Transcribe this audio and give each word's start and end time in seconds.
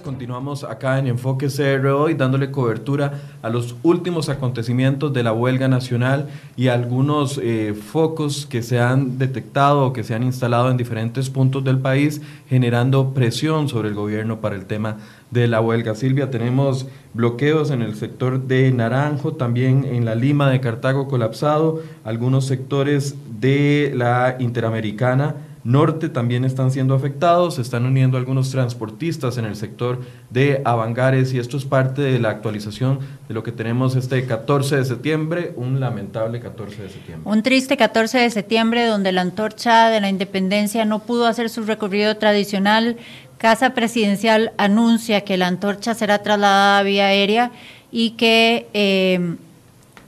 Continuamos 0.00 0.64
acá 0.64 0.98
en 0.98 1.06
Enfoque 1.06 1.48
CR 1.48 1.86
hoy 1.88 2.14
dándole 2.14 2.50
cobertura 2.50 3.20
a 3.42 3.50
los 3.50 3.76
últimos 3.82 4.30
acontecimientos 4.30 5.12
de 5.12 5.22
la 5.22 5.32
huelga 5.32 5.68
nacional 5.68 6.28
y 6.56 6.68
algunos 6.68 7.38
eh, 7.42 7.74
focos 7.74 8.46
que 8.46 8.62
se 8.62 8.80
han 8.80 9.18
detectado 9.18 9.86
o 9.86 9.92
que 9.92 10.04
se 10.04 10.14
han 10.14 10.22
instalado 10.22 10.70
en 10.70 10.78
diferentes 10.78 11.28
puntos 11.28 11.62
del 11.64 11.78
país, 11.78 12.22
generando 12.48 13.12
presión 13.12 13.68
sobre 13.68 13.88
el 13.88 13.94
gobierno 13.94 14.40
para 14.40 14.56
el 14.56 14.64
tema 14.64 14.96
de 15.30 15.46
la 15.48 15.60
huelga. 15.60 15.94
Silvia, 15.94 16.30
tenemos 16.30 16.86
bloqueos 17.12 17.70
en 17.70 17.82
el 17.82 17.94
sector 17.94 18.46
de 18.46 18.70
Naranjo, 18.72 19.34
también 19.34 19.84
en 19.84 20.04
la 20.04 20.14
Lima 20.14 20.48
de 20.50 20.60
Cartago 20.60 21.08
colapsado, 21.08 21.82
algunos 22.04 22.46
sectores 22.46 23.16
de 23.40 23.92
la 23.94 24.36
Interamericana 24.38 25.34
norte 25.64 26.08
también 26.08 26.44
están 26.44 26.70
siendo 26.70 26.94
afectados, 26.94 27.54
se 27.56 27.62
están 27.62 27.84
uniendo 27.86 28.18
algunos 28.18 28.50
transportistas 28.50 29.38
en 29.38 29.44
el 29.44 29.56
sector 29.56 30.00
de 30.30 30.60
Avangares 30.64 31.32
y 31.32 31.38
esto 31.38 31.56
es 31.56 31.64
parte 31.64 32.02
de 32.02 32.18
la 32.18 32.30
actualización 32.30 32.98
de 33.28 33.34
lo 33.34 33.42
que 33.42 33.52
tenemos 33.52 33.94
este 33.94 34.26
14 34.26 34.76
de 34.76 34.84
septiembre, 34.84 35.52
un 35.56 35.78
lamentable 35.78 36.40
14 36.40 36.82
de 36.82 36.88
septiembre. 36.88 37.30
Un 37.30 37.42
triste 37.42 37.76
14 37.76 38.18
de 38.18 38.30
septiembre 38.30 38.86
donde 38.86 39.12
la 39.12 39.20
antorcha 39.20 39.88
de 39.88 40.00
la 40.00 40.08
independencia 40.08 40.84
no 40.84 41.00
pudo 41.00 41.26
hacer 41.26 41.48
su 41.48 41.62
recorrido 41.62 42.16
tradicional. 42.16 42.96
Casa 43.38 43.70
Presidencial 43.70 44.52
anuncia 44.56 45.22
que 45.22 45.36
la 45.36 45.46
antorcha 45.46 45.94
será 45.94 46.22
trasladada 46.22 46.82
vía 46.82 47.06
aérea 47.06 47.52
y 47.90 48.10
que... 48.10 48.68
Eh, 48.74 49.36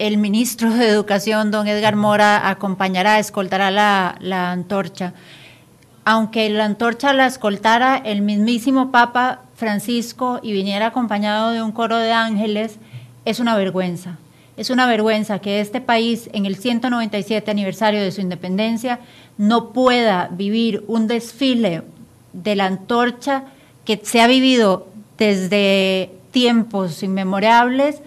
el 0.01 0.17
ministro 0.17 0.75
de 0.75 0.89
Educación, 0.89 1.53
don 1.53 1.69
Edgar 1.69 1.95
Mora, 1.95 2.51
acompañará, 2.51 3.21
escoltará 3.21 3.71
la, 3.71 4.17
la 4.21 4.51
antorcha 4.51 5.15
aunque 6.05 6.49
la 6.51 6.65
antorcha 6.65 7.13
la 7.13 7.27
escoltara 7.27 7.97
el 7.97 8.23
mismísimo 8.23 8.91
Papa 8.91 9.43
Francisco 9.57 10.41
y 10.43 10.53
viniera 10.53 10.87
acompañado 10.87 11.51
de 11.51 11.63
un 11.63 11.73
coro 11.73 11.97
de 11.97 12.13
ángeles, 12.13 12.77
es 13.25 13.41
una 13.41 13.57
vergüenza. 13.57 14.19
Es 14.57 14.71
una 14.71 14.87
vergüenza 14.87 15.41
que 15.41 15.61
este 15.61 15.81
país, 15.81 16.29
en 16.33 16.47
el 16.47 16.57
197 16.57 17.51
aniversario 17.51 18.03
de 18.03 18.13
su 18.13 18.21
independencia, 18.21 19.01
no 19.39 19.71
pueda 19.71 20.29
vivir 20.31 20.85
un 20.87 21.09
desfile 21.09 21.83
de 22.33 22.55
la 22.55 22.67
antorcha 22.67 23.45
que 23.85 24.01
se 24.03 24.21
ha 24.21 24.27
vivido 24.27 24.87
desde 25.19 26.13
tiempos 26.31 27.03
inmemorables 27.03 28.01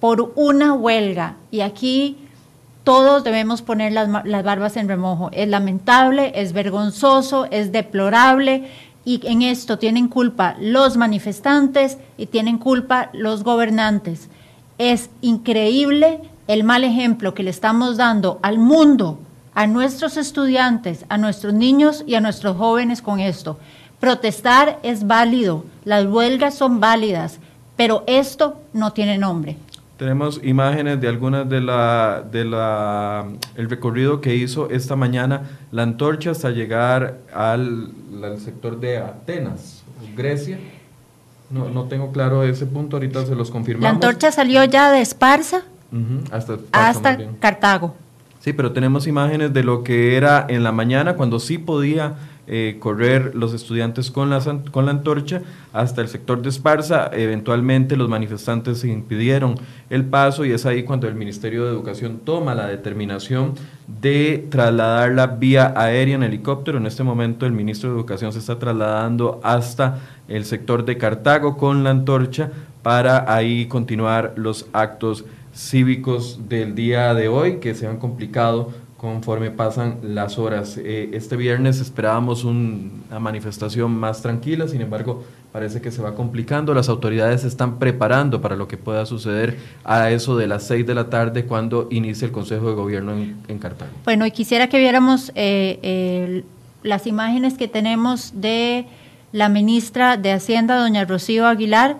por 0.00 0.32
una 0.36 0.74
huelga. 0.74 1.36
Y 1.50 1.60
aquí 1.60 2.18
todos 2.84 3.24
debemos 3.24 3.62
poner 3.62 3.92
las, 3.92 4.44
barbas 4.44 4.76
en 4.76 4.88
remojo. 4.88 5.30
Es 5.32 5.48
lamentable, 5.48 6.32
es 6.36 6.52
vergonzoso, 6.52 7.46
es 7.50 7.72
deplorable 7.72 8.68
y 9.06 9.20
en 9.26 9.42
esto 9.42 9.78
tienen 9.78 10.08
culpa 10.08 10.54
los 10.60 10.98
manifestantes 10.98 11.98
y 12.18 12.26
tienen 12.26 12.58
culpa 12.58 13.08
los 13.14 13.42
gobernantes. 13.42 14.28
Es 14.76 15.08
increíble 15.22 16.20
el 16.46 16.62
mal 16.62 16.84
ejemplo 16.84 17.32
que 17.32 17.42
le 17.42 17.50
estamos 17.50 17.96
dando 17.96 18.38
al 18.42 18.58
mundo, 18.58 19.18
a 19.54 19.66
nuestros 19.66 20.18
estudiantes, 20.18 21.06
a 21.08 21.16
nuestros 21.16 21.54
niños 21.54 22.04
y 22.06 22.16
a 22.16 22.20
nuestros 22.20 22.56
jóvenes 22.58 23.00
con 23.00 23.18
esto. 23.18 23.58
Protestar 23.98 24.78
es 24.82 25.06
válido, 25.06 25.64
las 25.84 26.04
huelgas 26.04 26.54
son 26.54 26.80
válidas, 26.80 27.38
pero 27.76 28.04
esto 28.06 28.60
no 28.74 28.92
tiene 28.92 29.16
nombre. 29.16 29.56
Tenemos 29.96 30.40
imágenes 30.42 31.00
de 31.00 31.06
algunas 31.06 31.48
de 31.48 31.60
la, 31.60 32.24
de 32.30 32.44
la 32.44 33.26
el 33.54 33.70
recorrido 33.70 34.20
que 34.20 34.34
hizo 34.34 34.68
esta 34.70 34.96
mañana 34.96 35.42
la 35.70 35.84
antorcha 35.84 36.32
hasta 36.32 36.50
llegar 36.50 37.18
al, 37.32 37.92
sector 38.38 38.80
de 38.80 38.98
Atenas, 38.98 39.84
Grecia. 40.16 40.58
No, 41.48 41.68
no 41.68 41.84
tengo 41.84 42.10
claro 42.10 42.42
ese 42.42 42.66
punto, 42.66 42.96
ahorita 42.96 43.24
se 43.26 43.36
los 43.36 43.52
confirmamos. 43.52 43.84
La 43.84 43.90
antorcha 43.90 44.32
salió 44.32 44.64
ya 44.64 44.90
de 44.90 45.00
Esparza, 45.00 45.62
hasta, 46.32 46.58
hasta 46.72 47.18
Cartago. 47.38 47.94
Sí, 48.40 48.52
pero 48.52 48.72
tenemos 48.72 49.06
imágenes 49.06 49.52
de 49.54 49.62
lo 49.62 49.84
que 49.84 50.16
era 50.16 50.44
en 50.48 50.64
la 50.64 50.72
mañana, 50.72 51.14
cuando 51.14 51.38
sí 51.38 51.56
podía 51.56 52.14
eh, 52.46 52.76
correr 52.78 53.34
los 53.34 53.54
estudiantes 53.54 54.10
con 54.10 54.30
la, 54.30 54.40
con 54.70 54.84
la 54.84 54.90
antorcha 54.90 55.42
hasta 55.72 56.02
el 56.02 56.08
sector 56.08 56.42
de 56.42 56.50
Esparza. 56.50 57.10
Eventualmente 57.12 57.96
los 57.96 58.08
manifestantes 58.08 58.84
impidieron 58.84 59.54
el 59.90 60.04
paso 60.04 60.44
y 60.44 60.52
es 60.52 60.66
ahí 60.66 60.82
cuando 60.82 61.08
el 61.08 61.14
Ministerio 61.14 61.64
de 61.64 61.70
Educación 61.70 62.20
toma 62.24 62.54
la 62.54 62.66
determinación 62.66 63.54
de 63.86 64.46
trasladarla 64.50 65.26
vía 65.26 65.72
aérea 65.76 66.16
en 66.16 66.22
helicóptero. 66.22 66.78
En 66.78 66.86
este 66.86 67.02
momento 67.02 67.46
el 67.46 67.52
ministro 67.52 67.90
de 67.90 67.96
Educación 67.96 68.32
se 68.32 68.40
está 68.40 68.58
trasladando 68.58 69.40
hasta 69.42 70.00
el 70.28 70.44
sector 70.44 70.84
de 70.84 70.98
Cartago 70.98 71.56
con 71.56 71.84
la 71.84 71.90
antorcha 71.90 72.50
para 72.82 73.32
ahí 73.34 73.66
continuar 73.66 74.34
los 74.36 74.66
actos 74.72 75.24
cívicos 75.54 76.48
del 76.48 76.74
día 76.74 77.14
de 77.14 77.28
hoy 77.28 77.60
que 77.60 77.74
se 77.74 77.86
han 77.86 77.98
complicado 77.98 78.72
conforme 79.04 79.50
pasan 79.50 79.98
las 80.02 80.38
horas. 80.38 80.78
Eh, 80.78 81.10
este 81.12 81.36
viernes 81.36 81.78
esperábamos 81.78 82.42
una 82.42 83.20
manifestación 83.20 83.94
más 83.94 84.22
tranquila, 84.22 84.66
sin 84.66 84.80
embargo, 84.80 85.22
parece 85.52 85.82
que 85.82 85.90
se 85.90 86.00
va 86.00 86.14
complicando. 86.14 86.72
Las 86.72 86.88
autoridades 86.88 87.44
están 87.44 87.78
preparando 87.78 88.40
para 88.40 88.56
lo 88.56 88.66
que 88.66 88.78
pueda 88.78 89.04
suceder 89.04 89.58
a 89.84 90.10
eso 90.10 90.38
de 90.38 90.46
las 90.46 90.62
seis 90.62 90.86
de 90.86 90.94
la 90.94 91.10
tarde 91.10 91.44
cuando 91.44 91.86
inicie 91.90 92.28
el 92.28 92.32
Consejo 92.32 92.70
de 92.70 92.76
Gobierno 92.76 93.12
en, 93.12 93.58
Cartago. 93.58 93.92
Bueno, 94.04 94.24
y 94.24 94.30
quisiera 94.30 94.70
que 94.70 94.78
viéramos 94.78 95.32
eh, 95.34 96.42
las 96.82 97.06
imágenes 97.06 97.58
que 97.58 97.68
tenemos 97.68 98.32
de 98.40 98.86
la 99.32 99.50
ministra 99.50 100.16
de 100.16 100.32
Hacienda, 100.32 100.78
doña 100.78 101.04
Rocío 101.04 101.46
Aguilar. 101.46 101.98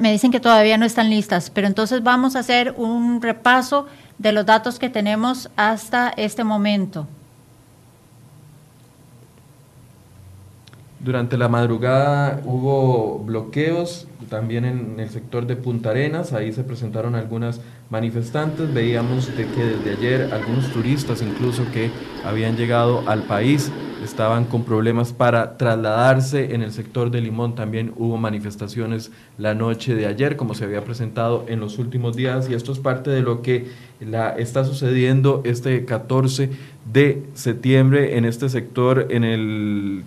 me 0.00 0.10
dicen 0.10 0.32
que 0.32 0.40
todavía 0.40 0.78
no 0.78 0.84
están 0.84 1.10
listas, 1.10 1.50
pero 1.50 1.68
entonces 1.68 2.02
vamos 2.02 2.34
a 2.34 2.40
hacer 2.40 2.74
un 2.76 3.22
repaso 3.22 3.86
de 4.18 4.32
los 4.32 4.46
datos 4.46 4.78
que 4.78 4.88
tenemos 4.88 5.50
hasta 5.56 6.10
este 6.16 6.44
momento. 6.44 7.06
Durante 11.06 11.38
la 11.38 11.46
madrugada 11.46 12.42
hubo 12.44 13.20
bloqueos 13.20 14.08
también 14.28 14.64
en 14.64 14.98
el 14.98 15.08
sector 15.08 15.46
de 15.46 15.54
Punta 15.54 15.90
Arenas, 15.90 16.32
ahí 16.32 16.52
se 16.52 16.64
presentaron 16.64 17.14
algunas 17.14 17.60
manifestantes, 17.90 18.74
veíamos 18.74 19.28
de 19.36 19.46
que 19.46 19.64
desde 19.64 19.92
ayer 19.92 20.34
algunos 20.34 20.68
turistas 20.72 21.22
incluso 21.22 21.62
que 21.72 21.92
habían 22.24 22.56
llegado 22.56 23.04
al 23.06 23.22
país 23.22 23.70
estaban 24.02 24.46
con 24.46 24.64
problemas 24.64 25.12
para 25.12 25.56
trasladarse. 25.56 26.56
En 26.56 26.62
el 26.62 26.72
sector 26.72 27.12
de 27.12 27.20
Limón. 27.20 27.54
También 27.54 27.92
hubo 27.96 28.16
manifestaciones 28.16 29.12
la 29.38 29.54
noche 29.54 29.94
de 29.94 30.06
ayer, 30.06 30.36
como 30.36 30.54
se 30.54 30.64
había 30.64 30.82
presentado 30.82 31.44
en 31.46 31.60
los 31.60 31.78
últimos 31.78 32.16
días, 32.16 32.50
y 32.50 32.54
esto 32.54 32.72
es 32.72 32.80
parte 32.80 33.10
de 33.10 33.22
lo 33.22 33.42
que 33.42 33.68
la, 34.00 34.30
está 34.30 34.64
sucediendo 34.64 35.40
este 35.44 35.84
14 35.84 36.50
de 36.92 37.22
septiembre 37.34 38.18
en 38.18 38.24
este 38.24 38.48
sector, 38.48 39.06
en 39.10 39.22
el 39.22 40.04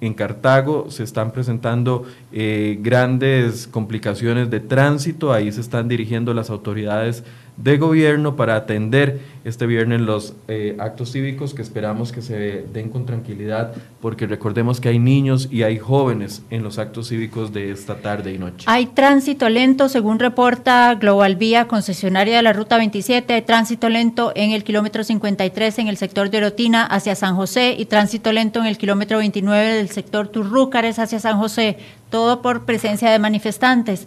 en 0.00 0.14
Cartago 0.14 0.90
se 0.90 1.02
están 1.02 1.30
presentando 1.32 2.04
eh, 2.32 2.78
grandes 2.80 3.66
complicaciones 3.66 4.50
de 4.50 4.60
tránsito, 4.60 5.32
ahí 5.32 5.52
se 5.52 5.60
están 5.60 5.88
dirigiendo 5.88 6.34
las 6.34 6.50
autoridades 6.50 7.24
de 7.62 7.76
gobierno 7.78 8.36
para 8.36 8.56
atender 8.56 9.20
este 9.44 9.66
viernes 9.66 10.00
los 10.00 10.34
eh, 10.48 10.76
actos 10.78 11.12
cívicos 11.12 11.54
que 11.54 11.62
esperamos 11.62 12.12
que 12.12 12.20
se 12.20 12.64
den 12.72 12.90
con 12.90 13.06
tranquilidad, 13.06 13.72
porque 14.00 14.26
recordemos 14.26 14.80
que 14.80 14.90
hay 14.90 14.98
niños 14.98 15.48
y 15.50 15.62
hay 15.62 15.78
jóvenes 15.78 16.42
en 16.50 16.62
los 16.62 16.78
actos 16.78 17.08
cívicos 17.08 17.52
de 17.52 17.70
esta 17.70 17.96
tarde 17.96 18.32
y 18.34 18.38
noche. 18.38 18.64
Hay 18.66 18.86
tránsito 18.86 19.48
lento, 19.48 19.88
según 19.88 20.18
reporta 20.18 20.94
Global 20.94 21.36
Vía, 21.36 21.68
concesionaria 21.68 22.36
de 22.36 22.42
la 22.42 22.52
Ruta 22.52 22.76
27, 22.76 23.32
hay 23.32 23.42
tránsito 23.42 23.88
lento 23.88 24.32
en 24.34 24.52
el 24.52 24.64
kilómetro 24.64 25.04
53 25.04 25.78
en 25.78 25.88
el 25.88 25.96
sector 25.96 26.30
de 26.30 26.38
Orotina 26.38 26.84
hacia 26.84 27.14
San 27.14 27.36
José 27.36 27.74
y 27.78 27.86
tránsito 27.86 28.32
lento 28.32 28.60
en 28.60 28.66
el 28.66 28.78
kilómetro 28.78 29.18
29 29.18 29.74
del 29.74 29.88
sector 29.88 30.28
Turrúcares 30.28 30.98
hacia 30.98 31.18
San 31.18 31.38
José, 31.38 31.78
todo 32.10 32.42
por 32.42 32.64
presencia 32.64 33.10
de 33.10 33.18
manifestantes. 33.18 34.06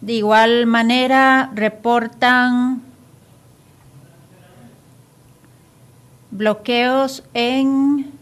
De 0.00 0.12
igual 0.12 0.66
manera, 0.66 1.50
reportan 1.54 2.82
bloqueos 6.30 7.22
en 7.32 8.12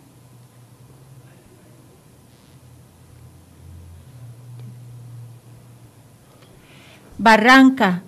Barranca, 7.18 8.02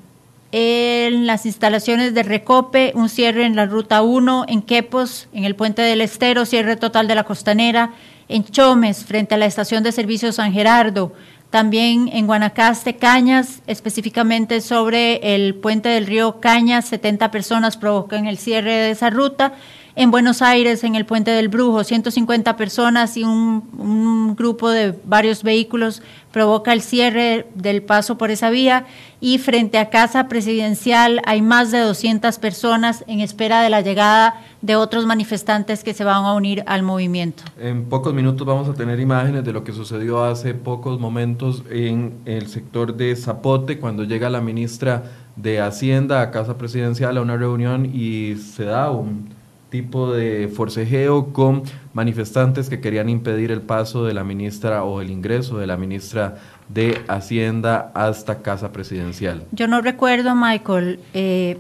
en 0.53 1.27
las 1.27 1.47
instalaciones 1.47 2.15
de 2.15 2.23
Recope, 2.23 2.93
un 2.95 3.09
cierre 3.09 3.47
en 3.47 3.57
la 3.57 3.67
ruta 3.67 4.03
1, 4.03 4.45
en 4.49 4.63
Quepos, 4.63 5.29
en 5.33 5.45
el 5.45 5.57
puente 5.57 5.83
del 5.83 6.01
Estero, 6.01 6.45
cierre 6.45 6.77
total 6.77 7.09
de 7.09 7.15
la 7.15 7.25
costanera, 7.25 7.93
en 8.29 8.45
Chomes, 8.45 9.05
frente 9.05 9.35
a 9.35 9.39
la 9.39 9.47
estación 9.47 9.83
de 9.83 9.93
servicio 9.93 10.33
San 10.33 10.53
Gerardo, 10.53 11.13
también 11.57 12.11
en 12.13 12.27
Guanacaste, 12.27 12.97
Cañas, 12.97 13.63
específicamente 13.67 14.61
sobre 14.61 15.35
el 15.35 15.55
puente 15.55 15.89
del 15.89 16.07
río 16.07 16.39
Cañas, 16.39 16.85
70 16.85 17.31
personas 17.31 17.79
provocan 17.79 18.27
el 18.27 18.37
cierre 18.37 18.73
de 18.73 18.91
esa 18.91 19.09
ruta. 19.09 19.55
En 19.95 20.11
Buenos 20.11 20.43
Aires, 20.43 20.85
en 20.85 20.97
el 20.97 21.07
Puente 21.07 21.31
del 21.31 21.49
Brujo, 21.49 21.83
150 21.83 22.59
personas 22.59 23.17
y 23.17 23.25
un, 23.25 23.71
un 23.79 24.37
grupo 24.37 24.69
de 24.69 24.95
varios 25.07 25.43
vehículos 25.43 26.03
provoca 26.37 26.75
el 26.75 26.83
cierre 26.83 27.47
del 27.55 27.83
paso 27.83 28.19
por 28.19 28.31
esa 28.31 28.51
vía 28.51 28.85
y 29.23 29.39
frente 29.39 29.79
a 29.79 29.89
Casa 29.89 30.29
Presidencial 30.29 31.23
hay 31.25 31.41
más 31.41 31.71
de 31.71 31.79
200 31.79 32.39
personas 32.41 33.05
en 33.07 33.21
espera 33.21 33.63
de 33.63 33.71
la 33.71 33.81
llegada 33.81 34.45
de 34.61 34.77
otros 34.77 35.07
manifestantes 35.07 35.83
que 35.83 35.95
se 35.95 36.05
van 36.05 36.27
a 36.27 36.35
unir 36.35 36.63
al 36.67 36.83
movimiento. 36.83 37.43
En 37.59 37.87
pocos 37.87 38.13
minutos 38.13 38.47
vamos 38.47 38.69
a 38.69 38.75
tener 38.75 39.01
imágenes 39.01 39.47
de 39.47 39.53
lo 39.55 39.65
que 39.65 39.73
sucedió 39.73 40.25
hace 40.25 40.53
pocos 40.53 41.01
momentos 41.01 41.63
en 41.71 42.19
el 42.27 42.49
sector 42.49 42.95
de 42.95 43.17
Zapote 43.17 43.79
cuando 43.79 44.05
llega 44.05 44.29
la 44.29 44.43
ministra 44.43 45.05
de 45.37 45.63
Hacienda 45.63 46.21
a 46.21 46.31
Casa 46.33 46.59
Presidencial 46.59 47.17
a 47.17 47.23
una 47.23 47.39
reunión 47.39 47.87
y 47.87 48.37
se 48.37 48.67
da 48.67 48.91
un 48.91 49.31
tipo 49.71 50.13
de 50.13 50.49
forcejeo 50.49 51.33
con 51.33 51.65
manifestantes 51.93 52.69
que 52.69 52.81
querían 52.81 53.09
impedir 53.09 53.51
el 53.51 53.63
paso 53.63 54.05
de 54.05 54.15
la 54.15 54.23
ministra 54.23 54.85
o 54.85 55.01
el 55.01 55.11
ingreso 55.11 55.59
de 55.59 55.67
la 55.67 55.77
ministra 55.77 56.37
de 56.69 57.03
Hacienda 57.09 57.91
hasta 57.95 58.43
Casa 58.43 58.73
Presidencial. 58.73 59.45
Yo 59.53 59.67
no 59.67 59.81
recuerdo, 59.81 60.35
Michael, 60.35 61.01
eh, 61.15 61.59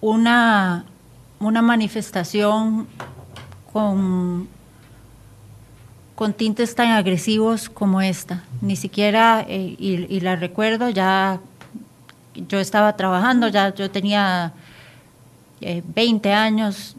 una, 0.00 0.84
una 1.38 1.62
manifestación 1.62 2.86
con, 3.72 4.48
con 6.14 6.32
tintes 6.32 6.74
tan 6.74 6.90
agresivos 6.92 7.68
como 7.68 8.00
esta. 8.00 8.42
Ni 8.60 8.76
siquiera, 8.76 9.44
eh, 9.46 9.76
y, 9.78 10.06
y 10.08 10.20
la 10.20 10.36
recuerdo, 10.36 10.88
ya 10.88 11.40
yo 12.34 12.58
estaba 12.58 12.96
trabajando, 12.96 13.48
ya 13.48 13.74
yo 13.74 13.90
tenía 13.90 14.52
20 15.94 16.28
eh, 16.28 16.32
años, 16.32 16.96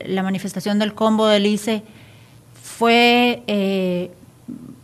la 0.00 0.22
manifestación 0.22 0.78
del 0.78 0.94
combo 0.94 1.26
del 1.26 1.46
ICE 1.46 1.82
fue 2.62 3.42
eh, 3.46 4.10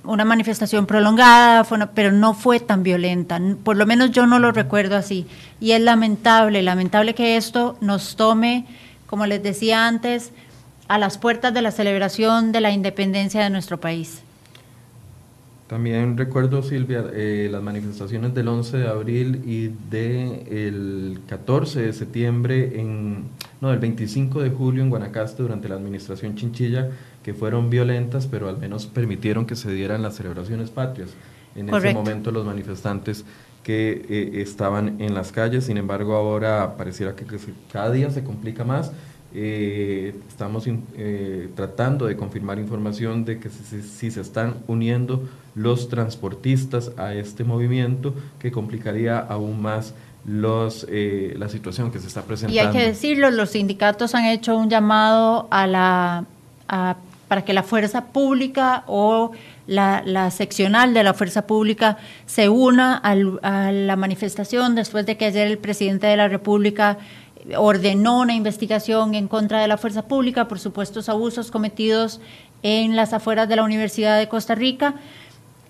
una 0.05 0.25
manifestación 0.25 0.87
prolongada, 0.87 1.65
pero 1.94 2.12
no 2.12 2.35
fue 2.35 2.61
tan 2.61 2.82
violenta, 2.82 3.41
por 3.62 3.76
lo 3.76 3.87
menos 3.87 4.11
yo 4.11 4.26
no 4.26 4.38
lo 4.38 4.53
recuerdo 4.53 4.97
así. 4.97 5.26
Y 5.61 5.73
es 5.73 5.81
lamentable, 5.81 6.62
lamentable 6.62 7.15
que 7.15 7.37
esto 7.37 7.76
nos 7.81 8.17
tome, 8.17 8.67
como 9.06 9.26
les 9.26 9.43
decía 9.43 9.87
antes, 9.87 10.32
a 10.88 10.99
las 10.99 11.19
puertas 11.19 11.55
de 11.55 11.62
la 11.62 11.71
celebración 11.71 12.53
de 12.53 12.61
la 12.61 12.73
independencia 12.73 13.43
de 13.43 13.50
nuestro 13.50 13.81
país. 13.81 14.24
También 15.66 16.19
recuerdo, 16.19 16.62
Silvia, 16.62 17.06
eh, 17.14 17.49
las 17.50 17.62
manifestaciones 17.62 18.34
del 18.34 18.49
11 18.49 18.76
de 18.76 18.88
abril 18.88 19.43
y 19.46 19.69
del 19.90 21.20
14 21.26 21.81
de 21.81 21.93
septiembre, 21.94 22.78
en, 22.78 23.25
no, 23.62 23.70
del 23.70 23.78
25 23.78 24.43
de 24.43 24.50
julio 24.50 24.82
en 24.82 24.90
Guanacaste 24.90 25.43
durante 25.43 25.70
la 25.70 25.76
administración 25.76 26.37
Chinchilla, 26.37 26.90
que 27.22 27.32
fueron 27.32 27.70
violentas, 27.70 28.26
pero 28.26 28.50
al 28.50 28.58
menos 28.58 28.84
permitieron 28.84 29.46
que 29.46 29.56
se 29.56 29.72
dieran 29.72 30.02
las 30.02 30.16
celebraciones 30.16 30.69
patrias. 30.69 31.11
En 31.56 31.75
ese 31.75 31.94
momento 31.94 32.31
los 32.31 32.44
manifestantes 32.44 33.25
que 33.62 34.05
eh, 34.08 34.43
estaban 34.43 35.00
en 35.00 35.14
las 35.14 35.32
calles, 35.32 35.64
sin 35.64 35.78
embargo 35.78 36.14
ahora 36.14 36.76
pareciera 36.76 37.16
que, 37.16 37.25
cada 37.72 37.90
día 37.90 38.11
se 38.11 38.22
complica 38.22 38.64
más. 38.64 38.93
Eh, 39.34 40.14
estamos 40.28 40.69
tratando 41.56 42.06
de 42.06 42.16
confirmar 42.16 42.58
información 42.58 43.25
de 43.25 43.40
que 43.40 43.50
si 43.50 44.10
se 44.10 44.20
están 44.20 44.54
uniendo 44.66 45.28
los 45.54 45.88
transportistas 45.88 46.92
a 46.96 47.14
este 47.14 47.44
movimiento 47.44 48.14
que 48.38 48.50
complicaría 48.50 49.19
aún 49.19 49.60
más 49.60 49.94
los, 50.26 50.86
eh, 50.90 51.34
la 51.38 51.48
situación 51.48 51.90
que 51.90 51.98
se 51.98 52.06
está 52.06 52.22
presentando. 52.22 52.54
Y 52.54 52.58
hay 52.58 52.72
que 52.72 52.86
decirlo, 52.86 53.31
los 53.31 53.50
sindicatos 53.50 54.14
han 54.14 54.25
hecho 54.25 54.56
un 54.56 54.70
llamado 54.70 55.46
a 55.50 55.66
la, 55.66 56.25
para 57.28 57.44
que 57.44 57.52
la 57.52 57.62
fuerza 57.62 58.06
pública 58.06 58.84
o 58.87 59.32
la, 59.66 60.30
seccional 60.30 60.94
de 60.94 61.02
la 61.02 61.14
fuerza 61.14 61.46
pública 61.46 61.98
se 62.26 62.48
una 62.48 62.96
a 62.96 63.14
la 63.72 63.96
manifestación 63.96 64.75
después 64.75 65.06
de 65.06 65.16
que 65.16 65.26
ayer 65.26 65.46
el 65.46 65.58
presidente 65.58 66.06
de 66.06 66.16
la 66.16 66.28
República 66.28 66.98
ordenó 67.56 68.20
una 68.20 68.35
investigación 68.35 69.14
en 69.14 69.29
contra 69.29 69.61
de 69.61 69.69
la 69.69 69.76
fuerza 69.76 70.06
pública 70.06 70.49
por 70.49 70.58
supuestos 70.58 71.08
abusos 71.08 71.50
cometidos 71.50 72.20
en 72.62 72.96
las 72.96 73.12
afueras 73.12 73.49
de 73.49 73.56
la 73.56 73.64
Universidad 73.64 74.19
de 74.19 74.29
Costa 74.29 74.55
Rica 74.55 74.94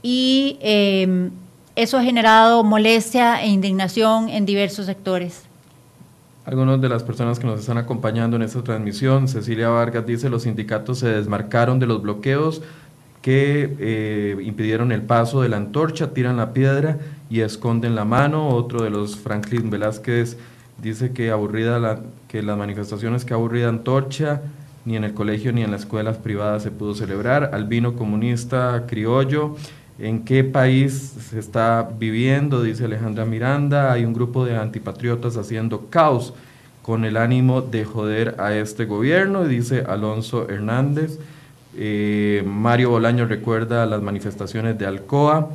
y 0.03 0.59
em, 0.61 1.31
eso 1.76 1.99
ha 1.99 2.03
generado 2.03 2.62
molestia 2.62 3.43
e 3.43 3.49
indignación 3.49 4.29
en 4.29 4.47
diversos 4.47 4.87
sectores. 4.87 5.43
Algunas 6.44 6.81
de 6.81 6.91
las 6.91 7.03
personas 7.03 7.38
que 7.38 7.47
nos 7.47 7.59
están 7.59 7.79
acompañando 7.79 8.37
en 8.37 8.43
esta 8.43 8.62
transmisión, 8.62 9.29
Cecilia 9.29 9.70
Vargas 9.70 10.06
dice, 10.06 10.29
los 10.29 10.43
sindicatos 10.43 10.99
se 10.99 11.09
desmarcaron 11.09 11.79
de 11.81 11.87
los 11.87 12.03
bloqueos 12.03 12.61
que 13.23 13.75
eh, 13.79 14.37
impidieron 14.44 14.93
el 14.93 15.00
paso 15.00 15.41
de 15.41 15.49
la 15.49 15.56
antorcha, 15.56 16.12
tiran 16.12 16.37
la 16.37 16.53
piedra 16.53 16.99
y 17.31 17.41
esconden 17.41 17.94
la 17.94 18.05
mano. 18.05 18.50
Otro 18.50 18.82
de 18.82 18.91
los, 18.91 19.17
Franklin 19.17 19.70
Velázquez, 19.70 20.37
dice 20.79 21.12
que 21.12 21.31
aburrida 21.31 22.00
que 22.29 22.43
las 22.43 22.59
manifestaciones 22.59 23.25
que 23.25 23.35
aburrida 23.35 23.69
antorcha, 23.69 24.43
ni 24.85 24.97
en 24.97 25.05
el 25.05 25.15
colegio 25.15 25.53
ni 25.53 25.62
en 25.62 25.71
las 25.71 25.82
escuelas 25.82 26.19
privadas 26.19 26.62
se 26.62 26.71
pudo 26.71 26.94
celebrar. 26.94 27.50
Albino 27.55 27.94
comunista 27.94 28.85
criollo, 28.87 29.56
en 29.99 30.25
qué 30.25 30.44
país 30.44 31.15
se 31.31 31.38
está 31.38 31.88
viviendo, 31.99 32.62
dice 32.62 32.85
Alejandra 32.85 33.25
Miranda, 33.25 33.93
hay 33.93 34.05
un 34.05 34.12
grupo 34.12 34.44
de 34.44 34.56
antipatriotas 34.56 35.37
haciendo 35.37 35.87
caos 35.88 36.35
con 36.82 37.05
el 37.05 37.17
ánimo 37.17 37.62
de 37.62 37.85
joder 37.85 38.37
a 38.38 38.55
este 38.55 38.85
gobierno, 38.85 39.44
dice 39.44 39.85
Alonso 39.88 40.49
Hernández. 40.49 41.19
Eh, 41.77 42.44
Mario 42.47 42.91
Bolaño 42.91 43.27
recuerda 43.27 43.87
las 43.87 44.03
manifestaciones 44.03 44.79
de 44.79 44.87
Alcoa 44.87 45.50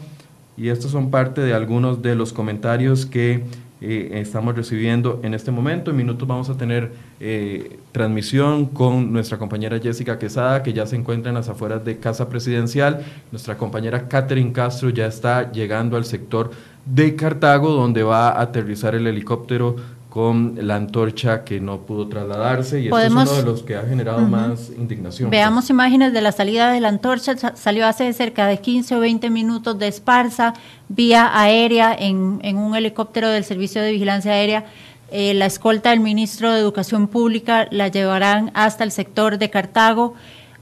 y 0.58 0.70
estos 0.70 0.92
son 0.92 1.12
parte 1.12 1.42
de 1.42 1.54
algunos 1.54 2.02
de 2.02 2.16
los 2.16 2.34
comentarios 2.34 3.06
que 3.06 3.44
eh, 3.82 4.10
estamos 4.16 4.56
recibiendo 4.56 5.22
en 5.24 5.34
este 5.34 5.52
momento. 5.52 5.92
En 5.92 5.98
minutos 5.98 6.28
vamos 6.28 6.50
a 6.50 6.58
tener 6.58 6.92
eh, 7.20 7.80
transmisión 7.92 8.66
con 8.66 9.14
nuestra 9.14 9.38
compañera 9.38 9.80
Jessica 9.80 10.20
Quesada, 10.20 10.64
que 10.64 10.74
ya 10.74 10.86
se 10.86 10.98
encuentra 10.98 11.30
en 11.30 11.36
las 11.36 11.48
afueras 11.50 11.86
de 11.86 11.98
Casa 11.98 12.28
Presidencial. 12.28 13.06
Nuestra 13.32 13.58
compañera 13.58 14.08
Catherine 14.08 14.52
Castro 14.52 14.90
ya 14.90 15.06
está 15.06 15.52
llegando 15.52 15.96
al 15.96 16.06
sector 16.06 16.52
de 16.86 17.16
Cartago, 17.16 17.72
donde 17.72 18.04
va 18.04 18.30
a 18.30 18.42
aterrizar 18.42 18.96
el 18.96 19.08
helicóptero 19.08 19.76
con 20.10 20.58
la 20.60 20.76
antorcha 20.76 21.44
que 21.44 21.60
no 21.60 21.82
pudo 21.82 22.08
trasladarse 22.08 22.82
y 22.82 22.86
esto 22.86 23.00
es 23.00 23.12
uno 23.12 23.32
de 23.32 23.44
los 23.44 23.62
que 23.62 23.76
ha 23.76 23.84
generado 23.84 24.22
más 24.22 24.72
indignación. 24.76 25.30
Veamos 25.30 25.70
imágenes 25.70 26.14
de 26.14 26.22
la 26.22 26.32
salida 26.32 26.72
de 26.72 26.80
la 26.80 26.88
antorcha, 26.88 27.36
salió 27.56 27.86
hace 27.86 28.12
cerca 28.14 28.48
de 28.48 28.58
15 28.58 28.96
o 28.96 29.00
20 29.00 29.30
minutos 29.30 29.78
de 29.78 29.88
Esparza, 29.88 30.56
vía 30.88 31.30
aérea 31.40 31.96
en, 31.98 32.40
en 32.42 32.58
un 32.58 32.76
helicóptero 32.76 33.30
del 33.30 33.44
Servicio 33.44 33.84
de 33.84 33.92
Vigilancia 33.92 34.32
Aérea. 34.32 34.66
Eh, 35.12 35.36
la 35.36 35.46
escolta 35.46 35.92
del 35.92 36.00
ministro 36.00 36.52
de 36.52 36.60
Educación 36.60 37.08
Pública 37.08 37.68
la 37.70 37.88
llevarán 37.88 38.52
hasta 38.56 38.84
el 38.84 38.92
sector 38.92 39.38
de 39.38 39.52
Cartago. 39.52 40.16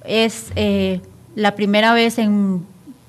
Es 0.04 0.52
eh, 0.58 1.00
la 1.36 1.56
primera 1.56 1.94
vez 1.94 2.18
en, 2.18 2.66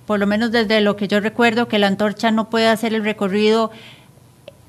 por 0.07 0.21
lo 0.21 0.27
menos 0.29 0.53
desde 0.53 0.81
lo 0.83 0.95
que 0.95 1.09
yo 1.09 1.19
recuerdo, 1.19 1.67
que 1.67 1.81
la 1.81 1.89
antorcha 1.89 2.31
no 2.31 2.49
puede 2.49 2.69
hacer 2.69 2.95
el 2.95 3.03
recorrido 3.03 3.73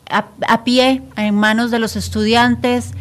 a, 0.09 0.63
pie, 0.63 1.01
en 1.15 1.35
manos 1.35 1.71
de 1.71 1.79
los 1.79 1.95
estudiantes, 1.95 2.91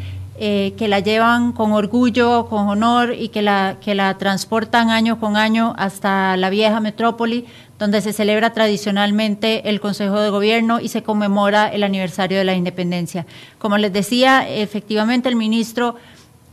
eh, 0.41 0.75
que 0.79 0.87
la 0.87 1.01
llevan 1.01 1.53
con 1.53 1.73
orgullo, 1.73 2.47
con 2.47 2.69
honor 2.69 3.15
y 3.19 3.31
que 3.31 3.43
la, 3.43 3.77
que 3.81 3.95
la 3.95 4.17
transportan 4.19 4.91
año 4.91 5.19
con 5.19 5.37
año 5.37 5.75
hasta 5.79 6.37
la 6.37 6.49
vieja 6.51 6.79
metrópoli, 6.81 7.47
donde 7.79 8.01
se 8.01 8.13
celebra 8.13 8.53
tradicionalmente 8.53 9.69
el 9.69 9.81
Consejo 9.81 10.21
de 10.21 10.31
Gobierno 10.31 10.81
y 10.81 10.89
se 10.89 11.03
conmemora 11.03 11.69
el 11.69 11.83
aniversario 11.83 12.39
de 12.39 12.45
la 12.45 12.55
independencia. 12.55 13.27
Como 13.59 13.79
les 13.79 13.93
decía, 13.93 14.49
efectivamente 14.49 15.29
el 15.29 15.37
ministro 15.37 15.97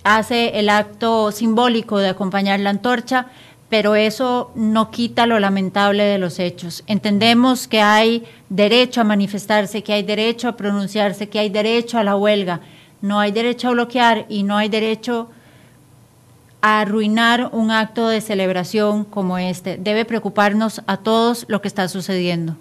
hace 0.04 0.60
el 0.60 0.70
acto 0.70 1.32
simbólico 1.32 1.98
de 1.98 2.10
acompañar 2.10 2.60
la 2.60 2.70
antorcha, 2.70 3.28
pero 3.76 3.94
eso 3.94 4.54
no 4.56 4.90
quita 4.90 5.26
lo 5.26 5.38
lamentable 5.38 6.06
de 6.06 6.18
los 6.18 6.40
hechos. 6.40 6.82
Entendemos 6.88 7.68
que 7.68 7.82
hay 7.82 8.24
derecho 8.48 9.02
a 9.02 9.04
manifestarse, 9.04 9.84
que 9.84 9.92
hay 9.92 10.02
derecho 10.02 10.48
a 10.48 10.56
pronunciarse, 10.56 11.28
que 11.28 11.40
hay 11.40 11.50
derecho 11.50 11.98
a 11.98 12.06
la 12.06 12.16
huelga, 12.16 12.62
no 13.02 13.20
hay 13.20 13.34
derecho 13.34 13.68
a 13.68 13.72
bloquear 13.72 14.28
y 14.30 14.44
no 14.44 14.56
hay 14.56 14.70
derecho 14.70 15.30
a 16.62 16.80
arruinar 16.80 17.50
un 17.52 17.70
acto 17.70 18.08
de 18.08 18.22
celebración 18.22 19.04
como 19.04 19.38
este. 19.38 19.76
Debe 19.76 20.06
preocuparnos 20.06 20.82
a 20.88 20.96
todos 20.96 21.44
lo 21.50 21.62
que 21.62 21.68
está 21.68 21.90
sucediendo. 21.90 22.56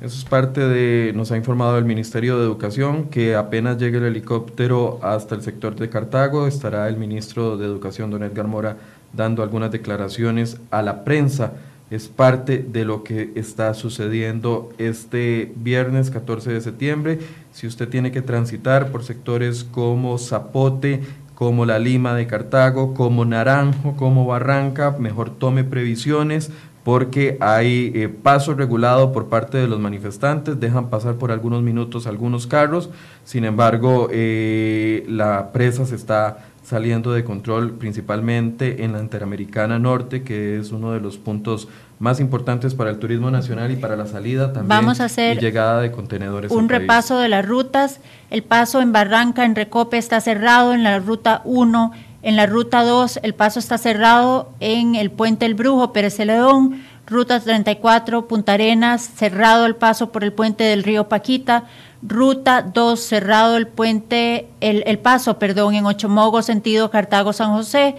Eso 0.00 0.16
es 0.16 0.24
parte 0.24 0.62
de, 0.62 1.12
nos 1.14 1.32
ha 1.32 1.36
informado 1.36 1.76
el 1.76 1.84
Ministerio 1.84 2.38
de 2.38 2.44
Educación, 2.44 3.10
que 3.10 3.36
apenas 3.36 3.76
llegue 3.76 3.98
el 3.98 4.04
helicóptero 4.04 4.98
hasta 5.02 5.34
el 5.34 5.42
sector 5.42 5.76
de 5.76 5.90
Cartago, 5.90 6.46
estará 6.46 6.88
el 6.88 6.96
ministro 6.96 7.58
de 7.58 7.66
Educación, 7.66 8.10
don 8.10 8.22
Edgar 8.22 8.48
Mora, 8.48 8.78
dando 9.12 9.42
algunas 9.42 9.70
declaraciones 9.70 10.58
a 10.70 10.82
la 10.82 11.04
prensa. 11.04 11.52
Es 11.90 12.08
parte 12.08 12.58
de 12.66 12.84
lo 12.86 13.04
que 13.04 13.32
está 13.34 13.74
sucediendo 13.74 14.70
este 14.78 15.52
viernes 15.56 16.10
14 16.10 16.52
de 16.52 16.60
septiembre. 16.60 17.18
Si 17.52 17.66
usted 17.66 17.88
tiene 17.88 18.12
que 18.12 18.22
transitar 18.22 18.90
por 18.90 19.04
sectores 19.04 19.64
como 19.64 20.16
Zapote, 20.16 21.02
como 21.34 21.66
la 21.66 21.78
Lima 21.78 22.14
de 22.14 22.26
Cartago, 22.26 22.94
como 22.94 23.24
Naranjo, 23.24 23.94
como 23.96 24.24
Barranca, 24.26 24.96
mejor 24.98 25.30
tome 25.30 25.64
previsiones 25.64 26.50
porque 26.84 27.36
hay 27.40 27.92
eh, 27.94 28.08
paso 28.08 28.54
regulado 28.54 29.12
por 29.12 29.28
parte 29.28 29.58
de 29.58 29.68
los 29.68 29.78
manifestantes, 29.78 30.58
dejan 30.58 30.90
pasar 30.90 31.14
por 31.14 31.30
algunos 31.30 31.62
minutos 31.62 32.06
algunos 32.06 32.46
carros, 32.46 32.90
sin 33.24 33.44
embargo 33.44 34.08
eh, 34.10 35.04
la 35.08 35.52
presa 35.52 35.86
se 35.86 35.94
está 35.94 36.46
saliendo 36.72 37.12
de 37.12 37.22
control 37.22 37.72
principalmente 37.72 38.82
en 38.82 38.92
la 38.92 39.00
Interamericana 39.00 39.78
Norte, 39.78 40.22
que 40.22 40.58
es 40.58 40.72
uno 40.72 40.92
de 40.92 41.00
los 41.00 41.18
puntos 41.18 41.68
más 41.98 42.18
importantes 42.18 42.74
para 42.74 42.88
el 42.88 42.98
turismo 42.98 43.30
nacional 43.30 43.70
y 43.70 43.76
para 43.76 43.94
la 43.94 44.06
salida 44.06 44.54
también 44.54 44.68
Vamos 44.68 44.98
a 44.98 45.04
hacer 45.04 45.36
y 45.36 45.40
llegada 45.40 45.82
de 45.82 45.92
contenedores. 45.92 46.50
Un 46.50 46.70
repaso 46.70 47.18
de 47.18 47.28
las 47.28 47.46
rutas. 47.46 48.00
El 48.30 48.42
paso 48.42 48.80
en 48.80 48.90
Barranca, 48.90 49.44
en 49.44 49.54
Recope, 49.54 49.98
está 49.98 50.22
cerrado 50.22 50.72
en 50.72 50.82
la 50.82 50.98
ruta 50.98 51.42
1. 51.44 51.92
En 52.22 52.36
la 52.36 52.46
ruta 52.46 52.84
2, 52.84 53.20
el 53.22 53.34
paso 53.34 53.58
está 53.58 53.76
cerrado 53.76 54.50
en 54.60 54.94
el 54.94 55.10
puente 55.10 55.44
El 55.44 55.54
Brujo, 55.54 55.92
Pérez 55.92 56.16
Celedón. 56.16 56.80
Ruta 57.06 57.38
34, 57.38 58.28
Punta 58.28 58.54
Arenas, 58.54 59.02
cerrado 59.02 59.66
el 59.66 59.76
paso 59.76 60.10
por 60.10 60.24
el 60.24 60.32
puente 60.32 60.64
del 60.64 60.84
río 60.84 61.10
Paquita. 61.10 61.64
Ruta 62.02 62.62
2, 62.62 62.98
cerrado 63.00 63.56
el 63.56 63.68
puente, 63.68 64.48
el, 64.60 64.82
el 64.86 64.98
paso, 64.98 65.38
perdón, 65.38 65.74
en 65.74 65.86
Ochomogo, 65.86 66.42
sentido 66.42 66.90
Cartago-San 66.90 67.52
José. 67.52 67.94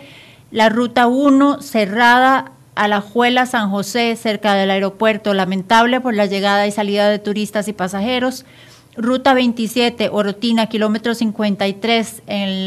La 0.51 0.69
ruta 0.69 1.07
1, 1.07 1.61
cerrada 1.61 2.51
Alajuela, 2.75 3.45
San 3.45 3.69
José, 3.69 4.15
cerca 4.15 4.55
del 4.55 4.71
aeropuerto, 4.71 5.33
lamentable 5.33 6.01
por 6.01 6.13
la 6.13 6.25
llegada 6.25 6.67
y 6.67 6.71
salida 6.71 7.09
de 7.09 7.19
turistas 7.19 7.67
y 7.67 7.73
pasajeros. 7.73 8.45
Ruta 8.95 9.33
27, 9.33 10.09
Orotina, 10.11 10.67
kilómetro 10.67 11.15
53, 11.15 12.23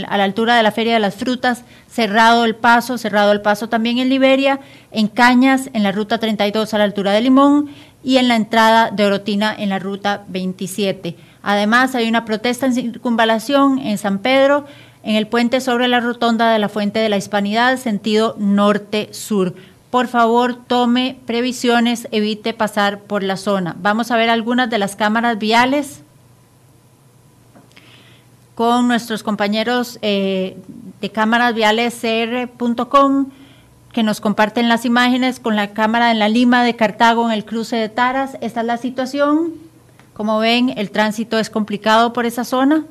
a 0.09 0.17
la 0.17 0.25
altura 0.25 0.57
de 0.57 0.63
la 0.65 0.73
Feria 0.73 0.95
de 0.95 1.01
las 1.01 1.15
Frutas, 1.15 1.63
cerrado 1.89 2.45
el 2.45 2.57
paso, 2.57 2.99
cerrado 2.99 3.31
el 3.31 3.43
paso 3.43 3.69
también 3.69 3.99
en 3.99 4.09
Liberia, 4.09 4.59
en 4.91 5.07
Cañas, 5.07 5.71
en 5.73 5.85
la 5.85 5.93
ruta 5.93 6.19
32 6.19 6.75
a 6.75 6.79
la 6.79 6.85
altura 6.85 7.13
de 7.13 7.21
Limón 7.21 7.71
y 8.07 8.19
en 8.19 8.29
la 8.29 8.37
entrada 8.37 8.91
de 8.91 9.05
Orotina 9.05 9.53
en 9.53 9.69
la 9.69 9.81
ruta 9.81 10.25
27. 10.29 11.17
Además, 11.43 11.95
hay 11.95 12.09
una 12.09 12.25
protesta 12.25 12.65
en 12.65 12.73
circunvalación 12.73 13.81
en 13.81 13.99
San 13.99 14.21
Pedro, 14.21 14.65
en 15.03 15.17
el 15.17 15.27
puente 15.27 15.61
sobre 15.61 15.89
la 15.89 16.01
rotonda 16.01 16.53
de 16.53 16.59
la 16.59 16.69
Fuente 16.69 17.01
de 17.01 17.09
la 17.09 17.17
Hispanidad, 17.17 17.77
sentido 17.77 18.37
norte-sur 18.39 19.55
por 19.91 20.09
favor 20.09 20.57
tome 20.57 21.17
previsiones, 21.27 22.07
evite 22.11 22.53
pasar 22.53 23.01
por 23.01 23.23
la 23.23 23.39
zona. 23.39 23.77
Vamos 23.81 24.11
a 24.11 24.17
ver 24.17 24.29
algunas 24.29 24.69
de 24.69 24.77
las 24.77 24.95
cámaras 24.95 25.39
viales 25.39 26.03
con 28.55 28.89
nuestros 28.89 29.23
compañeros 29.23 29.99
eh, 30.03 30.59
de 31.01 31.11
cámaras 31.11 31.55
viales 31.55 31.99
cr.com 31.99 33.29
que 33.97 34.03
nos 34.03 34.21
comparten 34.21 34.69
las 34.69 34.85
imágenes 34.85 35.41
con 35.41 35.57
la 35.57 35.73
cámara 35.73 36.11
en 36.11 36.19
la 36.19 36.29
Lima 36.29 36.63
de 36.63 36.77
Cartago 36.77 37.25
en 37.25 37.33
el 37.33 37.47
cruce 37.47 37.77
de 37.77 37.89
Taras. 37.89 38.37
Esta 38.43 38.61
es 38.61 38.67
la 38.67 38.77
situación. 38.77 39.55
Como 40.13 40.39
ven, 40.39 40.75
el 40.77 40.91
tránsito 40.91 41.39
es 41.39 41.49
complicado 41.49 42.13
por 42.13 42.27
esa 42.27 42.45
zona. 42.45 42.85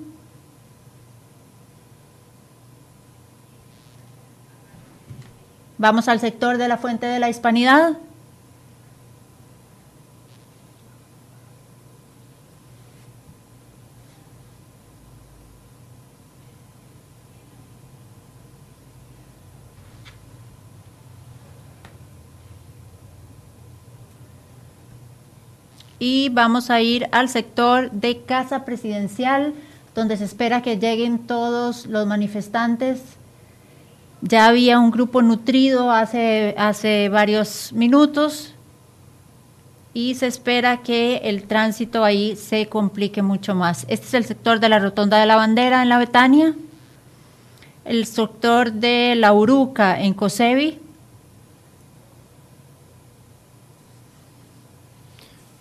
Vamos 5.77 6.07
al 6.07 6.19
sector 6.19 6.57
de 6.57 6.67
la 6.67 6.79
fuente 6.79 7.05
de 7.05 7.19
la 7.19 7.29
hispanidad. 7.29 7.99
Y 26.07 26.29
vamos 26.29 26.69
a 26.69 26.81
ir 26.81 27.07
al 27.11 27.29
sector 27.29 27.89
de 27.89 28.21
Casa 28.21 28.63
Presidencial, 28.63 29.53
donde 29.95 30.17
se 30.17 30.25
espera 30.25 30.61
que 30.61 30.77
lleguen 30.77 31.17
todos 31.25 31.87
los 31.87 32.05
manifestantes 32.05 33.01
ya 34.27 34.47
había 34.47 34.79
un 34.79 34.91
grupo 34.91 35.21
nutrido 35.21 35.91
hace, 35.91 36.55
hace 36.57 37.09
varios 37.09 37.71
minutos 37.73 38.55
y 39.93 40.15
se 40.15 40.25
espera 40.25 40.77
que 40.77 41.17
el 41.17 41.43
tránsito 41.43 42.03
ahí 42.03 42.35
se 42.35 42.67
complique 42.67 43.21
mucho 43.21 43.53
más. 43.53 43.85
Este 43.87 44.07
es 44.07 44.13
el 44.15 44.25
sector 44.25 44.59
de 44.59 44.69
la 44.69 44.79
Rotonda 44.79 45.19
de 45.19 45.27
la 45.27 45.35
Bandera 45.35 45.83
en 45.83 45.89
la 45.89 45.99
Betania, 45.99 46.55
el 47.85 48.05
sector 48.07 48.73
de 48.73 49.15
la 49.15 49.31
Uruca 49.31 50.01
en 50.01 50.15
Cosevi, 50.15 50.79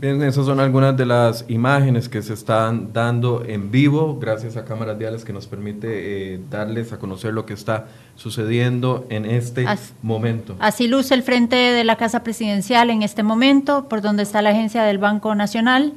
Bien, 0.05 0.23
esas 0.23 0.45
son 0.45 0.61
algunas 0.61 0.95
de 0.99 1.07
las 1.07 1.47
imágenes 1.49 2.11
que 2.11 2.21
se 2.21 2.35
están 2.35 2.93
dando 2.93 3.43
en 3.43 3.71
vivo 3.71 4.19
gracias 4.21 4.59
a 4.59 4.67
cámaras 4.67 4.99
diales 4.99 5.25
que 5.25 5.33
nos 5.33 5.47
permite 5.47 6.35
eh, 6.35 6.41
darles 6.51 6.93
a 6.93 6.99
conocer 6.99 7.33
lo 7.33 7.47
que 7.47 7.55
está 7.55 7.87
sucediendo 8.15 9.07
en 9.09 9.25
este 9.25 9.65
momento. 10.03 10.57
Así 10.59 10.89
luce 10.89 11.15
el 11.15 11.23
frente 11.23 11.57
de 11.57 11.85
la 11.85 11.97
Casa 11.97 12.23
Presidencial 12.23 12.91
en 12.91 13.03
este 13.03 13.23
momento, 13.23 13.89
por 13.89 14.03
donde 14.03 14.25
está 14.25 14.43
la 14.43 14.51
agencia 14.51 14.83
del 14.83 14.99
Banco 14.99 15.35
Nacional. 15.35 15.95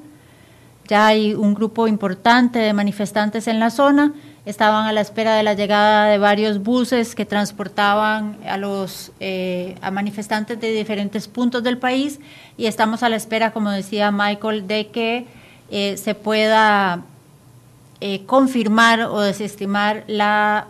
Ya 0.88 1.06
hay 1.06 1.34
un 1.34 1.54
grupo 1.54 1.86
importante 1.86 2.60
de 2.60 2.72
manifestantes 2.72 3.46
en 3.50 3.60
la 3.60 3.72
zona 3.72 4.14
estaban 4.48 4.88
a 4.88 4.94
la 4.94 5.02
espera 5.02 5.36
de 5.36 5.44
la 5.44 5.56
llegada 5.56 6.06
de 6.06 6.18
varios 6.18 6.64
buses 6.64 7.16
que 7.16 7.26
transportaban 7.26 8.38
a 8.48 8.56
los 8.56 9.12
eh, 9.20 9.76
a 9.82 9.92
manifestantes 9.92 10.58
de 10.62 10.72
diferentes 10.72 11.28
puntos 11.28 11.64
del 11.64 11.78
país 11.78 12.22
y 12.56 12.68
estamos 12.68 13.04
a 13.04 13.10
la 13.10 13.18
espera, 13.18 13.52
como 13.52 13.72
decía 13.72 14.10
Michael, 14.10 14.66
de 14.66 14.88
que 14.88 15.28
eh, 15.70 15.98
se 15.98 16.16
pueda 16.16 17.04
eh, 18.00 18.24
confirmar 18.26 19.02
o 19.02 19.20
desestimar 19.20 20.06
la 20.08 20.68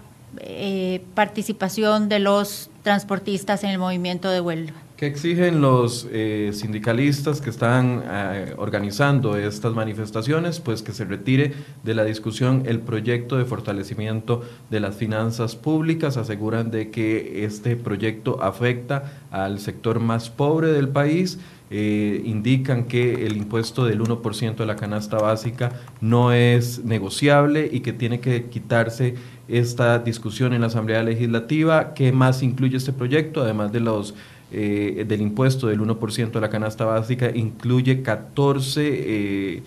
participación 1.16 2.10
de 2.10 2.20
los 2.20 2.70
transportistas 2.84 3.64
en 3.64 3.72
el 3.72 3.80
movimiento 3.80 4.30
de 4.30 4.40
huelga. 4.40 4.87
¿Qué 4.98 5.06
exigen 5.06 5.62
los 5.62 6.08
eh, 6.12 6.50
sindicalistas 6.54 7.40
que 7.40 7.52
están 7.52 8.02
eh, 8.04 8.56
organizando 8.58 9.38
estas 9.38 9.76
manifestaciones? 9.76 10.60
Pues 10.60 10.82
que 10.82 10.92
se 10.92 11.06
retire 11.06 11.54
de 11.84 11.94
la 11.94 12.04
discusión 12.04 12.64
el 12.66 12.80
proyecto 12.80 13.38
de 13.38 13.46
fortalecimiento 13.46 14.42
de 14.72 14.80
las 14.80 14.96
finanzas 14.96 15.56
públicas. 15.56 16.18
Aseguran 16.18 16.72
de 16.72 16.90
que 16.90 17.46
este 17.46 17.76
proyecto 17.76 18.42
afecta 18.42 19.22
al 19.30 19.60
sector 19.60 20.00
más 20.00 20.32
pobre 20.32 20.70
del 20.70 20.90
país. 20.90 21.38
Eh, 21.70 22.24
indican 22.26 22.86
que 22.86 23.26
el 23.26 23.38
impuesto 23.38 23.86
del 23.86 24.00
1% 24.00 24.56
de 24.56 24.66
la 24.66 24.78
canasta 24.78 25.18
básica 25.18 25.74
no 26.00 26.32
es 26.32 26.86
negociable 26.86 27.70
y 27.72 27.82
que 27.82 27.92
tiene 27.92 28.22
que 28.22 28.46
quitarse 28.46 29.16
esta 29.48 30.00
discusión 30.00 30.54
en 30.54 30.62
la 30.62 30.68
Asamblea 30.68 31.04
Legislativa. 31.04 31.94
¿Qué 31.94 32.12
más 32.12 32.44
incluye 32.44 32.78
este 32.78 32.94
proyecto? 32.94 33.42
Además 33.42 33.72
de 33.72 33.80
los 33.80 34.14
eh, 34.50 35.04
del 35.06 35.20
impuesto 35.22 35.68
del 35.68 35.82
1% 35.82 36.32
de 36.32 36.40
la 36.40 36.50
canasta 36.50 36.86
básica 36.86 37.30
incluye 37.36 38.02
14 38.02 38.88
eh, 38.88 39.64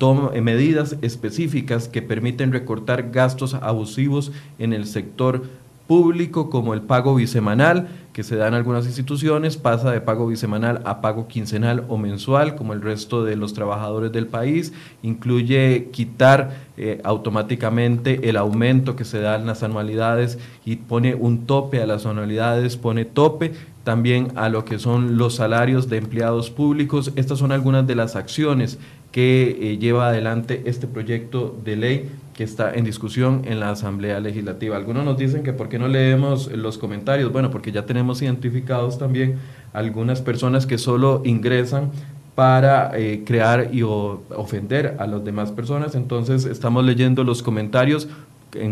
eh, 0.00 0.40
medidas 0.40 0.96
específicas 1.02 1.86
que 1.88 2.00
permiten 2.00 2.50
recortar 2.50 3.10
gastos 3.10 3.52
abusivos 3.52 4.32
en 4.58 4.72
el 4.72 4.86
sector 4.86 5.42
público 5.86 6.50
como 6.50 6.74
el 6.74 6.82
pago 6.82 7.14
bisemanal 7.14 7.88
que 8.12 8.22
se 8.22 8.36
da 8.36 8.48
en 8.48 8.54
algunas 8.54 8.84
instituciones, 8.86 9.56
pasa 9.56 9.90
de 9.90 10.00
pago 10.00 10.26
bisemanal 10.26 10.82
a 10.84 11.00
pago 11.00 11.28
quincenal 11.28 11.84
o 11.88 11.96
mensual 11.96 12.56
como 12.56 12.74
el 12.74 12.82
resto 12.82 13.24
de 13.24 13.36
los 13.36 13.54
trabajadores 13.54 14.12
del 14.12 14.26
país, 14.26 14.74
incluye 15.02 15.88
quitar 15.92 16.72
automáticamente 17.04 18.28
el 18.28 18.36
aumento 18.36 18.96
que 18.96 19.04
se 19.04 19.20
da 19.20 19.36
en 19.36 19.46
las 19.46 19.62
anualidades 19.62 20.38
y 20.64 20.76
pone 20.76 21.14
un 21.14 21.46
tope 21.46 21.80
a 21.80 21.86
las 21.86 22.04
anualidades, 22.04 22.76
pone 22.76 23.06
tope 23.06 23.52
también 23.84 24.32
a 24.36 24.48
lo 24.48 24.64
que 24.64 24.78
son 24.78 25.16
los 25.16 25.36
salarios 25.36 25.88
de 25.88 25.96
empleados 25.98 26.50
públicos. 26.50 27.12
Estas 27.16 27.38
son 27.38 27.52
algunas 27.52 27.86
de 27.86 27.94
las 27.94 28.16
acciones 28.16 28.78
que 29.10 29.56
eh, 29.60 29.78
lleva 29.78 30.08
adelante 30.08 30.62
este 30.66 30.86
proyecto 30.86 31.56
de 31.64 31.76
ley 31.76 32.10
que 32.34 32.44
está 32.44 32.72
en 32.74 32.84
discusión 32.84 33.42
en 33.44 33.60
la 33.60 33.70
Asamblea 33.70 34.20
Legislativa. 34.20 34.76
Algunos 34.76 35.04
nos 35.04 35.18
dicen 35.18 35.42
que 35.42 35.52
por 35.52 35.68
qué 35.68 35.78
no 35.78 35.88
leemos 35.88 36.50
los 36.52 36.78
comentarios. 36.78 37.32
Bueno, 37.32 37.50
porque 37.50 37.72
ya 37.72 37.84
tenemos 37.84 38.22
identificados 38.22 38.98
también 38.98 39.36
algunas 39.72 40.20
personas 40.20 40.66
que 40.66 40.78
solo 40.78 41.22
ingresan 41.24 41.90
para 42.34 42.98
eh, 42.98 43.22
crear 43.26 43.68
y 43.72 43.82
ofender 43.82 44.96
a 44.98 45.06
las 45.06 45.24
demás 45.24 45.52
personas. 45.52 45.94
Entonces 45.94 46.46
estamos 46.46 46.84
leyendo 46.84 47.24
los 47.24 47.42
comentarios 47.42 48.08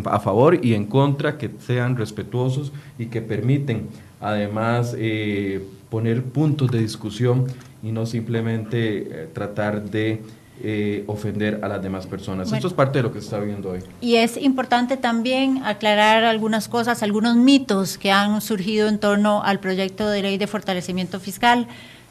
a 0.07 0.21
favor 0.21 0.65
y 0.65 0.75
en 0.75 0.85
contra, 0.87 1.39
que 1.39 1.51
sean 1.59 1.97
respetuosos 1.97 2.73
y 2.99 3.07
que 3.07 3.23
permiten 3.23 3.89
además 4.21 4.95
eh, 4.99 5.65
poner 5.89 6.23
puntos 6.23 6.71
de 6.71 6.81
discusión 6.81 7.47
y 7.83 7.93
no 7.93 8.05
simplemente 8.07 8.99
eh, 8.99 9.29
tratar 9.33 9.91
de 9.91 10.21
eh, 10.63 11.05
ofender 11.07 11.61
a 11.63 11.69
las 11.69 11.83
demás 11.83 12.07
personas. 12.07 12.53
Esto 12.53 12.69
es 12.69 12.75
parte 12.75 12.99
de 12.99 13.05
lo 13.05 13.13
que 13.13 13.21
se 13.21 13.27
está 13.27 13.39
viendo 13.39 13.71
hoy. 13.71 13.81
Y 14.01 14.17
es 14.17 14.37
importante 14.37 14.97
también 14.97 15.63
aclarar 15.65 16.25
algunas 16.25 16.69
cosas, 16.69 17.03
algunos 17.03 17.37
mitos 17.37 17.97
que 17.97 18.13
han 18.13 18.41
surgido 18.41 18.89
en 18.89 18.99
torno 18.99 19.43
al 19.43 19.59
proyecto 19.61 20.09
de 20.09 20.23
ley 20.23 20.39
de 20.39 20.47
fortalecimiento 20.47 21.19
fiscal. 21.19 21.67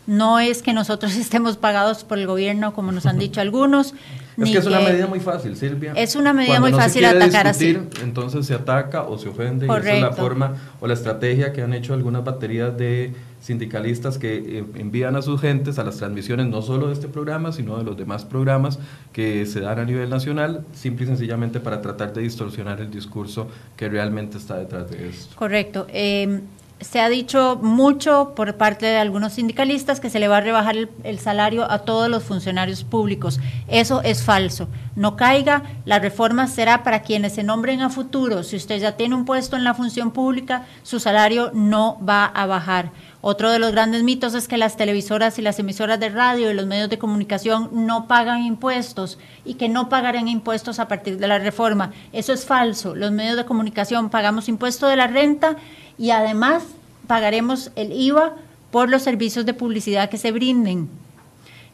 No 0.07 0.39
es 0.39 0.63
que 0.63 0.73
nosotros 0.73 1.15
estemos 1.17 1.57
pagados 1.57 2.03
por 2.03 2.17
el 2.17 2.25
gobierno, 2.25 2.73
como 2.73 2.91
nos 2.91 3.05
han 3.05 3.19
dicho 3.19 3.39
algunos. 3.39 3.93
Es 4.37 4.49
que 4.51 4.57
es 4.57 4.65
una 4.65 4.79
medida 4.79 5.05
muy 5.05 5.19
fácil, 5.19 5.55
Silvia. 5.55 5.93
Es 5.95 6.15
una 6.15 6.33
medida 6.33 6.59
muy 6.59 6.71
fácil 6.71 7.05
atacar 7.05 7.45
así. 7.47 7.77
Entonces 8.01 8.45
se 8.45 8.55
ataca 8.55 9.03
o 9.03 9.17
se 9.17 9.29
ofende. 9.29 9.67
Y 9.67 9.69
esa 9.69 9.93
es 9.93 10.01
la 10.01 10.13
forma 10.13 10.55
o 10.79 10.87
la 10.87 10.93
estrategia 10.93 11.53
que 11.53 11.61
han 11.61 11.73
hecho 11.73 11.93
algunas 11.93 12.23
baterías 12.23 12.75
de 12.77 13.13
sindicalistas 13.41 14.17
que 14.17 14.59
eh, 14.59 14.65
envían 14.75 15.15
a 15.15 15.21
sus 15.21 15.39
gentes 15.41 15.79
a 15.79 15.83
las 15.83 15.97
transmisiones 15.97 16.47
no 16.47 16.61
solo 16.61 16.87
de 16.87 16.93
este 16.93 17.07
programa, 17.07 17.51
sino 17.51 17.77
de 17.77 17.83
los 17.83 17.97
demás 17.97 18.25
programas 18.25 18.79
que 19.13 19.45
se 19.45 19.61
dan 19.61 19.79
a 19.79 19.85
nivel 19.85 20.09
nacional, 20.09 20.65
simple 20.73 21.05
y 21.05 21.07
sencillamente 21.07 21.59
para 21.59 21.81
tratar 21.81 22.13
de 22.13 22.21
distorsionar 22.21 22.81
el 22.81 22.91
discurso 22.91 23.47
que 23.77 23.89
realmente 23.89 24.37
está 24.37 24.57
detrás 24.57 24.89
de 24.91 25.09
esto. 25.09 25.35
Correcto. 25.35 25.87
Eh, 25.89 26.41
se 26.81 27.01
ha 27.01 27.09
dicho 27.09 27.59
mucho 27.61 28.33
por 28.35 28.55
parte 28.55 28.85
de 28.85 28.97
algunos 28.97 29.33
sindicalistas 29.33 29.99
que 29.99 30.09
se 30.09 30.19
le 30.19 30.27
va 30.27 30.37
a 30.37 30.41
rebajar 30.41 30.75
el, 31.03 31.19
salario 31.19 31.69
a 31.69 31.79
todos 31.79 32.09
los 32.09 32.23
funcionarios 32.23 32.83
públicos. 32.83 33.39
Eso 33.67 34.01
es 34.01 34.23
falso. 34.23 34.69
No 34.95 35.15
caiga, 35.15 35.63
la 35.85 35.99
reforma 35.99 36.47
será 36.47 36.83
para 36.83 37.01
quienes 37.01 37.33
se 37.33 37.43
nombren 37.43 37.81
a 37.81 37.89
futuro. 37.89 38.43
Si 38.43 38.55
usted 38.55 38.79
ya 38.79 38.95
tiene 38.95 39.15
un 39.15 39.25
puesto 39.25 39.57
en 39.57 39.65
la 39.65 39.73
función 39.73 40.11
pública, 40.11 40.65
su 40.83 40.99
salario 40.99 41.51
no 41.53 41.99
va 42.05 42.25
a 42.25 42.45
bajar. 42.45 42.91
Otro 43.21 43.51
de 43.51 43.59
los 43.59 43.73
grandes 43.73 44.03
mitos 44.03 44.33
es 44.33 44.47
que 44.47 44.57
las 44.57 44.77
televisoras 44.77 45.37
y 45.37 45.41
las 45.41 45.59
emisoras 45.59 45.99
de 45.99 46.07
radio 46.07 46.49
y 46.49 46.53
los 46.53 46.65
medios 46.65 46.89
de 46.89 46.97
comunicación 46.97 47.69
no 47.85 48.07
pagan 48.07 48.43
impuestos 48.43 49.19
y 49.43 49.55
que 49.55 49.67
no 49.67 49.89
pagarán 49.89 50.29
impuestos 50.29 50.79
a 50.79 50.87
partir 50.87 51.17
de 51.17 51.27
la 51.27 51.37
reforma. 51.37 51.91
Eso 52.13 52.31
es 52.31 52.45
falso. 52.45 52.95
Los 52.95 53.11
medios 53.11 53.35
de 53.35 53.43
comunicación 53.43 54.09
pagamos 54.09 54.47
impuesto 54.47 54.87
de 54.87 54.95
la 54.95 55.07
renta 55.07 55.57
y 55.97 56.11
además 56.11 56.63
pagaremos 57.07 57.71
el 57.75 57.91
IVA 57.91 58.35
por 58.71 58.87
los 58.87 59.01
servicios 59.01 59.45
de 59.45 59.53
publicidad 59.53 60.09
que 60.09 60.17
se 60.17 60.31
brinden. 60.31 60.89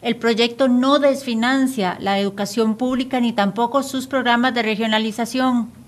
El 0.01 0.15
proyecto 0.15 0.67
no 0.67 0.97
desfinancia 0.97 1.97
la 1.99 2.17
educación 2.17 2.75
pública 2.75 3.19
ni 3.19 3.33
tampoco 3.33 3.83
sus 3.83 4.07
programas 4.07 4.55
de 4.55 4.63
regionalización. 4.63 5.84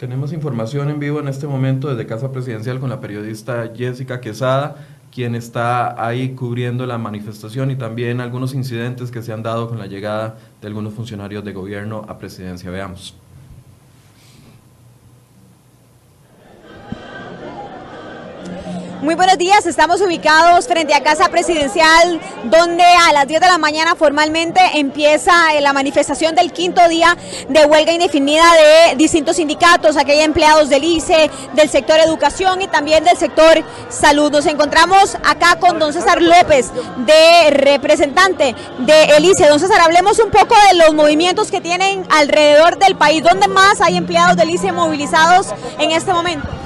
Tenemos 0.00 0.32
información 0.32 0.88
en 0.88 0.98
vivo 0.98 1.20
en 1.20 1.28
este 1.28 1.46
momento 1.46 1.90
desde 1.90 2.06
Casa 2.06 2.32
Presidencial 2.32 2.80
con 2.80 2.88
la 2.88 3.02
periodista 3.02 3.70
Jessica 3.76 4.18
Quesada, 4.18 4.76
quien 5.12 5.34
está 5.34 6.02
ahí 6.02 6.30
cubriendo 6.30 6.86
la 6.86 6.96
manifestación 6.96 7.70
y 7.70 7.76
también 7.76 8.22
algunos 8.22 8.54
incidentes 8.54 9.10
que 9.10 9.20
se 9.20 9.34
han 9.34 9.42
dado 9.42 9.68
con 9.68 9.78
la 9.78 9.88
llegada 9.88 10.38
de 10.62 10.68
algunos 10.68 10.94
funcionarios 10.94 11.44
de 11.44 11.52
gobierno 11.52 12.06
a 12.08 12.16
presidencia. 12.16 12.70
Veamos. 12.70 13.19
Muy 19.02 19.14
buenos 19.14 19.38
días, 19.38 19.64
estamos 19.64 20.02
ubicados 20.02 20.66
frente 20.66 20.92
a 20.92 21.02
Casa 21.02 21.30
Presidencial, 21.30 22.20
donde 22.44 22.84
a 22.84 23.14
las 23.14 23.26
10 23.26 23.40
de 23.40 23.46
la 23.46 23.56
mañana 23.56 23.94
formalmente 23.94 24.60
empieza 24.74 25.54
eh, 25.54 25.62
la 25.62 25.72
manifestación 25.72 26.34
del 26.34 26.52
quinto 26.52 26.86
día 26.86 27.16
de 27.48 27.64
huelga 27.64 27.92
indefinida 27.94 28.44
de 28.52 28.96
distintos 28.96 29.36
sindicatos, 29.36 29.96
aquellos 29.96 30.26
empleados 30.26 30.68
del 30.68 30.84
ICE, 30.84 31.30
del 31.54 31.70
sector 31.70 31.98
educación 31.98 32.60
y 32.60 32.68
también 32.68 33.02
del 33.02 33.16
sector 33.16 33.64
salud. 33.88 34.30
Nos 34.30 34.44
encontramos 34.44 35.14
acá 35.24 35.56
con 35.58 35.78
don 35.78 35.94
César 35.94 36.20
López, 36.20 36.70
de 36.98 37.52
representante 37.52 38.54
del 38.80 39.24
ICE. 39.24 39.48
Don 39.48 39.60
César, 39.60 39.80
hablemos 39.80 40.18
un 40.18 40.30
poco 40.30 40.54
de 40.68 40.76
los 40.76 40.92
movimientos 40.92 41.50
que 41.50 41.62
tienen 41.62 42.04
alrededor 42.10 42.78
del 42.78 42.96
país. 42.96 43.22
¿Dónde 43.22 43.48
más 43.48 43.80
hay 43.80 43.96
empleados 43.96 44.36
del 44.36 44.50
ICE 44.50 44.72
movilizados 44.72 45.54
en 45.78 45.90
este 45.90 46.12
momento? 46.12 46.59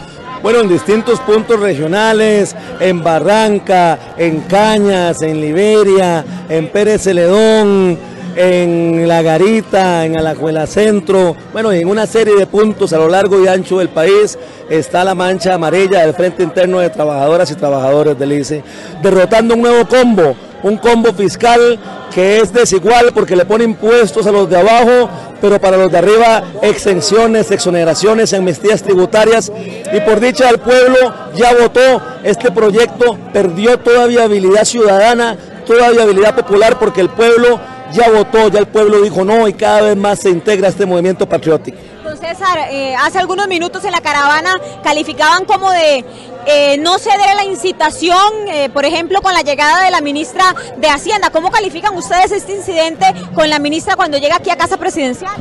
Bueno, 0.45 0.61
en 0.61 0.69
distintos 0.69 1.21
puntos 1.21 1.59
regionales, 1.59 2.55
en 2.79 3.03
Barranca, 3.03 3.99
en 4.19 4.43
Cañas, 4.43 5.23
en 5.23 5.41
Liberia, 5.41 6.23
en 6.51 6.69
Pérez 6.69 7.05
Celedón, 7.05 7.99
en 8.37 9.09
La 9.09 9.23
Garita, 9.23 10.05
en 10.05 10.19
Alajuela 10.19 10.67
Centro, 10.67 11.35
bueno, 11.51 11.73
en 11.73 11.89
una 11.89 12.07
serie 12.07 12.37
de 12.37 12.47
puntos 12.47 12.93
a 12.93 12.99
lo 12.99 13.09
largo 13.09 13.43
y 13.43 13.49
ancho 13.49 13.79
del 13.79 13.89
país 13.89 14.39
está 14.69 15.03
la 15.03 15.15
mancha 15.15 15.55
amarilla 15.55 16.05
del 16.05 16.13
Frente 16.13 16.43
Interno 16.43 16.81
de 16.81 16.91
Trabajadoras 16.91 17.51
y 17.51 17.55
Trabajadores 17.55 18.19
del 18.19 18.33
ICE, 18.35 18.63
derrotando 19.03 19.55
un 19.55 19.63
nuevo 19.63 19.89
combo, 19.89 20.37
un 20.65 20.79
combo 20.79 21.13
fiscal 21.13 21.79
que 22.13 22.41
es 22.41 22.53
desigual 22.53 23.13
porque 23.15 23.37
le 23.37 23.45
pone 23.45 23.65
impuestos 23.65 24.27
a 24.27 24.33
los 24.33 24.49
de 24.49 24.57
abajo, 24.57 25.11
pero 25.41 25.61
para 25.61 25.77
los 25.77 25.93
de 25.93 25.99
arriba 25.99 26.43
exenciones, 26.63 27.51
exoneraciones, 27.51 28.33
amnistías 28.33 28.83
tributarias. 28.83 29.53
Y 29.93 30.01
por 30.01 30.21
dicha 30.21 30.47
del 30.47 30.59
pueblo 30.59 30.97
ya 31.35 31.53
votó 31.55 32.01
este 32.23 32.51
proyecto, 32.51 33.19
perdió 33.33 33.79
toda 33.79 34.07
viabilidad 34.07 34.65
ciudadana, 34.65 35.37
toda 35.67 35.91
viabilidad 35.91 36.35
popular 36.35 36.79
porque 36.79 37.03
el 37.03 37.11
pueblo 37.11 37.61
ya 37.93 38.11
votó, 38.11 38.49
ya 38.49 38.61
el 38.61 38.67
pueblo 38.67 39.01
dijo 39.03 39.25
no 39.25 39.47
y 39.49 39.53
cada 39.53 39.83
vez 39.83 39.97
más 39.97 40.21
se 40.21 40.31
integra 40.31 40.69
este 40.69 40.87
movimiento 40.87 41.29
patriótico. 41.29 41.79
Don 42.03 42.17
César, 42.17 42.69
eh, 42.71 42.95
hace 42.97 43.19
algunos 43.19 43.49
minutos 43.49 43.85
en 43.85 43.93
la 43.93 44.01
caravana 44.01 44.61
calificaban 44.83 45.45
como 45.45 45.71
de 45.71 46.05
eh, 46.47 46.77
no 46.79 46.99
ceder 46.99 47.29
a 47.31 47.35
la 47.35 47.45
incitación, 47.45 48.19
eh, 48.49 48.69
por 48.69 48.85
ejemplo, 48.85 49.23
con 49.23 49.33
la 49.33 49.43
llegada 49.43 49.83
de 49.83 49.91
la 49.91 50.01
ministra 50.01 50.55
de 50.77 50.89
Hacienda. 50.89 51.31
¿Cómo 51.31 51.51
califican 51.51 51.97
ustedes 51.97 52.33
este 52.33 52.55
incidente 52.55 53.07
con 53.35 53.49
la 53.49 53.59
ministra 53.59 53.97
cuando 53.97 54.19
llega 54.19 54.37
aquí 54.37 54.51
a 54.51 54.57
Casa 54.57 54.77
Presidencial? 54.77 55.33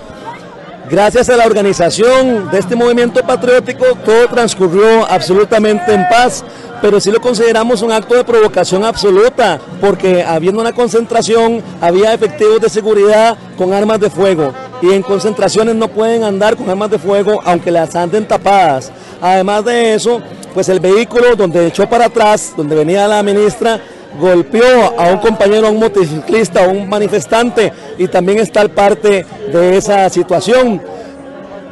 Gracias 0.89 1.29
a 1.29 1.37
la 1.37 1.45
organización 1.45 2.51
de 2.51 2.59
este 2.59 2.75
movimiento 2.75 3.23
patriótico, 3.23 3.85
todo 4.05 4.27
transcurrió 4.27 5.05
absolutamente 5.09 5.93
en 5.93 6.07
paz, 6.09 6.43
pero 6.81 6.99
sí 6.99 7.09
lo 7.09 7.21
consideramos 7.21 7.81
un 7.81 7.91
acto 7.93 8.15
de 8.15 8.25
provocación 8.25 8.83
absoluta, 8.83 9.59
porque 9.79 10.23
habiendo 10.23 10.59
una 10.59 10.73
concentración, 10.73 11.63
había 11.79 12.13
efectivos 12.13 12.59
de 12.59 12.69
seguridad 12.69 13.37
con 13.57 13.71
armas 13.71 14.01
de 14.01 14.09
fuego, 14.09 14.53
y 14.81 14.91
en 14.91 15.03
concentraciones 15.03 15.73
no 15.73 15.87
pueden 15.87 16.25
andar 16.25 16.57
con 16.57 16.69
armas 16.69 16.91
de 16.91 16.99
fuego, 16.99 17.39
aunque 17.45 17.71
las 17.71 17.95
anden 17.95 18.27
tapadas. 18.27 18.91
Además 19.21 19.63
de 19.63 19.93
eso, 19.93 20.21
pues 20.53 20.67
el 20.67 20.81
vehículo 20.81 21.37
donde 21.37 21.67
echó 21.67 21.87
para 21.87 22.05
atrás, 22.05 22.53
donde 22.57 22.75
venía 22.75 23.07
la 23.07 23.23
ministra, 23.23 23.79
golpeó 24.19 24.99
a 24.99 25.09
un 25.09 25.17
compañero, 25.17 25.67
a 25.67 25.71
un 25.71 25.79
motociclista, 25.79 26.65
a 26.65 26.67
un 26.67 26.87
manifestante 26.87 27.71
y 27.97 28.07
también 28.07 28.39
está 28.39 28.61
el 28.61 28.69
parte 28.69 29.25
de 29.51 29.77
esa 29.77 30.09
situación. 30.09 30.81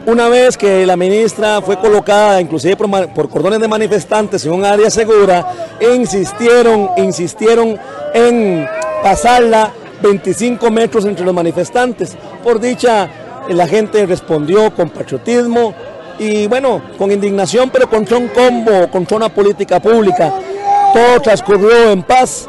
Una 0.05 0.29
vez 0.29 0.57
que 0.57 0.85
la 0.85 0.97
ministra 0.97 1.61
fue 1.61 1.77
colocada, 1.77 2.41
inclusive 2.41 2.75
por, 2.75 3.29
cordones 3.29 3.59
de 3.59 3.67
manifestantes 3.67 4.43
en 4.45 4.53
un 4.53 4.65
área 4.65 4.89
segura, 4.89 5.45
insistieron, 5.93 6.89
insistieron 6.97 7.77
en 8.13 8.67
pasarla 9.03 9.71
25 10.01 10.71
metros 10.71 11.05
entre 11.05 11.23
los 11.23 11.33
manifestantes. 11.33 12.17
Por 12.43 12.59
dicha, 12.59 13.07
la 13.49 13.67
gente 13.67 14.03
respondió 14.07 14.73
con 14.73 14.89
patriotismo 14.89 15.75
y 16.17 16.47
bueno, 16.47 16.81
con 16.97 17.11
indignación, 17.11 17.69
pero 17.69 17.87
contra 17.87 18.17
un 18.17 18.27
combo, 18.29 18.89
contra 18.89 19.17
una 19.17 19.29
política 19.29 19.79
pública 19.79 20.33
todo 20.93 21.19
transcurrió 21.21 21.91
en 21.91 22.03
paz, 22.03 22.47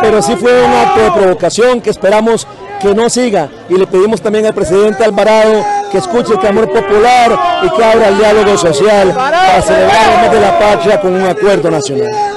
pero 0.00 0.22
sí 0.22 0.34
fue 0.36 0.62
un 0.62 0.72
acto 0.72 1.00
de 1.00 1.10
provocación 1.10 1.80
que 1.80 1.90
esperamos 1.90 2.46
que 2.80 2.94
no 2.94 3.08
siga 3.08 3.48
y 3.68 3.74
le 3.74 3.86
pedimos 3.86 4.20
también 4.20 4.46
al 4.46 4.54
presidente 4.54 5.04
Alvarado 5.04 5.64
que 5.90 5.98
escuche 5.98 6.32
el 6.32 6.38
clamor 6.38 6.70
popular 6.70 7.38
y 7.62 7.70
que 7.70 7.84
abra 7.84 8.08
el 8.08 8.18
diálogo 8.18 8.58
social 8.58 9.12
para 9.14 9.62
celebrar 9.62 10.24
el 10.24 10.30
de 10.32 10.40
la 10.40 10.58
patria 10.58 11.00
con 11.00 11.14
un 11.14 11.26
acuerdo 11.26 11.70
nacional. 11.70 12.33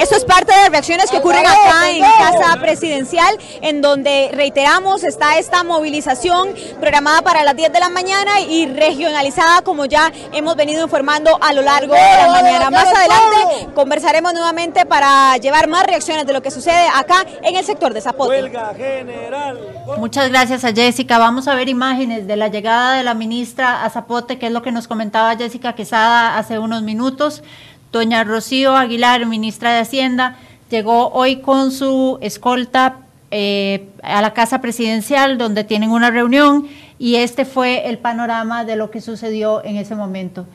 Eso 0.00 0.16
es 0.16 0.24
parte 0.24 0.50
de 0.52 0.58
las 0.62 0.70
reacciones 0.70 1.10
que 1.10 1.18
ocurren 1.18 1.46
acá 1.46 1.90
en 1.90 2.00
Casa 2.00 2.58
Presidencial, 2.58 3.36
en 3.60 3.82
donde 3.82 4.30
reiteramos 4.32 5.04
está 5.04 5.36
esta 5.36 5.62
movilización 5.62 6.54
programada 6.80 7.20
para 7.20 7.44
las 7.44 7.54
10 7.54 7.70
de 7.70 7.80
la 7.80 7.90
mañana 7.90 8.40
y 8.40 8.66
regionalizada 8.66 9.60
como 9.60 9.84
ya 9.84 10.10
hemos 10.32 10.56
venido 10.56 10.82
informando 10.82 11.38
a 11.42 11.52
lo 11.52 11.60
largo 11.60 11.92
de 11.92 12.00
la 12.00 12.28
mañana. 12.30 12.70
Más 12.70 12.86
adelante 12.86 13.68
conversaremos 13.74 14.32
nuevamente 14.32 14.86
para 14.86 15.36
llevar 15.36 15.68
más 15.68 15.84
reacciones 15.84 16.26
de 16.26 16.32
lo 16.32 16.40
que 16.40 16.50
sucede 16.50 16.88
acá 16.94 17.26
en 17.42 17.56
el 17.56 17.64
sector 17.64 17.92
de 17.92 18.00
Zapote. 18.00 18.50
Muchas 19.98 20.30
gracias 20.30 20.64
a 20.64 20.72
Jessica. 20.72 21.18
Vamos 21.18 21.46
a 21.46 21.54
ver 21.54 21.68
imágenes 21.68 22.26
de 22.26 22.36
la 22.36 22.48
llegada 22.48 22.94
de 22.94 23.02
la 23.02 23.12
ministra 23.12 23.84
a 23.84 23.90
Zapote, 23.90 24.38
que 24.38 24.46
es 24.46 24.52
lo 24.52 24.62
que 24.62 24.72
nos 24.72 24.88
comentaba 24.88 25.36
Jessica 25.36 25.74
Quesada 25.74 26.38
hace 26.38 26.58
unos 26.58 26.82
minutos. 26.82 27.42
Doña 27.92 28.24
Rocío 28.24 28.76
Aguilar, 28.76 29.26
ministra 29.26 29.72
de 29.72 29.80
Hacienda, 29.80 30.36
llegó 30.70 31.08
hoy 31.08 31.40
con 31.40 31.72
su 31.72 32.18
escolta 32.20 32.98
eh, 33.30 33.88
a 34.02 34.22
la 34.22 34.32
Casa 34.32 34.60
Presidencial, 34.60 35.38
donde 35.38 35.64
tienen 35.64 35.90
una 35.90 36.10
reunión, 36.10 36.68
y 36.98 37.16
este 37.16 37.44
fue 37.44 37.88
el 37.88 37.98
panorama 37.98 38.64
de 38.64 38.76
lo 38.76 38.90
que 38.90 39.00
sucedió 39.00 39.64
en 39.64 39.76
ese 39.76 39.94
momento. 39.94 40.46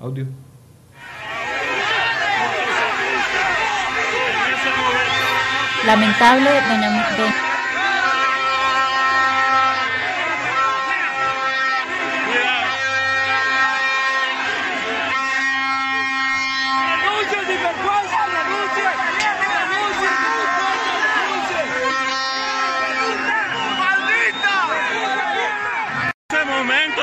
Audio. 0.00 0.26
lamentable, 5.86 6.50
doña, 6.68 7.49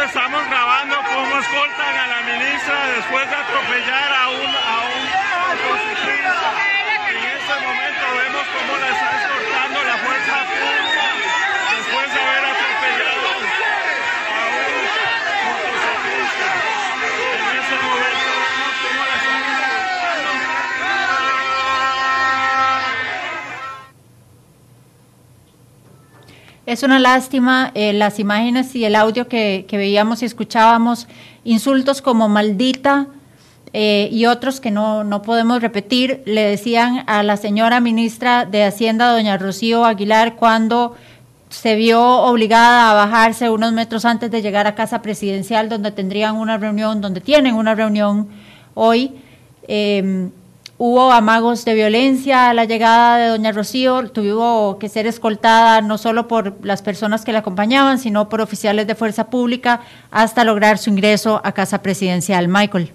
estamos 0.08 0.48
grabando 0.48 0.96
cómo 1.04 1.38
escoltan 1.38 1.96
a 1.98 2.08
la 2.08 2.22
ministra 2.22 2.88
después 2.96 3.30
de 3.30 3.36
Es 26.68 26.84
una 26.84 27.00
lástima 27.00 27.72
eh, 27.76 27.94
las 27.94 28.20
imágenes 28.20 28.76
y 28.76 28.84
el 28.84 28.98
audio 28.98 29.30
que, 29.30 29.66
veíamos 29.72 30.22
y 30.22 30.26
escuchábamos, 30.26 31.08
insultos 31.46 32.02
como 32.02 32.28
maldita 32.28 33.08
eh, 33.72 34.10
y 34.12 34.26
otros 34.26 34.60
que 34.60 34.70
no, 34.70 35.06
no 35.06 35.22
podemos 35.22 35.62
repetir, 35.62 36.24
le 36.26 36.42
decían 36.42 37.06
a 37.08 37.24
la 37.24 37.38
señora 37.38 37.80
ministra 37.80 38.44
de 38.44 38.66
Hacienda, 38.66 39.14
doña 39.14 39.38
Rocío 39.38 39.86
Aguilar, 39.86 40.36
cuando 40.36 40.98
se 41.50 41.78
vio 41.78 42.04
obligada 42.04 42.92
a 42.92 42.94
bajarse 42.96 43.50
unos 43.50 43.72
metros 43.72 44.04
antes 44.04 44.30
de 44.30 44.42
llegar 44.42 44.68
a 44.68 44.76
casa 44.76 45.02
presidencial, 45.02 45.70
donde 45.70 45.92
tendrían 45.92 46.36
una 46.36 46.58
reunión, 46.58 47.00
donde 47.00 47.22
tienen 47.22 47.56
una 47.56 47.76
reunión 47.76 48.28
hoy. 48.74 49.14
Eh, 49.70 50.32
Hubo 50.80 51.12
amagos 51.12 51.66
de 51.66 51.74
violencia 51.74 52.52
a 52.52 52.54
la 52.54 52.66
llegada 52.66 53.18
de 53.18 53.30
doña 53.30 53.52
Rocío, 53.52 54.12
tuvo 54.12 54.78
que 54.78 54.90
ser 54.90 55.08
escoltada 55.08 55.82
no 55.82 55.98
solo 55.98 56.28
por 56.28 56.54
las 56.64 56.84
personas 56.84 57.26
que 57.26 57.34
la 57.34 57.40
acompañaban, 57.40 57.98
sino 57.98 58.30
por 58.30 58.42
oficiales 58.42 58.86
de 58.86 58.94
fuerza 58.94 59.32
pública 59.32 59.82
hasta 60.12 60.44
lograr 60.44 60.78
su 60.78 60.92
ingreso 60.92 61.42
a 61.44 61.52
casa 61.54 61.82
presidencial. 61.82 62.48
Michael. 62.48 62.92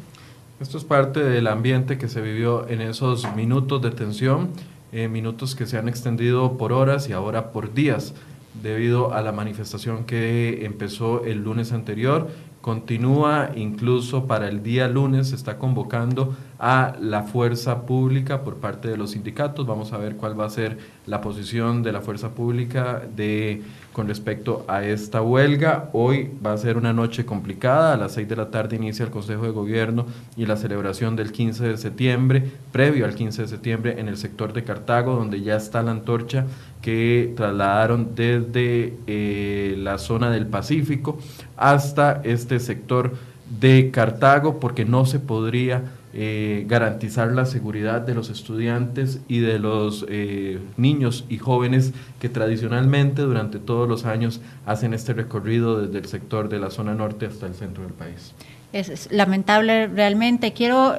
Esto 0.60 0.78
es 0.78 0.84
parte 0.84 1.24
del 1.24 1.48
ambiente 1.48 1.98
que 1.98 2.06
se 2.06 2.20
vivió 2.20 2.68
en 2.68 2.82
esos 2.82 3.34
minutos 3.34 3.82
de 3.82 3.90
tensión, 3.90 4.50
eh, 4.92 5.08
minutos 5.08 5.56
que 5.56 5.66
se 5.66 5.76
han 5.76 5.88
extendido 5.88 6.56
por 6.56 6.72
horas 6.72 7.08
y 7.08 7.12
ahora 7.12 7.50
por 7.50 7.74
días 7.74 8.14
debido 8.62 9.12
a 9.12 9.22
la 9.22 9.32
manifestación 9.32 10.04
que 10.04 10.64
empezó 10.64 11.24
el 11.24 11.42
lunes 11.42 11.72
anterior 11.72 12.28
continúa 12.62 13.50
incluso 13.56 14.26
para 14.26 14.48
el 14.48 14.62
día 14.62 14.88
lunes, 14.88 15.28
se 15.30 15.34
está 15.34 15.58
convocando 15.58 16.34
a 16.60 16.94
la 17.00 17.24
fuerza 17.24 17.86
pública 17.86 18.44
por 18.44 18.58
parte 18.58 18.86
de 18.86 18.96
los 18.96 19.10
sindicatos. 19.10 19.66
Vamos 19.66 19.92
a 19.92 19.98
ver 19.98 20.14
cuál 20.14 20.38
va 20.38 20.46
a 20.46 20.50
ser 20.50 20.78
la 21.06 21.20
posición 21.20 21.82
de 21.82 21.90
la 21.90 22.00
fuerza 22.00 22.30
pública 22.30 23.02
de, 23.16 23.62
con 23.92 24.06
respecto 24.06 24.64
a 24.68 24.84
esta 24.84 25.22
huelga. 25.22 25.90
Hoy 25.92 26.30
va 26.44 26.52
a 26.52 26.56
ser 26.56 26.76
una 26.76 26.92
noche 26.92 27.26
complicada, 27.26 27.94
a 27.94 27.96
las 27.96 28.12
6 28.12 28.28
de 28.28 28.36
la 28.36 28.50
tarde 28.52 28.76
inicia 28.76 29.04
el 29.04 29.10
Consejo 29.10 29.42
de 29.42 29.50
Gobierno 29.50 30.06
y 30.36 30.46
la 30.46 30.56
celebración 30.56 31.16
del 31.16 31.32
15 31.32 31.64
de 31.66 31.76
septiembre, 31.76 32.48
previo 32.70 33.06
al 33.06 33.16
15 33.16 33.42
de 33.42 33.48
septiembre 33.48 33.98
en 33.98 34.06
el 34.06 34.16
sector 34.16 34.52
de 34.52 34.62
Cartago, 34.62 35.16
donde 35.16 35.40
ya 35.40 35.56
está 35.56 35.82
la 35.82 35.90
antorcha 35.90 36.46
que 36.82 37.32
trasladaron 37.36 38.14
desde 38.14 38.94
eh, 39.06 39.76
la 39.78 39.98
zona 39.98 40.30
del 40.30 40.46
Pacífico 40.46 41.16
hasta 41.56 42.20
este 42.24 42.58
sector 42.58 43.14
de 43.60 43.90
Cartago, 43.92 44.58
porque 44.58 44.84
no 44.84 45.06
se 45.06 45.20
podría 45.20 45.84
eh, 46.14 46.64
garantizar 46.68 47.32
la 47.32 47.46
seguridad 47.46 48.00
de 48.02 48.14
los 48.14 48.28
estudiantes 48.28 49.20
y 49.28 49.38
de 49.38 49.58
los 49.58 50.04
eh, 50.08 50.58
niños 50.76 51.24
y 51.28 51.38
jóvenes 51.38 51.92
que 52.20 52.28
tradicionalmente 52.28 53.22
durante 53.22 53.58
todos 53.58 53.88
los 53.88 54.04
años 54.04 54.40
hacen 54.66 54.92
este 54.92 55.14
recorrido 55.14 55.80
desde 55.80 55.98
el 55.98 56.06
sector 56.06 56.48
de 56.48 56.58
la 56.58 56.70
zona 56.70 56.94
norte 56.94 57.26
hasta 57.26 57.46
el 57.46 57.54
centro 57.54 57.84
del 57.84 57.92
país. 57.92 58.34
Es, 58.72 59.10
lamentable 59.12 59.86
realmente. 59.86 60.52
Quiero 60.52 60.94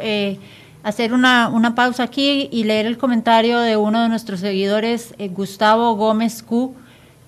hacer 0.84 1.14
una, 1.14 1.48
una, 1.48 1.76
pausa 1.76 2.04
aquí 2.04 2.50
y 2.52 2.66
leer 2.66 2.86
el 2.86 2.98
comentario 2.98 3.60
de 3.60 3.78
uno 3.78 4.04
de 4.04 4.10
nuestros 4.10 4.42
seguidores, 4.42 5.16
eh, 5.18 5.30
Gustavo 5.30 5.96
Gómez 5.96 6.44
Q, 6.44 6.76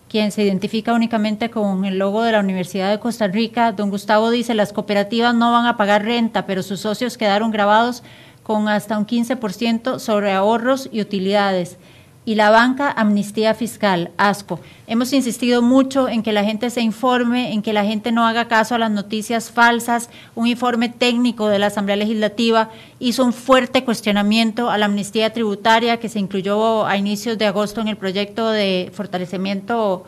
quien 0.09 0.31
se 0.31 0.43
identifica 0.43 0.93
únicamente 0.93 1.49
con 1.49 1.85
el 1.85 1.97
logo 1.97 2.21
de 2.21 2.33
la 2.33 2.41
Universidad 2.41 2.91
de 2.91 2.99
Costa 2.99 3.27
Rica. 3.27 3.71
Don 3.71 3.89
Gustavo 3.89 4.29
dice, 4.29 4.53
las 4.53 4.73
cooperativas 4.73 5.33
no 5.33 5.51
van 5.51 5.65
a 5.65 5.77
pagar 5.77 6.03
renta, 6.03 6.45
pero 6.45 6.63
sus 6.63 6.81
socios 6.81 7.17
quedaron 7.17 7.51
grabados 7.51 8.03
con 8.43 8.67
hasta 8.67 8.97
un 8.97 9.07
15% 9.07 9.99
sobre 9.99 10.33
ahorros 10.33 10.89
y 10.91 11.01
utilidades 11.01 11.77
y 12.25 12.33
la 12.35 12.49
banca 12.49 12.91
amnistía 12.91 13.53
fiscal, 13.53 14.09
ASCO. 14.17 14.59
Hemos 14.87 15.13
insistido 15.13 15.61
mucho 15.61 16.09
en 16.09 16.23
que 16.23 16.33
la 16.33 16.43
gente 16.43 16.71
se 16.71 16.81
informe, 16.81 17.53
en 17.53 17.61
que 17.61 17.71
la 17.71 17.85
gente 17.85 18.11
no 18.11 18.25
haga 18.25 18.47
caso 18.47 18.73
a 18.73 18.79
las 18.79 18.89
noticias 18.89 19.51
falsas. 19.51 20.09
Un 20.33 20.47
informe 20.47 20.89
técnico 20.89 21.47
de 21.47 21.59
la 21.59 21.67
Asamblea 21.67 21.95
Legislativa 21.95 22.71
hizo 22.99 23.23
un 23.23 23.31
fuerte 23.31 23.83
cuestionamiento 23.83 24.71
a 24.71 24.79
la 24.79 24.85
amnistía 24.85 25.33
tributaria 25.33 25.99
que 25.99 26.09
se 26.09 26.19
incluyó 26.19 26.87
a 26.87 26.97
inicios 26.97 27.37
de 27.37 27.45
agosto 27.45 27.79
en 27.81 27.89
el 27.89 27.97
proyecto 27.97 28.49
de 28.49 28.91
fortalecimiento 28.93 30.03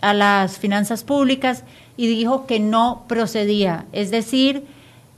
a 0.00 0.14
las 0.14 0.58
finanzas 0.58 1.04
públicas 1.04 1.64
y 1.98 2.06
dijo 2.06 2.46
que 2.46 2.60
no 2.60 3.04
procedía. 3.08 3.84
Es 3.92 4.10
decir, 4.10 4.64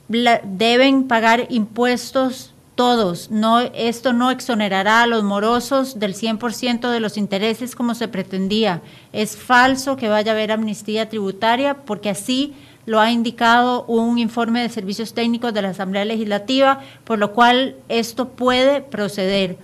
deben 0.08 1.04
pagar 1.04 1.46
impuestos 1.48 2.53
todos. 2.74 3.30
No, 3.30 3.60
esto 3.60 4.12
no 4.12 4.30
exonerará 4.30 5.02
a 5.02 5.06
los 5.06 5.22
morosos 5.22 5.98
del 5.98 6.14
100% 6.14 6.90
de 6.90 7.00
los 7.00 7.16
intereses 7.16 7.74
como 7.74 7.94
se 7.94 8.08
pretendía. 8.08 8.82
Es 9.12 9.36
falso 9.36 9.96
que 9.96 10.08
vaya 10.08 10.32
a 10.32 10.34
haber 10.34 10.52
amnistía 10.52 11.08
tributaria 11.08 11.74
porque 11.84 12.10
así 12.10 12.54
lo 12.86 13.00
ha 13.00 13.10
indicado 13.10 13.84
un 13.86 14.18
informe 14.18 14.62
de 14.62 14.68
servicios 14.68 15.14
técnicos 15.14 15.54
de 15.54 15.62
la 15.62 15.70
Asamblea 15.70 16.04
Legislativa, 16.04 16.80
por 17.04 17.18
lo 17.18 17.32
cual 17.32 17.76
esto 17.88 18.28
puede 18.28 18.82
proceder. 18.82 19.56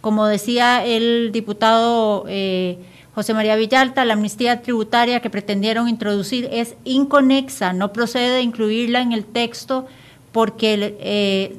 Como 0.00 0.26
decía 0.26 0.84
el 0.84 1.30
diputado 1.32 2.24
eh, 2.28 2.78
José 3.14 3.34
María 3.34 3.56
Villalta, 3.56 4.04
la 4.04 4.14
amnistía 4.14 4.62
tributaria 4.62 5.20
que 5.20 5.30
pretendieron 5.30 5.88
introducir 5.88 6.48
es 6.52 6.74
inconexa, 6.84 7.72
no 7.72 7.92
procede 7.92 8.40
incluirla 8.40 9.00
en 9.00 9.12
el 9.12 9.24
texto 9.24 9.86
porque 10.32 10.96
eh, 11.00 11.56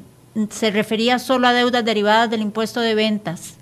se 0.50 0.70
refería 0.70 1.18
solo 1.18 1.46
a 1.46 1.52
deudas 1.52 1.84
derivadas 1.84 2.30
del 2.30 2.42
impuesto 2.42 2.80
de 2.80 2.94
ventas. 2.94 3.56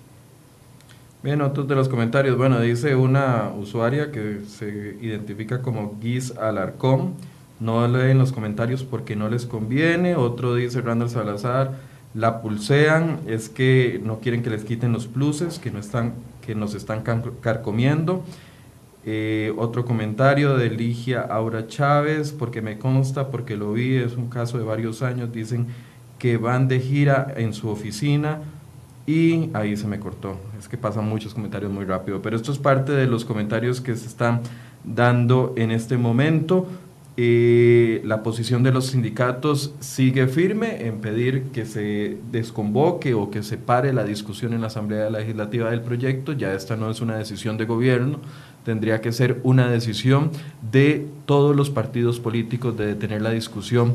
Bien, 1.22 1.42
otros 1.42 1.68
de 1.68 1.74
los 1.74 1.88
comentarios. 1.88 2.36
Bueno, 2.38 2.60
dice 2.60 2.94
una 2.94 3.50
usuaria 3.58 4.10
que 4.10 4.40
se 4.48 4.96
identifica 5.02 5.60
como 5.60 5.98
Guis 6.00 6.36
Alarcón. 6.36 7.14
No 7.58 7.86
leen 7.86 8.16
los 8.16 8.32
comentarios 8.32 8.84
porque 8.84 9.16
no 9.16 9.28
les 9.28 9.44
conviene. 9.44 10.16
Otro 10.16 10.54
dice 10.54 10.80
Randall 10.80 11.10
Salazar, 11.10 11.72
la 12.14 12.40
pulsean, 12.40 13.20
es 13.26 13.50
que 13.50 14.00
no 14.02 14.20
quieren 14.20 14.42
que 14.42 14.48
les 14.48 14.64
quiten 14.64 14.92
los 14.92 15.08
pluses, 15.08 15.58
que, 15.58 15.70
no 15.70 15.78
están, 15.78 16.14
que 16.40 16.54
nos 16.54 16.74
están 16.74 17.02
carcomiendo. 17.42 18.24
Eh, 19.04 19.52
otro 19.58 19.84
comentario 19.84 20.56
de 20.56 20.70
Ligia 20.70 21.20
Aura 21.20 21.66
Chávez, 21.66 22.32
porque 22.32 22.62
me 22.62 22.78
consta, 22.78 23.28
porque 23.28 23.56
lo 23.56 23.74
vi, 23.74 23.96
es 23.96 24.16
un 24.16 24.28
caso 24.28 24.56
de 24.56 24.64
varios 24.64 25.02
años, 25.02 25.32
dicen 25.32 25.66
que 26.20 26.36
van 26.36 26.68
de 26.68 26.78
gira 26.78 27.34
en 27.36 27.52
su 27.52 27.68
oficina 27.68 28.38
y 29.06 29.50
ahí 29.54 29.76
se 29.76 29.88
me 29.88 29.98
cortó. 29.98 30.38
Es 30.56 30.68
que 30.68 30.76
pasan 30.76 31.08
muchos 31.08 31.34
comentarios 31.34 31.72
muy 31.72 31.84
rápido, 31.84 32.22
pero 32.22 32.36
esto 32.36 32.52
es 32.52 32.58
parte 32.58 32.92
de 32.92 33.06
los 33.06 33.24
comentarios 33.24 33.80
que 33.80 33.96
se 33.96 34.06
están 34.06 34.42
dando 34.84 35.54
en 35.56 35.72
este 35.72 35.96
momento. 35.96 36.68
Eh, 37.16 38.02
la 38.04 38.22
posición 38.22 38.62
de 38.62 38.70
los 38.70 38.86
sindicatos 38.86 39.74
sigue 39.80 40.26
firme 40.28 40.86
en 40.86 41.00
pedir 41.00 41.44
que 41.52 41.66
se 41.66 42.18
desconvoque 42.30 43.14
o 43.14 43.30
que 43.30 43.42
se 43.42 43.56
pare 43.56 43.92
la 43.92 44.04
discusión 44.04 44.52
en 44.52 44.60
la 44.60 44.68
Asamblea 44.68 45.10
Legislativa 45.10 45.70
del 45.70 45.80
proyecto. 45.80 46.32
Ya 46.34 46.54
esta 46.54 46.76
no 46.76 46.90
es 46.90 47.00
una 47.00 47.16
decisión 47.16 47.56
de 47.56 47.64
gobierno, 47.64 48.20
tendría 48.64 49.00
que 49.00 49.12
ser 49.12 49.40
una 49.42 49.68
decisión 49.70 50.30
de 50.70 51.06
todos 51.26 51.54
los 51.56 51.70
partidos 51.70 52.20
políticos 52.20 52.76
de 52.76 52.86
detener 52.86 53.22
la 53.22 53.30
discusión 53.30 53.94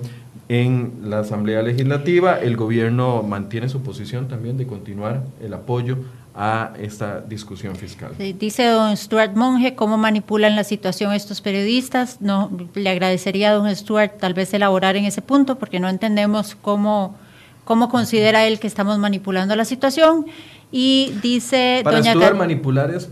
en 0.50 0.94
la 1.04 1.20
Asamblea 1.20 1.62
Legislativa. 1.62 2.40
El 2.40 2.56
gobierno 2.56 3.24
mantiene 3.24 3.70
su 3.70 3.82
posición 3.82 4.28
también 4.28 4.58
de 4.58 4.68
continuar 4.68 5.24
el 5.42 5.54
apoyo 5.54 5.98
a 6.38 6.74
esta 6.82 7.22
discusión 7.22 7.76
fiscal. 7.78 8.12
Dice 8.18 8.66
don 8.66 8.96
Stuart 8.98 9.36
Monge 9.36 9.74
cómo 9.76 9.98
manipulan 9.98 10.56
la 10.56 10.64
situación 10.66 11.14
estos 11.14 11.40
periodistas. 11.42 12.20
No, 12.20 12.52
le 12.74 12.90
agradecería 12.90 13.52
a 13.52 13.54
don 13.54 13.74
Stuart 13.74 14.18
tal 14.20 14.34
vez 14.34 14.54
elaborar 14.54 14.98
en 14.98 15.06
ese 15.06 15.22
punto 15.22 15.58
porque 15.58 15.80
no 15.80 15.88
entendemos 15.88 16.56
cómo, 16.62 17.16
cómo 17.64 17.88
considera 17.90 18.46
él 18.46 18.60
que 18.60 18.68
estamos 18.68 18.98
manipulando 19.00 19.56
la 19.56 19.64
situación. 19.66 20.26
Y 20.72 21.14
dice 21.24 21.82
Para 21.86 21.98
doña 22.00 22.12
estudiar 22.12 22.32
Car- 22.32 22.40
manipular 22.40 22.92
es, 22.92 23.10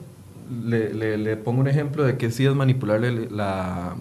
le, 0.49 1.37
pongo 1.37 1.61
un 1.61 1.67
ejemplo 1.67 2.03
de 2.03 2.17
que 2.17 2.31
sí 2.31 2.45
es 2.45 2.53
manipularle 2.53 3.29
la, 3.29 3.95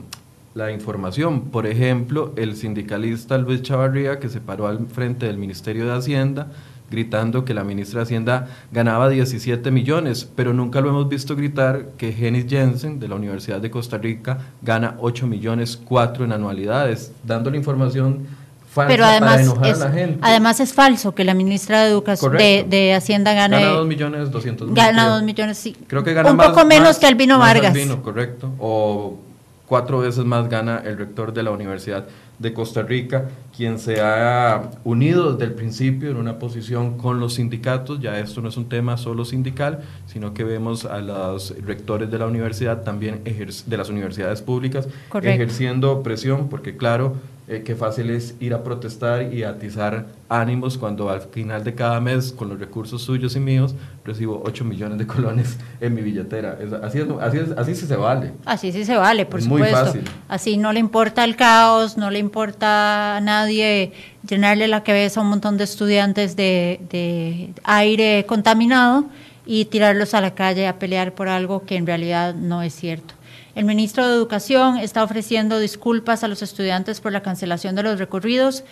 información. 0.73 1.43
Por 1.51 1.67
ejemplo, 1.67 2.33
el 2.37 2.57
sindicalista 2.57 3.39
Luis 3.39 3.63
Chavarría, 3.63 4.19
que 4.19 4.29
se 4.29 4.41
paró 4.41 4.67
al 4.67 4.87
frente 4.87 5.27
del 5.27 5.39
Ministerio 5.39 5.87
de 5.87 5.93
Hacienda, 5.93 6.49
gritando 6.91 7.45
que 7.45 7.55
la 7.55 7.65
ministra 7.65 8.01
de 8.01 8.05
Hacienda 8.05 8.49
ganaba 8.71 9.09
17 9.09 9.71
millones, 9.71 10.31
pero 10.37 10.53
nunca 10.53 10.83
lo 10.83 10.91
hemos 10.91 11.09
visto 11.09 11.35
gritar 11.35 11.89
que 11.97 12.13
Genis 12.13 12.47
Jensen, 12.49 13.01
de 13.01 13.09
la 13.09 13.15
Universidad 13.15 13.61
de 13.61 13.71
Costa 13.71 13.97
Rica, 13.97 14.39
gana 14.61 14.97
8 15.01 15.27
millones 15.27 15.81
4 15.83 16.27
en 16.27 16.33
anualidades, 16.33 17.13
dando 17.25 17.51
la 17.51 17.57
información 17.57 18.27
falsa 18.73 18.89
pero 18.89 19.03
para 19.05 19.13
además 19.17 19.41
enojar 19.43 19.67
es, 19.71 19.81
a 19.81 19.85
la 19.89 19.93
gente. 19.93 20.19
además 20.23 20.61
es 20.61 20.73
falso 20.73 21.15
que 21.15 21.25
la 21.25 21.35
ministra 21.35 21.83
de 21.83 21.91
Educación 21.91 22.33
de, 22.37 22.65
de 22.69 22.95
Hacienda 22.95 23.33
gane 23.35 23.61
gana 23.61 23.69
2 23.77 23.87
millones 23.87 24.31
200 24.31 24.67
mil. 24.69 24.77
gana 24.77 25.03
creo. 25.03 25.15
dos 25.15 25.23
millones 25.23 25.59
sí. 25.59 25.77
Creo 25.87 26.03
que 26.03 26.15
gana 26.15 26.31
un 26.31 26.37
más- 26.37 26.49
poco 26.49 26.65
menos 26.67 26.89
más- 26.89 26.99
que 26.99 27.07
Albino 27.07 27.39
más 27.39 27.49
Vargas. 27.55 27.75
Albino, 27.75 28.03
correcto. 28.03 28.51
O 28.59 29.19
cuatro 29.67 29.99
veces 30.01 30.25
más 30.25 30.49
gana 30.49 30.83
el 30.85 30.99
rector 30.99 31.33
de 31.33 31.43
la 31.43 31.51
Universidad 31.51 32.07
de 32.39 32.53
Costa 32.53 32.83
Rica, 32.83 33.27
quien 33.57 33.79
se 33.79 34.01
ha 34.01 34.63
unido 34.85 35.33
desde 35.35 35.45
el 35.45 35.53
principio 35.55 36.11
en 36.11 36.17
una 36.17 36.39
posición 36.41 36.99
con 36.99 37.21
los 37.21 37.35
sindicatos. 37.35 38.01
Ya 38.01 38.19
esto 38.19 38.41
no 38.41 38.49
es 38.49 38.57
un 38.57 38.69
tema 38.69 38.97
solo 38.97 39.25
sindical, 39.25 39.81
sino 40.07 40.35
que 40.35 40.43
vemos 40.43 40.85
a 40.85 40.99
los 40.99 41.55
rectores 41.65 42.11
de 42.11 42.19
la 42.19 42.27
universidad 42.27 42.83
también 42.83 43.23
de 43.25 43.77
las 43.77 43.89
universidades 43.91 44.43
públicas 44.43 44.89
Correcto. 45.09 45.35
ejerciendo 45.41 46.03
presión, 46.03 46.49
porque 46.49 46.77
claro, 46.77 47.15
eh, 47.49 47.63
qué 47.65 47.75
fácil 47.75 48.11
es 48.11 48.35
ir 48.41 48.55
a 48.55 48.63
protestar 48.63 49.33
y 49.33 49.43
atizar 49.43 50.07
ánimos 50.29 50.79
cuando 50.79 51.11
al 51.11 51.21
final 51.23 51.65
de 51.65 51.75
cada 51.75 52.01
mes, 52.01 52.33
con 52.33 52.49
los 52.49 52.59
recursos 52.59 53.03
suyos 53.03 53.35
y 53.37 53.41
míos, 53.41 53.75
recibo 54.05 54.41
8 54.45 54.65
millones 54.65 54.99
de 54.99 55.07
colones 55.07 55.59
en 55.81 55.95
mi 55.95 56.03
billetera. 56.03 56.57
Es- 56.61 56.73
así, 56.73 57.01
es, 57.01 57.07
así, 57.21 57.39
es, 57.39 57.51
así 57.59 57.75
sí 57.75 57.87
se 57.87 57.97
vale. 57.97 58.33
Así 58.45 58.71
sí 58.73 58.85
se 58.85 58.97
vale, 58.97 59.27
por 59.27 59.41
Es 59.41 59.47
muy 59.49 59.61
supuesto. 59.63 59.87
fácil. 59.87 60.05
Así 60.29 60.57
no 60.57 60.73
le 60.73 60.79
importa 60.81 61.25
el 61.25 61.35
caos, 61.37 61.97
no 61.97 62.11
le 62.11 62.19
importa 62.21 63.17
a 63.17 63.21
nadie 63.21 63.93
llenarle 64.27 64.69
la 64.69 64.83
cabeza 64.85 65.21
a 65.21 65.23
un 65.25 65.31
montón 65.31 65.57
de 65.59 65.65
estudiantes 65.65 66.37
de, 66.37 66.81
de 66.91 67.53
aire 67.65 68.25
contaminado 68.27 69.07
y 69.45 69.65
tirarlos 69.65 70.15
a 70.15 70.21
la 70.21 70.35
calle 70.37 70.69
a 70.69 70.79
pelear 70.79 71.13
por 71.15 71.29
algo 71.29 71.65
que 71.67 71.77
en 71.77 71.87
realidad 71.87 72.35
no 72.35 72.63
es 72.63 72.75
cierto. 72.75 73.15
El 73.55 73.67
ministro 73.67 74.09
de 74.09 74.15
Educación 74.15 74.79
está 74.79 75.05
ofreciendo 75.05 75.59
disculpas 75.59 76.25
a 76.25 76.29
los 76.29 76.41
estudiantes 76.41 77.01
por 77.01 77.13
la 77.13 77.23
cancelación 77.23 77.75
de 77.75 77.83
los 77.83 77.99
recorridos. 77.99 78.65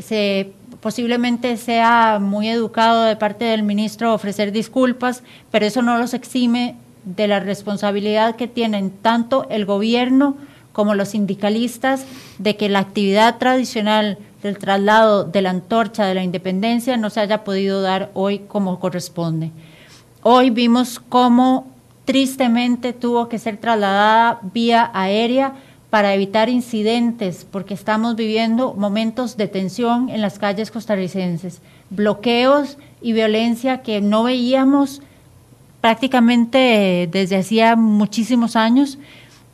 Se, 0.00 0.52
posiblemente 0.80 1.56
sea 1.56 2.18
muy 2.20 2.48
educado 2.48 3.04
de 3.04 3.14
parte 3.14 3.44
del 3.44 3.62
ministro 3.62 4.12
ofrecer 4.12 4.50
disculpas, 4.50 5.22
pero 5.52 5.64
eso 5.64 5.80
no 5.80 5.96
los 5.96 6.12
exime 6.12 6.74
de 7.04 7.28
la 7.28 7.38
responsabilidad 7.38 8.34
que 8.34 8.48
tienen 8.48 8.90
tanto 8.90 9.46
el 9.48 9.64
gobierno 9.64 10.36
como 10.72 10.94
los 10.94 11.10
sindicalistas 11.10 12.04
de 12.38 12.56
que 12.56 12.68
la 12.68 12.80
actividad 12.80 13.38
tradicional 13.38 14.18
del 14.42 14.58
traslado 14.58 15.22
de 15.22 15.40
la 15.40 15.50
antorcha 15.50 16.04
de 16.04 16.14
la 16.14 16.24
independencia 16.24 16.96
no 16.96 17.10
se 17.10 17.20
haya 17.20 17.44
podido 17.44 17.80
dar 17.80 18.10
hoy 18.12 18.40
como 18.40 18.80
corresponde. 18.80 19.52
Hoy 20.22 20.50
vimos 20.50 21.00
cómo 21.08 21.75
tristemente 22.06 22.94
tuvo 22.94 23.28
que 23.28 23.38
ser 23.38 23.58
trasladada 23.58 24.38
vía 24.54 24.90
aérea 24.94 25.52
para 25.90 26.14
evitar 26.14 26.48
incidentes, 26.48 27.46
porque 27.50 27.74
estamos 27.74 28.16
viviendo 28.16 28.74
momentos 28.74 29.36
de 29.36 29.48
tensión 29.48 30.08
en 30.08 30.22
las 30.22 30.38
calles 30.38 30.70
costarricenses, 30.70 31.60
bloqueos 31.90 32.78
y 33.02 33.12
violencia 33.12 33.82
que 33.82 34.00
no 34.00 34.24
veíamos 34.24 35.02
prácticamente 35.80 37.02
eh, 37.02 37.06
desde 37.06 37.36
hacía 37.36 37.76
muchísimos 37.76 38.56
años 38.56 38.98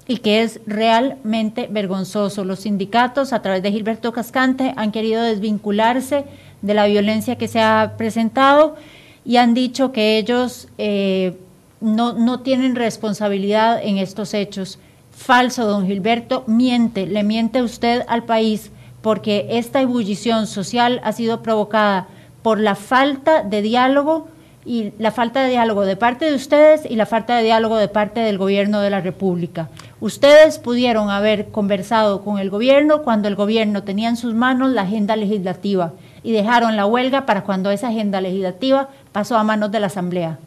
y 0.06 0.18
que 0.18 0.42
es 0.42 0.60
realmente 0.66 1.68
vergonzoso. 1.70 2.44
Los 2.44 2.60
sindicatos, 2.60 3.32
a 3.32 3.40
través 3.40 3.62
de 3.62 3.72
Gilberto 3.72 4.12
Cascante, 4.12 4.74
han 4.76 4.92
querido 4.92 5.22
desvincularse 5.22 6.24
de 6.60 6.74
la 6.74 6.86
violencia 6.86 7.36
que 7.36 7.48
se 7.48 7.60
ha 7.60 7.94
presentado 7.96 8.76
y 9.24 9.36
han 9.36 9.54
dicho 9.54 9.92
que 9.92 10.18
ellos 10.18 10.68
eh, 10.76 11.36
no, 11.82 12.14
no 12.14 12.40
tienen 12.40 12.76
responsabilidad 12.76 13.80
en 13.82 13.98
estos 13.98 14.32
hechos. 14.34 14.78
Falso, 15.10 15.66
don 15.66 15.86
Gilberto, 15.86 16.44
miente, 16.46 17.06
le 17.06 17.22
miente 17.22 17.62
usted 17.62 18.04
al 18.08 18.24
país 18.24 18.70
porque 19.02 19.46
esta 19.50 19.82
ebullición 19.82 20.46
social 20.46 21.00
ha 21.04 21.12
sido 21.12 21.42
provocada 21.42 22.06
por 22.42 22.58
la 22.60 22.74
falta 22.74 23.42
de 23.42 23.60
diálogo 23.60 24.28
y 24.64 24.92
la 24.98 25.10
falta 25.10 25.42
de 25.42 25.50
diálogo 25.50 25.84
de 25.84 25.96
parte 25.96 26.24
de 26.24 26.34
ustedes 26.34 26.88
y 26.88 26.94
la 26.94 27.06
falta 27.06 27.36
de 27.36 27.42
diálogo 27.42 27.76
de 27.76 27.88
parte 27.88 28.20
del 28.20 28.38
gobierno 28.38 28.80
de 28.80 28.90
la 28.90 29.00
República. 29.00 29.68
Ustedes 30.00 30.58
pudieron 30.58 31.10
haber 31.10 31.48
conversado 31.48 32.22
con 32.22 32.38
el 32.38 32.48
gobierno 32.48 33.02
cuando 33.02 33.28
el 33.28 33.34
gobierno 33.34 33.82
tenía 33.82 34.08
en 34.08 34.16
sus 34.16 34.34
manos 34.34 34.70
la 34.70 34.82
agenda 34.82 35.16
legislativa 35.16 35.92
y 36.22 36.32
dejaron 36.32 36.76
la 36.76 36.86
huelga 36.86 37.26
para 37.26 37.42
cuando 37.42 37.70
esa 37.70 37.88
agenda 37.88 38.20
legislativa 38.20 38.88
pasó 39.10 39.36
a 39.36 39.44
manos 39.44 39.72
de 39.72 39.80
la 39.80 39.88
Asamblea. 39.88 40.38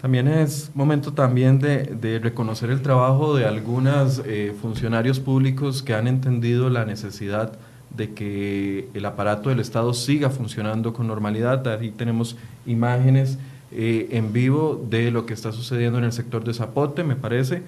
También 0.00 0.28
es 0.28 0.70
momento 0.74 1.12
también 1.12 1.58
de, 1.58 2.20
reconocer 2.22 2.70
el 2.70 2.82
trabajo 2.82 3.34
de 3.34 3.46
algunos 3.46 4.22
eh, 4.24 4.54
funcionarios 4.62 5.18
públicos 5.18 5.82
que 5.82 5.92
han 5.92 6.06
entendido 6.06 6.70
la 6.70 6.84
necesidad 6.84 7.52
de 7.96 8.14
que 8.14 8.88
el 8.94 9.04
aparato 9.04 9.48
del 9.48 9.58
Estado 9.58 9.92
siga 9.92 10.30
funcionando 10.30 10.92
con 10.92 11.08
normalidad. 11.08 11.66
Ahí 11.66 11.90
tenemos 11.90 12.36
imágenes 12.64 13.38
eh, 13.72 14.08
en 14.12 14.32
vivo 14.32 14.86
de 14.88 15.10
lo 15.10 15.26
que 15.26 15.34
está 15.34 15.50
sucediendo 15.50 15.98
en 15.98 16.04
el 16.04 16.12
sector 16.12 16.44
de 16.44 16.54
Zapote, 16.54 17.02
me 17.02 17.16
parece. 17.16 17.62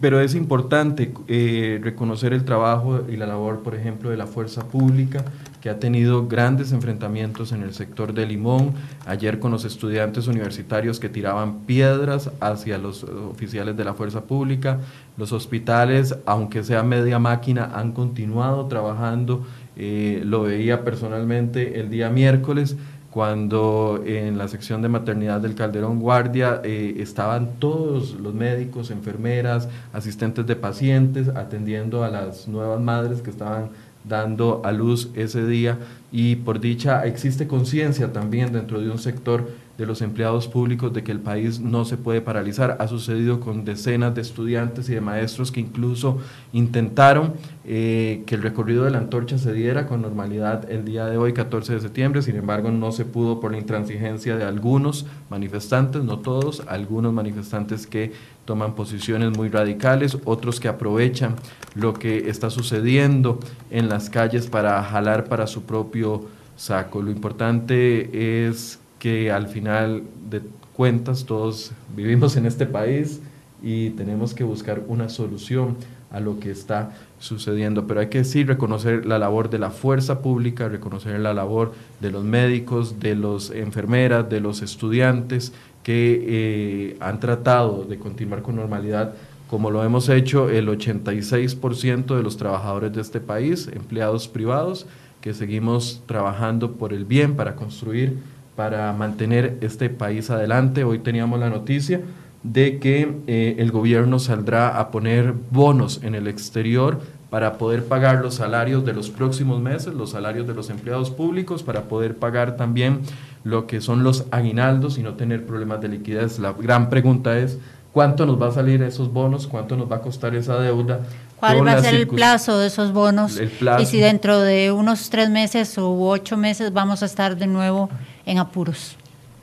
Pero 0.00 0.20
es 0.20 0.34
importante 0.34 1.12
eh, 1.28 1.80
reconocer 1.82 2.34
el 2.34 2.44
trabajo 2.44 3.04
y 3.08 3.16
la 3.16 3.26
labor, 3.26 3.60
por 3.60 3.74
ejemplo, 3.74 4.10
de 4.10 4.18
la 4.18 4.26
fuerza 4.26 4.68
pública, 4.68 5.24
que 5.66 5.70
ha 5.70 5.80
tenido 5.80 6.28
grandes 6.28 6.70
enfrentamientos 6.70 7.50
en 7.50 7.64
el 7.64 7.74
sector 7.74 8.14
de 8.14 8.24
Limón, 8.24 8.74
ayer 9.04 9.40
con 9.40 9.50
los 9.50 9.64
estudiantes 9.64 10.28
universitarios 10.28 11.00
que 11.00 11.08
tiraban 11.08 11.62
piedras 11.66 12.30
hacia 12.38 12.78
los 12.78 13.02
oficiales 13.02 13.76
de 13.76 13.82
la 13.82 13.92
fuerza 13.92 14.20
pública. 14.26 14.78
Los 15.16 15.32
hospitales, 15.32 16.16
aunque 16.24 16.62
sea 16.62 16.84
media 16.84 17.18
máquina, 17.18 17.72
han 17.74 17.90
continuado 17.90 18.66
trabajando. 18.66 19.44
Eh, 19.74 20.22
lo 20.24 20.42
veía 20.42 20.84
personalmente 20.84 21.80
el 21.80 21.90
día 21.90 22.10
miércoles 22.10 22.76
cuando 23.10 24.02
en 24.06 24.38
la 24.38 24.46
sección 24.46 24.82
de 24.82 24.90
maternidad 24.90 25.40
del 25.40 25.54
Calderón 25.54 25.98
Guardia 25.98 26.60
eh, 26.62 26.96
estaban 26.98 27.58
todos 27.58 28.12
los 28.20 28.34
médicos, 28.34 28.90
enfermeras, 28.90 29.68
asistentes 29.92 30.46
de 30.46 30.54
pacientes 30.54 31.28
atendiendo 31.30 32.04
a 32.04 32.10
las 32.10 32.46
nuevas 32.46 32.78
madres 32.78 33.22
que 33.22 33.30
estaban 33.30 33.70
dando 34.08 34.62
a 34.64 34.72
luz 34.72 35.10
ese 35.14 35.46
día. 35.46 35.78
Y 36.12 36.36
por 36.36 36.60
dicha 36.60 37.04
existe 37.06 37.46
conciencia 37.46 38.12
también 38.12 38.52
dentro 38.52 38.80
de 38.80 38.90
un 38.90 38.98
sector 38.98 39.48
de 39.78 39.86
los 39.86 40.00
empleados 40.02 40.48
públicos 40.48 40.92
de 40.92 41.04
que 41.04 41.12
el 41.12 41.20
país 41.20 41.60
no 41.60 41.84
se 41.84 41.96
puede 41.96 42.20
paralizar. 42.20 42.76
Ha 42.80 42.88
sucedido 42.88 43.40
con 43.40 43.64
decenas 43.64 44.14
de 44.14 44.22
estudiantes 44.22 44.88
y 44.88 44.94
de 44.94 45.00
maestros 45.00 45.52
que 45.52 45.60
incluso 45.60 46.18
intentaron 46.52 47.34
eh, 47.64 48.22
que 48.26 48.36
el 48.36 48.42
recorrido 48.42 48.84
de 48.84 48.90
la 48.90 48.98
antorcha 48.98 49.38
se 49.38 49.52
diera 49.52 49.86
con 49.86 50.02
normalidad 50.02 50.70
el 50.70 50.84
día 50.84 51.06
de 51.06 51.18
hoy, 51.18 51.32
14 51.32 51.74
de 51.74 51.80
septiembre, 51.80 52.22
sin 52.22 52.36
embargo 52.36 52.70
no 52.70 52.92
se 52.92 53.04
pudo 53.04 53.40
por 53.40 53.52
la 53.52 53.58
intransigencia 53.58 54.36
de 54.36 54.44
algunos 54.44 55.06
manifestantes, 55.30 56.02
no 56.04 56.20
todos, 56.20 56.62
algunos 56.68 57.12
manifestantes 57.12 57.86
que 57.86 58.12
toman 58.44 58.74
posiciones 58.74 59.36
muy 59.36 59.48
radicales, 59.48 60.16
otros 60.24 60.60
que 60.60 60.68
aprovechan 60.68 61.34
lo 61.74 61.92
que 61.92 62.30
está 62.30 62.48
sucediendo 62.48 63.40
en 63.70 63.88
las 63.88 64.08
calles 64.08 64.46
para 64.46 64.82
jalar 64.82 65.24
para 65.24 65.46
su 65.46 65.64
propio 65.64 66.24
saco. 66.56 67.02
Lo 67.02 67.10
importante 67.10 68.46
es 68.46 68.78
que 69.06 69.30
al 69.30 69.46
final 69.46 70.02
de 70.28 70.40
cuentas 70.74 71.26
todos 71.26 71.70
vivimos 71.94 72.36
en 72.36 72.44
este 72.44 72.66
país 72.66 73.20
y 73.62 73.90
tenemos 73.90 74.34
que 74.34 74.42
buscar 74.42 74.82
una 74.88 75.08
solución 75.08 75.76
a 76.10 76.18
lo 76.18 76.40
que 76.40 76.50
está 76.50 76.90
sucediendo. 77.20 77.86
Pero 77.86 78.00
hay 78.00 78.08
que 78.08 78.24
sí 78.24 78.42
reconocer 78.42 79.06
la 79.06 79.20
labor 79.20 79.48
de 79.48 79.60
la 79.60 79.70
fuerza 79.70 80.22
pública, 80.22 80.68
reconocer 80.68 81.20
la 81.20 81.34
labor 81.34 81.72
de 82.00 82.10
los 82.10 82.24
médicos, 82.24 82.98
de 82.98 83.14
las 83.14 83.50
enfermeras, 83.50 84.28
de 84.28 84.40
los 84.40 84.60
estudiantes 84.60 85.52
que 85.84 86.24
eh, 86.26 86.96
han 86.98 87.20
tratado 87.20 87.84
de 87.84 88.00
continuar 88.00 88.42
con 88.42 88.56
normalidad 88.56 89.14
como 89.46 89.70
lo 89.70 89.84
hemos 89.84 90.08
hecho 90.08 90.50
el 90.50 90.66
86% 90.66 92.16
de 92.16 92.22
los 92.24 92.36
trabajadores 92.38 92.92
de 92.92 93.02
este 93.02 93.20
país, 93.20 93.70
empleados 93.72 94.26
privados, 94.26 94.88
que 95.20 95.32
seguimos 95.32 96.02
trabajando 96.06 96.72
por 96.72 96.92
el 96.92 97.04
bien, 97.04 97.36
para 97.36 97.54
construir, 97.54 98.18
para 98.56 98.92
mantener 98.94 99.58
este 99.60 99.90
país 99.90 100.30
adelante. 100.30 100.82
Hoy 100.82 100.98
teníamos 100.98 101.38
la 101.38 101.50
noticia 101.50 102.00
de 102.42 102.78
que 102.78 103.16
eh, 103.26 103.56
el 103.58 103.70
gobierno 103.70 104.18
saldrá 104.18 104.78
a 104.78 104.90
poner 104.90 105.34
bonos 105.50 106.00
en 106.02 106.14
el 106.14 106.26
exterior 106.26 107.00
para 107.28 107.58
poder 107.58 107.84
pagar 107.84 108.22
los 108.22 108.36
salarios 108.36 108.84
de 108.84 108.92
los 108.92 109.10
próximos 109.10 109.60
meses, 109.60 109.92
los 109.92 110.10
salarios 110.10 110.46
de 110.46 110.54
los 110.54 110.70
empleados 110.70 111.10
públicos, 111.10 111.62
para 111.62 111.82
poder 111.82 112.16
pagar 112.16 112.56
también 112.56 113.00
lo 113.44 113.66
que 113.66 113.80
son 113.80 114.04
los 114.04 114.24
aguinaldos 114.30 114.96
y 114.96 115.02
no 115.02 115.14
tener 115.14 115.44
problemas 115.44 115.80
de 115.80 115.88
liquidez. 115.88 116.38
La 116.38 116.52
gran 116.52 116.88
pregunta 116.88 117.36
es, 117.38 117.58
¿cuánto 117.92 118.26
nos 118.26 118.40
va 118.40 118.48
a 118.48 118.52
salir 118.52 118.80
esos 118.82 119.12
bonos? 119.12 119.48
¿Cuánto 119.48 119.76
nos 119.76 119.90
va 119.90 119.96
a 119.96 120.00
costar 120.00 120.34
esa 120.36 120.58
deuda? 120.60 121.00
¿Cuál 121.38 121.66
va 121.66 121.72
a 121.72 121.82
ser 121.82 121.94
el 121.94 122.06
plazo 122.06 122.58
de 122.58 122.68
esos 122.68 122.92
bonos? 122.92 123.38
Y 123.80 123.86
si 123.86 123.98
dentro 123.98 124.40
de 124.40 124.70
unos 124.70 125.10
tres 125.10 125.28
meses 125.28 125.76
u 125.76 126.04
ocho 126.04 126.36
meses 126.36 126.72
vamos 126.72 127.02
a 127.02 127.06
estar 127.06 127.36
de 127.36 127.48
nuevo 127.48 127.90
en 128.26 128.38
apuros. 128.38 128.96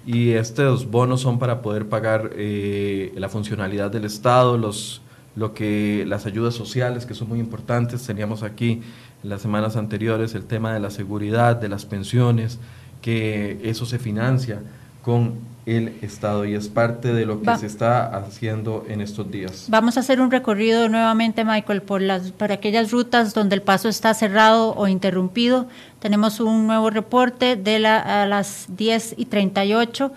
Y 0.05 0.31
estos 0.31 0.91
bonos 0.91 1.21
son 1.21 1.39
para 1.39 1.61
poder 1.61 1.89
pagar 1.89 2.31
eh, 2.35 3.13
la 3.15 3.29
funcionalidad 3.29 3.89
del 3.89 4.05
Estado, 4.05 4.57
los 4.57 5.01
lo 5.35 5.53
que 5.53 6.05
las 6.07 6.25
ayudas 6.25 6.53
sociales 6.53 7.05
que 7.05 7.15
son 7.15 7.29
muy 7.29 7.39
importantes. 7.39 8.05
Teníamos 8.05 8.43
aquí 8.43 8.81
en 9.23 9.29
las 9.29 9.41
semanas 9.41 9.75
anteriores 9.75 10.35
el 10.35 10.45
tema 10.45 10.73
de 10.73 10.79
la 10.79 10.91
seguridad, 10.91 11.55
de 11.55 11.69
las 11.69 11.85
pensiones, 11.85 12.59
que 13.01 13.59
eso 13.63 13.85
se 13.85 13.99
financia 13.99 14.61
con 15.01 15.33
el 15.65 15.97
Estado 16.01 16.45
y 16.45 16.55
es 16.55 16.67
parte 16.67 17.13
de 17.13 17.25
lo 17.25 17.41
que 17.41 17.55
se 17.57 17.67
está 17.67 18.05
haciendo 18.17 18.85
en 18.89 19.01
estos 19.01 19.31
días. 19.31 19.67
Vamos 19.69 19.95
a 19.95 20.01
hacer 20.01 20.19
un 20.19 20.29
recorrido 20.29 20.89
nuevamente, 20.89 21.45
Michael, 21.45 21.81
por, 21.81 22.01
las, 22.01 22.31
por 22.31 22.51
aquellas 22.51 22.91
rutas 22.91 23.33
donde 23.33 23.55
el 23.55 23.61
paso 23.61 23.87
está 23.87 24.13
cerrado 24.13 24.75
o 24.75 24.87
interrumpido. 24.87 25.67
Tenemos 25.99 26.39
un 26.39 26.67
nuevo 26.67 26.89
reporte 26.89 27.55
de 27.55 27.79
la, 27.79 28.23
a 28.23 28.25
las 28.25 28.65
10 28.69 29.15
y 29.17 29.25
38 29.25 30.11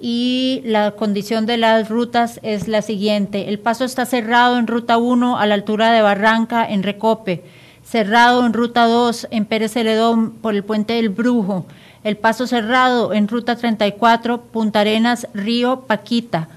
y 0.00 0.62
la 0.64 0.92
condición 0.92 1.44
de 1.44 1.56
las 1.56 1.88
rutas 1.88 2.40
es 2.42 2.68
la 2.68 2.82
siguiente. 2.82 3.48
El 3.48 3.58
paso 3.58 3.84
está 3.84 4.06
cerrado 4.06 4.58
en 4.58 4.66
ruta 4.66 4.96
1 4.96 5.38
a 5.38 5.46
la 5.46 5.54
altura 5.54 5.92
de 5.92 6.02
Barranca 6.02 6.64
en 6.66 6.82
Recope, 6.82 7.44
cerrado 7.84 8.46
en 8.46 8.52
ruta 8.52 8.86
2 8.86 9.28
en 9.30 9.44
Pérez 9.44 9.72
Celedón 9.72 10.32
por 10.32 10.54
el 10.54 10.64
puente 10.64 10.94
del 10.94 11.08
Brujo, 11.08 11.66
el 12.08 12.16
paso 12.16 12.46
cerrado 12.46 13.12
en 13.12 13.28
ruta 13.28 13.56
34 13.56 14.40
Punta 14.40 14.80
Arenas 14.80 15.28
Río 15.34 15.82
Paquita. 15.82 16.48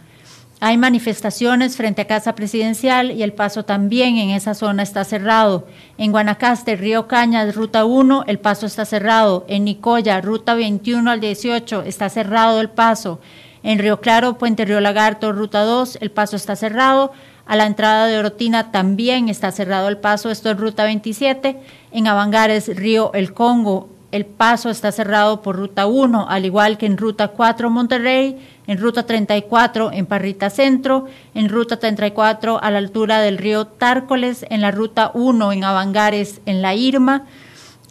Hay 0.61 0.77
manifestaciones 0.77 1.75
frente 1.75 2.03
a 2.03 2.07
Casa 2.07 2.35
Presidencial 2.35 3.11
y 3.11 3.21
el 3.21 3.33
paso 3.33 3.65
también 3.65 4.17
en 4.17 4.29
esa 4.29 4.53
zona 4.53 4.81
está 4.83 5.03
cerrado. 5.03 5.67
En 5.97 6.11
Guanacaste, 6.11 6.77
Río 6.77 7.09
Cañas, 7.09 7.53
Ruta 7.53 7.83
1, 7.83 8.23
el 8.27 8.39
paso 8.39 8.65
está 8.65 8.85
cerrado. 8.85 9.43
En 9.49 9.65
Nicoya, 9.65 10.21
Ruta 10.21 10.53
21 10.53 11.11
al 11.11 11.19
18, 11.19 11.81
está 11.81 12.07
cerrado 12.07 12.61
el 12.61 12.69
paso. 12.69 13.19
En 13.61 13.77
Río 13.77 13.99
Claro, 13.99 14.37
Puente 14.37 14.63
Río 14.63 14.79
Lagarto, 14.79 15.33
Ruta 15.33 15.63
2, 15.65 15.97
el 15.99 16.11
paso 16.11 16.37
está 16.37 16.55
cerrado. 16.55 17.11
A 17.45 17.57
la 17.57 17.65
entrada 17.65 18.07
de 18.07 18.17
Orotina 18.17 18.71
también 18.71 19.27
está 19.27 19.51
cerrado 19.51 19.89
el 19.89 19.97
paso, 19.97 20.29
esto 20.29 20.49
es 20.49 20.57
Ruta 20.57 20.85
27. 20.85 21.57
En 21.91 22.07
Avangares, 22.07 22.73
Río 22.73 23.11
El 23.13 23.33
Congo, 23.33 23.89
el 24.11 24.25
paso 24.25 24.69
está 24.69 24.91
cerrado 24.91 25.41
por 25.41 25.55
Ruta 25.55 25.85
1, 25.85 26.27
al 26.29 26.45
igual 26.45 26.77
que 26.77 26.85
en 26.85 26.97
Ruta 26.97 27.29
4 27.29 27.69
Monterrey 27.69 28.37
en 28.67 28.77
ruta 28.77 29.05
34 29.05 29.91
en 29.91 30.05
Parrita 30.05 30.49
Centro, 30.49 31.07
en 31.33 31.49
ruta 31.49 31.77
34 31.77 32.63
a 32.63 32.71
la 32.71 32.77
altura 32.77 33.19
del 33.19 33.37
río 33.37 33.67
Tárcoles, 33.67 34.45
en 34.49 34.61
la 34.61 34.71
ruta 34.71 35.11
1 35.13 35.51
en 35.51 35.63
Avangares, 35.65 36.39
en 36.45 36.61
la 36.61 36.73
Irma, 36.73 37.25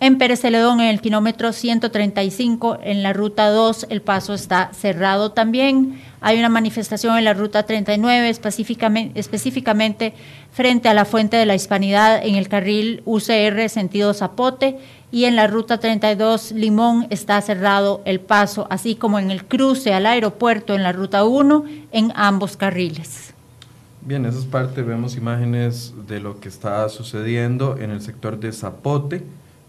en 0.01 0.17
Pérez 0.17 0.41
Celedón 0.41 0.81
en 0.81 0.89
el 0.89 1.03
kilómetro 1.03 1.53
135, 1.53 2.79
en 2.83 3.03
la 3.03 3.13
ruta 3.13 3.51
2 3.51 3.89
el 3.91 4.01
paso 4.01 4.33
está 4.33 4.71
cerrado 4.73 5.33
también. 5.33 6.01
Hay 6.23 6.39
una 6.39 6.49
manifestación 6.49 7.19
en 7.19 7.25
la 7.25 7.35
ruta 7.35 7.65
39, 7.65 8.31
específicamente, 8.31 9.21
específicamente 9.21 10.15
frente 10.51 10.89
a 10.89 10.95
la 10.95 11.05
Fuente 11.05 11.37
de 11.37 11.45
la 11.45 11.55
Hispanidad 11.55 12.25
en 12.25 12.37
el 12.37 12.49
carril 12.49 13.03
UCR 13.05 13.69
sentido 13.69 14.15
Zapote 14.15 14.79
y 15.13 15.25
en 15.25 15.37
la 15.37 15.47
ruta 15.47 15.79
32 15.79 16.53
Limón 16.53 17.07
está 17.11 17.41
cerrado 17.41 18.01
el 18.05 18.21
paso, 18.21 18.67
así 18.71 18.95
como 18.95 19.19
en 19.19 19.31
el 19.31 19.45
cruce 19.45 19.93
al 19.93 20.07
aeropuerto 20.07 20.75
en 20.75 20.83
la 20.83 20.93
ruta 20.93 21.25
1 21.25 21.65
en 21.93 22.13
ambos 22.15 22.57
carriles. 22.57 23.35
Bien, 24.03 24.25
esa 24.25 24.39
es 24.39 24.47
parte, 24.47 24.83
vemos 24.83 25.17
imágenes 25.17 25.93
de 26.09 26.21
lo 26.21 26.41
que 26.41 26.49
está 26.49 26.89
sucediendo 26.89 27.77
en 27.79 27.91
el 27.91 28.01
sector 28.01 28.41
de 28.41 28.51
Zapote, 28.53 29.23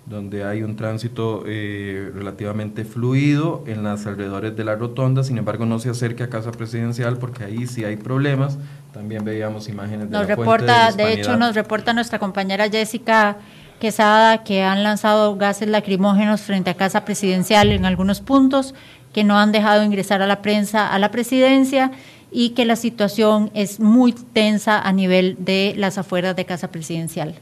donde 0.06 0.44
hay 0.44 0.64
un 0.64 0.78
tránsito 0.78 1.44
eh, 1.46 2.12
relativamente 2.14 2.86
fluido 2.86 3.64
en 3.68 3.84
las 3.84 4.06
alrededores 4.06 4.56
de 4.56 4.64
la 4.64 4.76
rotonda, 4.76 5.24
sin 5.24 5.38
embargo 5.38 5.66
no 5.66 5.80
se 5.80 5.90
acerque 5.90 6.24
a 6.24 6.30
Casa 6.30 6.52
Presidencial 6.52 7.18
porque 7.18 7.44
ahí 7.44 7.68
sí 7.68 7.84
hay 7.84 7.98
problemas, 7.98 8.58
también 8.94 9.26
veíamos 9.26 9.68
imágenes 9.68 10.10
de 10.10 10.18
nos 10.18 10.28
reporta, 10.28 10.92
de, 10.92 11.04
de 11.04 11.14
hecho 11.14 11.36
nos 11.38 11.54
reporta 11.54 11.94
nuestra 11.94 12.18
compañera 12.18 12.70
Jessica 12.70 13.38
Quesada 13.82 14.44
que 14.44 14.62
han 14.62 14.84
lanzado 14.84 15.36
gases 15.38 15.68
lacrimógenos 15.68 16.42
frente 16.42 16.70
a 16.70 16.76
Casa 16.76 17.04
Presidencial 17.04 17.72
en 17.72 17.84
algunos 17.84 18.22
puntos, 18.22 18.76
que 19.12 19.24
no 19.24 19.40
han 19.40 19.52
dejado 19.52 19.84
ingresar 19.84 20.22
a 20.22 20.28
la 20.28 20.44
prensa 20.44 20.88
a 20.94 21.00
la 21.00 21.10
presidencia 21.10 21.92
y 22.32 22.52
que 22.52 22.66
la 22.66 22.76
situación 22.76 23.50
es 23.56 23.80
muy 23.80 24.14
tensa 24.14 24.80
a 24.80 24.94
nivel 24.94 25.36
de 25.40 25.74
las 25.78 25.98
afueras 25.98 26.36
de 26.36 26.46
Casa 26.46 26.70
Presidencial. 26.70 27.34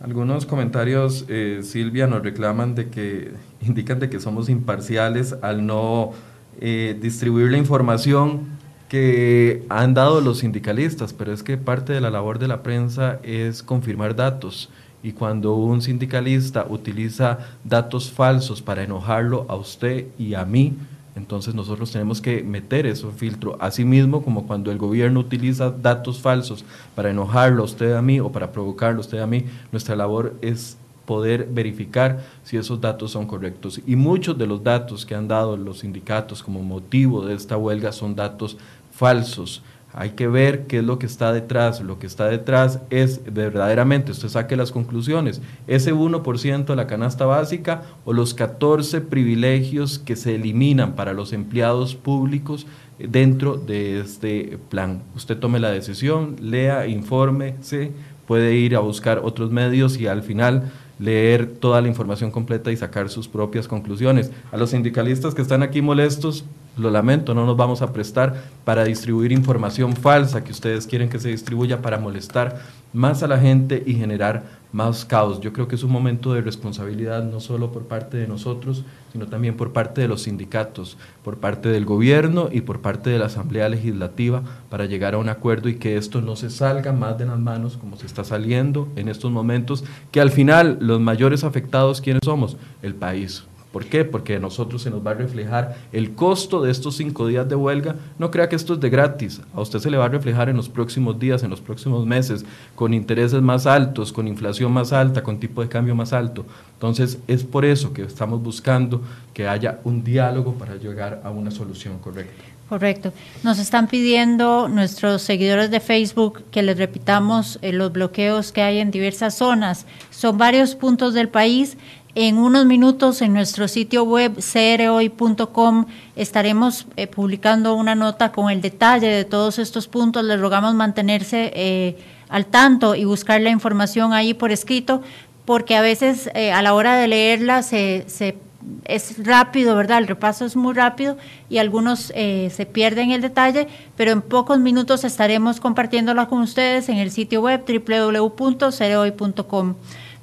Algunos 0.00 0.46
comentarios, 0.46 1.24
eh, 1.26 1.62
Silvia, 1.64 2.06
nos 2.06 2.22
reclaman 2.22 2.76
de 2.76 2.90
que 2.90 3.32
indican 3.60 3.98
de 3.98 4.08
que 4.08 4.20
somos 4.20 4.48
imparciales 4.48 5.34
al 5.42 5.66
no 5.66 6.12
eh, 6.60 6.96
distribuir 7.02 7.50
la 7.50 7.58
información 7.58 8.56
que 8.88 9.64
han 9.68 9.94
dado 9.94 10.20
los 10.20 10.38
sindicalistas, 10.38 11.12
pero 11.12 11.32
es 11.32 11.42
que 11.42 11.56
parte 11.56 11.92
de 11.92 12.00
la 12.00 12.10
labor 12.10 12.38
de 12.38 12.46
la 12.46 12.62
prensa 12.62 13.18
es 13.24 13.64
confirmar 13.64 14.14
datos 14.14 14.70
y 15.02 15.12
cuando 15.12 15.54
un 15.54 15.80
sindicalista 15.82 16.66
utiliza 16.68 17.38
datos 17.64 18.10
falsos 18.10 18.62
para 18.62 18.82
enojarlo 18.82 19.46
a 19.48 19.54
usted 19.54 20.06
y 20.18 20.34
a 20.34 20.44
mí, 20.44 20.74
entonces 21.14 21.54
nosotros 21.54 21.90
tenemos 21.90 22.20
que 22.20 22.42
meter 22.42 22.86
eso 22.86 23.10
filtro. 23.10 23.56
Asimismo, 23.60 24.22
como 24.22 24.46
cuando 24.46 24.70
el 24.70 24.78
gobierno 24.78 25.20
utiliza 25.20 25.70
datos 25.70 26.20
falsos 26.20 26.64
para 26.94 27.10
enojarlo 27.10 27.62
a 27.62 27.66
usted 27.66 27.92
a 27.92 28.02
mí 28.02 28.20
o 28.20 28.30
para 28.30 28.52
provocarlo 28.52 28.98
a 28.98 29.00
usted 29.00 29.18
a 29.18 29.26
mí, 29.26 29.44
nuestra 29.72 29.96
labor 29.96 30.34
es 30.42 30.76
poder 31.06 31.48
verificar 31.50 32.22
si 32.44 32.56
esos 32.56 32.80
datos 32.80 33.10
son 33.12 33.26
correctos. 33.26 33.80
Y 33.86 33.96
muchos 33.96 34.36
de 34.36 34.46
los 34.46 34.62
datos 34.62 35.06
que 35.06 35.14
han 35.14 35.26
dado 35.26 35.56
los 35.56 35.78
sindicatos 35.78 36.42
como 36.42 36.62
motivo 36.62 37.24
de 37.24 37.34
esta 37.34 37.56
huelga 37.56 37.92
son 37.92 38.14
datos 38.14 38.56
falsos. 38.92 39.62
Hay 40.00 40.10
que 40.10 40.28
ver 40.28 40.68
qué 40.68 40.78
es 40.78 40.84
lo 40.84 41.00
que 41.00 41.06
está 41.06 41.32
detrás. 41.32 41.80
Lo 41.80 41.98
que 41.98 42.06
está 42.06 42.28
detrás 42.28 42.78
es 42.88 43.20
verdaderamente, 43.34 44.12
usted 44.12 44.28
saque 44.28 44.56
las 44.56 44.70
conclusiones, 44.70 45.42
ese 45.66 45.92
1% 45.92 46.66
de 46.66 46.76
la 46.76 46.86
canasta 46.86 47.26
básica 47.26 47.82
o 48.04 48.12
los 48.12 48.32
14 48.32 49.00
privilegios 49.00 49.98
que 49.98 50.14
se 50.14 50.36
eliminan 50.36 50.94
para 50.94 51.14
los 51.14 51.32
empleados 51.32 51.96
públicos 51.96 52.68
dentro 53.00 53.56
de 53.56 53.98
este 53.98 54.60
plan. 54.68 55.02
Usted 55.16 55.36
tome 55.36 55.58
la 55.58 55.72
decisión, 55.72 56.36
lea, 56.40 56.86
informe, 56.86 57.56
se 57.60 57.90
puede 58.28 58.54
ir 58.54 58.76
a 58.76 58.80
buscar 58.80 59.22
otros 59.24 59.50
medios 59.50 59.98
y 59.98 60.06
al 60.06 60.22
final 60.22 60.70
leer 61.00 61.46
toda 61.46 61.80
la 61.80 61.88
información 61.88 62.30
completa 62.30 62.70
y 62.70 62.76
sacar 62.76 63.08
sus 63.08 63.26
propias 63.26 63.66
conclusiones. 63.66 64.30
A 64.52 64.58
los 64.58 64.70
sindicalistas 64.70 65.34
que 65.34 65.42
están 65.42 65.64
aquí 65.64 65.82
molestos, 65.82 66.44
lo 66.76 66.90
lamento, 66.90 67.34
no 67.34 67.44
nos 67.44 67.56
vamos 67.56 67.82
a 67.82 67.92
prestar 67.92 68.42
para 68.64 68.84
distribuir 68.84 69.32
información 69.32 69.96
falsa 69.96 70.44
que 70.44 70.52
ustedes 70.52 70.86
quieren 70.86 71.08
que 71.08 71.18
se 71.18 71.28
distribuya 71.28 71.82
para 71.82 71.98
molestar 71.98 72.60
más 72.92 73.22
a 73.22 73.28
la 73.28 73.38
gente 73.38 73.82
y 73.84 73.94
generar 73.94 74.44
más 74.72 75.04
caos. 75.04 75.40
Yo 75.40 75.52
creo 75.52 75.66
que 75.66 75.74
es 75.74 75.82
un 75.82 75.90
momento 75.90 76.32
de 76.32 76.42
responsabilidad 76.42 77.24
no 77.24 77.40
solo 77.40 77.72
por 77.72 77.84
parte 77.84 78.16
de 78.16 78.28
nosotros, 78.28 78.84
sino 79.12 79.26
también 79.26 79.56
por 79.56 79.72
parte 79.72 80.00
de 80.00 80.08
los 80.08 80.22
sindicatos, 80.22 80.96
por 81.24 81.38
parte 81.38 81.68
del 81.70 81.84
gobierno 81.84 82.48
y 82.52 82.60
por 82.60 82.80
parte 82.80 83.10
de 83.10 83.18
la 83.18 83.26
Asamblea 83.26 83.68
Legislativa 83.68 84.42
para 84.68 84.86
llegar 84.86 85.14
a 85.14 85.18
un 85.18 85.28
acuerdo 85.28 85.68
y 85.68 85.76
que 85.76 85.96
esto 85.96 86.20
no 86.20 86.36
se 86.36 86.50
salga 86.50 86.92
más 86.92 87.18
de 87.18 87.26
las 87.26 87.38
manos 87.38 87.76
como 87.76 87.96
se 87.96 88.06
está 88.06 88.24
saliendo 88.24 88.88
en 88.96 89.08
estos 89.08 89.32
momentos, 89.32 89.84
que 90.10 90.20
al 90.20 90.30
final 90.30 90.78
los 90.80 91.00
mayores 91.00 91.44
afectados, 91.44 92.00
¿quiénes 92.00 92.20
somos? 92.24 92.56
El 92.82 92.94
país. 92.94 93.44
¿Por 93.78 93.86
qué? 93.86 94.04
Porque 94.04 94.34
a 94.34 94.40
nosotros 94.40 94.82
se 94.82 94.90
nos 94.90 95.06
va 95.06 95.12
a 95.12 95.14
reflejar 95.14 95.76
el 95.92 96.16
costo 96.16 96.60
de 96.60 96.72
estos 96.72 96.96
cinco 96.96 97.28
días 97.28 97.48
de 97.48 97.54
huelga. 97.54 97.94
No 98.18 98.32
crea 98.32 98.48
que 98.48 98.56
esto 98.56 98.74
es 98.74 98.80
de 98.80 98.90
gratis. 98.90 99.40
A 99.54 99.60
usted 99.60 99.78
se 99.78 99.88
le 99.88 99.96
va 99.96 100.06
a 100.06 100.08
reflejar 100.08 100.48
en 100.48 100.56
los 100.56 100.68
próximos 100.68 101.16
días, 101.20 101.44
en 101.44 101.50
los 101.50 101.60
próximos 101.60 102.04
meses, 102.04 102.44
con 102.74 102.92
intereses 102.92 103.40
más 103.40 103.66
altos, 103.66 104.12
con 104.12 104.26
inflación 104.26 104.72
más 104.72 104.92
alta, 104.92 105.22
con 105.22 105.38
tipo 105.38 105.62
de 105.62 105.68
cambio 105.68 105.94
más 105.94 106.12
alto. 106.12 106.44
Entonces, 106.72 107.20
es 107.28 107.44
por 107.44 107.64
eso 107.64 107.92
que 107.92 108.02
estamos 108.02 108.42
buscando 108.42 109.00
que 109.32 109.46
haya 109.46 109.78
un 109.84 110.02
diálogo 110.02 110.54
para 110.54 110.74
llegar 110.74 111.20
a 111.22 111.30
una 111.30 111.52
solución 111.52 112.00
correcta. 112.00 112.42
Correcto. 112.68 113.14
Nos 113.44 113.58
están 113.58 113.86
pidiendo 113.86 114.68
nuestros 114.68 115.22
seguidores 115.22 115.70
de 115.70 115.80
Facebook 115.80 116.44
que 116.50 116.62
les 116.62 116.76
repitamos 116.76 117.58
eh, 117.62 117.72
los 117.72 117.92
bloqueos 117.92 118.52
que 118.52 118.60
hay 118.60 118.78
en 118.78 118.90
diversas 118.90 119.38
zonas. 119.38 119.86
Son 120.10 120.36
varios 120.36 120.74
puntos 120.74 121.14
del 121.14 121.30
país 121.30 121.78
en 122.14 122.38
unos 122.38 122.64
minutos 122.66 123.22
en 123.22 123.32
nuestro 123.32 123.66
sitio 123.68 124.04
web 124.04 124.34
crhoy.com 124.34 125.86
estaremos 126.16 126.86
eh, 126.96 127.06
publicando 127.06 127.74
una 127.74 127.94
nota 127.94 128.32
con 128.32 128.50
el 128.50 128.60
detalle 128.60 129.08
de 129.08 129.24
todos 129.24 129.58
estos 129.58 129.88
puntos. 129.88 130.24
Les 130.24 130.38
rogamos 130.40 130.74
mantenerse 130.74 131.52
eh, 131.54 131.96
al 132.28 132.46
tanto 132.46 132.94
y 132.94 133.04
buscar 133.04 133.40
la 133.40 133.50
información 133.50 134.12
ahí 134.12 134.34
por 134.34 134.52
escrito, 134.52 135.02
porque 135.44 135.76
a 135.76 135.80
veces 135.80 136.28
eh, 136.34 136.50
a 136.50 136.62
la 136.62 136.74
hora 136.74 136.96
de 136.96 137.06
leerla 137.08 137.62
se, 137.62 138.04
se, 138.08 138.36
es 138.84 139.24
rápido, 139.24 139.76
¿verdad? 139.76 139.98
El 139.98 140.08
repaso 140.08 140.44
es 140.44 140.56
muy 140.56 140.74
rápido 140.74 141.16
y 141.48 141.58
algunos 141.58 142.00
se 142.00 142.68
pierden 142.72 143.12
el 143.12 143.22
detalle, 143.22 143.68
pero 143.96 144.12
en 144.12 144.22
pocos 144.22 144.58
minutos 144.58 145.04
estaremos 145.04 145.60
compartiéndola 145.60 146.26
con 146.26 146.42
ustedes 146.42 146.88
en 146.88 146.98
el 146.98 147.10
sitio 147.10 147.42
web 147.42 147.64
www.cereoy.com. 147.66 149.74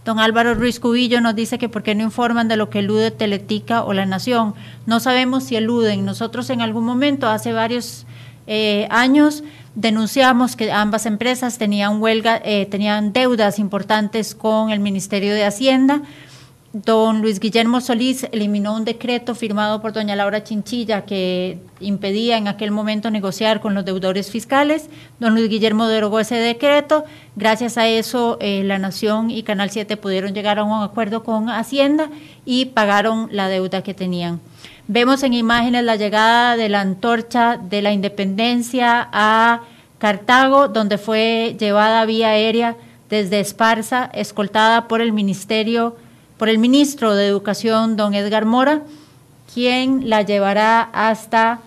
Don 0.06 0.20
Álvaro 0.20 0.53
Ruiz 0.53 0.80
Cubillo 0.80 1.20
nos 1.20 1.36
dice 1.36 1.58
que 1.58 1.68
por 1.68 1.82
qué 1.82 1.95
no 1.95 2.03
informan 2.03 2.47
de 2.47 2.58
lo 2.58 2.70
que 2.70 2.78
elude 2.78 3.10
Teletica 3.10 3.84
o 3.84 3.91
La 3.91 4.06
Nación. 4.06 4.53
No 4.86 4.99
sabemos 4.99 5.45
si 5.45 5.56
eluden. 5.56 6.06
Nosotros 6.06 6.51
en 6.51 6.62
algún 6.62 6.86
momento, 6.86 7.28
hace 7.28 7.53
varios 7.53 8.06
eh, 8.45 8.88
años, 8.91 9.43
denunciamos 9.74 10.56
que 10.56 10.72
ambas 10.72 11.08
empresas 11.08 11.58
tenían 11.58 11.99
huelga, 11.99 12.39
eh, 12.45 12.68
tenían 12.68 13.14
deudas 13.14 13.58
importantes 13.58 14.36
con 14.36 14.70
el 14.70 14.80
Ministerio 14.80 15.34
de 15.34 15.43
Hacienda. 15.43 16.03
Don 16.84 17.22
Luis 17.22 17.40
Guillermo 17.40 17.80
Solís 17.80 18.28
eliminó 18.34 18.76
un 18.76 18.84
decreto 18.84 19.34
firmado 19.34 19.82
por 19.82 19.94
doña 19.94 20.14
Laura 20.18 20.44
Chinchilla 20.44 21.06
que 21.06 21.58
impedía 21.80 22.36
en 22.36 22.50
aquel 22.50 22.72
momento 22.72 23.10
negociar 23.10 23.62
con 23.62 23.74
los 23.74 23.86
deudores 23.86 24.30
fiscales. 24.30 24.90
Don 25.18 25.36
Luis 25.36 25.48
Guillermo 25.48 25.88
derogó 25.88 26.20
ese 26.20 26.36
decreto. 26.36 27.06
Gracias 27.38 27.78
a 27.78 27.88
eso, 27.88 28.38
eh, 28.42 28.62
La 28.66 28.78
Nación 28.78 29.32
y 29.32 29.44
Canal 29.44 29.70
7 29.70 29.96
pudieron 29.96 30.34
llegar 30.34 30.60
a 30.60 30.66
un 30.66 30.84
acuerdo 30.84 31.24
con 31.24 31.50
Hacienda 31.50 32.10
y 32.44 32.66
pagaron 32.66 33.30
la 33.32 33.48
deuda 33.48 33.82
que 33.82 33.94
tenían. 33.94 34.42
Vemos 34.90 35.24
en 35.24 35.32
imágenes 35.32 35.86
la 35.86 35.96
llegada 35.96 36.58
de 36.58 36.68
la 36.68 36.82
antorcha 36.82 37.56
de 37.56 37.82
la 37.84 37.94
independencia 37.94 39.08
a 39.14 39.62
Cartago, 39.98 40.68
donde 40.68 40.98
fue 40.98 41.56
llevada 41.58 42.04
vía 42.04 42.32
aérea 42.32 42.76
desde 43.10 43.40
Esparza, 43.40 44.10
escoltada 44.14 44.90
por 44.90 45.00
el 45.00 45.14
Ministerio 45.14 45.96
por 46.38 46.50
el 46.50 46.58
ministro 46.58 47.16
de 47.16 47.28
Educación, 47.28 47.96
don 47.96 48.14
Edgar 48.14 48.46
Mora, 48.46 48.82
quien 49.54 50.10
la 50.10 50.22
llevará 50.22 50.82
hasta 50.82 51.62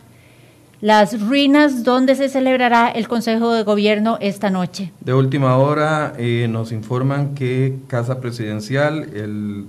las 0.80 1.20
ruinas 1.20 1.82
donde 1.82 2.14
se 2.14 2.28
celebrará 2.28 2.88
el 2.88 3.08
Consejo 3.08 3.52
de 3.52 3.64
Gobierno 3.64 4.16
esta 4.20 4.50
noche. 4.50 4.92
De 5.00 5.12
última 5.12 5.56
hora 5.56 6.12
eh, 6.18 6.46
nos 6.48 6.70
informan 6.70 7.34
que 7.34 7.78
Casa 7.88 8.20
Presidencial 8.20 9.08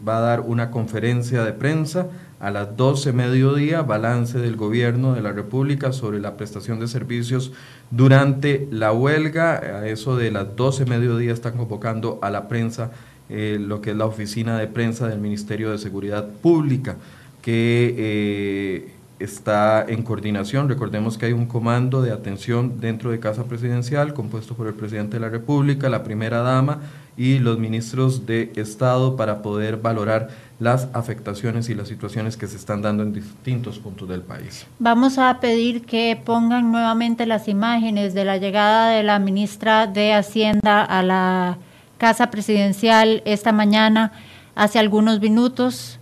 va 0.07 0.17
a 0.17 0.21
dar 0.21 0.41
una 0.41 0.69
conferencia 0.69 1.43
de 1.43 1.53
prensa 1.53 2.07
a 2.39 2.51
las 2.51 2.77
12 2.77 3.11
mediodía, 3.11 3.81
balance 3.81 4.37
del 4.37 4.55
Gobierno 4.55 5.13
de 5.13 5.21
la 5.21 5.31
República 5.31 5.91
sobre 5.91 6.19
la 6.19 6.37
prestación 6.37 6.79
de 6.79 6.87
servicios 6.87 7.51
durante 7.91 8.67
la 8.71 8.93
huelga. 8.93 9.55
A 9.55 9.87
eso 9.87 10.15
de 10.15 10.31
las 10.31 10.55
12 10.55 10.85
mediodía 10.85 11.33
están 11.33 11.57
convocando 11.57 12.19
a 12.21 12.29
la 12.29 12.47
prensa 12.47 12.91
eh, 13.29 13.57
lo 13.59 13.81
que 13.81 13.91
es 13.91 13.97
la 13.97 14.05
oficina 14.05 14.57
de 14.57 14.67
prensa 14.67 15.07
del 15.07 15.19
Ministerio 15.19 15.71
de 15.71 15.77
Seguridad 15.77 16.27
Pública, 16.41 16.97
que 17.41 17.95
eh, 17.97 18.93
está 19.19 19.85
en 19.87 20.03
coordinación. 20.03 20.69
Recordemos 20.69 21.17
que 21.17 21.27
hay 21.27 21.33
un 21.33 21.45
comando 21.45 22.01
de 22.01 22.11
atención 22.11 22.79
dentro 22.79 23.11
de 23.11 23.19
Casa 23.19 23.43
Presidencial 23.43 24.13
compuesto 24.13 24.55
por 24.55 24.67
el 24.67 24.73
presidente 24.73 25.17
de 25.17 25.19
la 25.19 25.29
República, 25.29 25.89
la 25.89 26.03
primera 26.03 26.41
dama 26.41 26.79
y 27.17 27.39
los 27.39 27.59
ministros 27.59 28.25
de 28.25 28.51
Estado 28.55 29.17
para 29.17 29.41
poder 29.41 29.77
valorar 29.77 30.29
las 30.59 30.87
afectaciones 30.93 31.69
y 31.69 31.75
las 31.75 31.87
situaciones 31.89 32.37
que 32.37 32.47
se 32.47 32.55
están 32.55 32.81
dando 32.81 33.03
en 33.03 33.13
distintos 33.13 33.77
puntos 33.77 34.07
del 34.07 34.21
país. 34.21 34.65
Vamos 34.79 35.17
a 35.17 35.39
pedir 35.39 35.85
que 35.85 36.19
pongan 36.23 36.71
nuevamente 36.71 37.25
las 37.25 37.47
imágenes 37.47 38.13
de 38.13 38.25
la 38.25 38.37
llegada 38.37 38.89
de 38.91 39.03
la 39.03 39.19
ministra 39.19 39.85
de 39.85 40.13
Hacienda 40.13 40.83
a 40.83 41.03
la 41.03 41.57
Casa 41.99 42.31
Presidencial 42.31 43.21
esta 43.25 43.51
mañana, 43.51 44.13
hace 44.55 44.79
algunos 44.79 45.19
minutos. 45.19 45.99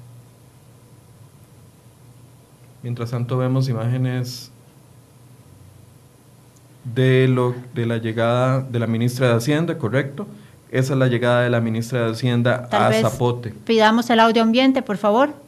Mientras 2.84 3.12
tanto 3.12 3.38
vemos 3.38 3.68
imágenes 3.68 4.52
de, 6.84 7.28
lo, 7.28 7.56
de 7.74 7.86
la 7.88 7.98
llegada 7.98 8.62
de 8.62 8.80
la 8.80 8.88
ministra 8.88 9.30
de 9.30 9.36
Hacienda, 9.36 9.78
¿correcto? 9.78 10.28
Esa 10.72 10.94
es 10.94 11.00
la 11.00 11.08
llegada 11.08 11.42
de 11.42 11.50
la 11.50 11.62
ministra 11.62 12.06
de 12.06 12.12
Hacienda 12.12 12.70
a 12.72 12.94
Zapote. 12.94 13.50
Pidamos 13.66 14.10
el 14.12 14.20
audio 14.20 14.44
ambiente, 14.44 14.84
por 14.84 14.98
favor. 14.98 15.47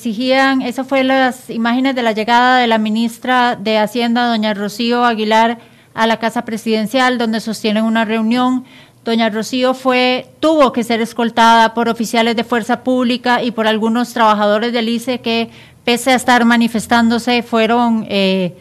Exigían, 0.00 0.62
eso 0.62 0.84
fue 0.84 1.04
las 1.04 1.50
imágenes 1.50 1.94
de 1.94 2.02
la 2.02 2.12
llegada 2.12 2.56
de 2.56 2.66
la 2.66 2.78
ministra 2.78 3.54
de 3.54 3.76
Hacienda, 3.76 4.28
doña 4.28 4.54
Rocío 4.54 5.04
Aguilar, 5.04 5.58
a 5.92 6.06
la 6.06 6.18
Casa 6.18 6.46
Presidencial, 6.46 7.18
donde 7.18 7.38
sostienen 7.40 7.84
una 7.84 8.06
reunión. 8.06 8.64
Doña 9.04 9.28
Rocío 9.28 9.74
fue, 9.74 10.26
tuvo 10.40 10.72
que 10.72 10.84
ser 10.84 11.02
escoltada 11.02 11.74
por 11.74 11.90
oficiales 11.90 12.34
de 12.34 12.44
fuerza 12.44 12.82
pública 12.82 13.42
y 13.42 13.50
por 13.50 13.66
algunos 13.66 14.14
trabajadores 14.14 14.72
del 14.72 14.88
ICE 14.88 15.20
que, 15.20 15.50
pese 15.84 16.12
a 16.12 16.14
estar 16.14 16.46
manifestándose, 16.46 17.42
fueron 17.42 18.06
eh, 18.08 18.56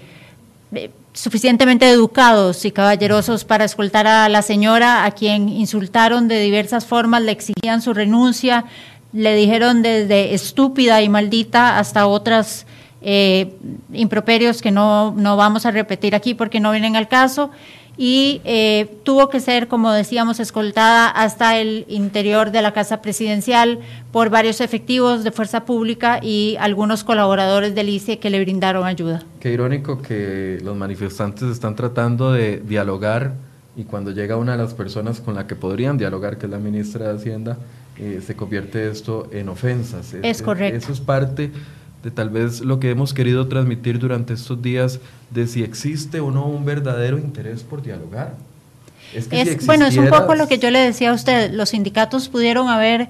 eh, 0.74 0.92
suficientemente 1.14 1.90
educados 1.90 2.66
y 2.66 2.72
caballerosos 2.72 3.46
para 3.46 3.64
escoltar 3.64 4.08
a 4.08 4.28
la 4.28 4.42
señora, 4.42 5.06
a 5.06 5.12
quien 5.12 5.48
insultaron 5.48 6.28
de 6.28 6.42
diversas 6.42 6.86
formas, 6.86 7.22
le 7.22 7.32
exigían 7.32 7.82
su 7.82 7.94
renuncia, 7.94 8.66
le 9.14 9.36
dijeron 9.36 9.82
desde 9.82 10.34
estúpida 10.34 11.02
y 11.02 11.10
maldita 11.10 11.80
hasta 11.80 12.08
otras 12.08 12.66
eh, 13.02 13.56
improperios 13.94 14.62
que 14.62 14.72
no, 14.72 15.14
no, 15.16 15.38
vamos 15.38 15.66
a 15.66 15.72
repetir 15.72 16.16
aquí 16.16 16.34
porque 16.34 16.60
no 16.60 16.72
vienen 16.72 16.96
al 16.96 17.08
caso. 17.08 17.50
Y 18.02 18.40
eh, 18.46 18.90
tuvo 19.04 19.28
que 19.28 19.42
ser, 19.42 19.68
como 19.68 19.92
decíamos, 19.92 20.40
escoltada 20.40 21.10
hasta 21.10 21.58
el 21.58 21.86
interior 21.90 22.50
de 22.52 22.62
la 22.62 22.72
Casa 22.72 23.02
Presidencial 23.02 23.80
por 24.14 24.30
varios 24.30 24.62
efectivos 24.62 25.26
de 25.26 25.32
Fuerza 25.34 25.66
Pública 25.66 26.22
y 26.24 26.56
algunos 26.62 27.04
colaboradores 27.04 27.76
del 27.76 27.90
ICE 27.90 28.20
que 28.20 28.30
le 28.30 28.40
brindaron 28.40 28.86
ayuda. 28.86 29.24
Qué 29.42 29.52
irónico 29.52 30.02
que 30.02 30.60
los 30.64 30.78
manifestantes 30.78 31.50
están 31.50 31.76
tratando 31.76 32.32
de 32.32 32.62
dialogar 32.62 33.34
y 33.76 33.84
cuando 33.84 34.12
llega 34.12 34.38
una 34.38 34.54
de 34.54 34.60
las 34.60 34.74
personas 34.74 35.20
con 35.20 35.36
la 35.36 35.46
que 35.46 35.56
podrían 35.56 35.98
dialogar, 35.98 36.38
que 36.38 36.46
es 36.46 36.52
la 36.52 36.58
ministra 36.58 37.10
de 37.10 37.18
Hacienda, 37.18 37.58
eh, 38.00 38.22
se 38.26 38.36
convierte 38.36 38.90
esto 38.90 39.28
en 39.32 39.50
ofensas. 39.50 40.14
Es, 40.14 40.42
correcto. 40.42 40.78
Eso 40.78 40.94
es 40.94 41.00
parte 41.00 41.52
de 42.04 42.12
tal 42.12 42.30
vez 42.30 42.62
lo 42.62 42.80
que 42.80 42.90
hemos 42.90 43.14
querido 43.14 43.48
transmitir 43.48 44.00
durante 44.00 44.34
estos 44.34 44.62
días 44.62 45.00
de 45.32 45.48
si 45.48 45.64
existe 45.64 46.22
o 46.22 46.32
no 46.32 46.46
un 46.46 46.64
verdadero 46.64 47.18
interés 47.18 47.64
por 47.64 47.82
dialogar. 47.82 48.36
Es 49.14 49.28
que 49.28 49.58
bueno, 49.66 49.88
es 49.88 49.98
un 49.98 50.08
poco 50.08 50.36
lo 50.36 50.48
que 50.48 50.60
yo 50.60 50.70
le 50.72 50.80
decía 50.80 51.12
a 51.12 51.14
usted, 51.14 51.52
los 51.52 51.70
sindicatos 51.70 52.30
pudieron 52.30 52.70
haber 52.70 53.10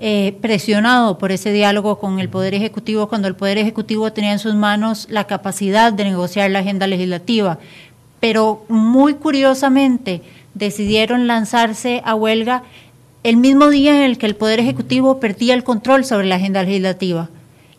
eh, 0.00 0.36
presionado 0.40 1.18
por 1.18 1.30
ese 1.30 1.52
diálogo 1.52 1.98
con 1.98 2.18
el 2.18 2.28
Poder 2.28 2.54
Ejecutivo 2.54 3.08
cuando 3.08 3.28
el 3.28 3.36
Poder 3.36 3.58
Ejecutivo 3.58 4.12
tenía 4.12 4.32
en 4.32 4.38
sus 4.40 4.54
manos 4.54 5.06
la 5.10 5.28
capacidad 5.28 5.92
de 5.92 6.04
negociar 6.04 6.50
la 6.50 6.60
agenda 6.60 6.86
legislativa, 6.86 7.58
pero 8.18 8.64
muy 8.68 9.14
curiosamente 9.14 10.22
decidieron 10.54 11.26
lanzarse 11.26 12.02
a 12.04 12.14
huelga 12.14 12.64
el 13.24 13.38
mismo 13.38 13.70
día 13.70 13.96
en 13.96 14.02
el 14.02 14.18
que 14.18 14.26
el 14.26 14.36
Poder 14.36 14.60
Ejecutivo 14.60 15.18
perdía 15.18 15.54
el 15.54 15.64
control 15.64 16.04
sobre 16.04 16.26
la 16.26 16.36
agenda 16.36 16.62
legislativa. 16.62 17.30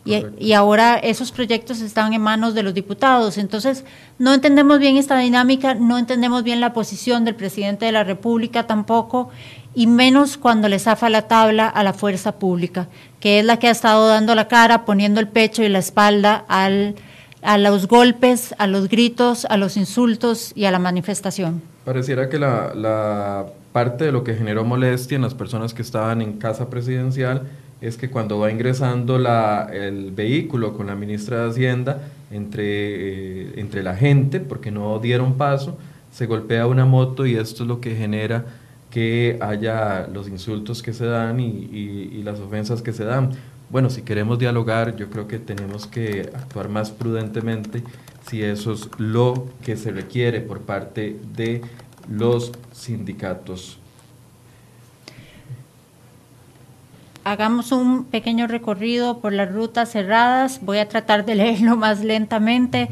y, 0.04 0.52
ahora 0.52 0.94
esos 0.98 1.32
proyectos 1.32 1.80
están 1.80 2.12
en 2.12 2.20
manos 2.20 2.54
de 2.54 2.62
los 2.62 2.74
diputados. 2.74 3.38
Entonces, 3.38 3.84
no 4.20 4.34
entendemos 4.34 4.78
bien 4.78 4.96
esta 4.96 5.18
dinámica, 5.18 5.74
no 5.74 5.98
entendemos 5.98 6.44
bien 6.44 6.60
la 6.60 6.72
posición 6.72 7.24
del 7.24 7.34
presidente 7.34 7.86
de 7.86 7.92
la 7.92 8.04
República 8.04 8.68
tampoco, 8.68 9.30
y 9.74 9.88
menos 9.88 10.36
cuando 10.36 10.68
le 10.68 10.78
zafa 10.78 11.10
la 11.10 11.22
tabla 11.22 11.68
a 11.68 11.82
la 11.82 11.92
fuerza 11.92 12.38
pública, 12.38 12.86
que 13.18 13.40
es 13.40 13.44
la 13.44 13.58
que 13.58 13.66
ha 13.66 13.72
estado 13.72 14.06
dando 14.06 14.36
la 14.36 14.46
cara, 14.46 14.84
poniendo 14.84 15.18
el 15.18 15.26
pecho 15.26 15.64
y 15.64 15.68
la 15.68 15.80
espalda 15.80 16.44
al, 16.46 16.94
a 17.42 17.58
los 17.58 17.88
golpes, 17.88 18.54
a 18.58 18.68
los 18.68 18.88
gritos, 18.88 19.44
a 19.44 19.56
los 19.56 19.76
insultos 19.76 20.52
y 20.54 20.66
a 20.66 20.70
la 20.70 20.78
manifestación. 20.78 21.62
Pareciera 21.84 22.28
que 22.28 22.38
la, 22.38 22.72
la 22.74 23.46
parte 23.76 24.06
de 24.06 24.10
lo 24.10 24.24
que 24.24 24.32
generó 24.32 24.64
molestia 24.64 25.16
en 25.16 25.20
las 25.20 25.34
personas 25.34 25.74
que 25.74 25.82
estaban 25.82 26.22
en 26.22 26.38
casa 26.38 26.70
presidencial 26.70 27.42
es 27.82 27.98
que 27.98 28.08
cuando 28.08 28.38
va 28.38 28.50
ingresando 28.50 29.18
la, 29.18 29.68
el 29.70 30.12
vehículo 30.12 30.72
con 30.72 30.86
la 30.86 30.94
ministra 30.94 31.42
de 31.42 31.50
Hacienda 31.50 32.00
entre, 32.30 32.64
eh, 32.64 33.52
entre 33.56 33.82
la 33.82 33.94
gente, 33.94 34.40
porque 34.40 34.70
no 34.70 34.98
dieron 34.98 35.34
paso, 35.34 35.76
se 36.10 36.24
golpea 36.24 36.66
una 36.66 36.86
moto 36.86 37.26
y 37.26 37.34
esto 37.34 37.64
es 37.64 37.68
lo 37.68 37.82
que 37.82 37.94
genera 37.94 38.46
que 38.88 39.38
haya 39.42 40.06
los 40.06 40.26
insultos 40.26 40.82
que 40.82 40.94
se 40.94 41.04
dan 41.04 41.38
y, 41.38 41.68
y, 41.70 42.22
las 42.22 42.40
ofensas 42.40 42.80
que 42.80 42.94
se 42.94 43.04
dan. 43.04 43.32
Bueno, 43.68 43.90
si 43.90 44.00
queremos 44.00 44.38
dialogar, 44.38 44.96
yo 44.96 45.10
creo 45.10 45.28
que 45.28 45.38
tenemos 45.38 45.86
que 45.86 46.30
actuar 46.34 46.70
más 46.70 46.90
prudentemente 46.90 47.82
si 48.26 48.42
eso 48.42 48.72
es 48.72 48.88
lo 48.96 49.48
que 49.62 49.76
se 49.76 49.90
requiere 49.92 50.40
por 50.40 50.62
parte 50.62 51.18
de 51.36 51.60
los 52.08 52.52
sindicatos. 52.72 53.78
hagamos 57.26 57.72
un 57.72 58.04
pequeño 58.04 58.46
recorrido 58.46 59.18
por 59.18 59.32
las 59.32 59.52
rutas 59.52 59.90
cerradas. 59.90 60.60
Voy 60.62 60.78
a 60.78 60.88
tratar 60.88 61.24
de 61.24 61.34
leerlo 61.34 61.76
más 61.76 62.04
lentamente. 62.04 62.88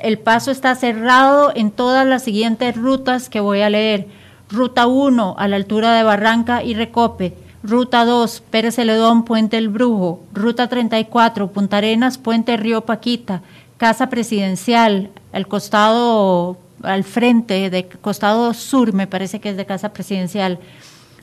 El 0.00 0.18
paso 0.18 0.50
está 0.50 0.74
cerrado 0.74 1.52
en 1.54 1.70
todas 1.70 2.04
las 2.04 2.24
siguientes 2.24 2.76
rutas 2.76 3.28
que 3.28 3.38
voy 3.40 3.60
a 3.60 3.70
leer. 3.70 4.08
Ruta 4.50 4.88
1 4.88 5.36
a 5.38 5.48
la 5.48 5.56
altura 5.56 5.94
de 5.94 6.02
Barranca 6.02 6.64
y 6.64 6.74
Recope. 6.74 7.34
Ruta 7.62 8.04
2, 8.04 8.42
Pérez 8.50 8.74
Celedón, 8.74 9.24
Puente 9.24 9.56
El 9.58 9.68
Brujo. 9.68 10.24
Ruta 10.34 10.68
34, 10.68 11.52
Punta 11.52 11.76
Arenas, 11.76 12.18
Puente 12.18 12.56
Río 12.56 12.80
Paquita. 12.80 13.42
Casa 13.76 14.08
Presidencial, 14.08 15.10
al 15.32 15.46
costado, 15.46 16.56
al 16.82 17.04
frente, 17.04 17.70
de 17.70 17.88
costado 17.88 18.54
sur, 18.54 18.92
me 18.92 19.06
parece 19.06 19.40
que 19.40 19.50
es 19.50 19.56
de 19.56 19.66
Casa 19.66 19.92
Presidencial. 19.92 20.58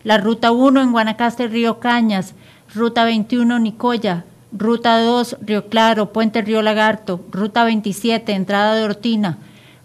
La 0.04 0.18
Ruta 0.18 0.52
1 0.52 0.82
en 0.82 0.92
Guanacaste, 0.92 1.48
Río 1.48 1.80
Cañas. 1.80 2.36
Ruta 2.74 3.06
21 3.06 3.60
Nicoya, 3.60 4.26
Ruta 4.52 5.00
2 5.00 5.38
Río 5.42 5.70
Claro, 5.70 6.12
Puente 6.12 6.42
Río 6.42 6.62
Lagarto, 6.62 7.24
Ruta 7.32 7.64
27 7.64 8.34
Entrada 8.34 8.76
de 8.76 8.84
Ortina, 8.84 9.38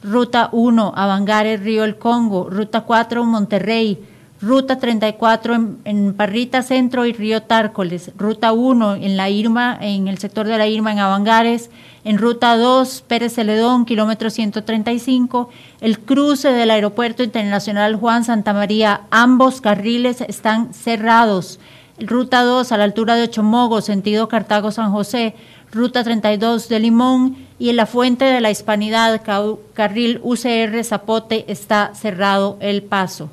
Ruta 0.03 0.49
1 0.51 0.95
Avangares 0.97 1.61
Río 1.61 1.85
El 1.85 1.99
Congo, 1.99 2.49
Ruta 2.51 2.81
4 2.81 3.25
Monterrey, 3.25 4.03
Ruta 4.43 4.78
34 4.78 5.55
en, 5.55 5.78
en, 5.84 6.14
Parrita 6.14 6.62
Centro 6.62 7.05
y 7.05 7.12
Río 7.12 7.43
Tárcoles, 7.43 8.11
Ruta 8.16 8.53
1 8.53 8.97
en 8.97 9.16
la 9.18 9.28
Irma, 9.28 9.76
en 9.80 10.09
el 10.09 10.16
sector 10.16 10.47
de 10.47 10.57
la 10.57 10.66
Irma 10.66 10.93
en 10.93 10.99
Avangares, 10.99 11.70
en 12.05 12.16
Ruta 12.16 12.57
2 12.57 13.05
Pérez 13.07 13.34
Celedón, 13.34 13.84
kilómetro 13.84 14.30
135, 14.30 15.51
el 15.82 15.99
cruce 15.99 16.53
del 16.53 16.70
Aeropuerto 16.70 17.22
Internacional 17.22 17.97
Juan 17.97 18.24
Santa 18.24 18.55
María, 18.55 19.03
ambos 19.11 19.61
carriles 19.61 20.22
están 20.22 20.72
cerrados. 20.72 21.61
Ruta 21.99 22.43
2 22.43 22.72
a 22.72 22.78
la 22.78 22.84
altura 22.84 23.16
de 23.16 23.24
Ochomogo, 23.24 23.82
sentido 23.82 24.28
Cartago-San 24.28 24.91
José, 24.91 25.34
Ruta 25.70 26.03
32 26.03 26.68
de 26.70 26.80
Limón. 26.80 27.36
Y 27.59 27.68
en 27.68 27.76
la 27.76 27.84
Fuente 27.84 28.24
de 28.24 28.41
la 28.41 28.51
Hispanidad, 28.51 29.20
carril 29.74 30.20
UCR 30.22 30.82
Zapote, 30.82 31.45
está 31.53 31.95
cerrado 31.95 32.57
el 32.61 32.82
paso. 32.82 33.30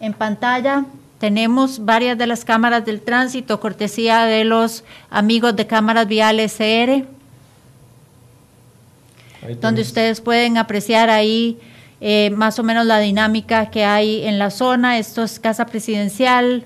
En 0.00 0.14
pantalla 0.14 0.86
tenemos 1.18 1.84
varias 1.84 2.16
de 2.16 2.26
las 2.26 2.44
cámaras 2.44 2.84
del 2.86 3.02
tránsito, 3.02 3.60
cortesía 3.60 4.24
de 4.24 4.44
los 4.44 4.82
amigos 5.10 5.54
de 5.54 5.66
Cámaras 5.66 6.08
Viales 6.08 6.56
CR, 6.56 7.04
donde 9.60 9.82
ustedes 9.82 10.22
pueden 10.22 10.56
apreciar 10.56 11.10
ahí 11.10 11.58
eh, 12.00 12.30
más 12.30 12.58
o 12.58 12.62
menos 12.62 12.86
la 12.86 12.98
dinámica 12.98 13.70
que 13.70 13.84
hay 13.84 14.24
en 14.24 14.38
la 14.38 14.50
zona. 14.50 14.98
Esto 14.98 15.22
es 15.22 15.38
Casa 15.38 15.66
Presidencial, 15.66 16.64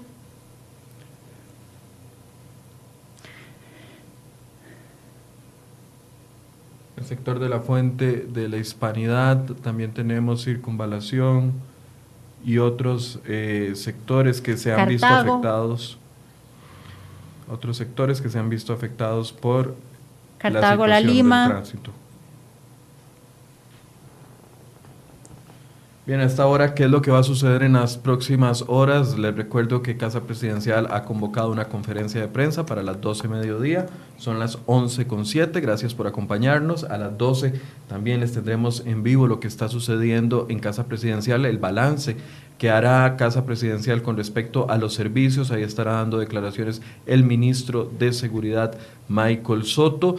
sector 7.04 7.38
de 7.38 7.48
la 7.48 7.60
fuente 7.60 8.26
de 8.32 8.48
la 8.48 8.56
hispanidad, 8.56 9.44
también 9.62 9.92
tenemos 9.92 10.44
circunvalación 10.44 11.52
y 12.44 12.58
otros 12.58 13.20
eh, 13.26 13.72
sectores 13.74 14.40
que 14.40 14.56
se 14.56 14.72
han 14.72 14.88
visto 14.88 15.06
afectados, 15.06 15.98
otros 17.48 17.76
sectores 17.76 18.20
que 18.20 18.28
se 18.28 18.38
han 18.38 18.48
visto 18.48 18.72
afectados 18.72 19.32
por 19.32 19.74
Cartago, 20.38 20.86
la, 20.86 21.00
Lima. 21.00 21.48
tránsito. 21.48 21.90
Bien, 26.06 26.20
a 26.20 26.24
esta 26.24 26.46
hora, 26.46 26.74
¿qué 26.74 26.84
es 26.84 26.90
lo 26.90 27.00
que 27.00 27.10
va 27.10 27.20
a 27.20 27.22
suceder 27.22 27.62
en 27.62 27.72
las 27.72 27.96
próximas 27.96 28.66
horas? 28.68 29.16
Les 29.18 29.34
recuerdo 29.34 29.80
que 29.80 29.96
Casa 29.96 30.24
Presidencial 30.24 30.86
ha 30.90 31.04
convocado 31.04 31.50
una 31.50 31.70
conferencia 31.70 32.20
de 32.20 32.28
prensa 32.28 32.66
para 32.66 32.82
las 32.82 33.00
12 33.00 33.26
mediodía, 33.26 33.86
son 34.18 34.38
las 34.38 34.58
11 34.66 35.06
con 35.06 35.24
7, 35.24 35.58
gracias 35.62 35.94
por 35.94 36.06
acompañarnos. 36.06 36.84
A 36.84 36.98
las 36.98 37.16
12 37.16 37.54
también 37.88 38.20
les 38.20 38.34
tendremos 38.34 38.82
en 38.84 39.02
vivo 39.02 39.26
lo 39.26 39.40
que 39.40 39.48
está 39.48 39.68
sucediendo 39.68 40.46
en 40.50 40.58
Casa 40.58 40.88
Presidencial, 40.88 41.46
el 41.46 41.56
balance 41.56 42.18
que 42.58 42.68
hará 42.68 43.16
Casa 43.16 43.46
Presidencial 43.46 44.02
con 44.02 44.18
respecto 44.18 44.70
a 44.70 44.76
los 44.76 44.92
servicios, 44.92 45.50
ahí 45.52 45.62
estará 45.62 45.94
dando 45.94 46.18
declaraciones 46.18 46.82
el 47.06 47.24
ministro 47.24 47.90
de 47.98 48.12
Seguridad, 48.12 48.76
Michael 49.08 49.64
Soto 49.64 50.16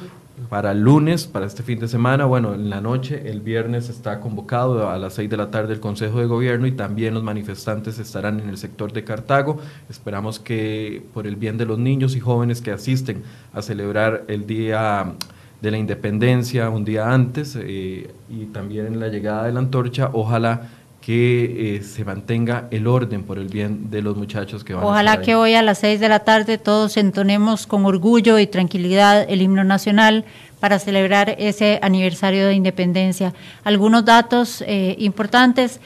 para 0.49 0.71
el 0.71 0.81
lunes, 0.81 1.27
para 1.27 1.45
este 1.45 1.63
fin 1.63 1.79
de 1.79 1.87
semana, 1.87 2.25
bueno, 2.25 2.53
en 2.53 2.69
la 2.69 2.81
noche, 2.81 3.29
el 3.29 3.41
viernes 3.41 3.89
está 3.89 4.19
convocado 4.19 4.89
a 4.89 4.97
las 4.97 5.13
6 5.13 5.29
de 5.29 5.37
la 5.37 5.49
tarde 5.49 5.73
el 5.73 5.79
Consejo 5.79 6.19
de 6.19 6.25
Gobierno 6.25 6.67
y 6.67 6.73
también 6.73 7.13
los 7.13 7.23
manifestantes 7.23 7.99
estarán 7.99 8.39
en 8.39 8.49
el 8.49 8.57
sector 8.57 8.91
de 8.91 9.03
Cartago. 9.03 9.57
Esperamos 9.89 10.39
que 10.39 11.03
por 11.13 11.25
el 11.25 11.35
bien 11.37 11.57
de 11.57 11.65
los 11.65 11.79
niños 11.79 12.15
y 12.15 12.19
jóvenes 12.19 12.61
que 12.61 12.71
asisten 12.71 13.23
a 13.53 13.61
celebrar 13.61 14.25
el 14.27 14.45
Día 14.45 15.13
de 15.61 15.71
la 15.71 15.77
Independencia 15.77 16.69
un 16.69 16.85
día 16.85 17.11
antes 17.11 17.57
eh, 17.59 18.13
y 18.29 18.45
también 18.47 18.87
en 18.87 18.99
la 18.99 19.07
llegada 19.07 19.45
de 19.45 19.53
la 19.53 19.59
antorcha, 19.59 20.09
ojalá 20.13 20.69
que 21.05 21.75
eh, 21.75 21.83
se 21.83 22.03
mantenga 22.03 22.67
el 22.71 22.87
orden 22.87 23.25
por 23.25 23.37
el 23.37 23.47
bien 23.47 23.91
de 23.91 24.01
los 24.01 24.17
muchachos 24.17 24.63
que 24.63 24.73
van 24.73 24.83
Ojalá 24.83 25.11
a 25.11 25.13
estar 25.13 25.25
que 25.25 25.35
hoy 25.35 25.53
a 25.53 25.61
las 25.61 25.77
seis 25.77 25.99
de 25.99 26.09
la 26.09 26.21
tarde 26.21 26.57
todos 26.57 26.97
entonemos 26.97 27.67
con 27.67 27.85
orgullo 27.85 28.39
y 28.39 28.47
tranquilidad 28.47 29.23
el 29.29 29.43
himno 29.43 29.63
nacional 29.63 30.25
para 30.59 30.79
celebrar 30.79 31.35
ese 31.37 31.77
aniversario 31.83 32.47
de 32.47 32.55
independencia. 32.55 33.35
Algunos 33.63 34.03
datos 34.03 34.63
eh, 34.65 34.95
importantes. 34.97 35.79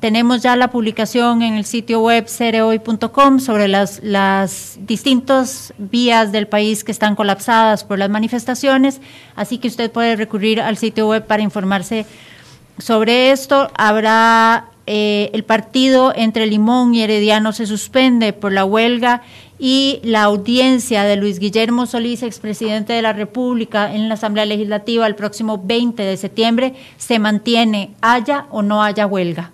tenemos 0.00 0.42
ya 0.42 0.54
la 0.54 0.68
publicación 0.68 1.40
en 1.40 1.54
el 1.54 1.64
sitio 1.64 2.02
web 2.02 2.28
cereoy.com 2.28 3.40
sobre 3.40 3.68
las, 3.68 4.02
las 4.02 4.78
distintas 4.82 5.72
vías 5.78 6.30
del 6.30 6.46
país 6.46 6.84
que 6.84 6.92
están 6.92 7.16
colapsadas 7.16 7.84
por 7.84 7.98
las 7.98 8.10
manifestaciones, 8.10 9.00
así 9.34 9.56
que 9.56 9.68
usted 9.68 9.90
puede 9.90 10.14
recurrir 10.14 10.60
al 10.60 10.76
sitio 10.76 11.08
web 11.08 11.24
para 11.26 11.42
informarse 11.42 12.04
sobre 12.78 13.30
esto 13.30 13.70
habrá 13.76 14.70
eh, 14.86 15.30
el 15.32 15.44
partido 15.44 16.12
entre 16.14 16.46
Limón 16.46 16.94
y 16.94 17.02
Herediano 17.02 17.52
se 17.52 17.66
suspende 17.66 18.32
por 18.32 18.52
la 18.52 18.64
huelga 18.64 19.22
y 19.58 20.00
la 20.02 20.24
audiencia 20.24 21.04
de 21.04 21.16
Luis 21.16 21.38
Guillermo 21.38 21.86
Solís, 21.86 22.22
expresidente 22.22 22.92
de 22.92 23.00
la 23.00 23.12
República, 23.12 23.94
en 23.94 24.08
la 24.08 24.14
Asamblea 24.14 24.44
Legislativa 24.44 25.06
el 25.06 25.14
próximo 25.14 25.62
20 25.64 26.02
de 26.02 26.16
septiembre 26.16 26.74
se 26.98 27.18
mantiene, 27.18 27.94
haya 28.02 28.46
o 28.50 28.62
no 28.62 28.82
haya 28.82 29.06
huelga. 29.06 29.52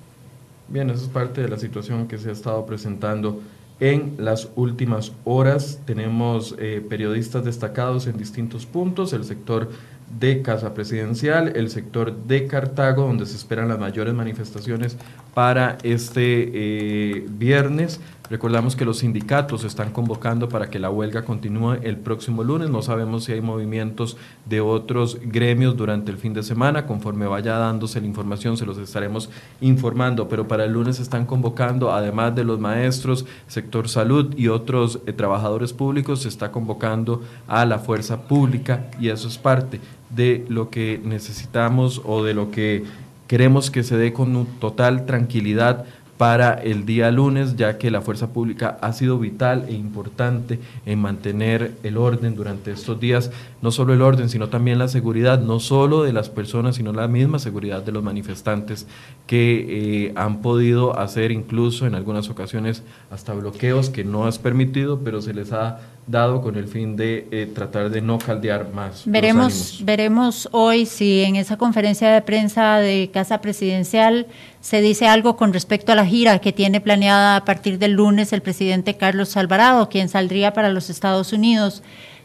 Bien, 0.69 0.91
esa 0.91 1.05
es 1.05 1.09
parte 1.09 1.43
de 1.43 1.49
la 1.49 1.59
situación 1.59 2.09
que 2.09 2.19
se 2.19 2.31
ha 2.31 2.33
estado 2.33 2.65
presentando 2.67 3.41
en 3.81 4.15
las 4.19 4.49
últimas 4.57 5.13
horas. 5.25 5.81
Tenemos 5.85 6.55
eh, 6.59 6.85
periodistas 6.89 7.45
destacados 7.45 8.07
en 8.07 8.17
distintos 8.17 8.67
puntos, 8.67 9.13
el 9.13 9.25
sector 9.25 9.71
de 10.19 10.43
Casa 10.43 10.75
Presidencial, 10.75 11.53
el 11.57 11.71
sector 11.71 12.15
de 12.25 12.47
Cartago, 12.47 13.05
donde 13.05 13.27
se 13.27 13.37
esperan 13.37 13.69
las 13.69 13.79
mayores 13.79 14.15
manifestaciones 14.15 14.97
para 15.35 15.79
este 15.83 16.51
eh, 16.53 17.27
viernes. 17.29 18.01
Recordamos 18.31 18.77
que 18.77 18.85
los 18.85 18.99
sindicatos 18.99 19.65
están 19.65 19.91
convocando 19.91 20.49
para 20.49 20.71
que 20.71 20.79
la 20.79 20.89
huelga 20.89 21.25
continúe 21.25 21.79
el 21.83 21.97
próximo 21.97 22.45
lunes. 22.45 22.71
No 22.71 22.81
sabemos 22.81 23.25
si 23.25 23.33
hay 23.33 23.41
movimientos 23.41 24.17
de 24.47 24.61
otros 24.61 25.19
gremios 25.21 25.77
durante 25.77 26.13
el 26.13 26.17
fin 26.17 26.33
de 26.33 26.45
semana. 26.45 26.87
Conforme 26.87 27.27
vaya 27.27 27.59
dándose 27.59 28.01
la 28.01 28.07
información, 28.07 28.57
se 28.57 28.67
los 28.67 28.79
estaremos 28.79 29.31
informando. 29.61 30.29
Pero 30.29 30.47
para 30.47 30.65
el 30.65 30.73
lunes 30.73 31.01
están 31.01 31.27
convocando, 31.27 31.93
además 31.93 32.37
de 32.37 32.45
los 32.45 32.61
maestros, 32.61 33.27
sector 33.49 33.89
salud 33.89 34.33
y 34.37 34.47
otros 34.47 35.01
eh, 35.07 35.13
trabajadores 35.13 35.73
públicos, 35.73 36.23
se 36.23 36.29
está 36.29 36.53
convocando 36.53 37.23
a 37.49 37.67
la 37.67 37.81
fuerza 37.81 38.29
pública 38.29 38.93
y 39.01 39.09
eso 39.09 39.27
es 39.27 39.39
parte 39.39 39.81
de 40.11 40.45
lo 40.49 40.71
que 40.71 41.01
necesitamos 41.05 42.03
o 42.05 42.23
de 42.25 42.35
lo 42.35 42.51
que 42.51 42.85
queremos 43.27 43.71
que 43.71 43.85
se 43.85 43.97
dé 43.97 44.13
con 44.13 44.47
total 44.59 45.07
tranquilidad 45.07 45.87
para 46.21 46.53
el 46.53 46.85
día 46.85 47.11
lunes, 47.11 47.57
ya 47.57 47.79
que 47.79 47.91
la 47.91 48.03
fuerza 48.03 48.31
pública 48.31 48.77
ha 48.83 48.93
sido 48.93 49.19
vital 49.19 49.65
e 49.69 49.73
importante 49.73 50.59
en 50.85 50.99
mantener 50.99 51.73
el 51.83 51.97
orden 51.97 52.35
durante 52.35 52.73
estos 52.73 53.01
días, 53.01 53.31
no 53.63 53.71
solo 53.71 53.95
el 53.95 54.03
orden, 54.03 54.29
sino 54.29 54.51
también 54.51 54.79
la 54.79 54.89
seguridad, 54.89 55.41
no 55.41 55.61
solo 55.61 56.03
de 56.03 56.13
las 56.13 56.29
personas, 56.29 56.77
sino 56.77 56.93
la 56.93 57.09
misma 57.09 57.39
seguridad 57.39 57.83
de 57.83 57.93
los 57.93 58.03
manifestantes 58.03 58.87
que 59.27 60.09
eh, 60.09 60.13
han 60.15 60.43
podido 60.43 60.99
hacer 60.99 61.33
incluso 61.33 61.87
en 61.87 61.95
algunas 61.95 62.29
ocasiones 62.29 62.83
hasta 63.11 63.33
bloqueos 63.33 63.89
que 63.89 64.05
no 64.05 64.29
es 64.29 64.37
permitido, 64.37 65.01
pero 65.03 65.23
se 65.23 65.33
les 65.33 65.55
ha 65.55 65.81
dado 66.07 66.43
con 66.43 66.57
el 66.57 66.67
fin 66.67 66.97
de 66.97 67.29
eh, 67.31 67.51
tratar 67.55 67.91
de 67.91 68.01
no 68.01 68.19
caldear 68.19 68.73
más. 68.73 69.03
Veremos, 69.07 69.81
veremos 69.85 70.49
hoy 70.51 70.87
si 70.87 71.23
en 71.23 71.37
esa 71.37 71.57
conferencia 71.57 72.11
de 72.11 72.21
prensa 72.23 72.79
de 72.79 73.11
Casa 73.13 73.41
Presidencial 73.41 74.27
se 74.61 74.81
dice 74.81 75.07
algo 75.07 75.37
con 75.37 75.53
respecto 75.53 75.93
a 75.93 75.95
la 75.95 76.05
gira 76.05 76.39
que 76.41 76.53
tiene 76.53 76.81
planeada 76.81 77.37
a 77.37 77.45
partir 77.45 77.79
del 77.79 77.93
lunes 77.93 78.33
el 78.33 78.43
presidente 78.43 78.97
Carlos 78.97 79.37
Alvarado, 79.37 79.89
quien 79.89 80.09
saldría 80.09 80.53
para 80.53 80.71
los 80.71 80.91
Estados 80.91 81.33
Unidos. 81.33 81.83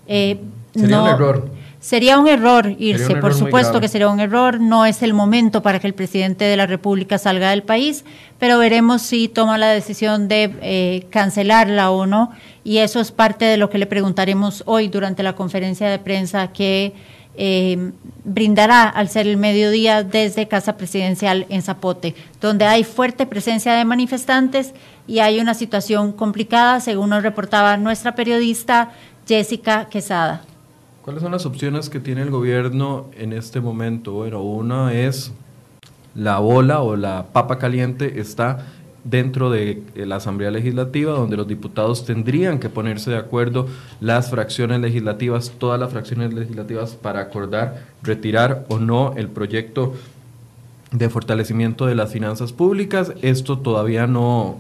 Eh, 0.08 0.40
Sería 0.74 1.02
un 1.02 1.10
error. 1.10 1.50
Sería 1.86 2.18
un 2.18 2.28
error 2.28 2.76
irse, 2.80 3.16
por 3.18 3.36
supuesto 3.36 3.80
que 3.80 3.88
sería 3.88 4.10
un 4.10 4.20
error, 4.20 4.60
no 4.60 4.88
es 4.88 5.04
el 5.04 5.14
momento 5.14 5.62
para 5.62 5.78
que 5.78 5.86
el 5.86 5.94
presidente 5.94 6.44
de 6.44 6.58
la 6.58 6.66
República 6.66 7.20
salga 7.20 7.52
del 7.52 7.62
país, 7.62 8.06
pero 8.40 8.58
veremos 8.58 9.04
si 9.04 9.28
toma 9.28 9.60
la 9.60 9.68
decisión 9.68 10.28
de 10.28 10.52
eh, 10.64 11.06
cancelarla 11.12 11.92
o 11.92 12.08
no, 12.08 12.32
y 12.64 12.80
eso 12.80 13.00
es 13.00 13.12
parte 13.12 13.46
de 13.46 13.58
lo 13.58 13.70
que 13.70 13.78
le 13.78 13.86
preguntaremos 13.86 14.64
hoy 14.66 14.88
durante 14.88 15.22
la 15.22 15.36
conferencia 15.36 15.88
de 15.88 16.00
prensa 16.00 16.52
que 16.54 16.94
eh, 17.36 17.92
brindará 18.24 18.90
al 18.90 19.08
ser 19.08 19.28
el 19.28 19.38
mediodía 19.38 20.02
desde 20.02 20.48
Casa 20.48 20.78
Presidencial 20.78 21.46
en 21.50 21.62
Zapote, 21.62 22.16
donde 22.42 22.66
hay 22.66 22.84
fuerte 22.84 23.28
presencia 23.28 23.76
de 23.76 23.86
manifestantes 23.86 24.74
y 25.06 25.20
hay 25.20 25.40
una 25.40 25.54
situación 25.54 26.14
complicada, 26.14 26.80
según 26.80 27.12
nos 27.12 27.22
reportaba 27.22 27.78
nuestra 27.78 28.16
periodista 28.16 28.90
Jessica 29.28 29.88
Quesada. 29.88 30.42
¿Cuáles 31.06 31.22
son 31.22 31.34
las 31.34 31.46
opciones 31.46 31.92
que 31.92 32.00
tiene 32.00 32.24
el 32.24 32.32
gobierno 32.32 33.12
en 33.16 33.32
este 33.32 33.62
momento? 33.62 34.14
Bueno, 34.14 34.42
una 34.42 34.92
es 34.92 35.32
la 36.16 36.40
bola 36.40 36.82
o 36.82 36.96
la 36.96 37.28
papa 37.32 37.60
caliente 37.60 38.20
está 38.20 38.66
dentro 39.04 39.52
de 39.52 39.84
la 39.94 40.16
Asamblea 40.16 40.50
Legislativa, 40.50 41.12
donde 41.12 41.38
los 41.38 41.48
diputados 41.48 42.06
tendrían 42.06 42.58
que 42.58 42.70
ponerse 42.70 43.12
de 43.12 43.18
acuerdo 43.18 43.68
las 44.02 44.32
fracciones 44.32 44.82
legislativas, 44.82 45.54
todas 45.60 45.80
las 45.80 45.92
fracciones 45.92 46.34
legislativas, 46.34 46.96
para 46.96 47.20
acordar 47.20 47.84
retirar 48.02 48.66
o 48.68 48.80
no 48.80 49.14
el 49.16 49.28
proyecto 49.28 49.94
de 50.92 51.08
fortalecimiento 51.12 51.86
de 51.86 51.94
las 51.94 52.12
finanzas 52.12 52.52
públicas. 52.52 53.14
Esto 53.22 53.60
todavía 53.60 54.08
no, 54.08 54.58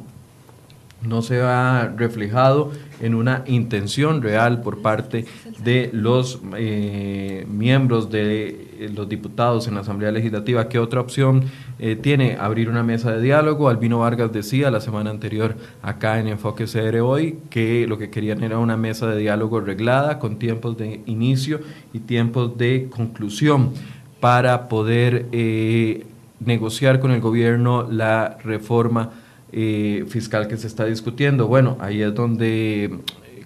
no 1.01 1.23
se 1.23 1.41
ha 1.41 1.91
reflejado 1.97 2.71
en 2.99 3.15
una 3.15 3.43
intención 3.47 4.21
real 4.21 4.61
por 4.61 4.81
parte 4.81 5.25
de 5.63 5.89
los 5.93 6.39
eh, 6.57 7.45
miembros 7.49 8.09
de 8.09 8.91
los 8.93 9.07
diputados 9.07 9.67
en 9.67 9.75
la 9.75 9.81
Asamblea 9.81 10.11
Legislativa. 10.11 10.67
¿Qué 10.67 10.79
otra 10.79 11.01
opción 11.01 11.43
eh, 11.79 11.95
tiene? 11.95 12.37
Abrir 12.39 12.69
una 12.69 12.83
mesa 12.83 13.11
de 13.11 13.21
diálogo. 13.21 13.69
Albino 13.69 13.99
Vargas 13.99 14.31
decía 14.31 14.71
la 14.71 14.81
semana 14.81 15.09
anterior 15.09 15.55
acá 15.81 16.19
en 16.19 16.27
Enfoque 16.27 16.65
CR 16.65 16.99
hoy 16.99 17.39
que 17.49 17.87
lo 17.87 17.97
que 17.97 18.09
querían 18.09 18.43
era 18.43 18.59
una 18.59 18.77
mesa 18.77 19.07
de 19.07 19.17
diálogo 19.17 19.61
reglada 19.61 20.19
con 20.19 20.37
tiempos 20.37 20.77
de 20.77 21.01
inicio 21.05 21.59
y 21.93 21.99
tiempos 21.99 22.57
de 22.57 22.87
conclusión 22.89 23.71
para 24.19 24.67
poder 24.67 25.27
eh, 25.31 26.05
negociar 26.39 26.99
con 26.99 27.11
el 27.11 27.21
gobierno 27.21 27.87
la 27.89 28.37
reforma 28.43 29.11
eh, 29.57 30.03
fiscal 30.09 30.49
que 30.49 30.57
se 30.57 30.67
está 30.67 30.83
discutiendo. 30.83 31.47
Bueno, 31.47 31.77
ahí 31.79 32.01
es 32.01 32.13
donde 32.13 32.83
eh, 32.83 32.91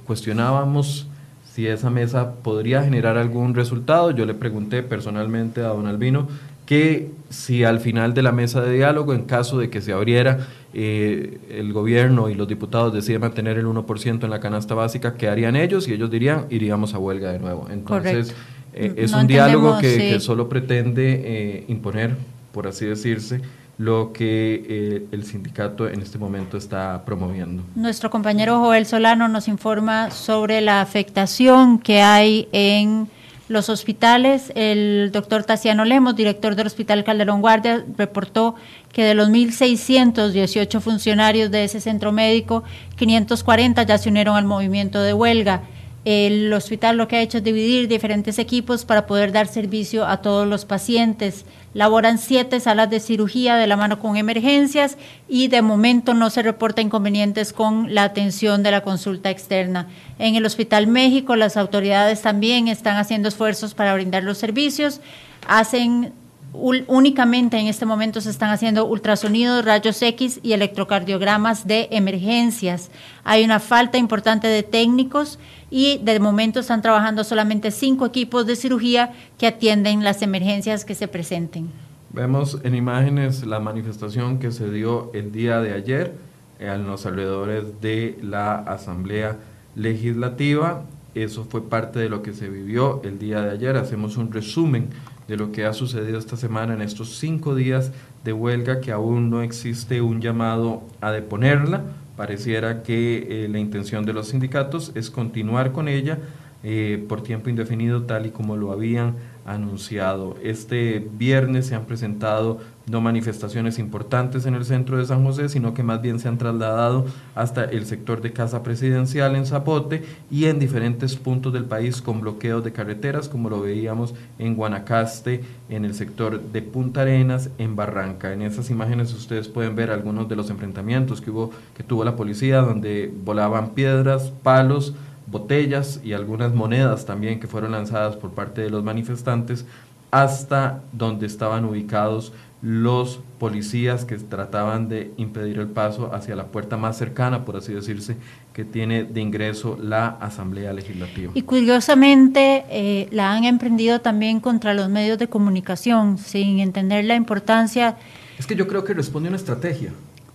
cuestionábamos 0.08 1.06
si 1.54 1.68
esa 1.68 1.92
mesa 1.92 2.34
podría 2.42 2.82
generar 2.82 3.16
algún 3.16 3.54
resultado. 3.54 4.10
Yo 4.10 4.26
le 4.26 4.34
pregunté 4.34 4.82
personalmente 4.82 5.62
a 5.62 5.68
don 5.68 5.86
Albino 5.86 6.28
que 6.66 7.12
si 7.30 7.64
al 7.64 7.80
final 7.80 8.16
de 8.16 8.24
la 8.24 8.32
mesa 8.32 8.60
de 8.62 8.74
diálogo, 8.74 9.14
en 9.14 9.26
caso 9.26 9.60
de 9.60 9.70
que 9.70 9.82
se 9.82 9.94
abriera, 9.94 10.48
eh, 10.74 11.38
el 11.52 11.74
gobierno 11.74 12.28
y 12.28 12.34
los 12.34 12.48
diputados 12.48 12.92
deciden 12.92 13.22
mantener 13.22 13.60
el 13.60 13.68
1% 13.68 14.24
en 14.24 14.30
la 14.32 14.40
canasta 14.40 14.74
básica, 14.74 15.14
¿qué 15.14 15.28
harían 15.28 15.56
ellos? 15.56 15.88
Y 15.88 15.94
ellos 15.94 16.10
dirían, 16.10 16.48
iríamos 16.50 16.96
a 16.96 16.98
huelga 16.98 17.32
de 17.32 17.38
nuevo. 17.38 17.68
Entonces, 17.70 18.34
es 18.74 19.14
un 19.14 19.28
diálogo 19.28 19.78
que, 19.78 20.20
solo 20.20 20.50
pretende 20.50 21.66
imponer, 21.68 22.16
por 22.52 22.66
así 22.66 22.88
decirse, 22.88 23.42
lo 23.80 24.12
que 24.12 24.66
eh, 24.68 25.08
el 25.14 25.24
sindicato 25.24 25.88
en 25.88 26.02
este 26.02 26.18
momento 26.18 26.58
está 26.58 27.06
promoviendo. 27.06 27.64
Nuestro 27.76 28.10
compañero 28.10 28.60
Joel 28.60 28.86
Solano 28.86 29.30
nos 29.30 29.48
informa 29.48 30.12
sobre 30.12 30.60
la 30.60 30.82
afectación 30.82 31.80
que 31.80 32.02
hay 32.02 32.50
en 32.52 33.08
los 33.48 33.70
hospitales. 33.70 34.52
El 34.54 35.12
doctor 35.14 35.46
Tassiano 35.46 35.86
Lemos, 35.86 36.18
director 36.18 36.56
del 36.56 36.68
Hospital 36.68 37.06
Calderón 37.06 37.40
Guardia, 37.40 37.86
reportó 37.98 38.56
que 38.92 39.06
de 39.06 39.16
los 39.16 39.30
1.618 39.30 40.82
funcionarios 40.82 41.50
de 41.50 41.64
ese 41.64 41.80
centro 41.80 42.12
médico, 42.12 42.66
540 42.98 43.84
ya 43.84 43.98
se 43.98 44.10
unieron 44.10 44.36
al 44.36 44.44
movimiento 44.44 45.02
de 45.02 45.14
huelga. 45.14 45.62
El 46.04 46.52
hospital 46.52 46.98
lo 46.98 47.08
que 47.08 47.16
ha 47.16 47.22
hecho 47.22 47.38
es 47.38 47.44
dividir 47.46 47.88
diferentes 47.88 48.40
equipos 48.40 48.84
para 48.84 49.06
poder 49.06 49.32
dar 49.32 49.48
servicio 49.48 50.06
a 50.06 50.22
todos 50.22 50.46
los 50.48 50.66
pacientes. 50.66 51.46
Laboran 51.74 52.18
siete 52.18 52.60
salas 52.60 52.90
de 52.90 53.00
cirugía 53.00 53.56
de 53.56 53.68
la 53.68 53.78
mano 53.78 54.00
con 54.00 54.18
emergencias 54.18 54.98
y 55.28 55.50
de 55.50 55.62
momento 55.62 56.14
no 56.16 56.30
se 56.30 56.42
reporta 56.42 56.82
inconvenientes 56.82 57.54
con 57.54 57.94
la 57.94 58.04
atención 58.04 58.64
de 58.64 58.72
la 58.72 58.82
consulta 58.82 59.30
externa. 59.30 59.88
En 60.18 60.36
el 60.36 60.46
Hospital 60.46 60.88
México 60.88 61.36
las 61.36 61.58
autoridades 61.58 62.22
también 62.22 62.68
están 62.68 62.98
haciendo 62.98 63.30
esfuerzos 63.30 63.76
para 63.76 63.94
brindar 63.94 64.24
los 64.24 64.40
servicios. 64.40 65.00
Hacen 65.48 66.14
únicamente 66.54 67.58
en 67.58 67.68
este 67.68 67.86
momento 67.86 68.22
se 68.22 68.32
están 68.32 68.50
haciendo 68.50 68.86
ultrasonidos, 68.86 69.64
rayos 69.64 70.02
X 70.02 70.40
y 70.42 70.54
electrocardiogramas 70.54 71.68
de 71.68 71.88
emergencias. 71.92 72.90
Hay 73.24 73.44
una 73.44 73.60
falta 73.60 73.98
importante 73.98 74.48
de 74.48 74.64
técnicos 74.64 75.38
y 75.70 76.00
de 76.00 76.20
momento 76.20 76.60
están 76.60 76.82
trabajando 76.82 77.24
solamente 77.24 77.72
cinco 77.72 78.06
equipos 78.06 78.46
de 78.46 78.56
cirugía 78.56 79.14
que 79.38 79.48
atienden 79.48 80.04
las 80.04 80.22
emergencias 80.22 80.86
que 80.86 80.96
se 80.96 81.08
presenten. 81.08 81.70
Vemos 82.12 82.60
en 82.64 82.74
imágenes 82.74 83.46
la 83.46 83.60
manifestación 83.60 84.40
que 84.40 84.52
se 84.52 84.72
dio 84.72 85.12
el 85.14 85.32
día 85.32 85.62
de 85.62 85.74
ayer 85.74 86.14
en 86.60 86.88
los 86.88 87.06
alrededores 87.06 87.82
de 87.82 88.18
la 88.22 88.56
Asamblea 88.56 89.38
Legislativa. 89.76 90.84
Eso 91.16 91.46
fue 91.46 91.70
parte 91.70 92.00
de 92.00 92.10
lo 92.10 92.22
que 92.22 92.34
se 92.34 92.50
vivió 92.50 93.02
el 93.04 93.20
día 93.20 93.42
de 93.42 93.52
ayer. 93.52 93.78
Hacemos 93.78 94.18
un 94.18 94.32
resumen 94.32 94.90
de 95.28 95.38
lo 95.38 95.52
que 95.52 95.66
ha 95.66 95.74
sucedido 95.74 96.18
esta 96.18 96.36
semana 96.36 96.74
en 96.74 96.82
estos 96.82 97.18
cinco 97.18 97.54
días 97.54 97.92
de 98.24 98.34
huelga 98.34 98.82
que 98.82 98.92
aún 98.92 99.30
no 99.30 99.44
existe 99.44 100.02
un 100.02 100.22
llamado 100.22 100.82
a 101.02 101.12
deponerla. 101.12 101.84
Pareciera 102.20 102.84
que 102.84 103.46
eh, 103.46 103.48
la 103.48 103.60
intención 103.60 104.06
de 104.06 104.12
los 104.12 104.28
sindicatos 104.28 104.92
es 104.94 105.10
continuar 105.10 105.72
con 105.72 105.88
ella 105.88 106.18
eh, 106.66 107.02
por 107.08 107.24
tiempo 107.24 107.50
indefinido 107.50 108.04
tal 108.04 108.26
y 108.26 108.32
como 108.32 108.58
lo 108.58 108.74
habían 108.74 109.16
anunciado. 109.46 110.36
Este 110.44 111.08
viernes 111.18 111.68
se 111.68 111.76
han 111.76 111.86
presentado 111.86 112.60
no 112.90 113.02
manifestaciones 113.02 113.80
importantes 113.80 114.46
en 114.46 114.56
el 114.56 114.66
centro 114.66 114.98
de 114.98 115.06
San 115.06 115.24
José, 115.24 115.48
sino 115.48 115.74
que 115.74 115.84
más 115.84 116.02
bien 116.02 116.20
se 116.20 116.28
han 116.28 116.38
trasladado 116.38 117.06
hasta 117.36 117.64
el 117.64 117.86
sector 117.86 118.22
de 118.22 118.34
Casa 118.34 118.64
Presidencial 118.64 119.36
en 119.36 119.46
Zapote 119.46 120.04
y 120.30 120.46
en 120.46 120.60
diferentes 120.60 121.16
puntos 121.16 121.54
del 121.54 121.66
país 121.66 122.02
con 122.02 122.20
bloqueos 122.22 122.64
de 122.64 122.74
carreteras, 122.74 123.30
como 123.30 123.50
lo 123.50 123.62
veíamos 123.62 124.14
en 124.40 124.56
Guanacaste, 124.56 125.44
en 125.70 125.86
el 125.86 125.94
sector 125.94 126.42
de 126.42 126.62
Punta 126.62 127.02
Arenas, 127.02 127.50
en 127.58 127.76
Barranca. 127.76 128.34
En 128.34 128.42
esas 128.42 128.70
imágenes 128.70 129.14
ustedes 129.14 129.48
pueden 129.48 129.76
ver 129.76 129.92
algunos 129.92 130.28
de 130.28 130.36
los 130.36 130.50
enfrentamientos 130.50 131.22
que 131.22 131.30
que 131.76 131.84
tuvo 131.84 132.04
la 132.04 132.16
policía, 132.16 132.62
donde 132.62 133.14
volaban 133.24 133.70
piedras, 133.70 134.34
palos, 134.42 134.96
botellas 135.28 136.02
y 136.04 136.14
algunas 136.14 136.54
monedas 136.56 137.06
también 137.06 137.40
que 137.40 137.48
fueron 137.48 137.72
lanzadas 137.72 138.16
por 138.16 138.32
parte 138.32 138.62
de 138.62 138.72
los 138.72 138.84
manifestantes 138.84 139.66
hasta 140.12 140.82
donde 140.92 141.28
estaban 141.28 141.66
ubicados 141.66 142.34
los 142.62 143.22
policías 143.40 144.04
que 144.04 144.18
trataban 144.18 144.90
de 144.90 145.12
impedir 145.16 145.60
el 145.60 145.68
paso 145.68 146.14
hacia 146.14 146.36
la 146.36 146.48
puerta 146.48 146.76
más 146.76 146.98
cercana, 146.98 147.46
por 147.46 147.56
así 147.56 147.74
decirse, 147.74 148.18
que 148.52 148.66
tiene 148.66 149.06
de 149.06 149.22
ingreso 149.22 149.78
la 149.82 150.08
Asamblea 150.20 150.74
Legislativa. 150.74 151.32
Y 151.36 151.44
curiosamente 151.44 152.66
eh, 152.70 153.08
la 153.12 153.32
han 153.32 153.46
emprendido 153.46 154.02
también 154.02 154.42
contra 154.42 154.74
los 154.74 154.90
medios 154.90 155.18
de 155.18 155.30
comunicación, 155.30 156.18
sin 156.18 156.60
entender 156.60 157.06
la 157.06 157.16
importancia. 157.16 157.96
Es 158.38 158.46
que 158.46 158.56
yo 158.56 158.68
creo 158.68 158.84
que 158.84 158.94
responde 158.94 159.28
a 159.28 159.32
una 159.32 159.38
estrategia. 159.38 159.94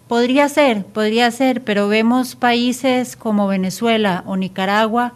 Podría 0.08 0.48
ser, 0.48 0.84
podría 0.84 1.30
ser, 1.30 1.62
pero 1.62 1.88
vemos 1.88 2.36
países 2.36 3.16
como 3.16 3.46
Venezuela 3.48 4.22
o 4.26 4.36
Nicaragua 4.36 5.14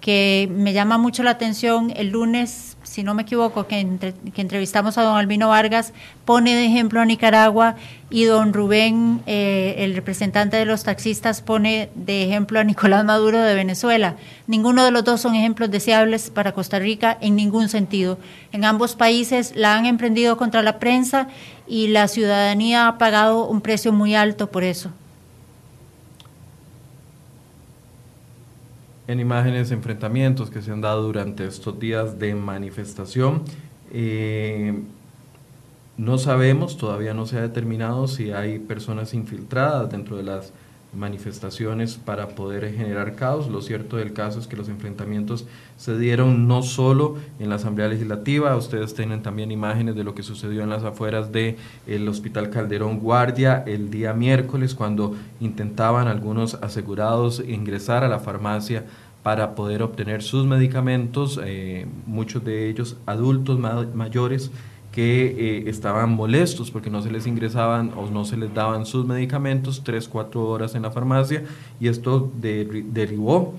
que 0.00 0.48
me 0.52 0.72
llama 0.72 0.98
mucho 0.98 1.22
la 1.22 1.32
atención. 1.32 1.92
El 1.96 2.10
lunes, 2.10 2.75
si 2.86 3.02
no 3.02 3.14
me 3.14 3.22
equivoco, 3.22 3.66
que, 3.66 3.80
entrevistamos 3.80 4.96
a 4.96 5.02
don 5.02 5.16
Albino 5.16 5.48
Vargas, 5.48 5.92
pone 6.24 6.54
de 6.54 6.66
ejemplo 6.66 7.00
a 7.00 7.04
Nicaragua 7.04 7.74
y 8.10 8.24
don 8.24 8.52
Rubén, 8.52 9.22
eh, 9.26 9.74
el 9.78 9.94
representante 9.94 10.56
de 10.56 10.64
los 10.64 10.84
taxistas, 10.84 11.42
pone 11.42 11.90
de 11.96 12.24
ejemplo 12.24 12.60
a 12.60 12.64
Nicolás 12.64 13.04
Maduro 13.04 13.40
de 13.40 13.54
Venezuela. 13.54 14.14
Ninguno 14.46 14.84
de 14.84 14.92
los 14.92 15.02
dos 15.04 15.20
son 15.20 15.34
ejemplos 15.34 15.70
deseables 15.70 16.30
para 16.30 16.52
Costa 16.52 16.78
Rica 16.78 17.18
en 17.20 17.34
ningún 17.34 17.68
sentido. 17.68 18.18
En 18.52 18.64
ambos 18.64 18.94
países 18.94 19.52
la 19.56 19.76
han 19.76 19.84
emprendido 19.84 20.36
contra 20.36 20.62
la 20.62 20.78
prensa 20.78 21.26
y 21.66 21.88
la 21.88 22.06
ciudadanía 22.06 22.86
ha 22.86 22.98
pagado 22.98 23.46
un 23.46 23.60
precio 23.60 23.92
muy 23.92 24.14
alto 24.14 24.50
por 24.50 24.62
eso. 24.62 24.92
En 29.08 29.20
imágenes, 29.20 29.70
enfrentamientos 29.70 30.50
que 30.50 30.62
se 30.62 30.72
han 30.72 30.80
dado 30.80 31.02
durante 31.02 31.46
estos 31.46 31.78
días 31.78 32.18
de 32.18 32.34
manifestación. 32.34 33.42
Eh, 33.92 34.82
no 35.96 36.18
sabemos, 36.18 36.76
todavía 36.76 37.14
no 37.14 37.26
se 37.26 37.38
ha 37.38 37.42
determinado 37.42 38.08
si 38.08 38.32
hay 38.32 38.58
personas 38.58 39.14
infiltradas 39.14 39.90
dentro 39.90 40.16
de 40.16 40.24
las 40.24 40.52
manifestaciones 40.94 41.96
para 41.96 42.28
poder 42.28 42.72
generar 42.74 43.14
caos. 43.14 43.48
Lo 43.48 43.60
cierto 43.60 43.96
del 43.96 44.12
caso 44.12 44.38
es 44.38 44.46
que 44.46 44.56
los 44.56 44.68
enfrentamientos 44.68 45.46
se 45.76 45.98
dieron 45.98 46.48
no 46.48 46.62
solo 46.62 47.16
en 47.38 47.48
la 47.48 47.56
Asamblea 47.56 47.88
Legislativa, 47.88 48.56
ustedes 48.56 48.94
tienen 48.94 49.22
también 49.22 49.50
imágenes 49.50 49.94
de 49.94 50.04
lo 50.04 50.14
que 50.14 50.22
sucedió 50.22 50.62
en 50.62 50.70
las 50.70 50.84
afueras 50.84 51.32
del 51.32 51.56
el 51.86 52.08
Hospital 52.08 52.50
Calderón 52.50 52.98
Guardia 52.98 53.62
el 53.66 53.90
día 53.90 54.12
miércoles 54.12 54.74
cuando 54.74 55.14
intentaban 55.40 56.08
algunos 56.08 56.54
asegurados 56.54 57.42
ingresar 57.46 58.04
a 58.04 58.08
la 58.08 58.18
farmacia 58.18 58.84
para 59.22 59.56
poder 59.56 59.82
obtener 59.82 60.22
sus 60.22 60.46
medicamentos, 60.46 61.40
eh, 61.44 61.86
muchos 62.06 62.44
de 62.44 62.68
ellos 62.68 62.96
adultos 63.06 63.58
mayores 63.58 64.52
que 64.96 65.26
eh, 65.26 65.64
estaban 65.66 66.08
molestos 66.14 66.70
porque 66.70 66.88
no 66.88 67.02
se 67.02 67.10
les 67.10 67.26
ingresaban 67.26 67.92
o 67.98 68.08
no 68.08 68.24
se 68.24 68.38
les 68.38 68.54
daban 68.54 68.86
sus 68.86 69.04
medicamentos 69.04 69.82
tres, 69.84 70.08
cuatro 70.08 70.46
horas 70.46 70.74
en 70.74 70.80
la 70.80 70.90
farmacia 70.90 71.42
y 71.78 71.88
esto 71.88 72.32
derivó 72.40 73.52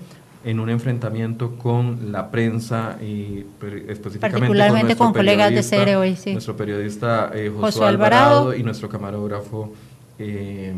en 0.44 0.58
un 0.58 0.68
enfrentamiento 0.68 1.54
con 1.54 2.10
la 2.10 2.32
prensa 2.32 2.96
y 3.00 3.44
específicamente 3.86 4.18
Particularmente 4.20 4.96
con, 4.96 5.12
colegas 5.12 5.52
de 5.52 5.62
CERE 5.62 5.94
hoy, 5.94 6.16
sí. 6.16 6.32
Nuestro 6.32 6.56
periodista 6.56 7.30
eh, 7.32 7.52
José, 7.56 7.84
Alvarado, 7.84 8.52
y 8.52 8.64
nuestro 8.64 8.88
camarógrafo 8.88 9.72
eh, 10.18 10.74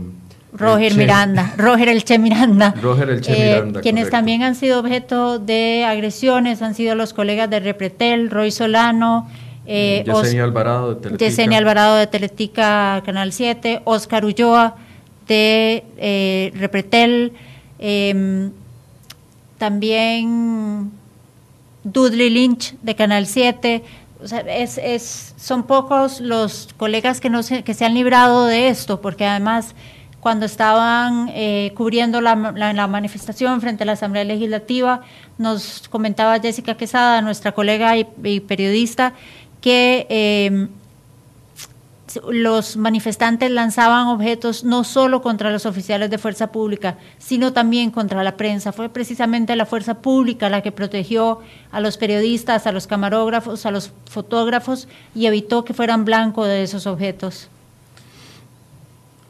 Roger 0.53 0.95
Miranda, 0.95 1.55
Roger 1.57 1.89
el 1.89 2.05
Che 2.05 2.19
Miranda. 2.19 2.75
Roger 2.83 3.09
el 3.09 3.23
Che 3.23 3.33
Miranda. 3.33 3.81
Quienes 3.81 4.11
también 4.11 4.43
han 4.43 4.57
sido 4.57 4.79
objeto 4.79 5.39
de 5.39 5.87
agresiones 5.87 6.61
han 6.61 6.75
sido 6.75 6.95
los 6.95 7.15
colegas 7.15 7.49
de 7.49 7.61
Repretel, 7.61 8.29
Roy 8.29 8.51
Solano, 8.51 9.27
eh, 9.73 10.05
Yesenia 10.05 10.43
Alvarado 10.43 10.95
de 10.95 11.01
Teletica. 11.01 11.25
Yesenia 11.25 11.59
Alvarado 11.59 11.95
de 11.95 12.07
Teletica 12.09 13.03
Canal 13.07 13.33
7, 13.33 13.83
Oscar 13.85 14.25
Ulloa 14.25 14.75
de 15.29 15.85
eh, 15.97 16.53
Repretel, 16.57 17.33
em, 17.79 18.51
también 19.59 20.91
Dudley 21.85 22.31
Lynch 22.31 22.75
de 22.83 22.97
Canal 22.97 23.27
7. 23.27 23.85
O 24.21 24.27
sea, 24.27 24.41
es, 24.41 24.77
es, 24.77 25.35
son 25.39 25.62
pocos 25.62 26.21
los 26.21 26.71
colegas 26.77 27.21
que, 27.21 27.31
no 27.31 27.45
se, 27.45 27.62
que 27.62 27.73
se 27.73 27.85
han 27.85 27.95
librado 27.95 28.47
de 28.47 28.68
esto, 28.68 29.01
porque 29.01 29.25
además 29.25 29.77
cuando 30.18 30.47
estaban 30.47 31.31
eh, 31.33 31.73
cubriendo 31.77 32.21
la, 32.21 32.35
la, 32.35 32.87
manifestación 32.89 33.61
frente 33.61 33.85
a 33.85 33.87
la 33.87 33.93
Asamblea 33.93 34.25
Legislativa, 34.25 35.01
nos 35.39 35.89
comentaba 35.89 36.39
Jessica 36.41 36.77
Quesada, 36.77 37.23
nuestra 37.23 37.53
colega 37.53 37.97
y 37.97 38.41
periodista, 38.41 39.14
que 39.61 40.07
em, 40.09 40.69
los 42.31 42.77
manifestantes 42.77 43.51
lanzaban 43.51 44.09
objetos 44.09 44.65
no 44.65 44.85
solo 44.85 45.23
contra 45.23 45.51
los 45.51 45.67
oficiales 45.67 46.11
de 46.11 46.19
fuerza 46.19 46.51
pública, 46.51 46.99
sino 47.19 47.53
también 47.53 47.91
contra 47.91 48.25
la 48.25 48.37
prensa. 48.37 48.73
Fue 48.73 48.89
precisamente 48.89 49.55
la 49.57 49.67
fuerza 49.67 50.01
pública 50.03 50.49
la 50.49 50.63
que 50.63 50.73
protegió 50.73 51.41
a 51.71 51.81
los 51.81 51.97
periodistas, 51.97 52.67
a 52.67 52.73
los 52.73 52.87
camarógrafos, 52.87 53.67
a 53.67 53.71
los 53.71 53.93
fotógrafos 54.07 54.89
y 55.15 55.27
evitó 55.27 55.65
que 55.65 55.75
fueran 55.75 56.05
blanco 56.05 56.45
de 56.45 56.63
esos 56.63 56.87
objetos. 56.87 57.49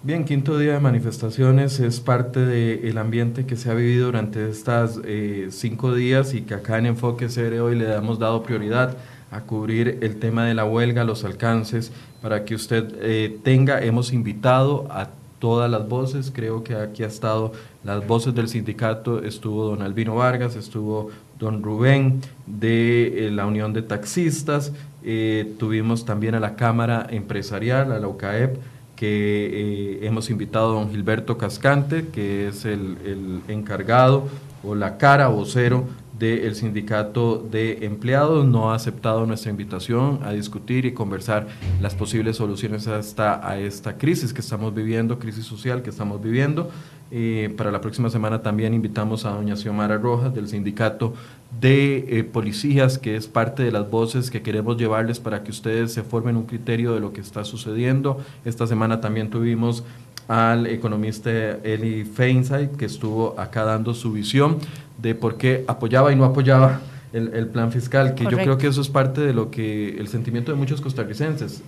Bien, 0.02 0.24
quinto 0.24 0.56
día 0.56 0.72
de 0.72 0.80
manifestaciones 0.80 1.78
es 1.78 2.00
parte 2.00 2.46
del 2.46 2.96
ambiente 2.96 3.44
que 3.44 3.56
se 3.56 3.70
ha 3.70 3.74
vivido 3.74 4.06
durante 4.06 4.48
estas 4.48 4.98
eh, 5.04 5.48
cinco 5.50 5.94
días 5.94 6.32
y 6.32 6.40
que 6.40 6.54
acá 6.54 6.78
en 6.78 6.86
Enfoque 6.86 7.26
CR 7.26 7.60
hoy 7.60 7.76
le 7.76 7.94
hemos 7.94 8.18
dado 8.18 8.42
prioridad 8.42 8.96
a 9.30 9.42
cubrir 9.42 9.98
el 10.02 10.16
tema 10.18 10.44
de 10.44 10.54
la 10.54 10.64
huelga, 10.64 11.04
los 11.04 11.24
alcances, 11.24 11.92
para 12.20 12.44
que 12.44 12.54
usted 12.54 12.92
eh, 13.00 13.38
tenga, 13.42 13.82
hemos 13.82 14.12
invitado 14.12 14.88
a 14.90 15.10
todas 15.38 15.70
las 15.70 15.88
voces, 15.88 16.32
creo 16.34 16.64
que 16.64 16.74
aquí 16.74 17.02
ha 17.02 17.06
estado 17.06 17.52
las 17.84 18.06
voces 18.06 18.34
del 18.34 18.48
sindicato, 18.48 19.22
estuvo 19.22 19.64
don 19.64 19.82
Albino 19.82 20.16
Vargas, 20.16 20.56
estuvo 20.56 21.10
don 21.38 21.62
Rubén 21.62 22.20
de 22.46 23.26
eh, 23.26 23.30
la 23.30 23.46
Unión 23.46 23.72
de 23.72 23.82
Taxistas, 23.82 24.72
eh, 25.02 25.54
tuvimos 25.58 26.04
también 26.04 26.34
a 26.34 26.40
la 26.40 26.56
Cámara 26.56 27.06
Empresarial, 27.08 27.92
a 27.92 27.98
la 27.98 28.08
UCAEP, 28.08 28.56
que 28.96 30.00
hemos 30.02 30.28
invitado 30.28 30.72
a 30.72 30.80
don 30.80 30.90
Gilberto 30.90 31.38
Cascante, 31.38 32.08
que 32.08 32.48
es 32.48 32.66
el, 32.66 32.98
el 33.06 33.40
encargado 33.48 34.28
o 34.62 34.74
la 34.74 34.98
cara 34.98 35.28
vocero 35.28 35.84
del 36.20 36.54
sindicato 36.54 37.38
de 37.38 37.86
empleados 37.86 38.44
no 38.44 38.70
ha 38.70 38.74
aceptado 38.74 39.24
nuestra 39.24 39.50
invitación 39.50 40.20
a 40.22 40.32
discutir 40.32 40.84
y 40.84 40.92
conversar 40.92 41.48
las 41.80 41.94
posibles 41.94 42.36
soluciones 42.36 42.86
hasta 42.88 43.48
a 43.48 43.58
esta 43.58 43.96
crisis 43.96 44.34
que 44.34 44.42
estamos 44.42 44.74
viviendo, 44.74 45.18
crisis 45.18 45.46
social 45.46 45.82
que 45.82 45.88
estamos 45.88 46.22
viviendo. 46.22 46.70
Eh, 47.10 47.52
para 47.56 47.72
la 47.72 47.80
próxima 47.80 48.10
semana 48.10 48.42
también 48.42 48.74
invitamos 48.74 49.24
a 49.24 49.30
doña 49.30 49.56
Xiomara 49.56 49.96
Rojas 49.96 50.32
del 50.34 50.46
sindicato 50.46 51.14
de 51.58 52.04
eh, 52.18 52.22
policías, 52.22 52.98
que 52.98 53.16
es 53.16 53.26
parte 53.26 53.62
de 53.62 53.72
las 53.72 53.90
voces 53.90 54.30
que 54.30 54.42
queremos 54.42 54.76
llevarles 54.76 55.18
para 55.20 55.42
que 55.42 55.50
ustedes 55.50 55.90
se 55.92 56.02
formen 56.02 56.36
un 56.36 56.44
criterio 56.44 56.92
de 56.92 57.00
lo 57.00 57.14
que 57.14 57.22
está 57.22 57.44
sucediendo. 57.44 58.18
Esta 58.44 58.66
semana 58.66 59.00
también 59.00 59.30
tuvimos 59.30 59.84
al 60.28 60.68
economista 60.68 61.30
Eli 61.64 62.04
Feinside, 62.04 62.70
que 62.78 62.84
estuvo 62.84 63.34
acá 63.40 63.64
dando 63.64 63.94
su 63.94 64.12
visión 64.12 64.58
de 65.00 65.14
por 65.14 65.36
qué 65.36 65.64
apoyaba 65.66 66.12
y 66.12 66.16
no 66.16 66.24
apoyaba 66.24 66.80
el, 67.12 67.48
plan 67.48 67.72
fiscal, 67.72 68.14
que 68.14 68.24
yo 68.24 68.36
creo 68.36 68.56
que 68.56 68.68
eso 68.68 68.80
es 68.80 68.88
parte 68.88 69.20
de 69.20 69.32
lo 69.32 69.50
que 69.50 69.96
el 69.98 70.08
sentimiento 70.08 70.52
de 70.52 70.58
muchos 70.58 70.80
costarricenses 70.80 71.62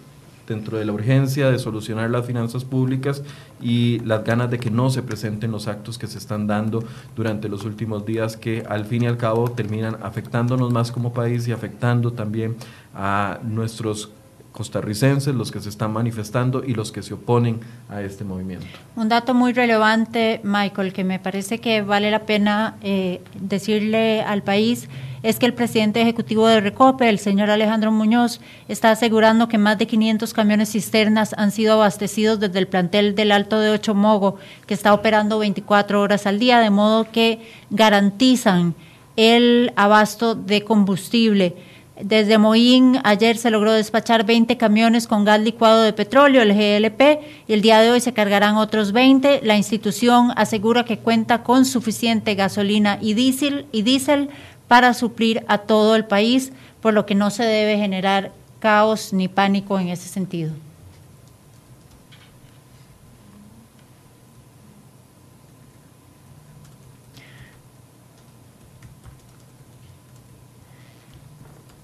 dentro 0.47 0.79
de 0.79 0.85
la 0.85 0.93
urgencia 0.93 1.51
de 1.51 1.59
solucionar 1.59 2.11
las 2.11 2.27
finanzas 2.27 2.65
públicas 2.65 3.23
y 3.61 4.01
las 4.01 4.25
ganas 4.25 4.51
de 4.51 4.59
que 4.59 4.71
no 4.71 4.91
se 4.91 5.03
presenten 5.03 5.51
los 5.51 5.69
actos 5.69 5.99
que 5.99 6.07
se 6.07 6.19
están 6.19 6.47
dando 6.47 6.85
durante 7.17 7.49
los 7.49 7.65
últimos 7.65 8.05
días 8.05 8.37
que 8.37 8.65
al 8.69 8.85
fin 8.85 9.05
y 9.05 9.07
al 9.07 9.17
cabo 9.17 9.51
terminan 9.51 9.99
afectándonos 10.03 10.73
más 10.73 10.91
como 10.91 11.13
país 11.13 11.47
y 11.49 11.53
afectando 11.53 12.13
también 12.13 12.57
a 12.95 13.39
nuestros 13.43 14.11
costarricenses, 14.53 15.35
los 15.35 15.51
que 15.51 15.61
se 15.61 15.69
están 15.69 15.93
manifestando 15.93 16.63
y 16.63 16.75
los 16.75 16.93
que 16.93 17.03
se 17.03 17.15
oponen 17.15 17.61
a 17.89 18.03
este 18.03 18.23
movimiento. 18.23 18.67
Un 18.95 19.09
dato 19.09 19.35
muy 19.35 19.53
relevante, 19.53 20.41
Michael, 20.45 20.93
que 20.93 21.05
me 21.05 21.19
parece 21.19 21.59
que 21.59 21.83
vale 21.83 22.11
la 22.11 22.21
pena 22.21 22.77
eh, 22.83 23.23
decirle 23.41 24.23
al 24.23 24.43
país, 24.43 24.89
es 25.23 25.39
que 25.39 25.47
el 25.47 25.55
presidente 25.55 26.03
ejecutivo 26.03 26.47
de 26.49 26.61
Recope, 26.61 27.09
el 27.09 27.19
señor 27.19 27.49
Alejandro 27.49 27.93
Muñoz, 27.93 28.41
está 28.69 28.91
asegurando 28.91 29.49
que 29.49 29.57
más 29.57 29.79
de 29.79 29.87
500 29.87 30.33
camiones 30.35 30.73
cisternas 30.73 31.35
han 31.39 31.51
sido 31.53 31.75
abastecidos 31.75 32.41
desde 32.41 32.59
el 32.59 32.67
plantel 32.67 33.15
del 33.15 33.33
Alto 33.33 33.61
de 33.61 33.71
Ocho 33.71 33.95
Mogo, 33.95 34.37
que 34.67 34.75
está 34.75 34.93
operando 34.93 35.39
24 35.39 36.01
horas 36.01 36.27
al 36.27 36.39
día, 36.39 36.59
de 36.59 36.71
modo 36.71 37.11
que 37.11 37.41
garantizan 37.71 38.75
el 39.17 39.73
abasto 39.77 40.35
de 40.35 40.65
combustible. 40.65 41.55
Desde 42.05 42.37
Moín, 42.37 42.99
ayer 43.05 43.37
se 43.37 43.53
logró 43.53 43.73
despachar 43.73 44.27
20 44.27 44.57
camiones 44.57 45.07
con 45.07 45.25
gas 45.25 45.41
licuado 45.41 45.83
de 45.83 45.93
petróleo, 45.93 46.43
el 46.43 46.53
GLP, 46.53 47.21
y 47.47 47.53
el 47.53 47.63
día 47.63 47.81
de 47.81 47.93
hoy 47.93 48.01
se 48.01 48.13
cargarán 48.13 48.57
otros 48.57 48.91
20. 48.91 49.43
La 49.45 49.57
institución 49.57 50.33
asegura 50.35 50.85
que 50.85 50.99
cuenta 50.99 51.45
con 51.45 51.65
suficiente 51.65 52.35
gasolina 52.35 52.99
y 53.01 53.15
diésel, 53.15 53.67
y 53.71 53.83
diésel 53.83 54.31
para 54.67 54.95
suplir 54.95 55.45
a 55.47 55.59
todo 55.59 55.95
el 55.95 56.05
país, 56.05 56.53
por 56.81 56.93
lo 56.93 57.07
que 57.07 57.15
no 57.15 57.31
se 57.31 57.45
debe 57.45 57.79
generar 57.79 58.33
caos 58.59 59.13
ni 59.13 59.29
pánico 59.29 59.79
en 59.79 59.87
ese 59.87 60.09
sentido. 60.09 60.51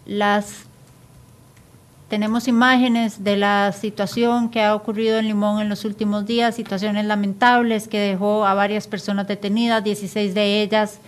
Las 0.08 0.64
tenemos 2.08 2.48
imágenes 2.48 3.22
de 3.22 3.36
la 3.36 3.70
situación 3.72 4.48
que 4.48 4.62
ha 4.62 4.74
ocurrido 4.74 5.18
en 5.18 5.26
Limón 5.26 5.60
en 5.60 5.68
los 5.68 5.84
últimos 5.84 6.24
días, 6.24 6.56
situaciones 6.56 7.04
lamentables 7.04 7.86
que 7.86 8.00
dejó 8.00 8.46
a 8.46 8.54
varias 8.54 8.86
personas 8.86 9.28
detenidas, 9.28 9.84
16 9.84 10.34
de 10.34 10.62
ellas 10.62 11.00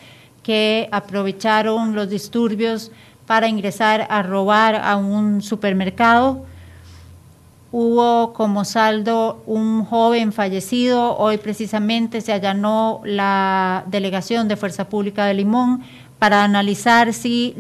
que 0.43 0.89
aprovecharon 0.93 1.95
los 1.95 2.11
disturbios 2.11 2.93
para 3.27 3.49
ingresar 3.49 4.07
a 4.11 4.23
robar 4.23 4.75
a 4.75 4.97
un 4.97 5.41
supermercado. 5.41 6.45
Hubo 7.73 8.35
como 8.35 8.65
saldo 8.65 9.43
un 9.47 9.85
joven 9.85 10.33
fallecido. 10.33 11.17
Hoy 11.17 11.39
precisamente 11.39 12.21
se 12.21 12.33
allanó 12.33 13.01
la 13.05 13.85
delegación 13.87 14.49
de 14.49 14.57
Fuerza 14.57 14.89
Pública 14.89 15.25
de 15.25 15.35
Limón 15.35 15.83
para 16.21 16.45
analizar 16.45 17.15
si 17.15 17.57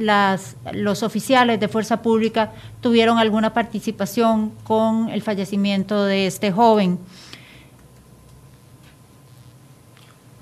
los 0.74 1.02
oficiales 1.02 1.58
de 1.58 1.66
fuerza 1.66 2.02
pública 2.02 2.52
tuvieron 2.82 3.16
alguna 3.18 3.54
participación 3.54 4.52
con 4.64 5.08
el 5.08 5.22
fallecimiento 5.22 6.04
de 6.04 6.26
este 6.26 6.52
joven. 6.52 6.98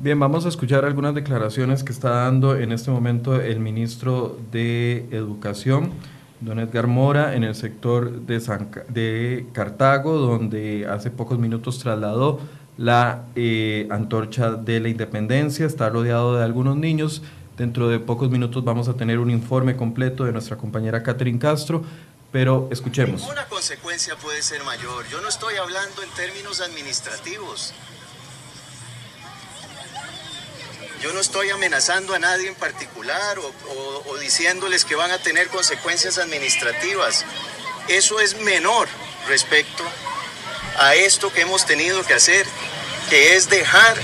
Bien, 0.00 0.18
vamos 0.18 0.46
a 0.46 0.48
escuchar 0.48 0.84
algunas 0.84 1.14
declaraciones 1.14 1.84
que 1.84 1.92
está 1.92 2.10
dando 2.10 2.56
en 2.56 2.72
este 2.72 2.90
momento 2.90 3.40
el 3.40 3.60
ministro 3.60 4.36
de 4.50 5.06
Educación, 5.12 5.92
don 6.40 6.58
Edgar 6.58 6.88
Mora, 6.88 7.36
en 7.36 7.44
el 7.44 7.54
sector 7.54 8.10
de, 8.22 8.40
de 8.88 9.46
Cartago, 9.52 10.18
donde 10.18 10.88
hace 10.90 11.12
pocos 11.12 11.38
minutos 11.38 11.78
trasladó 11.78 12.40
la 12.76 13.26
eh, 13.36 13.86
antorcha 13.90 14.52
de 14.52 14.80
la 14.80 14.88
independencia, 14.88 15.66
está 15.66 15.88
rodeado 15.88 16.36
de 16.36 16.44
algunos 16.44 16.76
niños 16.76 17.22
Dentro 17.58 17.88
de 17.88 17.98
pocos 17.98 18.30
minutos 18.30 18.62
vamos 18.62 18.86
a 18.86 18.94
tener 18.94 19.18
un 19.18 19.30
informe 19.30 19.76
completo 19.76 20.24
de 20.24 20.30
nuestra 20.30 20.56
compañera 20.56 21.02
Catherine 21.02 21.40
Castro, 21.40 21.84
pero 22.30 22.68
escuchemos. 22.70 23.22
Ninguna 23.22 23.46
consecuencia 23.46 24.14
puede 24.14 24.42
ser 24.42 24.62
mayor. 24.62 25.04
Yo 25.08 25.20
no 25.20 25.28
estoy 25.28 25.56
hablando 25.56 26.00
en 26.04 26.08
términos 26.10 26.60
administrativos. 26.60 27.74
Yo 31.02 31.12
no 31.12 31.18
estoy 31.18 31.50
amenazando 31.50 32.14
a 32.14 32.20
nadie 32.20 32.46
en 32.46 32.54
particular 32.54 33.40
o, 33.40 34.04
o, 34.06 34.18
diciéndoles 34.18 34.84
que 34.84 34.94
van 34.94 35.10
a 35.10 35.18
tener 35.18 35.48
consecuencias 35.48 36.18
administrativas. 36.18 37.24
Eso 37.88 38.20
es 38.20 38.40
menor 38.42 38.86
respecto 39.26 39.82
a 40.78 40.94
esto 40.94 41.32
que 41.32 41.40
hemos 41.40 41.66
tenido 41.66 42.04
que 42.04 42.14
hacer, 42.14 42.46
que 43.10 43.34
es 43.34 43.50
dejar 43.50 43.96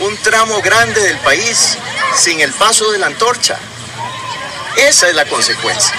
un 0.00 0.16
tramo 0.18 0.62
grande 0.62 1.02
del 1.02 1.18
país 1.18 1.76
sin 2.14 2.40
el 2.40 2.52
paso 2.52 2.90
de 2.92 2.98
la 2.98 3.06
antorcha. 3.06 3.58
Esa 4.76 5.08
es 5.08 5.14
la 5.14 5.24
consecuencia. 5.26 5.94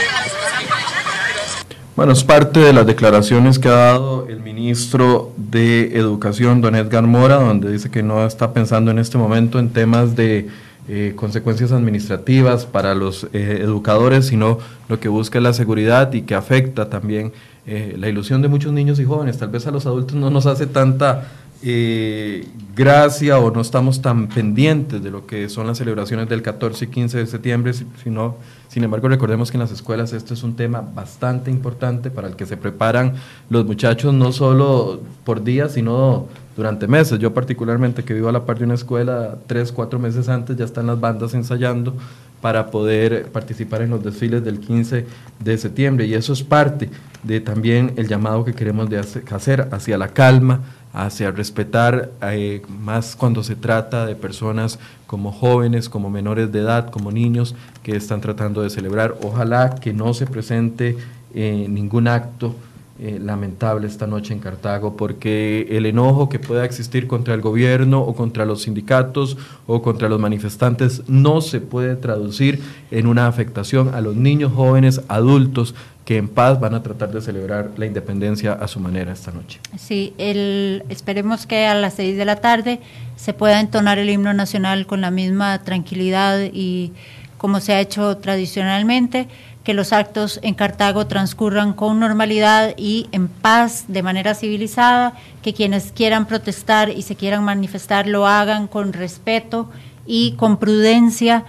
Bueno, 1.95 2.14
es 2.14 2.24
parte 2.24 2.62
de 2.62 2.72
las 2.72 2.86
declaraciones 2.86 3.60
que 3.60 3.68
ha 3.68 3.74
dado 3.74 4.26
el 4.30 4.39
ministro 4.39 5.34
de 5.36 5.97
Educación, 5.97 6.62
don 6.62 6.76
Edgar 6.76 7.03
Mora, 7.03 7.36
donde 7.36 7.72
dice 7.72 7.91
que 7.91 8.03
no 8.03 8.26
está 8.26 8.53
pensando 8.53 8.91
en 8.91 8.99
este 8.99 9.18
momento 9.18 9.60
en 9.60 9.72
temas 9.72 10.16
de 10.16 10.47
eh, 10.88 11.14
consecuencias 11.16 11.72
administrativas 11.72 12.66
para 12.66 12.95
los 12.95 13.26
eh, 13.34 13.60
educadores, 13.62 14.28
sino 14.28 14.60
lo 14.88 14.99
que 14.99 15.07
busca 15.07 15.38
es 15.39 15.43
la 15.43 15.53
seguridad 15.53 16.14
y 16.14 16.22
que 16.22 16.36
afecta 16.36 16.89
también 16.89 17.32
eh, 17.68 17.95
la 17.99 18.07
ilusión 18.10 18.41
de 18.41 18.47
muchos 18.47 18.72
niños 18.72 18.99
y 18.99 19.05
jóvenes. 19.05 19.38
Tal 19.38 19.49
vez 19.49 19.68
a 19.68 19.72
los 19.72 19.86
adultos 19.86 20.16
no 20.16 20.30
nos 20.30 20.45
hace 20.45 20.66
tanta 20.66 21.28
eh, 21.62 22.47
gracia 22.76 23.38
o 23.39 23.51
no 23.51 23.60
estamos 23.60 24.01
tan 24.01 24.28
pendientes 24.28 25.03
de 25.03 25.12
lo 25.12 25.28
que 25.28 25.49
son 25.49 25.68
las 25.68 25.78
celebraciones 25.78 26.30
del 26.30 26.41
14 26.41 26.86
y 26.86 26.88
15 26.88 27.18
de 27.18 27.26
septiembre, 27.26 27.74
sino, 27.74 28.38
sin 28.70 28.84
embargo 28.86 29.10
recordemos 29.10 29.51
que 29.51 29.57
en 29.57 29.62
las 29.62 29.72
escuelas 29.72 30.14
esto 30.14 30.34
es 30.34 30.43
un 30.43 30.55
tema 30.55 30.82
bastante 30.82 31.51
importante 31.51 32.12
para 32.12 32.30
el 32.30 32.36
que 32.36 32.45
se 32.45 32.55
preparan 32.55 33.16
los 33.49 33.66
muchachos 33.66 34.14
no 34.14 34.32
solo 34.32 35.01
por 35.26 35.43
días, 35.43 35.74
sino 35.74 36.28
durante 36.55 36.88
meses. 36.88 37.20
Yo 37.20 37.34
particularmente 37.34 38.03
que 38.03 38.14
vivo 38.14 38.30
a 38.30 38.32
la 38.32 38.45
par 38.45 38.57
de 38.60 38.66
una 38.66 38.76
escuela, 38.76 39.38
tres, 39.47 39.72
cuatro 39.72 39.99
meses 39.99 40.30
antes 40.30 40.57
ya 40.57 40.66
están 40.66 40.88
las 40.88 40.99
bandas 40.99 41.34
ensayando 41.34 41.93
para 42.41 42.72
poder 42.72 43.28
participar 43.32 43.82
en 43.82 43.89
los 43.89 44.03
desfiles 44.03 44.43
del 44.43 44.60
15 44.60 45.05
de 45.39 45.57
septiembre 45.57 46.05
y 46.05 46.14
eso 46.14 46.34
es 46.34 46.43
parte 46.43 46.89
de 47.24 47.41
también 47.41 47.93
el 47.97 48.07
llamado 48.07 48.45
que 48.45 48.53
queremos 48.53 48.89
hacer 49.32 49.68
hacia 49.72 49.97
la 49.97 50.10
calma, 50.10 50.62
hacia 50.93 51.31
respetar 51.31 52.11
eh, 52.21 52.61
más 52.81 53.15
cuando 53.15 53.43
se 53.43 53.55
trata 53.55 54.05
de 54.05 54.15
personas 54.15 54.79
como 55.07 55.31
jóvenes, 55.31 55.89
como 55.89 56.09
menores 56.09 56.51
de 56.51 56.59
edad, 56.59 56.89
como 56.89 57.11
niños 57.11 57.55
que 57.83 57.95
están 57.95 58.21
tratando 58.21 58.61
de 58.61 58.69
celebrar. 58.69 59.15
Ojalá 59.23 59.75
que 59.75 59.93
no 59.93 60.13
se 60.13 60.25
presente 60.25 60.97
eh, 61.33 61.67
ningún 61.69 62.07
acto 62.07 62.55
eh, 63.01 63.17
lamentable 63.17 63.87
esta 63.87 64.07
noche 64.07 64.33
en 64.33 64.41
Cartago, 64.41 64.97
porque 64.97 65.67
el 65.69 65.85
enojo 65.85 66.27
que 66.27 66.37
pueda 66.37 66.65
existir 66.65 67.07
contra 67.07 67.33
el 67.33 67.39
gobierno 67.39 68.01
o 68.01 68.13
contra 68.13 68.43
los 68.43 68.63
sindicatos 68.63 69.37
o 69.67 69.81
contra 69.81 70.09
los 70.09 70.19
manifestantes 70.19 71.03
no 71.07 71.39
se 71.39 71.61
puede 71.61 71.95
traducir 71.95 72.61
en 72.91 73.07
una 73.07 73.27
afectación 73.27 73.95
a 73.95 74.01
los 74.01 74.17
niños, 74.17 74.51
jóvenes, 74.53 75.01
adultos 75.07 75.75
que 76.10 76.18
en 76.18 76.28
paz 76.28 76.60
van 76.60 76.74
a 76.74 76.82
tratar 76.82 77.12
de 77.12 77.22
celebrar 77.22 77.70
la 77.78 77.86
independencia 77.86 78.53
a 78.53 78.68
su 78.68 78.80
manera 78.80 79.14
esta 79.14 79.32
noche. 79.32 79.60
Sí, 79.78 80.16
esperemos 80.18 81.45
que 81.45 81.68
a 81.68 81.76
las 81.76 81.93
seis 81.93 82.18
de 82.18 82.26
la 82.26 82.38
tarde 82.38 82.80
se 83.16 83.36
pueda 83.36 83.60
entonar 83.60 83.99
el 83.99 84.10
himno 84.10 84.34
nacional 84.34 84.88
con 84.88 85.01
la 85.01 85.12
misma 85.12 85.62
tranquilidad 85.62 86.39
y 86.51 86.93
como 87.38 87.60
se 87.60 87.74
ha 87.74 87.80
hecho 87.80 88.18
tradicionalmente 88.18 89.28
que 89.64 89.76
los 89.76 89.93
actos 89.93 90.39
en 90.41 90.55
Cartago 90.55 91.05
transcurran 91.05 91.74
con 91.74 91.99
normalidad 91.99 92.74
y 92.76 93.07
en 93.12 93.28
paz, 93.28 93.86
de 93.88 94.01
manera 94.01 94.34
civilizada, 94.34 95.14
que 95.43 95.53
quienes 95.53 95.91
quieran 95.91 96.26
protestar 96.26 96.89
y 96.89 97.03
se 97.03 97.16
quieran 97.18 97.43
manifestar 97.43 98.07
lo 98.07 98.26
hagan 98.26 98.66
con 98.66 98.93
respeto 98.93 99.70
y 100.07 100.32
con 100.38 100.57
prudencia 100.57 101.45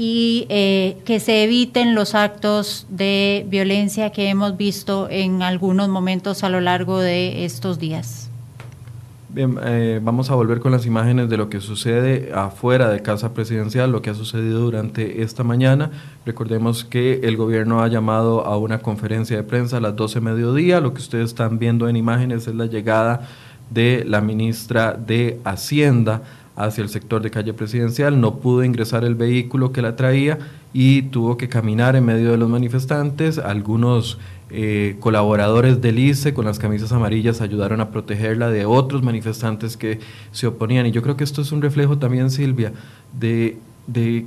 y 0.00 0.46
eh, 0.48 0.96
que 1.04 1.18
se 1.18 1.42
eviten 1.42 1.96
los 1.96 2.14
actos 2.14 2.86
de 2.88 3.44
violencia 3.50 4.10
que 4.12 4.28
hemos 4.28 4.56
visto 4.56 5.08
en 5.10 5.42
algunos 5.42 5.88
momentos 5.88 6.44
a 6.44 6.48
lo 6.48 6.60
largo 6.60 7.00
de 7.00 7.44
estos 7.44 7.80
días. 7.80 8.30
Bien, 9.28 9.58
eh, 9.64 9.98
vamos 10.00 10.30
a 10.30 10.36
volver 10.36 10.60
con 10.60 10.70
las 10.70 10.86
imágenes 10.86 11.28
de 11.28 11.36
lo 11.36 11.48
que 11.48 11.60
sucede 11.60 12.30
afuera 12.32 12.90
de 12.90 13.02
Casa 13.02 13.34
Presidencial, 13.34 13.90
lo 13.90 14.00
que 14.00 14.10
ha 14.10 14.14
sucedido 14.14 14.60
durante 14.60 15.22
esta 15.22 15.42
mañana. 15.42 15.90
Recordemos 16.24 16.84
que 16.84 17.18
el 17.24 17.36
gobierno 17.36 17.82
ha 17.82 17.88
llamado 17.88 18.46
a 18.46 18.56
una 18.56 18.78
conferencia 18.78 19.36
de 19.36 19.42
prensa 19.42 19.78
a 19.78 19.80
las 19.80 19.96
12 19.96 20.20
mediodía. 20.20 20.80
Lo 20.80 20.94
que 20.94 21.00
ustedes 21.00 21.30
están 21.30 21.58
viendo 21.58 21.88
en 21.88 21.96
imágenes 21.96 22.46
es 22.46 22.54
la 22.54 22.66
llegada 22.66 23.28
de 23.68 24.04
la 24.06 24.20
ministra 24.20 24.92
de 24.92 25.40
Hacienda 25.44 26.22
hacia 26.58 26.82
el 26.82 26.90
sector 26.90 27.22
de 27.22 27.30
calle 27.30 27.54
presidencial. 27.54 28.20
No 28.20 28.40
pudo 28.40 28.64
ingresar 28.64 29.04
el 29.04 29.14
vehículo 29.14 29.72
que 29.72 29.80
la 29.80 29.96
traía 29.96 30.38
y 30.72 31.02
tuvo 31.02 31.38
que 31.38 31.48
caminar 31.48 31.96
en 31.96 32.04
medio 32.04 32.32
de 32.32 32.36
los 32.36 32.48
manifestantes. 32.48 33.38
Algunos 33.38 34.18
eh, 34.50 34.96
colaboradores 35.00 35.80
del 35.80 35.98
ICE 35.98 36.34
con 36.34 36.46
las 36.46 36.58
camisas 36.58 36.92
amarillas 36.92 37.40
ayudaron 37.40 37.80
a 37.80 37.90
protegerla 37.90 38.50
de 38.50 38.64
otros 38.64 39.02
manifestantes 39.02 39.76
que 39.76 40.00
se 40.32 40.46
oponían. 40.46 40.86
Y 40.86 40.90
yo 40.90 41.02
creo 41.02 41.16
que 41.16 41.24
esto 41.24 41.42
es 41.42 41.52
un 41.52 41.62
reflejo 41.62 41.98
también, 41.98 42.30
Silvia, 42.30 42.72
de, 43.18 43.56
de, 43.86 44.26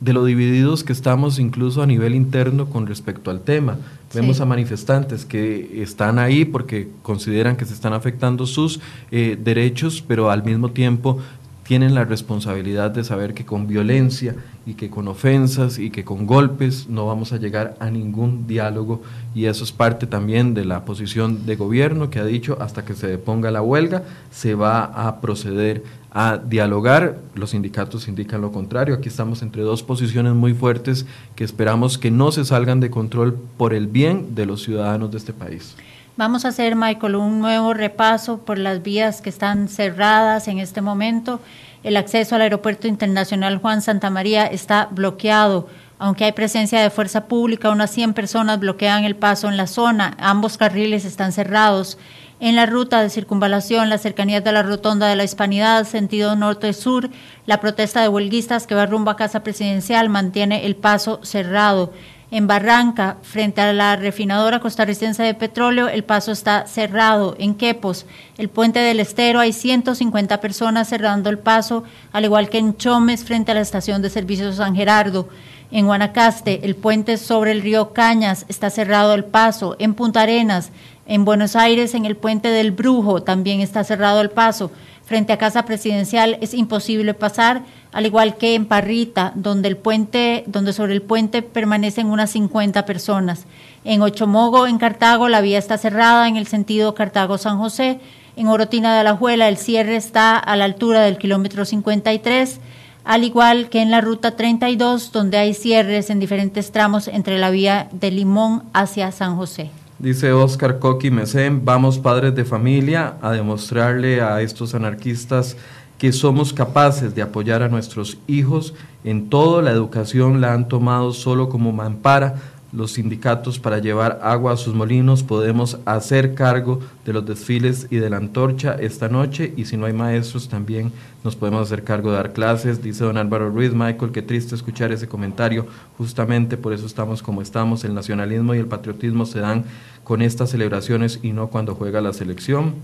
lo 0.00 0.24
divididos 0.24 0.82
que 0.82 0.92
estamos 0.92 1.38
incluso 1.38 1.82
a 1.82 1.86
nivel 1.86 2.14
interno 2.14 2.66
con 2.66 2.86
respecto 2.86 3.30
al 3.30 3.40
tema. 3.40 3.78
Vemos 4.14 4.40
a 4.40 4.44
manifestantes 4.44 5.24
que 5.24 5.82
están 5.82 6.18
ahí 6.18 6.44
porque 6.44 6.88
consideran 7.02 7.56
que 7.56 7.64
se 7.64 7.74
están 7.74 7.94
afectando 7.94 8.46
sus 8.46 8.80
eh, 9.10 9.36
derechos, 9.42 10.04
pero 10.06 10.30
al 10.30 10.44
mismo 10.44 10.70
tiempo 10.70 11.18
tienen 11.64 11.94
la 11.94 12.04
responsabilidad 12.04 12.90
de 12.90 13.04
saber 13.04 13.34
que 13.34 13.44
con 13.44 13.66
violencia 13.66 14.36
y 14.66 14.74
que 14.74 14.90
con 14.90 15.08
ofensas 15.08 15.78
y 15.78 15.90
que 15.90 16.04
con 16.04 16.26
golpes 16.26 16.88
no 16.88 17.06
vamos 17.06 17.32
a 17.32 17.38
llegar 17.38 17.74
a 17.80 17.90
ningún 17.90 18.46
diálogo. 18.46 19.02
Y 19.34 19.46
eso 19.46 19.64
es 19.64 19.72
parte 19.72 20.06
también 20.06 20.54
de 20.54 20.64
la 20.64 20.84
posición 20.84 21.46
de 21.46 21.56
gobierno 21.56 22.10
que 22.10 22.20
ha 22.20 22.24
dicho 22.24 22.58
hasta 22.60 22.84
que 22.84 22.94
se 22.94 23.06
deponga 23.06 23.50
la 23.50 23.62
huelga 23.62 24.02
se 24.30 24.54
va 24.54 24.84
a 24.84 25.20
proceder 25.20 25.82
a 26.10 26.38
dialogar, 26.38 27.18
los 27.34 27.50
sindicatos 27.50 28.06
indican 28.06 28.40
lo 28.40 28.52
contrario, 28.52 28.94
aquí 28.94 29.08
estamos 29.08 29.42
entre 29.42 29.62
dos 29.62 29.82
posiciones 29.82 30.32
muy 30.32 30.54
fuertes 30.54 31.06
que 31.34 31.42
esperamos 31.42 31.98
que 31.98 32.12
no 32.12 32.30
se 32.30 32.44
salgan 32.44 32.78
de 32.78 32.88
control 32.88 33.36
por 33.56 33.74
el 33.74 33.88
bien 33.88 34.36
de 34.36 34.46
los 34.46 34.62
ciudadanos 34.62 35.10
de 35.10 35.18
este 35.18 35.32
país. 35.32 35.74
Vamos 36.16 36.44
a 36.44 36.48
hacer, 36.48 36.76
Michael, 36.76 37.16
un 37.16 37.40
nuevo 37.40 37.74
repaso 37.74 38.38
por 38.38 38.56
las 38.56 38.84
vías 38.84 39.20
que 39.20 39.30
están 39.30 39.66
cerradas 39.66 40.46
en 40.46 40.60
este 40.60 40.80
momento. 40.80 41.40
El 41.82 41.96
acceso 41.96 42.36
al 42.36 42.42
Aeropuerto 42.42 42.86
Internacional 42.86 43.58
Juan 43.58 43.82
Santa 43.82 44.10
María 44.10 44.46
está 44.46 44.86
bloqueado. 44.92 45.68
Aunque 45.98 46.24
hay 46.24 46.30
presencia 46.30 46.80
de 46.80 46.90
fuerza 46.90 47.26
pública, 47.26 47.70
unas 47.70 47.90
100 47.90 48.14
personas 48.14 48.60
bloquean 48.60 49.02
el 49.02 49.16
paso 49.16 49.48
en 49.48 49.56
la 49.56 49.66
zona. 49.66 50.16
Ambos 50.20 50.56
carriles 50.56 51.04
están 51.04 51.32
cerrados. 51.32 51.98
En 52.38 52.54
la 52.54 52.66
ruta 52.66 53.02
de 53.02 53.10
circunvalación, 53.10 53.88
las 53.88 54.02
cercanías 54.02 54.44
de 54.44 54.52
la 54.52 54.62
rotonda 54.62 55.08
de 55.08 55.16
la 55.16 55.24
Hispanidad, 55.24 55.84
sentido 55.84 56.36
norte-sur, 56.36 57.10
la 57.46 57.58
protesta 57.58 58.02
de 58.02 58.08
huelguistas 58.08 58.68
que 58.68 58.76
va 58.76 58.86
rumbo 58.86 59.10
a 59.10 59.16
Casa 59.16 59.42
Presidencial 59.42 60.08
mantiene 60.08 60.64
el 60.64 60.76
paso 60.76 61.18
cerrado. 61.24 61.92
En 62.34 62.48
Barranca, 62.48 63.18
frente 63.22 63.60
a 63.60 63.72
la 63.72 63.94
refinadora 63.94 64.58
costarricense 64.58 65.22
de 65.22 65.34
petróleo, 65.34 65.86
el 65.86 66.02
paso 66.02 66.32
está 66.32 66.66
cerrado. 66.66 67.36
En 67.38 67.54
Quepos, 67.54 68.06
el 68.38 68.48
puente 68.48 68.80
del 68.80 68.98
Estero, 68.98 69.38
hay 69.38 69.52
150 69.52 70.40
personas 70.40 70.88
cerrando 70.88 71.30
el 71.30 71.38
paso, 71.38 71.84
al 72.10 72.24
igual 72.24 72.48
que 72.48 72.58
en 72.58 72.76
Chomes, 72.76 73.22
frente 73.22 73.52
a 73.52 73.54
la 73.54 73.60
estación 73.60 74.02
de 74.02 74.10
servicios 74.10 74.56
San 74.56 74.74
Gerardo. 74.74 75.28
En 75.70 75.86
Guanacaste, 75.86 76.64
el 76.64 76.74
puente 76.74 77.18
sobre 77.18 77.52
el 77.52 77.62
río 77.62 77.92
Cañas 77.92 78.46
está 78.48 78.68
cerrado 78.68 79.14
el 79.14 79.24
paso. 79.24 79.76
En 79.78 79.94
Punta 79.94 80.22
Arenas, 80.22 80.72
en 81.06 81.24
Buenos 81.24 81.54
Aires, 81.54 81.94
en 81.94 82.04
el 82.04 82.16
puente 82.16 82.48
del 82.48 82.72
Brujo, 82.72 83.22
también 83.22 83.60
está 83.60 83.84
cerrado 83.84 84.20
el 84.20 84.30
paso. 84.30 84.72
Frente 85.04 85.32
a 85.32 85.38
Casa 85.38 85.66
Presidencial 85.66 86.38
es 86.40 86.52
imposible 86.52 87.14
pasar 87.14 87.62
al 87.94 88.06
igual 88.06 88.36
que 88.36 88.56
en 88.56 88.66
Parrita, 88.66 89.32
donde 89.36 89.68
el 89.68 89.76
puente, 89.76 90.42
donde 90.48 90.72
sobre 90.72 90.94
el 90.94 91.00
puente 91.00 91.42
permanecen 91.42 92.08
unas 92.08 92.30
50 92.32 92.84
personas. 92.86 93.44
En 93.84 94.02
Ochomogo, 94.02 94.66
en 94.66 94.78
Cartago, 94.78 95.28
la 95.28 95.40
vía 95.40 95.58
está 95.58 95.78
cerrada 95.78 96.26
en 96.26 96.36
el 96.36 96.48
sentido 96.48 96.96
Cartago-San 96.96 97.56
José. 97.56 98.00
En 98.34 98.48
Orotina 98.48 98.92
de 98.92 99.00
Alajuela, 99.00 99.48
el 99.48 99.58
cierre 99.58 99.94
está 99.94 100.36
a 100.36 100.56
la 100.56 100.64
altura 100.64 101.02
del 101.02 101.18
kilómetro 101.18 101.64
53, 101.64 102.58
al 103.04 103.22
igual 103.22 103.68
que 103.68 103.80
en 103.80 103.92
la 103.92 104.00
ruta 104.00 104.34
32, 104.34 105.12
donde 105.12 105.38
hay 105.38 105.54
cierres 105.54 106.10
en 106.10 106.18
diferentes 106.18 106.72
tramos 106.72 107.06
entre 107.06 107.38
la 107.38 107.50
vía 107.50 107.88
de 107.92 108.10
Limón 108.10 108.64
hacia 108.72 109.12
San 109.12 109.36
José. 109.36 109.70
Dice 110.00 110.32
Oscar 110.32 110.80
Coqui 110.80 111.12
Mesén, 111.12 111.64
vamos 111.64 112.00
padres 112.00 112.34
de 112.34 112.44
familia 112.44 113.14
a 113.22 113.30
demostrarle 113.30 114.20
a 114.20 114.42
estos 114.42 114.74
anarquistas 114.74 115.56
que 116.04 116.12
somos 116.12 116.52
capaces 116.52 117.14
de 117.14 117.22
apoyar 117.22 117.62
a 117.62 117.70
nuestros 117.70 118.18
hijos 118.26 118.74
en 119.04 119.30
todo. 119.30 119.62
La 119.62 119.70
educación 119.70 120.42
la 120.42 120.52
han 120.52 120.68
tomado 120.68 121.14
solo 121.14 121.48
como 121.48 121.72
mampara. 121.72 122.34
Los 122.74 122.92
sindicatos 122.92 123.58
para 123.58 123.78
llevar 123.78 124.20
agua 124.22 124.52
a 124.52 124.58
sus 124.58 124.74
molinos 124.74 125.22
podemos 125.22 125.78
hacer 125.86 126.34
cargo 126.34 126.80
de 127.06 127.14
los 127.14 127.24
desfiles 127.24 127.86
y 127.88 127.96
de 127.96 128.10
la 128.10 128.18
antorcha 128.18 128.74
esta 128.74 129.08
noche 129.08 129.54
y 129.56 129.64
si 129.64 129.78
no 129.78 129.86
hay 129.86 129.94
maestros 129.94 130.50
también 130.50 130.92
nos 131.22 131.36
podemos 131.36 131.62
hacer 131.62 131.84
cargo 131.84 132.10
de 132.10 132.16
dar 132.16 132.34
clases, 132.34 132.82
dice 132.82 133.02
don 133.02 133.16
Álvaro 133.16 133.48
Ruiz. 133.48 133.72
Michael, 133.72 134.12
qué 134.12 134.20
triste 134.20 134.54
escuchar 134.54 134.92
ese 134.92 135.08
comentario, 135.08 135.66
justamente 135.96 136.58
por 136.58 136.74
eso 136.74 136.84
estamos 136.84 137.22
como 137.22 137.40
estamos, 137.40 137.82
el 137.84 137.94
nacionalismo 137.94 138.54
y 138.54 138.58
el 138.58 138.66
patriotismo 138.66 139.24
se 139.24 139.40
dan 139.40 139.64
con 140.02 140.20
estas 140.20 140.50
celebraciones 140.50 141.20
y 141.22 141.32
no 141.32 141.48
cuando 141.48 141.74
juega 141.74 142.02
la 142.02 142.12
selección. 142.12 142.74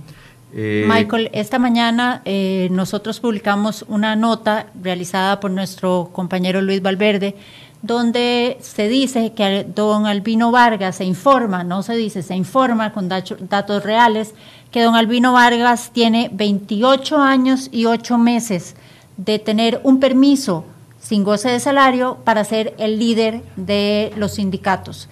Eh, 0.53 0.85
Michael, 0.89 1.31
esta 1.33 1.59
mañana 1.59 2.23
eh, 2.25 2.69
nosotros 2.73 3.21
publicamos 3.21 3.85
una 3.89 4.17
nota 4.17 4.67
realizada 4.81 5.39
por 5.39 5.51
nuestro 5.51 6.11
compañero 6.13 6.61
Luis 6.61 6.83
Valverde, 6.83 7.37
donde 7.83 8.59
se 8.61 8.89
dice 8.89 9.33
que 9.33 9.65
don 9.65 10.07
Albino 10.07 10.51
Vargas 10.51 10.97
se 10.97 11.05
informa, 11.05 11.65
no 11.65 11.83
se 11.83 11.95
dice, 11.95 12.23
se 12.23 12.35
informa 12.35 12.93
con 12.93 13.09
datos 13.09 13.83
reales, 13.83 14.35
que 14.71 14.83
don 14.83 14.97
Albino 14.97 15.33
Vargas 15.33 15.91
tiene 15.93 16.31
28 16.33 17.19
años 17.19 17.69
y 17.73 17.87
8 17.87 18.19
meses 18.19 18.75
de 19.17 19.39
tener 19.39 19.81
un 19.85 20.01
permiso 20.01 20.65
sin 21.01 21.25
goce 21.25 21.49
de 21.49 21.61
salario 21.61 22.19
para 22.25 22.45
ser 22.45 22.75
el 22.79 22.99
líder 22.99 23.43
de 23.57 24.13
los 24.17 24.35
sindicatos. 24.35 25.09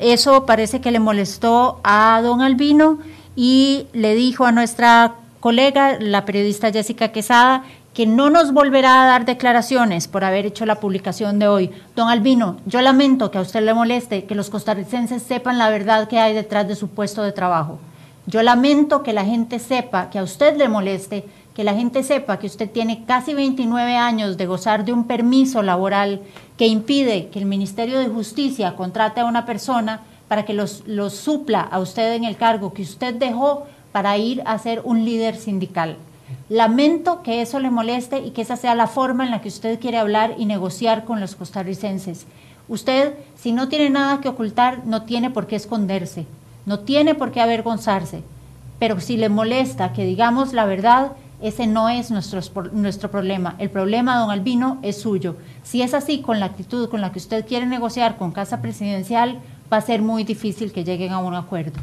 Eso 0.00 0.46
parece 0.46 0.80
que 0.80 0.92
le 0.92 1.00
molestó 1.00 1.80
a 1.82 2.20
don 2.22 2.42
Albino 2.42 2.98
y 3.36 3.86
le 3.92 4.14
dijo 4.14 4.44
a 4.44 4.52
nuestra 4.52 5.14
colega, 5.40 5.98
la 5.98 6.24
periodista 6.24 6.70
Jessica 6.70 7.08
Quesada, 7.08 7.64
que 7.94 8.06
no 8.06 8.30
nos 8.30 8.52
volverá 8.52 9.02
a 9.02 9.06
dar 9.06 9.24
declaraciones 9.26 10.08
por 10.08 10.24
haber 10.24 10.46
hecho 10.46 10.64
la 10.64 10.80
publicación 10.80 11.38
de 11.38 11.48
hoy. 11.48 11.70
Don 11.94 12.08
Albino, 12.08 12.56
yo 12.64 12.80
lamento 12.80 13.30
que 13.30 13.38
a 13.38 13.42
usted 13.42 13.62
le 13.62 13.74
moleste 13.74 14.24
que 14.24 14.34
los 14.34 14.48
costarricenses 14.48 15.22
sepan 15.22 15.58
la 15.58 15.68
verdad 15.68 16.08
que 16.08 16.18
hay 16.18 16.32
detrás 16.34 16.66
de 16.68 16.76
su 16.76 16.88
puesto 16.88 17.22
de 17.22 17.32
trabajo. 17.32 17.78
Yo 18.26 18.42
lamento 18.42 19.02
que 19.02 19.12
la 19.12 19.24
gente 19.24 19.58
sepa, 19.58 20.08
que 20.08 20.18
a 20.18 20.22
usted 20.22 20.56
le 20.56 20.68
moleste, 20.68 21.26
que 21.54 21.64
la 21.64 21.74
gente 21.74 22.02
sepa 22.02 22.38
que 22.38 22.46
usted 22.46 22.70
tiene 22.70 23.04
casi 23.04 23.34
29 23.34 23.96
años 23.96 24.36
de 24.38 24.46
gozar 24.46 24.84
de 24.84 24.92
un 24.92 25.06
permiso 25.06 25.62
laboral 25.62 26.22
que 26.56 26.66
impide 26.66 27.28
que 27.28 27.40
el 27.40 27.46
Ministerio 27.46 27.98
de 27.98 28.08
Justicia 28.08 28.74
contrate 28.74 29.20
a 29.20 29.26
una 29.26 29.44
persona 29.44 30.00
para 30.32 30.46
que 30.46 30.54
los, 30.54 30.82
supla 31.12 31.60
a 31.60 31.78
usted 31.78 32.14
en 32.14 32.24
el 32.24 32.38
cargo 32.38 32.72
que 32.72 32.80
usted 32.80 33.12
dejó 33.12 33.66
para 33.92 34.16
ir 34.16 34.42
a 34.46 34.56
ser 34.56 34.80
un 34.82 35.04
líder 35.04 35.36
sindical. 35.36 35.98
Lamento 36.48 37.22
que 37.22 37.42
eso 37.42 37.60
le 37.60 37.70
moleste 37.70 38.20
y 38.20 38.30
que 38.30 38.40
esa 38.40 38.56
sea 38.56 38.74
la 38.74 38.86
forma 38.86 39.26
en 39.26 39.30
la 39.30 39.42
que 39.42 39.48
usted 39.48 39.78
quiere 39.78 39.98
hablar 39.98 40.36
y 40.38 40.46
negociar 40.46 41.04
con 41.04 41.20
los 41.20 41.34
costarricenses. 41.36 42.24
Usted, 42.66 43.12
si 43.36 43.52
no 43.52 43.68
tiene 43.68 43.90
nada 43.90 44.22
que 44.22 44.30
ocultar, 44.30 44.86
no 44.86 45.02
tiene 45.02 45.28
por 45.28 45.46
qué 45.46 45.56
esconderse, 45.56 46.24
no 46.64 46.78
tiene 46.78 47.14
por 47.14 47.30
qué 47.30 47.42
avergonzarse. 47.42 48.22
Pero 48.78 49.00
si 49.00 49.18
le 49.18 49.28
molesta 49.28 49.92
que 49.92 50.06
digamos 50.06 50.54
la 50.54 50.64
verdad, 50.64 51.12
ese 51.42 51.66
no 51.66 51.90
es 51.90 52.10
nuestro, 52.10 52.40
nuestro 52.72 53.10
problema. 53.10 53.54
El 53.58 53.68
problema, 53.68 54.16
don 54.16 54.30
Albino, 54.30 54.78
es 54.80 54.98
suyo. 54.98 55.36
Si 55.62 55.82
es 55.82 55.92
así, 55.92 56.22
con 56.22 56.40
la 56.40 56.46
actitud 56.46 56.88
con 56.88 57.02
la 57.02 57.12
que 57.12 57.18
usted 57.18 57.46
quiere 57.46 57.66
negociar 57.66 58.16
con 58.16 58.32
Casa 58.32 58.62
Presidencial, 58.62 59.38
va 59.72 59.78
a 59.78 59.80
ser 59.80 60.02
muy 60.02 60.24
difícil 60.24 60.70
que 60.70 60.84
lleguen 60.84 61.12
a 61.12 61.18
un 61.18 61.34
acuerdo. 61.34 61.80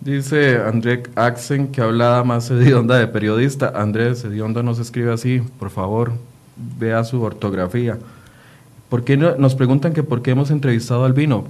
Dice 0.00 0.58
André 0.58 1.02
Axen 1.16 1.68
que 1.68 1.80
habla 1.80 2.22
más 2.24 2.48
hedionda 2.50 2.96
de 2.96 3.08
periodista. 3.08 3.72
Andrés, 3.74 4.24
hedionda 4.24 4.62
no 4.62 4.72
se 4.74 4.82
escribe 4.82 5.12
así, 5.12 5.42
por 5.58 5.70
favor, 5.70 6.12
vea 6.78 7.02
su 7.02 7.20
ortografía. 7.22 7.98
¿Por 8.88 9.02
qué 9.02 9.16
no, 9.16 9.34
nos 9.36 9.56
preguntan 9.56 9.94
que 9.94 10.04
por 10.04 10.22
qué 10.22 10.30
hemos 10.30 10.52
entrevistado 10.52 11.04
al 11.04 11.12
vino? 11.12 11.44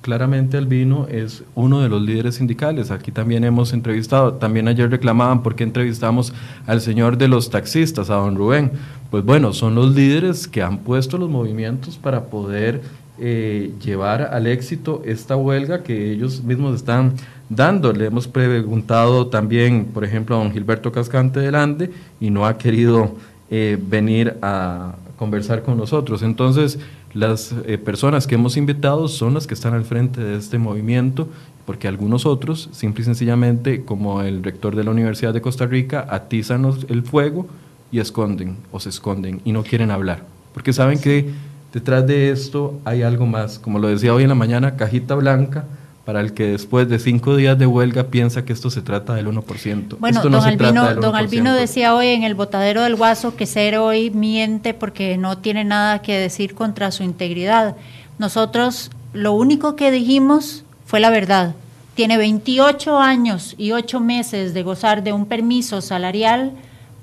Claramente 0.00 0.56
Albino 0.56 1.06
es 1.08 1.44
uno 1.54 1.82
de 1.82 1.88
los 1.88 2.02
líderes 2.02 2.36
sindicales. 2.36 2.90
Aquí 2.90 3.12
también 3.12 3.44
hemos 3.44 3.72
entrevistado, 3.72 4.32
también 4.34 4.66
ayer 4.66 4.90
reclamaban 4.90 5.42
por 5.42 5.54
qué 5.54 5.62
entrevistamos 5.62 6.32
al 6.66 6.80
señor 6.80 7.16
de 7.16 7.28
los 7.28 7.50
taxistas, 7.50 8.10
a 8.10 8.14
don 8.14 8.34
Rubén. 8.34 8.72
Pues 9.10 9.24
bueno, 9.24 9.52
son 9.52 9.74
los 9.74 9.94
líderes 9.94 10.48
que 10.48 10.62
han 10.62 10.78
puesto 10.78 11.18
los 11.18 11.28
movimientos 11.28 11.96
para 11.98 12.24
poder 12.24 12.80
eh, 13.20 13.72
llevar 13.84 14.22
al 14.22 14.46
éxito 14.46 15.02
esta 15.04 15.36
huelga 15.36 15.82
que 15.82 16.10
ellos 16.10 16.42
mismos 16.42 16.74
están 16.76 17.14
dando. 17.48 17.92
Le 17.92 18.06
hemos 18.06 18.26
preguntado 18.26 19.26
también, 19.26 19.86
por 19.86 20.04
ejemplo, 20.04 20.36
a 20.36 20.38
don 20.38 20.52
Gilberto 20.52 20.90
Cascante 20.90 21.40
del 21.40 21.54
Ande 21.54 21.90
y 22.20 22.30
no 22.30 22.46
ha 22.46 22.56
querido 22.56 23.14
eh, 23.50 23.78
venir 23.80 24.36
a 24.40 24.94
conversar 25.18 25.62
con 25.62 25.76
nosotros. 25.76 26.22
Entonces, 26.22 26.78
las 27.12 27.54
eh, 27.66 27.76
personas 27.76 28.26
que 28.26 28.36
hemos 28.36 28.56
invitado 28.56 29.08
son 29.08 29.34
las 29.34 29.46
que 29.46 29.54
están 29.54 29.74
al 29.74 29.84
frente 29.84 30.22
de 30.22 30.38
este 30.38 30.58
movimiento, 30.58 31.28
porque 31.66 31.88
algunos 31.88 32.24
otros, 32.24 32.70
simple 32.72 33.02
y 33.02 33.04
sencillamente, 33.04 33.84
como 33.84 34.22
el 34.22 34.42
rector 34.42 34.74
de 34.76 34.84
la 34.84 34.92
Universidad 34.92 35.34
de 35.34 35.42
Costa 35.42 35.66
Rica, 35.66 36.06
atizan 36.08 36.64
el 36.88 37.02
fuego 37.02 37.46
y 37.92 37.98
esconden 37.98 38.56
o 38.72 38.80
se 38.80 38.88
esconden 38.88 39.40
y 39.44 39.52
no 39.52 39.62
quieren 39.62 39.90
hablar, 39.90 40.24
porque 40.54 40.72
saben 40.72 41.00
que 41.00 41.28
detrás 41.72 42.06
de 42.06 42.30
esto 42.30 42.78
hay 42.84 43.02
algo 43.02 43.26
más. 43.26 43.58
Como 43.58 43.78
lo 43.78 43.88
decía 43.88 44.14
hoy 44.14 44.24
en 44.24 44.28
la 44.28 44.34
mañana, 44.34 44.76
cajita 44.76 45.14
blanca 45.14 45.64
para 46.04 46.20
el 46.20 46.32
que 46.32 46.46
después 46.46 46.88
de 46.88 46.98
cinco 46.98 47.36
días 47.36 47.58
de 47.58 47.66
huelga 47.66 48.04
piensa 48.04 48.44
que 48.44 48.52
esto 48.52 48.70
se 48.70 48.82
trata 48.82 49.14
del 49.14 49.28
1%. 49.28 49.96
Bueno, 49.98 50.22
don, 50.22 50.34
Albino, 50.34 50.94
don 50.96 51.14
Albino 51.14 51.54
decía 51.54 51.94
hoy 51.94 52.08
en 52.08 52.24
el 52.24 52.34
botadero 52.34 52.82
del 52.82 52.96
Guaso 52.96 53.36
que 53.36 53.46
ser 53.46 53.76
hoy 53.76 54.10
miente 54.10 54.74
porque 54.74 55.16
no 55.18 55.38
tiene 55.38 55.64
nada 55.64 56.02
que 56.02 56.18
decir 56.18 56.54
contra 56.54 56.90
su 56.90 57.04
integridad. 57.04 57.76
Nosotros 58.18 58.90
lo 59.12 59.32
único 59.34 59.76
que 59.76 59.90
dijimos 59.90 60.64
fue 60.84 61.00
la 61.00 61.10
verdad. 61.10 61.54
Tiene 61.94 62.16
28 62.16 62.98
años 62.98 63.54
y 63.58 63.72
8 63.72 64.00
meses 64.00 64.54
de 64.54 64.62
gozar 64.62 65.04
de 65.04 65.12
un 65.12 65.26
permiso 65.26 65.80
salarial 65.80 66.52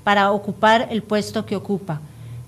para 0.04 0.32
ocupar 0.32 0.88
el 0.90 1.02
puesto 1.02 1.46
que 1.46 1.56
ocupa. 1.56 2.00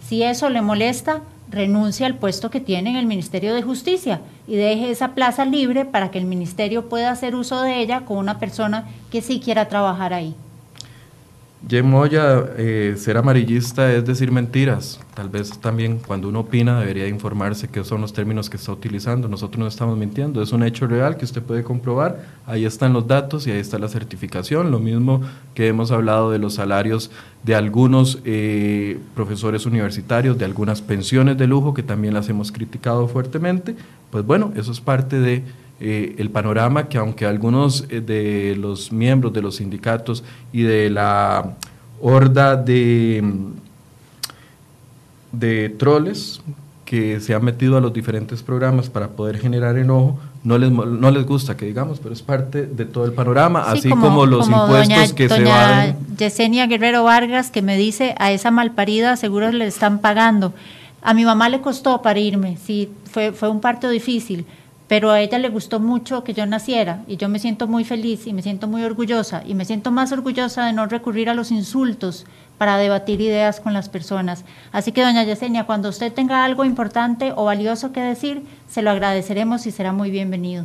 Si 0.06 0.22
eso 0.22 0.50
le 0.50 0.60
molesta, 0.60 1.22
renuncia 1.50 2.06
al 2.06 2.16
puesto 2.16 2.50
que 2.50 2.60
tiene 2.60 2.90
en 2.90 2.96
el 2.96 3.06
Ministerio 3.06 3.54
de 3.54 3.62
Justicia 3.62 4.20
y 4.46 4.56
deje 4.56 4.90
esa 4.90 5.14
plaza 5.14 5.44
libre 5.44 5.84
para 5.84 6.10
que 6.10 6.18
el 6.18 6.24
ministerio 6.24 6.88
pueda 6.88 7.10
hacer 7.10 7.34
uso 7.34 7.62
de 7.62 7.80
ella 7.80 8.04
con 8.04 8.18
una 8.18 8.38
persona 8.38 8.88
que 9.10 9.22
sí 9.22 9.40
quiera 9.40 9.68
trabajar 9.68 10.14
ahí. 10.14 10.34
Jem 11.68 11.86
Moya, 11.86 12.42
eh, 12.56 12.94
ser 12.96 13.18
amarillista 13.18 13.92
es 13.92 14.04
decir 14.06 14.32
mentiras. 14.32 14.98
Tal 15.14 15.28
vez 15.28 15.58
también 15.58 15.98
cuando 15.98 16.28
uno 16.30 16.40
opina 16.40 16.80
debería 16.80 17.06
informarse 17.06 17.68
qué 17.68 17.84
son 17.84 18.00
los 18.00 18.14
términos 18.14 18.48
que 18.48 18.56
está 18.56 18.72
utilizando. 18.72 19.28
Nosotros 19.28 19.58
no 19.58 19.66
estamos 19.66 19.98
mintiendo, 19.98 20.42
es 20.42 20.52
un 20.52 20.62
hecho 20.62 20.86
real 20.86 21.18
que 21.18 21.26
usted 21.26 21.42
puede 21.42 21.62
comprobar. 21.62 22.24
Ahí 22.46 22.64
están 22.64 22.94
los 22.94 23.06
datos 23.06 23.46
y 23.46 23.50
ahí 23.50 23.58
está 23.58 23.78
la 23.78 23.88
certificación. 23.88 24.70
Lo 24.70 24.78
mismo 24.78 25.20
que 25.54 25.68
hemos 25.68 25.90
hablado 25.90 26.30
de 26.30 26.38
los 26.38 26.54
salarios 26.54 27.10
de 27.42 27.54
algunos 27.54 28.20
eh, 28.24 28.98
profesores 29.14 29.66
universitarios, 29.66 30.38
de 30.38 30.46
algunas 30.46 30.80
pensiones 30.80 31.36
de 31.36 31.46
lujo 31.46 31.74
que 31.74 31.82
también 31.82 32.14
las 32.14 32.30
hemos 32.30 32.52
criticado 32.52 33.06
fuertemente. 33.06 33.76
Pues 34.10 34.24
bueno, 34.24 34.50
eso 34.56 34.72
es 34.72 34.80
parte 34.80 35.20
de 35.20 35.44
eh, 35.80 36.14
el 36.18 36.30
panorama 36.30 36.88
que 36.88 36.98
aunque 36.98 37.24
algunos 37.24 37.86
eh, 37.88 38.02
de 38.02 38.54
los 38.54 38.92
miembros 38.92 39.32
de 39.32 39.40
los 39.40 39.56
sindicatos 39.56 40.22
y 40.52 40.62
de 40.62 40.90
la 40.90 41.56
horda 42.02 42.56
de, 42.56 43.24
de 45.32 45.70
troles 45.70 46.42
que 46.84 47.20
se 47.20 47.34
han 47.34 47.44
metido 47.44 47.78
a 47.78 47.80
los 47.80 47.92
diferentes 47.92 48.42
programas 48.42 48.90
para 48.90 49.08
poder 49.08 49.38
generar 49.38 49.78
enojo, 49.78 50.18
no 50.42 50.58
les, 50.58 50.70
no 50.70 51.10
les 51.10 51.24
gusta 51.24 51.56
que 51.56 51.64
digamos, 51.64 51.98
pero 52.00 52.12
es 52.12 52.20
parte 52.20 52.66
de 52.66 52.84
todo 52.84 53.04
el 53.04 53.12
panorama, 53.12 53.62
así 53.70 53.88
como, 53.88 54.26
los 54.26 54.48
impuestos 54.48 55.12
que 55.12 55.28
se 55.28 55.44
van. 55.44 55.96
Yesenia 56.18 56.66
Guerrero 56.66 57.04
Vargas 57.04 57.50
que 57.50 57.62
me 57.62 57.76
dice, 57.76 58.14
a 58.18 58.32
esa 58.32 58.50
malparida 58.50 59.16
seguro 59.16 59.52
le 59.52 59.66
están 59.66 60.00
pagando. 60.00 60.52
A 61.00 61.14
mi 61.14 61.24
mamá 61.24 61.48
le 61.48 61.60
costó 61.60 62.02
parirme, 62.02 62.58
sí, 62.62 62.90
fue, 63.10 63.32
fue 63.32 63.48
un 63.48 63.60
parto 63.60 63.88
difícil, 63.88 64.44
pero 64.90 65.12
a 65.12 65.20
ella 65.20 65.38
le 65.38 65.50
gustó 65.50 65.78
mucho 65.78 66.24
que 66.24 66.34
yo 66.34 66.44
naciera 66.46 67.04
y 67.06 67.16
yo 67.16 67.28
me 67.28 67.38
siento 67.38 67.68
muy 67.68 67.84
feliz 67.84 68.26
y 68.26 68.32
me 68.32 68.42
siento 68.42 68.66
muy 68.66 68.82
orgullosa 68.82 69.44
y 69.46 69.54
me 69.54 69.64
siento 69.64 69.92
más 69.92 70.10
orgullosa 70.10 70.66
de 70.66 70.72
no 70.72 70.84
recurrir 70.86 71.30
a 71.30 71.34
los 71.34 71.52
insultos 71.52 72.26
para 72.58 72.76
debatir 72.76 73.20
ideas 73.20 73.60
con 73.60 73.72
las 73.72 73.88
personas. 73.88 74.44
Así 74.72 74.90
que, 74.90 75.02
doña 75.02 75.22
Yesenia, 75.22 75.64
cuando 75.64 75.90
usted 75.90 76.12
tenga 76.12 76.44
algo 76.44 76.64
importante 76.64 77.32
o 77.36 77.44
valioso 77.44 77.92
que 77.92 78.00
decir, 78.00 78.42
se 78.68 78.82
lo 78.82 78.90
agradeceremos 78.90 79.64
y 79.64 79.70
será 79.70 79.92
muy 79.92 80.10
bienvenido. 80.10 80.64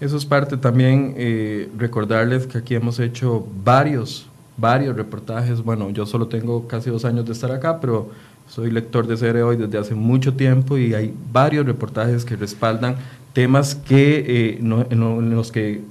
Eso 0.00 0.16
es 0.16 0.24
parte 0.24 0.56
también, 0.56 1.12
eh, 1.18 1.68
recordarles 1.76 2.46
que 2.46 2.56
aquí 2.56 2.74
hemos 2.74 2.98
hecho 2.98 3.46
varios, 3.62 4.26
varios 4.56 4.96
reportajes. 4.96 5.62
Bueno, 5.62 5.90
yo 5.90 6.06
solo 6.06 6.28
tengo 6.28 6.66
casi 6.66 6.88
dos 6.88 7.04
años 7.04 7.26
de 7.26 7.32
estar 7.32 7.52
acá, 7.52 7.78
pero 7.78 8.10
soy 8.48 8.70
lector 8.70 9.06
de 9.06 9.16
CR 9.16 9.42
hoy 9.42 9.56
desde 9.56 9.76
hace 9.76 9.94
mucho 9.94 10.32
tiempo 10.32 10.78
y 10.78 10.94
hay 10.94 11.14
varios 11.30 11.66
reportajes 11.66 12.24
que 12.24 12.36
respaldan 12.36 12.96
temas 13.34 13.74
que, 13.74 14.24
eh, 14.26 14.58
en 14.60 15.30
los 15.34 15.52
que 15.52 15.82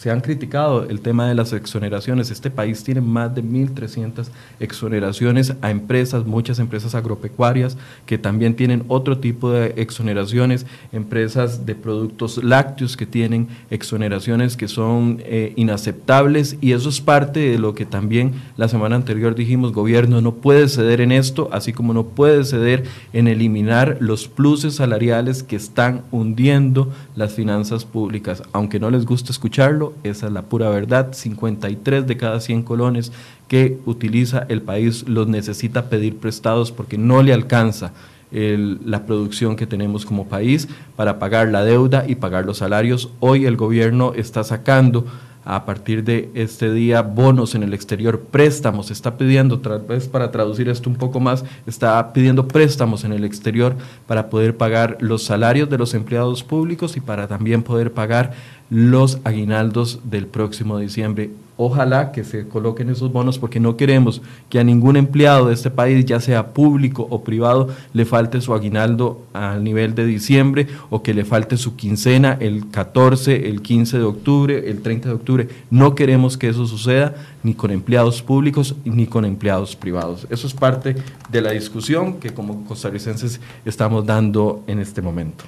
se 0.00 0.10
han 0.10 0.22
criticado 0.22 0.88
el 0.88 1.02
tema 1.02 1.28
de 1.28 1.34
las 1.34 1.52
exoneraciones. 1.52 2.30
Este 2.30 2.50
país 2.50 2.82
tiene 2.82 3.02
más 3.02 3.34
de 3.34 3.44
1.300 3.44 4.28
exoneraciones 4.58 5.52
a 5.60 5.70
empresas, 5.70 6.24
muchas 6.24 6.58
empresas 6.58 6.94
agropecuarias 6.94 7.76
que 8.06 8.16
también 8.16 8.56
tienen 8.56 8.82
otro 8.88 9.18
tipo 9.18 9.50
de 9.50 9.74
exoneraciones, 9.76 10.64
empresas 10.90 11.66
de 11.66 11.74
productos 11.74 12.42
lácteos 12.42 12.96
que 12.96 13.04
tienen 13.04 13.48
exoneraciones 13.68 14.56
que 14.56 14.68
son 14.68 15.20
eh, 15.26 15.52
inaceptables 15.56 16.56
y 16.62 16.72
eso 16.72 16.88
es 16.88 17.02
parte 17.02 17.40
de 17.40 17.58
lo 17.58 17.74
que 17.74 17.84
también 17.84 18.32
la 18.56 18.68
semana 18.68 18.96
anterior 18.96 19.34
dijimos, 19.34 19.74
gobierno 19.74 20.22
no 20.22 20.32
puede 20.36 20.66
ceder 20.68 21.02
en 21.02 21.12
esto, 21.12 21.50
así 21.52 21.74
como 21.74 21.92
no 21.92 22.04
puede 22.04 22.44
ceder 22.44 22.84
en 23.12 23.28
eliminar 23.28 23.98
los 24.00 24.28
pluses 24.28 24.76
salariales 24.76 25.42
que 25.42 25.56
están 25.56 26.04
hundiendo 26.10 26.90
las 27.16 27.34
finanzas 27.34 27.84
públicas. 27.84 28.42
Aunque 28.52 28.80
no 28.80 28.90
les 28.90 29.04
guste 29.04 29.30
escucharlo, 29.30 29.89
esa 30.02 30.26
es 30.26 30.32
la 30.32 30.42
pura 30.42 30.68
verdad, 30.70 31.12
53 31.12 32.06
de 32.06 32.16
cada 32.16 32.40
100 32.40 32.62
colones 32.62 33.12
que 33.48 33.78
utiliza 33.86 34.46
el 34.48 34.62
país 34.62 35.08
los 35.08 35.26
necesita 35.26 35.88
pedir 35.88 36.16
prestados 36.16 36.72
porque 36.72 36.98
no 36.98 37.22
le 37.22 37.32
alcanza 37.32 37.92
la 38.32 39.06
producción 39.06 39.56
que 39.56 39.66
tenemos 39.66 40.06
como 40.06 40.28
país 40.28 40.68
para 40.96 41.18
pagar 41.18 41.48
la 41.48 41.64
deuda 41.64 42.04
y 42.06 42.14
pagar 42.14 42.46
los 42.46 42.58
salarios. 42.58 43.10
Hoy 43.18 43.46
el 43.46 43.56
gobierno 43.56 44.12
está 44.14 44.44
sacando 44.44 45.04
a 45.44 45.64
partir 45.64 46.04
de 46.04 46.30
este 46.34 46.72
día 46.72 47.02
bonos 47.02 47.54
en 47.54 47.62
el 47.62 47.72
exterior, 47.72 48.20
préstamos, 48.20 48.90
está 48.90 49.16
pidiendo, 49.16 49.58
tal 49.58 49.80
vez 49.80 50.06
para 50.06 50.30
traducir 50.30 50.68
esto 50.68 50.90
un 50.90 50.96
poco 50.96 51.18
más, 51.18 51.44
está 51.66 52.12
pidiendo 52.12 52.46
préstamos 52.46 53.04
en 53.04 53.12
el 53.12 53.24
exterior 53.24 53.74
para 54.06 54.28
poder 54.28 54.56
pagar 54.56 54.98
los 55.00 55.22
salarios 55.24 55.70
de 55.70 55.78
los 55.78 55.94
empleados 55.94 56.44
públicos 56.44 56.96
y 56.96 57.00
para 57.00 57.26
también 57.26 57.62
poder 57.62 57.92
pagar 57.92 58.32
los 58.70 59.18
aguinaldos 59.24 60.00
del 60.04 60.26
próximo 60.26 60.78
diciembre. 60.78 61.30
Ojalá 61.62 62.10
que 62.10 62.24
se 62.24 62.48
coloquen 62.48 62.88
esos 62.88 63.12
bonos 63.12 63.38
porque 63.38 63.60
no 63.60 63.76
queremos 63.76 64.22
que 64.48 64.58
a 64.58 64.64
ningún 64.64 64.96
empleado 64.96 65.48
de 65.48 65.54
este 65.54 65.70
país, 65.70 66.06
ya 66.06 66.18
sea 66.18 66.54
público 66.54 67.06
o 67.10 67.22
privado, 67.22 67.68
le 67.92 68.06
falte 68.06 68.40
su 68.40 68.54
aguinaldo 68.54 69.20
a 69.34 69.56
nivel 69.56 69.94
de 69.94 70.06
diciembre 70.06 70.68
o 70.88 71.02
que 71.02 71.12
le 71.12 71.26
falte 71.26 71.58
su 71.58 71.76
quincena 71.76 72.38
el 72.40 72.70
14, 72.70 73.50
el 73.50 73.60
15 73.60 73.98
de 73.98 74.04
octubre, 74.04 74.70
el 74.70 74.80
30 74.80 75.08
de 75.10 75.14
octubre. 75.14 75.48
No 75.68 75.94
queremos 75.94 76.38
que 76.38 76.48
eso 76.48 76.64
suceda 76.66 77.14
ni 77.42 77.52
con 77.52 77.70
empleados 77.70 78.22
públicos 78.22 78.74
ni 78.86 79.06
con 79.06 79.26
empleados 79.26 79.76
privados. 79.76 80.26
Eso 80.30 80.46
es 80.46 80.54
parte 80.54 80.96
de 81.30 81.42
la 81.42 81.50
discusión 81.50 82.14
que 82.14 82.32
como 82.32 82.64
costarricenses 82.64 83.38
estamos 83.66 84.06
dando 84.06 84.64
en 84.66 84.78
este 84.78 85.02
momento. 85.02 85.44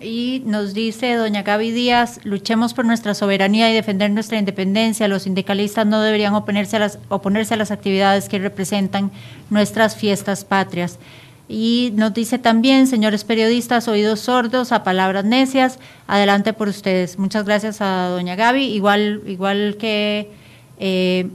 Y 0.00 0.42
nos 0.46 0.72
dice 0.72 1.14
doña 1.14 1.42
Gaby 1.42 1.72
Díaz, 1.72 2.20
luchemos 2.24 2.72
por 2.72 2.86
nuestra 2.86 3.12
soberanía 3.12 3.70
y 3.70 3.74
defender 3.74 4.10
nuestra 4.10 4.38
independencia. 4.38 5.08
Los 5.08 5.24
sindicalistas 5.24 5.86
no 5.86 6.00
deberían 6.00 6.34
oponerse 6.34 6.76
a 6.76 6.80
las, 6.80 6.98
oponerse 7.10 7.52
a 7.52 7.58
las 7.58 7.70
actividades 7.70 8.30
que 8.30 8.38
representan 8.38 9.10
nuestras 9.50 9.96
fiestas 9.96 10.46
patrias. 10.46 10.98
Y 11.48 11.92
nos 11.96 12.14
dice 12.14 12.38
también, 12.38 12.86
señores 12.86 13.24
periodistas, 13.24 13.88
oídos 13.88 14.20
sordos 14.20 14.72
a 14.72 14.84
palabras 14.84 15.26
necias, 15.26 15.78
adelante 16.06 16.54
por 16.54 16.68
ustedes. 16.68 17.18
Muchas 17.18 17.44
gracias 17.44 17.82
a 17.82 18.08
doña 18.08 18.36
Gaby. 18.36 18.64
Igual, 18.72 19.20
igual 19.26 19.76
que 19.78 20.30
eh, 20.78 21.26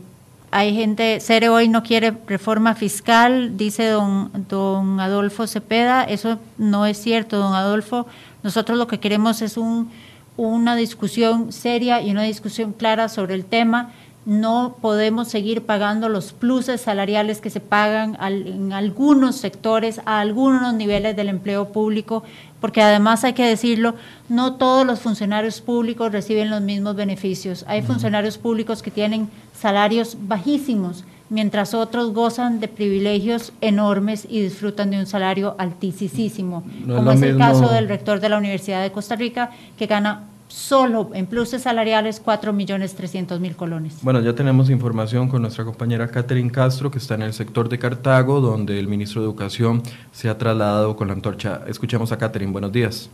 hay 0.50 0.74
gente, 0.74 1.20
Cere 1.20 1.50
hoy 1.50 1.68
no 1.68 1.84
quiere 1.84 2.14
reforma 2.28 2.76
fiscal, 2.76 3.58
dice 3.58 3.90
don, 3.90 4.32
don 4.48 5.02
Adolfo 5.02 5.46
Cepeda. 5.46 6.04
Eso 6.06 6.40
no 6.58 6.88
es 6.88 6.98
cierto, 6.98 7.38
don 7.38 7.54
Adolfo. 7.54 8.08
Nosotros 8.46 8.78
lo 8.78 8.86
que 8.86 9.00
queremos 9.00 9.42
es 9.42 9.58
un, 9.58 9.90
una 10.38 10.76
discusión 10.76 11.52
seria 11.52 12.04
y 12.04 12.12
una 12.12 12.22
discusión 12.22 12.74
clara 12.74 13.10
sobre 13.10 13.34
el 13.34 13.44
tema. 13.44 13.90
No 14.28 14.76
podemos 14.82 15.30
seguir 15.30 15.64
pagando 15.64 16.10
los 16.10 16.32
pluses 16.32 16.80
salariales 16.80 17.42
que 17.42 17.50
se 17.50 17.60
pagan 17.60 18.16
en 18.22 18.72
algunos 18.72 19.38
sectores, 19.38 20.00
a 20.06 20.20
algunos 20.20 20.76
niveles 20.76 21.16
del 21.16 21.30
empleo 21.30 21.70
público, 21.70 22.24
porque 22.62 22.84
además 22.84 23.24
hay 23.24 23.34
que 23.34 23.48
decirlo, 23.48 23.96
no 24.30 24.54
todos 24.58 24.86
los 24.86 25.00
funcionarios 25.00 25.60
públicos 25.60 26.12
reciben 26.12 26.52
los 26.52 26.62
mismos 26.62 26.96
beneficios. 26.96 27.66
Hay 27.68 27.82
funcionarios 27.82 28.38
públicos 28.38 28.84
que 28.84 28.92
tienen 28.92 29.28
salarios 29.60 30.18
bajísimos 30.22 31.04
mientras 31.30 31.74
otros 31.74 32.14
gozan 32.14 32.60
de 32.60 32.68
privilegios 32.68 33.54
enormes 33.62 34.28
y 34.30 34.42
disfrutan 34.42 34.92
de 34.92 35.00
un 35.00 35.06
salario 35.06 35.56
altísimo, 35.58 36.64
como 36.88 37.12
es, 37.12 37.22
el 37.22 37.38
caso 37.38 37.70
del 37.70 37.88
rector 37.88 38.20
de 38.20 38.30
la 38.30 38.38
Universidad 38.38 38.82
de 38.82 38.92
Costa 38.92 39.16
Rica, 39.16 39.52
que 39.78 39.88
gana 39.88 40.24
solo 40.48 41.10
en 41.14 41.26
pluses 41.26 41.64
salariales 41.64 42.22
4 42.24 42.54
millones 42.54 42.96
300 42.96 43.40
mil 43.40 43.56
colones. 43.56 43.98
Bueno, 44.02 44.22
ya 44.22 44.34
tenemos 44.34 44.70
información 44.70 45.28
con 45.28 45.42
nuestra 45.42 45.66
compañera 45.66 46.08
Catherine 46.08 46.52
Castro, 46.52 46.92
que 46.92 47.00
está 47.00 47.16
en 47.16 47.24
el 47.24 47.34
sector 47.34 47.68
de 47.68 47.80
Cartago, 47.80 48.42
donde 48.42 48.80
el 48.80 48.88
ministro 48.88 49.22
de 49.22 49.28
Educación 49.28 49.82
se 50.12 50.30
ha 50.30 50.38
trasladado 50.38 50.96
con 50.96 51.08
la 51.08 51.14
antorcha. 51.14 51.62
Escuchemos 51.68 52.12
a 52.12 52.18
Catherine, 52.18 52.52
buenos 52.52 52.72
días. 52.72 53.10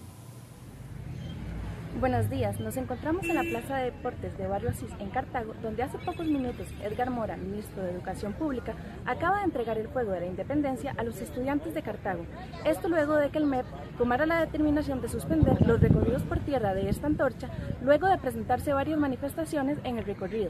Buenos 2.01 2.31
días, 2.31 2.59
nos 2.59 2.77
encontramos 2.77 3.29
en 3.29 3.35
la 3.35 3.43
Plaza 3.43 3.77
de 3.77 3.91
Deportes 3.91 4.35
de 4.35 4.47
Barrio 4.47 4.71
Asís, 4.71 4.89
en 4.97 5.11
Cartago, 5.11 5.53
donde 5.61 5.83
hace 5.83 5.99
pocos 5.99 6.25
minutos 6.25 6.65
Edgar 6.81 7.11
Mora, 7.11 7.37
ministro 7.37 7.83
de 7.83 7.91
Educación 7.91 8.33
Pública, 8.33 8.73
acaba 9.05 9.37
de 9.37 9.43
entregar 9.43 9.77
el 9.77 9.87
fuego 9.87 10.11
de 10.11 10.21
la 10.21 10.25
independencia 10.25 10.95
a 10.97 11.03
los 11.03 11.21
estudiantes 11.21 11.75
de 11.75 11.83
Cartago. 11.83 12.25
Esto 12.65 12.89
luego 12.89 13.17
de 13.17 13.29
que 13.29 13.37
el 13.37 13.45
MEP 13.45 13.67
tomara 13.99 14.25
la 14.25 14.39
determinación 14.39 14.99
de 14.99 15.09
suspender 15.09 15.61
los 15.67 15.79
recorridos 15.79 16.23
por 16.23 16.39
tierra 16.39 16.73
de 16.73 16.89
esta 16.89 17.05
antorcha, 17.05 17.51
luego 17.83 18.07
de 18.07 18.17
presentarse 18.17 18.73
varias 18.73 18.97
manifestaciones 18.97 19.77
en 19.83 19.99
el 19.99 20.03
recorrido. 20.03 20.49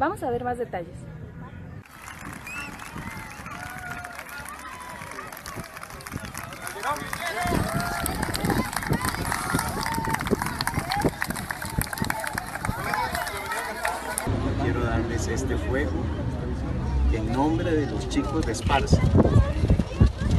Vamos 0.00 0.24
a 0.24 0.30
ver 0.30 0.42
más 0.42 0.58
detalles. 0.58 0.98
Este 15.30 15.56
fuego 15.56 15.90
en 17.12 17.32
nombre 17.32 17.70
de 17.70 17.86
los 17.86 18.08
chicos 18.08 18.44
de 18.46 18.52
Esparza. 18.52 19.00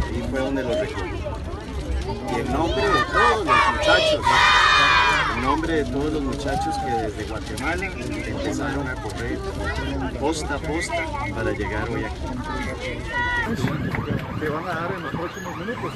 Ahí 0.07 0.23
fue 0.29 0.39
donde 0.39 0.63
lo 0.63 0.69
recogí. 0.69 1.09
Y 2.31 2.39
en 2.39 2.53
nombre 2.53 2.81
de 2.81 3.03
todos 3.11 3.45
los 3.45 3.55
muchachos, 3.71 4.21
en 5.35 5.41
nombre 5.43 5.73
de 5.73 5.85
todos 5.85 6.13
los 6.13 6.21
muchachos 6.21 6.75
que 6.77 6.91
desde 6.91 7.23
Guatemala 7.25 7.85
empezaron 7.85 8.87
a 8.87 8.95
correr 8.95 9.39
posta 10.19 10.55
a 10.55 10.59
posta 10.59 11.05
para 11.33 11.51
llegar 11.51 11.89
hoy 11.89 12.03
aquí. 12.03 12.21
Te 14.39 14.49
van 14.49 14.63
a 14.63 14.73
dar 14.73 14.91
en 14.93 15.03
los 15.03 15.11
próximos 15.11 15.57
minutos. 15.57 15.93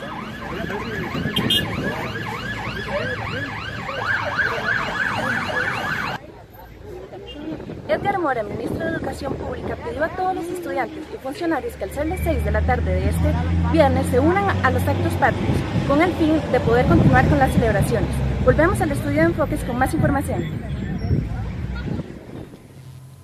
Edgar 7.87 8.17
Mora, 8.17 8.43
ministro 8.43 8.79
de 8.79 8.91
Educación 8.91 9.33
Pública, 9.33 9.75
pidió 9.75 10.05
a 10.05 10.09
todos 10.09 10.33
los 10.35 10.45
estudiantes 10.45 11.03
y 11.13 11.17
funcionarios 11.17 11.75
que 11.75 11.83
al 11.83 11.91
ser 11.91 12.07
las 12.07 12.19
6 12.21 12.45
de 12.45 12.51
la 12.51 12.61
tarde 12.61 12.93
de 12.95 13.09
este 13.09 13.33
viernes 13.73 14.05
se 14.07 14.21
unan 14.21 14.45
a 14.65 14.71
los 14.71 14.81
actos 14.87 15.13
patrios 15.13 15.57
con 15.87 16.01
el 16.01 16.13
fin 16.13 16.39
de 16.53 16.59
poder 16.61 16.85
continuar 16.85 17.27
con 17.27 17.39
las 17.39 17.51
celebraciones. 17.51 18.09
Volvemos 18.45 18.79
al 18.79 18.91
estudio 18.91 19.21
de 19.21 19.27
enfoques 19.27 19.65
con 19.65 19.77
más 19.77 19.93
información. 19.93 20.43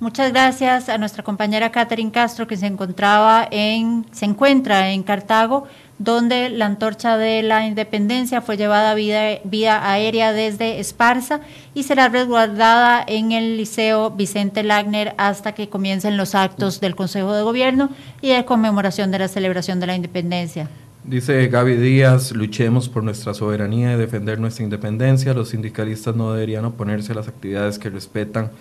Muchas 0.02 0.32
gracias 0.32 0.90
a 0.90 0.98
nuestra 0.98 1.24
compañera 1.24 1.72
Catherine 1.72 2.12
Castro 2.12 2.46
que 2.48 2.58
se 2.58 2.68
encontraba 2.68 3.48
en 3.52 4.06
se 4.12 4.26
encuentra 4.26 4.92
en 4.92 5.04
Cartago 5.04 5.68
donde 6.00 6.50
la 6.50 6.66
antorcha 6.66 7.18
de 7.18 7.44
la 7.44 7.68
independencia 7.68 8.42
fue 8.42 8.58
llevada 8.58 8.96
vía, 8.96 9.42
vía 9.44 9.92
aérea 9.92 10.34
desde 10.34 10.80
Esparza 10.80 11.42
y 11.74 11.84
será 11.84 12.08
resguardada 12.08 13.04
en 13.06 13.34
el 13.34 13.58
Liceo 13.58 14.10
Vicente 14.10 14.64
Lagner 14.64 15.14
hasta 15.18 15.54
que 15.54 15.70
comiencen 15.70 16.18
los 16.18 16.36
actos 16.36 16.80
del 16.80 16.96
Consejo 16.96 17.34
de 17.34 17.44
Gobierno 17.44 17.90
y 18.22 18.30
de 18.30 18.46
conmemoración 18.46 19.12
de 19.12 19.20
la 19.20 19.28
celebración 19.28 19.82
de 19.82 19.88
la 19.88 19.96
independencia. 19.96 20.70
Dice 21.04 21.48
Gaby 21.48 21.76
Díaz, 21.76 22.32
luchemos 22.32 22.88
por 22.88 23.04
nuestra 23.04 23.34
soberanía 23.34 23.94
y 23.94 23.98
defender 23.98 24.40
nuestra 24.40 24.64
independencia. 24.64 25.34
Los 25.34 25.50
sindicalistas 25.50 26.16
no 26.16 26.34
deberían 26.34 26.66
oponerse 26.66 27.12
a 27.12 27.16
las 27.16 27.28
actividades 27.28 27.78
que 27.78 27.90
respetan 27.90 28.52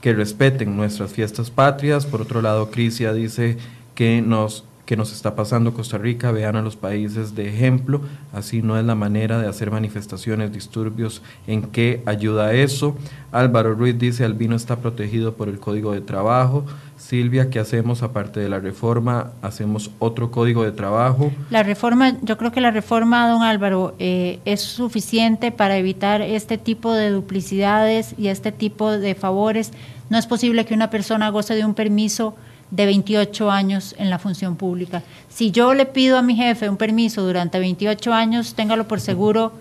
que 0.00 0.12
respeten 0.12 0.76
nuestras 0.76 1.12
fiestas 1.12 1.50
patrias. 1.50 2.06
Por 2.06 2.20
otro 2.20 2.42
lado, 2.42 2.70
Crisia 2.70 3.14
dice 3.14 3.56
que 3.94 4.20
nos 4.20 4.64
que 4.86 4.96
nos 4.96 5.12
está 5.12 5.34
pasando 5.36 5.74
Costa 5.74 5.98
Rica, 5.98 6.32
vean 6.32 6.56
a 6.56 6.62
los 6.62 6.76
países 6.76 7.34
de 7.34 7.48
ejemplo, 7.48 8.00
así 8.32 8.62
no 8.62 8.78
es 8.78 8.84
la 8.84 8.94
manera 8.94 9.38
de 9.38 9.48
hacer 9.48 9.70
manifestaciones, 9.70 10.52
disturbios, 10.52 11.22
¿en 11.46 11.62
qué 11.62 12.02
ayuda 12.04 12.52
eso? 12.52 12.96
Álvaro 13.30 13.74
Ruiz 13.74 13.98
dice, 13.98 14.24
Albino 14.24 14.56
está 14.56 14.76
protegido 14.76 15.34
por 15.34 15.48
el 15.48 15.60
Código 15.60 15.92
de 15.92 16.00
Trabajo, 16.00 16.64
Silvia, 17.02 17.50
¿qué 17.50 17.58
hacemos 17.58 18.02
aparte 18.02 18.38
de 18.38 18.48
la 18.48 18.60
reforma? 18.60 19.32
¿Hacemos 19.42 19.90
otro 19.98 20.30
código 20.30 20.62
de 20.62 20.70
trabajo? 20.70 21.32
La 21.50 21.64
reforma, 21.64 22.16
yo 22.22 22.38
creo 22.38 22.52
que 22.52 22.60
la 22.60 22.70
reforma, 22.70 23.28
don 23.28 23.42
Álvaro, 23.42 23.94
eh, 23.98 24.38
es 24.44 24.60
suficiente 24.60 25.50
para 25.50 25.76
evitar 25.76 26.22
este 26.22 26.58
tipo 26.58 26.94
de 26.94 27.10
duplicidades 27.10 28.14
y 28.18 28.28
este 28.28 28.52
tipo 28.52 28.92
de 28.92 29.16
favores. 29.16 29.72
No 30.10 30.18
es 30.18 30.26
posible 30.28 30.64
que 30.64 30.74
una 30.74 30.90
persona 30.90 31.28
goce 31.30 31.56
de 31.56 31.64
un 31.64 31.74
permiso 31.74 32.36
de 32.72 32.86
28 32.86 33.50
años 33.50 33.94
en 33.98 34.08
la 34.08 34.18
función 34.18 34.56
pública. 34.56 35.02
Si 35.28 35.50
yo 35.50 35.74
le 35.74 35.84
pido 35.84 36.16
a 36.16 36.22
mi 36.22 36.34
jefe 36.34 36.70
un 36.70 36.78
permiso 36.78 37.22
durante 37.22 37.60
28 37.60 38.12
años, 38.12 38.54
téngalo 38.54 38.88
por 38.88 38.98
seguro 38.98 39.52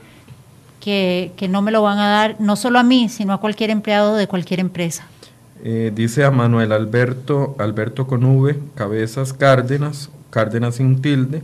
que, 0.80 1.32
no 1.50 1.62
me 1.62 1.72
lo 1.72 1.84
van 1.84 2.00
a 2.00 2.08
dar, 2.08 2.38
no 2.40 2.56
solo 2.56 2.80
a 2.80 2.84
mí, 2.84 3.10
sino 3.10 3.34
a 3.34 3.40
cualquier 3.40 3.70
empleado 3.70 4.16
de 4.16 4.28
cualquier 4.28 4.62
empresa. 4.62 5.06
Eh, 5.64 5.92
dice 5.94 6.24
a 6.24 6.32
Manuel 6.32 6.72
Alberto, 6.72 7.56
Alberto 7.60 8.08
con 8.08 8.24
V, 8.24 8.58
Cabezas 8.76 9.34
Cárdenas, 9.34 10.10
Cárdenas 10.30 10.76
sin 10.76 11.02
tilde, 11.02 11.44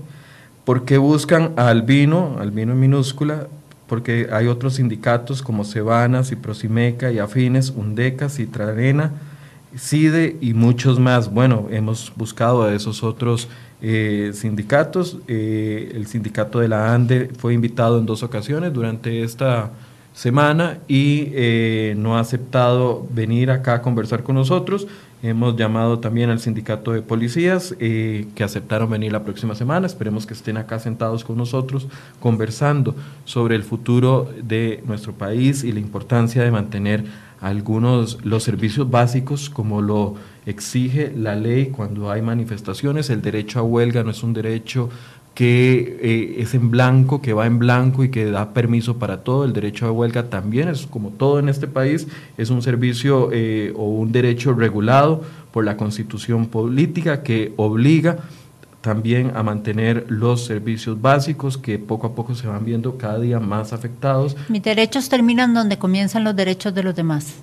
¿por 0.63 0.85
qué 0.85 0.97
buscan 0.97 1.51
a 1.57 1.67
Albino, 1.67 2.37
Albino 2.39 2.71
en 2.71 2.79
minúscula? 2.79 3.47
Porque 3.87 4.29
hay 4.31 4.47
otros 4.47 4.75
sindicatos 4.75 5.41
como 5.41 5.65
Cebanas 5.65 6.31
y 6.31 6.37
Prosimeca 6.37 7.11
y 7.11 7.19
Afines, 7.19 7.71
Undecas 7.71 8.39
y 8.39 8.47
Trarena, 8.47 9.11
CIDE 9.77 10.37
y 10.41 10.53
muchos 10.53 10.99
más. 10.99 11.31
Bueno, 11.31 11.67
hemos 11.69 12.11
buscado 12.15 12.63
a 12.63 12.73
esos 12.73 13.03
otros 13.03 13.47
eh, 13.81 14.31
sindicatos. 14.33 15.19
Eh, 15.27 15.91
el 15.93 16.07
sindicato 16.07 16.59
de 16.59 16.67
la 16.67 16.93
ANDE 16.93 17.29
fue 17.37 17.53
invitado 17.53 17.99
en 17.99 18.05
dos 18.05 18.23
ocasiones 18.23 18.73
durante 18.73 19.23
esta 19.23 19.71
semana 20.13 20.79
y 20.87 21.29
eh, 21.33 21.93
no 21.95 22.17
ha 22.17 22.21
aceptado 22.21 23.05
venir 23.11 23.51
acá 23.51 23.75
a 23.75 23.81
conversar 23.83 24.23
con 24.23 24.35
nosotros. 24.35 24.87
Hemos 25.21 25.55
llamado 25.55 25.99
también 25.99 26.29
al 26.29 26.39
sindicato 26.39 26.91
de 26.91 27.01
policías 27.01 27.73
que 27.79 28.43
aceptaron 28.43 28.89
venir 28.89 29.11
la 29.11 29.23
próxima 29.23 29.55
semana. 29.55 29.87
Esperemos 29.87 30.27
que 30.27 30.35
estén 30.35 30.57
acá 30.57 30.77
sentados 30.77 31.23
con 31.23 31.37
nosotros 31.37 31.87
conversando 32.19 32.95
sobre 33.25 33.55
el 33.55 33.63
futuro 33.63 34.31
de 34.43 34.83
nuestro 34.85 35.13
país 35.13 35.63
y 35.63 35.71
la 35.71 35.79
importancia 35.79 36.43
de 36.43 36.51
mantener 36.51 37.05
algunos 37.41 38.23
los 38.25 38.43
servicios 38.43 38.89
básicos 38.89 39.49
como 39.49 39.81
lo 39.81 40.15
exige 40.45 41.13
la 41.15 41.35
ley 41.35 41.67
cuando 41.67 42.09
hay 42.11 42.21
manifestaciones. 42.21 43.09
El 43.09 43.21
derecho 43.21 43.59
a 43.59 43.63
huelga 43.63 44.03
no 44.03 44.11
es 44.11 44.23
un 44.23 44.33
derecho 44.33 44.89
que 45.37 45.99
eh, 46.01 46.41
es 46.41 46.55
en 46.55 46.71
blanco, 46.71 47.21
que 47.21 47.31
va 47.31 47.45
en 47.45 47.59
blanco 47.59 48.03
y 48.03 48.09
que 48.09 48.25
da 48.25 48.53
permiso 48.53 48.97
para 48.97 49.23
todo. 49.23 49.45
El 49.45 49.53
derecho 49.53 49.85
a 49.85 49.91
huelga 49.91 50.31
también 50.31 50.67
es 50.67 50.87
como 50.87 51.11
todo 51.11 51.37
en 51.37 51.47
este 51.47 51.67
país, 51.67 52.07
es 52.39 52.49
un 52.49 52.63
servicio 52.63 53.29
eh, 53.31 53.71
o 53.75 53.85
un 53.85 54.11
derecho 54.11 54.53
regulado 54.53 55.21
por 55.51 55.63
la 55.63 55.77
constitución 55.77 56.47
política 56.47 57.21
que 57.21 57.53
obliga 57.55 58.17
también 58.81 59.31
a 59.35 59.43
mantener 59.43 60.05
los 60.09 60.45
servicios 60.45 61.01
básicos 61.01 61.57
que 61.57 61.79
poco 61.79 62.07
a 62.07 62.15
poco 62.15 62.35
se 62.35 62.47
van 62.47 62.63
viendo 62.65 62.97
cada 62.97 63.19
día 63.19 63.39
más 63.39 63.73
afectados. 63.73 64.35
Mis 64.49 64.63
derechos 64.63 65.09
terminan 65.09 65.53
donde 65.53 65.77
comienzan 65.77 66.23
los 66.23 66.35
derechos 66.35 66.73
de 66.73 66.83
los 66.83 66.95
demás. 66.95 67.35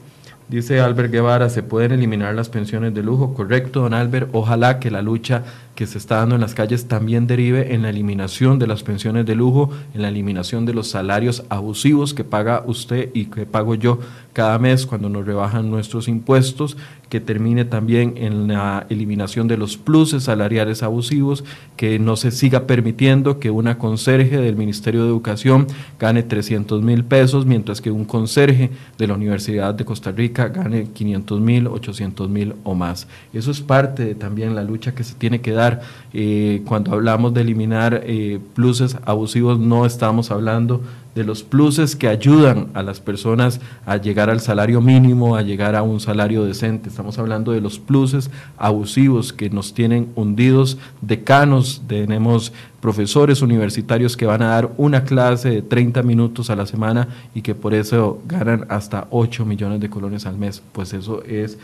Dice 0.49 0.79
Albert 0.81 1.11
Guevara, 1.11 1.49
¿se 1.49 1.63
pueden 1.63 1.93
eliminar 1.93 2.35
las 2.35 2.51
pensiones 2.51 2.93
de 2.95 3.03
lujo? 3.03 3.33
Correcto, 3.33 3.81
don 3.81 3.95
Albert. 3.95 4.29
Ojalá 4.33 4.79
que 4.79 4.91
la 4.91 5.01
lucha 5.01 5.43
que 5.75 5.87
se 5.87 5.99
está 5.99 6.17
dando 6.17 6.37
en 6.37 6.41
las 6.41 6.55
calles 6.55 6.87
también 6.87 7.27
derive 7.27 7.75
en 7.75 7.83
la 7.83 7.91
eliminación 7.91 8.59
de 8.59 8.67
las 8.67 8.83
pensiones 8.83 9.27
de 9.27 9.35
lujo, 9.35 9.71
en 9.95 10.03
la 10.03 10.09
eliminación 10.09 10.67
de 10.67 10.75
los 10.75 10.89
salarios 10.89 11.45
abusivos 11.49 12.15
que 12.15 12.25
paga 12.25 12.63
usted 12.67 13.11
y 13.15 13.27
que 13.27 13.47
pago 13.47 13.75
yo 13.75 13.99
cada 14.33 14.59
mes 14.59 14.85
cuando 14.85 15.09
nos 15.09 15.25
rebajan 15.25 15.71
nuestros 15.71 16.09
impuestos, 16.09 16.77
que 17.09 17.21
termine 17.21 17.65
también 17.65 18.15
en 18.17 18.49
la 18.49 18.87
eliminación 18.89 19.47
de 19.47 19.57
los 19.57 19.77
pluses 19.77 20.25
salariales 20.25 20.83
abusivos, 20.83 21.45
que 21.77 22.01
no 22.01 22.17
se 22.17 22.33
siga 22.33 22.67
permitiendo 22.67 23.39
que 23.39 23.51
una 23.51 23.79
conserje 23.79 24.39
del 24.39 24.57
Ministerio 24.57 25.03
de 25.03 25.09
Educación 25.09 25.69
gane 26.01 26.25
300 26.25 26.83
mil 26.83 27.05
pesos, 27.05 27.47
mientras 27.47 27.81
que 27.81 27.93
un 27.93 28.05
conserje 28.05 28.71
de 28.99 29.07
la 29.07 29.15
Universidad 29.15 29.75
de 29.75 29.85
Costa 29.85 30.11
Rica 30.11 30.49
gane 30.49 30.89
500 30.93 31.41
mil, 31.41 31.69
800 31.69 32.29
mil 32.29 32.55
o 32.65 32.75
más. 32.75 33.07
Eso 33.33 33.53
es 33.53 33.61
parte 33.61 34.05
de 34.05 34.15
también 34.17 34.57
la 34.57 34.65
lucha 34.65 34.95
que 34.95 35.05
se 35.05 35.15
tiene 35.15 35.41
que 35.41 35.53
dar 35.53 35.64
eh, 36.13 36.63
cuando 36.67 36.93
hablamos 36.93 37.35
de 37.35 37.41
eliminar 37.41 38.03
eh, 38.05 38.39
pluses 38.55 38.97
abusivos, 39.05 39.59
no 39.59 39.87
estamos 39.87 40.31
hablando 40.31 40.81
de 41.15 41.25
los 41.25 41.43
pluses 41.43 41.95
que 41.95 42.09
ayudan 42.09 42.69
a 42.75 42.83
las 42.83 43.01
personas 43.01 43.61
a 43.87 43.97
llegar 43.97 44.31
al 44.31 44.41
salario 44.41 44.81
mínimo, 44.81 45.37
a 45.37 45.43
llegar 45.43 45.77
a 45.77 45.83
un 45.83 46.01
salario 46.01 46.45
decente. 46.45 46.89
Estamos 46.89 47.19
hablando 47.19 47.53
de 47.53 47.61
los 47.61 47.79
pluses 47.79 48.31
abusivos 48.57 49.33
que 49.33 49.51
nos 49.51 49.75
tienen 49.75 50.09
hundidos 50.17 50.77
decanos, 51.01 51.83
tenemos 51.87 52.53
profesores 52.81 53.43
universitarios 53.43 54.17
que 54.17 54.27
van 54.27 54.43
a 54.43 54.49
dar 54.49 54.73
una 54.77 55.05
clase 55.05 55.51
de 55.51 55.63
30 55.63 56.03
minutos 56.03 56.51
a 56.51 56.57
la 56.57 56.67
semana 56.67 57.09
y 57.35 57.43
que 57.43 57.55
por 57.55 57.75
eso 57.75 58.21
ganan 58.27 58.67
hasta 58.69 59.07
8 59.11 59.47
millones 59.47 59.81
de 59.81 59.89
colones 59.89 60.27
al 60.27 60.37
mes. 60.37 60.63
Pues 60.73 60.93
eso 60.93 61.23
es 61.25 61.59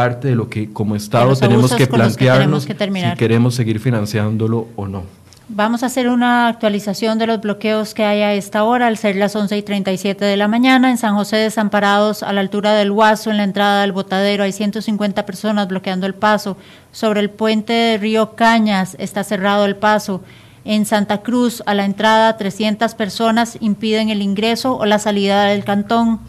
parte 0.00 0.28
de 0.28 0.34
lo 0.34 0.48
que 0.48 0.72
como 0.72 0.96
Estado 0.96 1.36
tenemos 1.36 1.74
que 1.74 1.86
plantearnos 1.86 2.64
si 2.64 3.14
queremos 3.18 3.54
seguir 3.54 3.80
financiándolo 3.80 4.68
o 4.76 4.86
no. 4.86 5.02
Vamos 5.52 5.82
a 5.82 5.86
hacer 5.86 6.08
una 6.08 6.48
actualización 6.48 7.18
de 7.18 7.26
los 7.26 7.40
bloqueos 7.42 7.92
que 7.92 8.04
hay 8.04 8.22
a 8.22 8.32
esta 8.32 8.62
hora, 8.64 8.86
al 8.86 8.96
ser 8.96 9.16
las 9.16 9.36
11 9.36 9.58
y 9.58 9.62
37 9.62 10.24
de 10.24 10.36
la 10.38 10.48
mañana. 10.48 10.90
En 10.90 10.96
San 10.96 11.16
José 11.16 11.36
Desamparados, 11.36 12.22
a 12.22 12.32
la 12.32 12.40
altura 12.40 12.72
del 12.72 12.92
Huaso, 12.92 13.30
en 13.30 13.36
la 13.36 13.44
entrada 13.44 13.82
del 13.82 13.92
Botadero, 13.92 14.44
hay 14.44 14.52
150 14.52 15.26
personas 15.26 15.68
bloqueando 15.68 16.06
el 16.06 16.14
paso. 16.14 16.56
Sobre 16.92 17.20
el 17.20 17.28
puente 17.28 17.74
de 17.74 17.98
Río 17.98 18.36
Cañas 18.36 18.96
está 18.98 19.22
cerrado 19.22 19.66
el 19.66 19.76
paso. 19.76 20.22
En 20.64 20.86
Santa 20.86 21.18
Cruz, 21.18 21.62
a 21.66 21.74
la 21.74 21.84
entrada, 21.84 22.38
300 22.38 22.94
personas 22.94 23.58
impiden 23.60 24.08
el 24.08 24.22
ingreso 24.22 24.76
o 24.78 24.86
la 24.86 24.98
salida 24.98 25.44
del 25.44 25.64
cantón. 25.64 26.20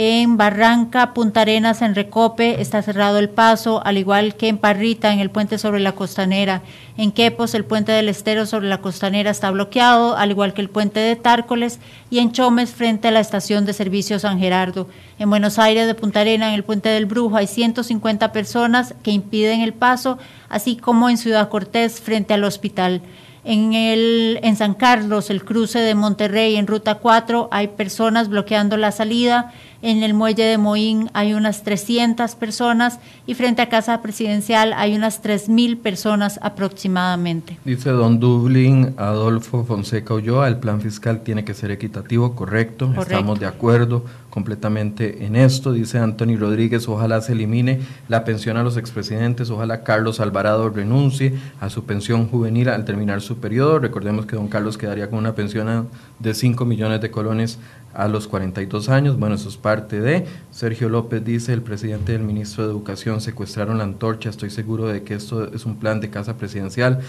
En 0.00 0.36
Barranca, 0.36 1.12
Punta 1.12 1.40
Arenas, 1.40 1.82
en 1.82 1.96
Recope, 1.96 2.60
está 2.60 2.82
cerrado 2.82 3.18
el 3.18 3.28
paso, 3.28 3.84
al 3.84 3.98
igual 3.98 4.36
que 4.36 4.46
en 4.46 4.56
Parrita, 4.56 5.12
en 5.12 5.18
el 5.18 5.28
puente 5.28 5.58
sobre 5.58 5.80
la 5.80 5.96
costanera. 5.96 6.62
En 6.96 7.10
Quepos, 7.10 7.52
el 7.54 7.64
puente 7.64 7.90
del 7.90 8.08
Estero 8.08 8.46
sobre 8.46 8.68
la 8.68 8.80
costanera 8.80 9.32
está 9.32 9.50
bloqueado, 9.50 10.16
al 10.16 10.30
igual 10.30 10.54
que 10.54 10.60
el 10.60 10.70
puente 10.70 11.00
de 11.00 11.16
Tárcoles. 11.16 11.80
Y 12.10 12.20
en 12.20 12.30
Chomes, 12.30 12.70
frente 12.70 13.08
a 13.08 13.10
la 13.10 13.18
estación 13.18 13.66
de 13.66 13.72
servicio 13.72 14.20
San 14.20 14.38
Gerardo. 14.38 14.86
En 15.18 15.30
Buenos 15.30 15.58
Aires 15.58 15.88
de 15.88 15.96
Punta 15.96 16.20
Arenas, 16.20 16.50
en 16.50 16.54
el 16.54 16.62
puente 16.62 16.90
del 16.90 17.06
Brujo, 17.06 17.34
hay 17.34 17.48
150 17.48 18.30
personas 18.30 18.94
que 19.02 19.10
impiden 19.10 19.62
el 19.62 19.72
paso, 19.72 20.16
así 20.48 20.76
como 20.76 21.10
en 21.10 21.18
Ciudad 21.18 21.48
Cortés, 21.48 22.00
frente 22.00 22.34
al 22.34 22.44
hospital. 22.44 23.02
En, 23.44 23.72
el, 23.72 24.40
en 24.42 24.56
San 24.56 24.74
Carlos, 24.74 25.30
el 25.30 25.44
cruce 25.44 25.78
de 25.78 25.94
Monterrey 25.94 26.56
en 26.56 26.66
Ruta 26.66 26.96
4, 26.96 27.48
hay 27.50 27.68
personas 27.68 28.28
bloqueando 28.28 28.76
la 28.76 28.92
salida. 28.92 29.52
En 29.80 30.02
el 30.02 30.12
muelle 30.12 30.42
de 30.42 30.58
Moín 30.58 31.08
hay 31.12 31.34
unas 31.34 31.62
300 31.62 32.34
personas 32.34 32.98
y 33.28 33.34
frente 33.34 33.62
a 33.62 33.68
Casa 33.68 34.02
Presidencial 34.02 34.72
hay 34.72 34.96
unas 34.96 35.22
3.000 35.22 35.78
personas 35.78 36.40
aproximadamente. 36.42 37.58
Dice 37.64 37.90
don 37.90 38.18
Dublín 38.18 38.94
Adolfo 38.96 39.64
Fonseca 39.64 40.14
Ulloa, 40.14 40.48
el 40.48 40.56
plan 40.56 40.80
fiscal 40.80 41.20
tiene 41.20 41.44
que 41.44 41.54
ser 41.54 41.70
equitativo, 41.70 42.34
correcto, 42.34 42.92
estamos 42.98 43.38
de 43.38 43.46
acuerdo 43.46 44.04
completamente 44.30 45.24
en 45.24 45.36
esto. 45.36 45.72
Dice 45.72 45.98
Anthony 45.98 46.36
Rodríguez, 46.36 46.88
ojalá 46.88 47.20
se 47.20 47.32
elimine 47.32 47.80
la 48.08 48.24
pensión 48.24 48.56
a 48.56 48.62
los 48.62 48.76
expresidentes, 48.76 49.50
ojalá 49.50 49.84
Carlos 49.84 50.20
Alvarado 50.20 50.70
renuncie 50.70 51.34
a 51.60 51.70
su 51.70 51.84
pensión 51.84 52.28
juvenil 52.28 52.68
al 52.68 52.84
terminar 52.84 53.20
su 53.20 53.38
periodo. 53.38 53.78
Recordemos 53.78 54.26
que 54.26 54.36
don 54.36 54.48
Carlos 54.48 54.76
quedaría 54.76 55.08
con 55.08 55.20
una 55.20 55.34
pensión 55.34 55.88
de 56.18 56.34
5 56.34 56.64
millones 56.64 57.00
de 57.00 57.10
colones 57.10 57.58
a 57.94 58.08
los 58.08 58.28
42 58.28 58.88
años. 58.88 59.18
Bueno, 59.18 59.34
eso 59.34 59.48
es 59.48 59.56
parte 59.56 60.00
de. 60.00 60.26
Sergio 60.50 60.88
López 60.88 61.24
dice, 61.24 61.52
el 61.52 61.62
presidente 61.62 62.12
y 62.12 62.16
el 62.16 62.22
ministro 62.22 62.64
de 62.64 62.70
Educación 62.70 63.20
secuestraron 63.20 63.78
la 63.78 63.84
antorcha. 63.84 64.30
Estoy 64.30 64.50
seguro 64.50 64.86
de 64.86 65.02
que 65.02 65.14
esto 65.14 65.52
es 65.52 65.66
un 65.66 65.76
plan 65.76 66.00
de 66.00 66.10
casa 66.10 66.36
presidencial 66.36 67.00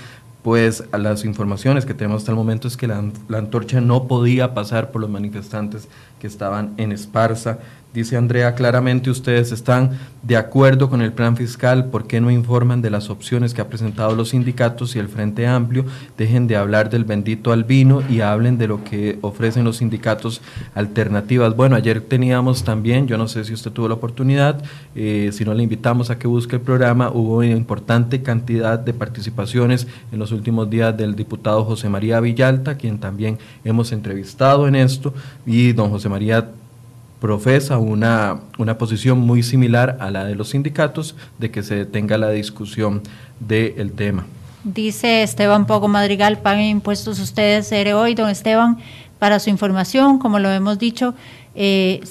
pues 0.42 0.86
a 0.94 0.98
las 0.98 1.26
informaciones 1.26 1.86
que 1.86 1.94
tenemos 1.94 2.22
hasta 2.22 2.32
el 2.32 2.38
momento 2.38 2.68
es 2.70 2.78
que 2.78 2.88
la, 2.88 3.04
la 3.28 3.40
antorcha 3.40 3.82
no 3.82 4.08
podía 4.08 4.54
pasar 4.54 4.90
por 4.92 5.02
los 5.02 5.10
manifestantes 5.10 5.90
que 6.20 6.28
estaban 6.28 6.74
en 6.78 6.92
Esparza 6.94 7.60
Dice 7.92 8.18
Andrea, 8.18 8.54
claramente 8.54 9.10
ustedes 9.10 9.52
están 9.52 9.98
de 10.22 10.38
acuerdo 10.38 10.92
con 10.92 11.02
el 11.02 11.12
plan 11.12 11.36
fiscal, 11.36 11.86
¿por 11.86 12.06
qué 12.06 12.22
no 12.22 12.30
informan 12.30 12.84
de 12.84 12.92
las 12.92 13.10
opciones 13.10 13.56
que 13.56 13.62
ha 13.62 13.68
presentado 13.68 14.16
los 14.16 14.30
sindicatos 14.30 14.96
y 14.96 15.00
el 15.00 15.08
Frente 15.08 15.48
Amplio? 15.48 15.86
Dejen 16.16 16.46
de 16.46 16.56
hablar 16.56 16.92
del 16.92 17.04
bendito 17.04 17.52
albino 17.52 18.04
y 18.08 18.22
hablen 18.22 18.60
de 18.60 18.68
lo 18.68 18.84
que 18.84 19.18
ofrecen 19.22 19.64
los 19.64 19.78
sindicatos 19.78 20.42
alternativas. 20.76 21.56
Bueno, 21.56 21.76
ayer 21.76 22.02
teníamos 22.02 22.64
también, 22.64 23.08
yo 23.08 23.18
no 23.18 23.28
sé 23.28 23.44
si 23.44 23.54
usted 23.54 23.72
tuvo 23.72 23.88
la 23.88 23.96
oportunidad, 23.96 24.62
eh, 24.94 25.32
si 25.34 25.44
no 25.44 25.56
le 25.56 25.64
invitamos 25.64 26.12
a 26.12 26.20
que 26.20 26.28
busque 26.28 26.58
el 26.58 26.62
programa, 26.62 27.10
hubo 27.10 27.38
una 27.38 27.48
importante 27.48 28.22
cantidad 28.22 28.78
de 28.78 28.94
participaciones 28.94 29.88
en 30.12 30.20
los 30.20 30.32
últimos 30.32 30.70
días 30.70 30.96
del 30.96 31.16
diputado 31.16 31.66
José 31.66 31.90
María 31.90 32.20
Villalta, 32.20 32.78
quien 32.78 33.00
también 33.00 33.40
hemos 33.64 33.92
entrevistado 33.92 34.68
en 34.68 34.76
esto, 34.76 35.12
y 35.48 35.74
don 35.74 35.90
José 35.90 36.08
María 36.08 36.52
profesa 37.20 37.78
una, 37.78 38.40
una 38.58 38.78
posición 38.78 39.20
muy 39.20 39.44
similar 39.44 39.98
a 40.00 40.10
la 40.12 40.26
de 40.26 40.36
los 40.36 40.50
sindicatos 40.50 41.16
de 41.38 41.52
que 41.52 41.64
se 41.64 41.76
detenga 41.76 42.18
la 42.18 42.30
discusión 42.30 43.02
del 43.40 43.92
tema. 43.94 44.26
Dice 44.64 45.24
Esteban 45.24 45.66
Pogo 45.66 45.88
Madrigal, 45.88 46.40
paguen 46.40 46.66
impuestos 46.66 47.20
ustedes, 47.20 47.70
CR 47.70 47.94
hoy, 47.94 48.16
don 48.16 48.30
Esteban, 48.30 48.78
para 49.18 49.40
su 49.40 49.50
información, 49.50 50.20
como 50.20 50.40
lo 50.40 50.50
hemos 50.52 50.80
dicho, 50.80 51.14
eh, 51.56 52.02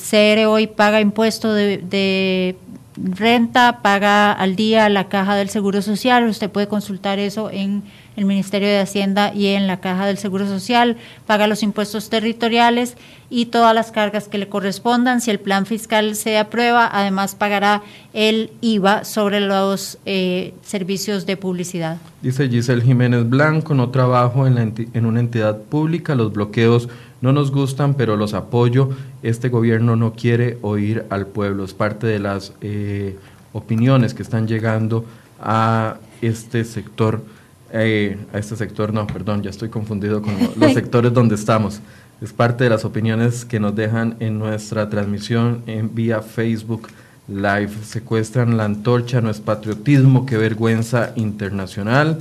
hoy 0.46 0.66
paga 0.66 1.00
impuesto 1.00 1.52
de, 1.52 1.78
de 1.78 2.56
renta, 3.04 3.80
paga 3.82 4.32
al 4.32 4.56
día 4.56 4.88
la 4.88 5.08
caja 5.08 5.34
del 5.34 5.48
Seguro 5.48 5.82
Social, 5.82 6.28
usted 6.28 6.50
puede 6.50 6.68
consultar 6.68 7.18
eso 7.18 7.50
en 7.50 7.82
el 8.16 8.24
Ministerio 8.24 8.68
de 8.68 8.80
Hacienda 8.80 9.32
y 9.32 9.46
en 9.46 9.68
la 9.68 9.78
Caja 9.78 10.04
del 10.06 10.18
Seguro 10.18 10.46
Social, 10.46 10.96
paga 11.26 11.46
los 11.46 11.62
impuestos 11.62 12.10
territoriales 12.10 12.96
y 13.30 13.46
todas 13.46 13.74
las 13.74 13.92
cargas 13.92 14.26
que 14.26 14.38
le 14.38 14.48
correspondan. 14.48 15.20
Si 15.20 15.30
el 15.30 15.38
plan 15.38 15.66
fiscal 15.66 16.16
se 16.16 16.36
aprueba, 16.36 16.88
además 16.90 17.36
pagará 17.36 17.82
el 18.12 18.50
IVA 18.60 19.04
sobre 19.04 19.38
los 19.38 19.98
eh, 20.04 20.52
servicios 20.62 21.26
de 21.26 21.36
publicidad. 21.36 21.98
Dice 22.20 22.48
Giselle 22.48 22.82
Jiménez 22.82 23.28
Blanco, 23.28 23.74
no 23.74 23.90
trabajo 23.90 24.48
en, 24.48 24.74
en 24.92 25.06
una 25.06 25.20
entidad 25.20 25.58
pública, 25.58 26.16
los 26.16 26.32
bloqueos 26.32 26.88
no 27.20 27.32
nos 27.32 27.50
gustan, 27.50 27.94
pero 27.94 28.16
los 28.16 28.34
apoyo. 28.34 28.90
Este 29.22 29.48
gobierno 29.48 29.96
no 29.96 30.12
quiere 30.12 30.58
oír 30.62 31.04
al 31.10 31.26
pueblo. 31.26 31.64
Es 31.64 31.74
parte 31.74 32.06
de 32.06 32.18
las 32.18 32.52
eh, 32.60 33.16
opiniones 33.52 34.14
que 34.14 34.22
están 34.22 34.46
llegando 34.46 35.04
a 35.40 35.96
este 36.20 36.64
sector 36.64 37.22
eh, 37.70 38.16
a 38.32 38.38
este 38.38 38.56
sector, 38.56 38.94
no, 38.94 39.06
perdón, 39.06 39.42
ya 39.42 39.50
estoy 39.50 39.68
confundido 39.68 40.22
con 40.22 40.34
los 40.56 40.72
sectores 40.74 41.12
donde 41.12 41.34
estamos. 41.34 41.80
Es 42.20 42.32
parte 42.32 42.64
de 42.64 42.70
las 42.70 42.84
opiniones 42.84 43.44
que 43.44 43.60
nos 43.60 43.76
dejan 43.76 44.16
en 44.20 44.38
nuestra 44.38 44.88
transmisión 44.88 45.62
en 45.66 45.94
vía 45.94 46.22
Facebook 46.22 46.88
Live. 47.28 47.70
Secuestran 47.84 48.56
la 48.56 48.64
antorcha, 48.64 49.20
no 49.20 49.30
es 49.30 49.40
patriotismo, 49.40 50.24
qué 50.24 50.36
vergüenza 50.36 51.12
internacional. 51.14 52.18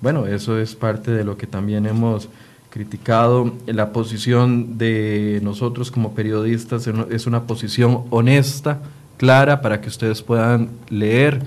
Bueno, 0.00 0.26
eso 0.26 0.58
es 0.58 0.74
parte 0.76 1.10
de 1.10 1.24
lo 1.24 1.36
que 1.36 1.46
también 1.46 1.86
hemos 1.86 2.28
criticado. 2.72 3.52
La 3.66 3.92
posición 3.92 4.78
de 4.78 5.40
nosotros 5.42 5.90
como 5.90 6.14
periodistas 6.14 6.88
es 7.10 7.26
una 7.26 7.42
posición 7.42 8.04
honesta, 8.10 8.80
clara, 9.18 9.60
para 9.60 9.80
que 9.80 9.88
ustedes 9.88 10.22
puedan 10.22 10.70
leer 10.88 11.42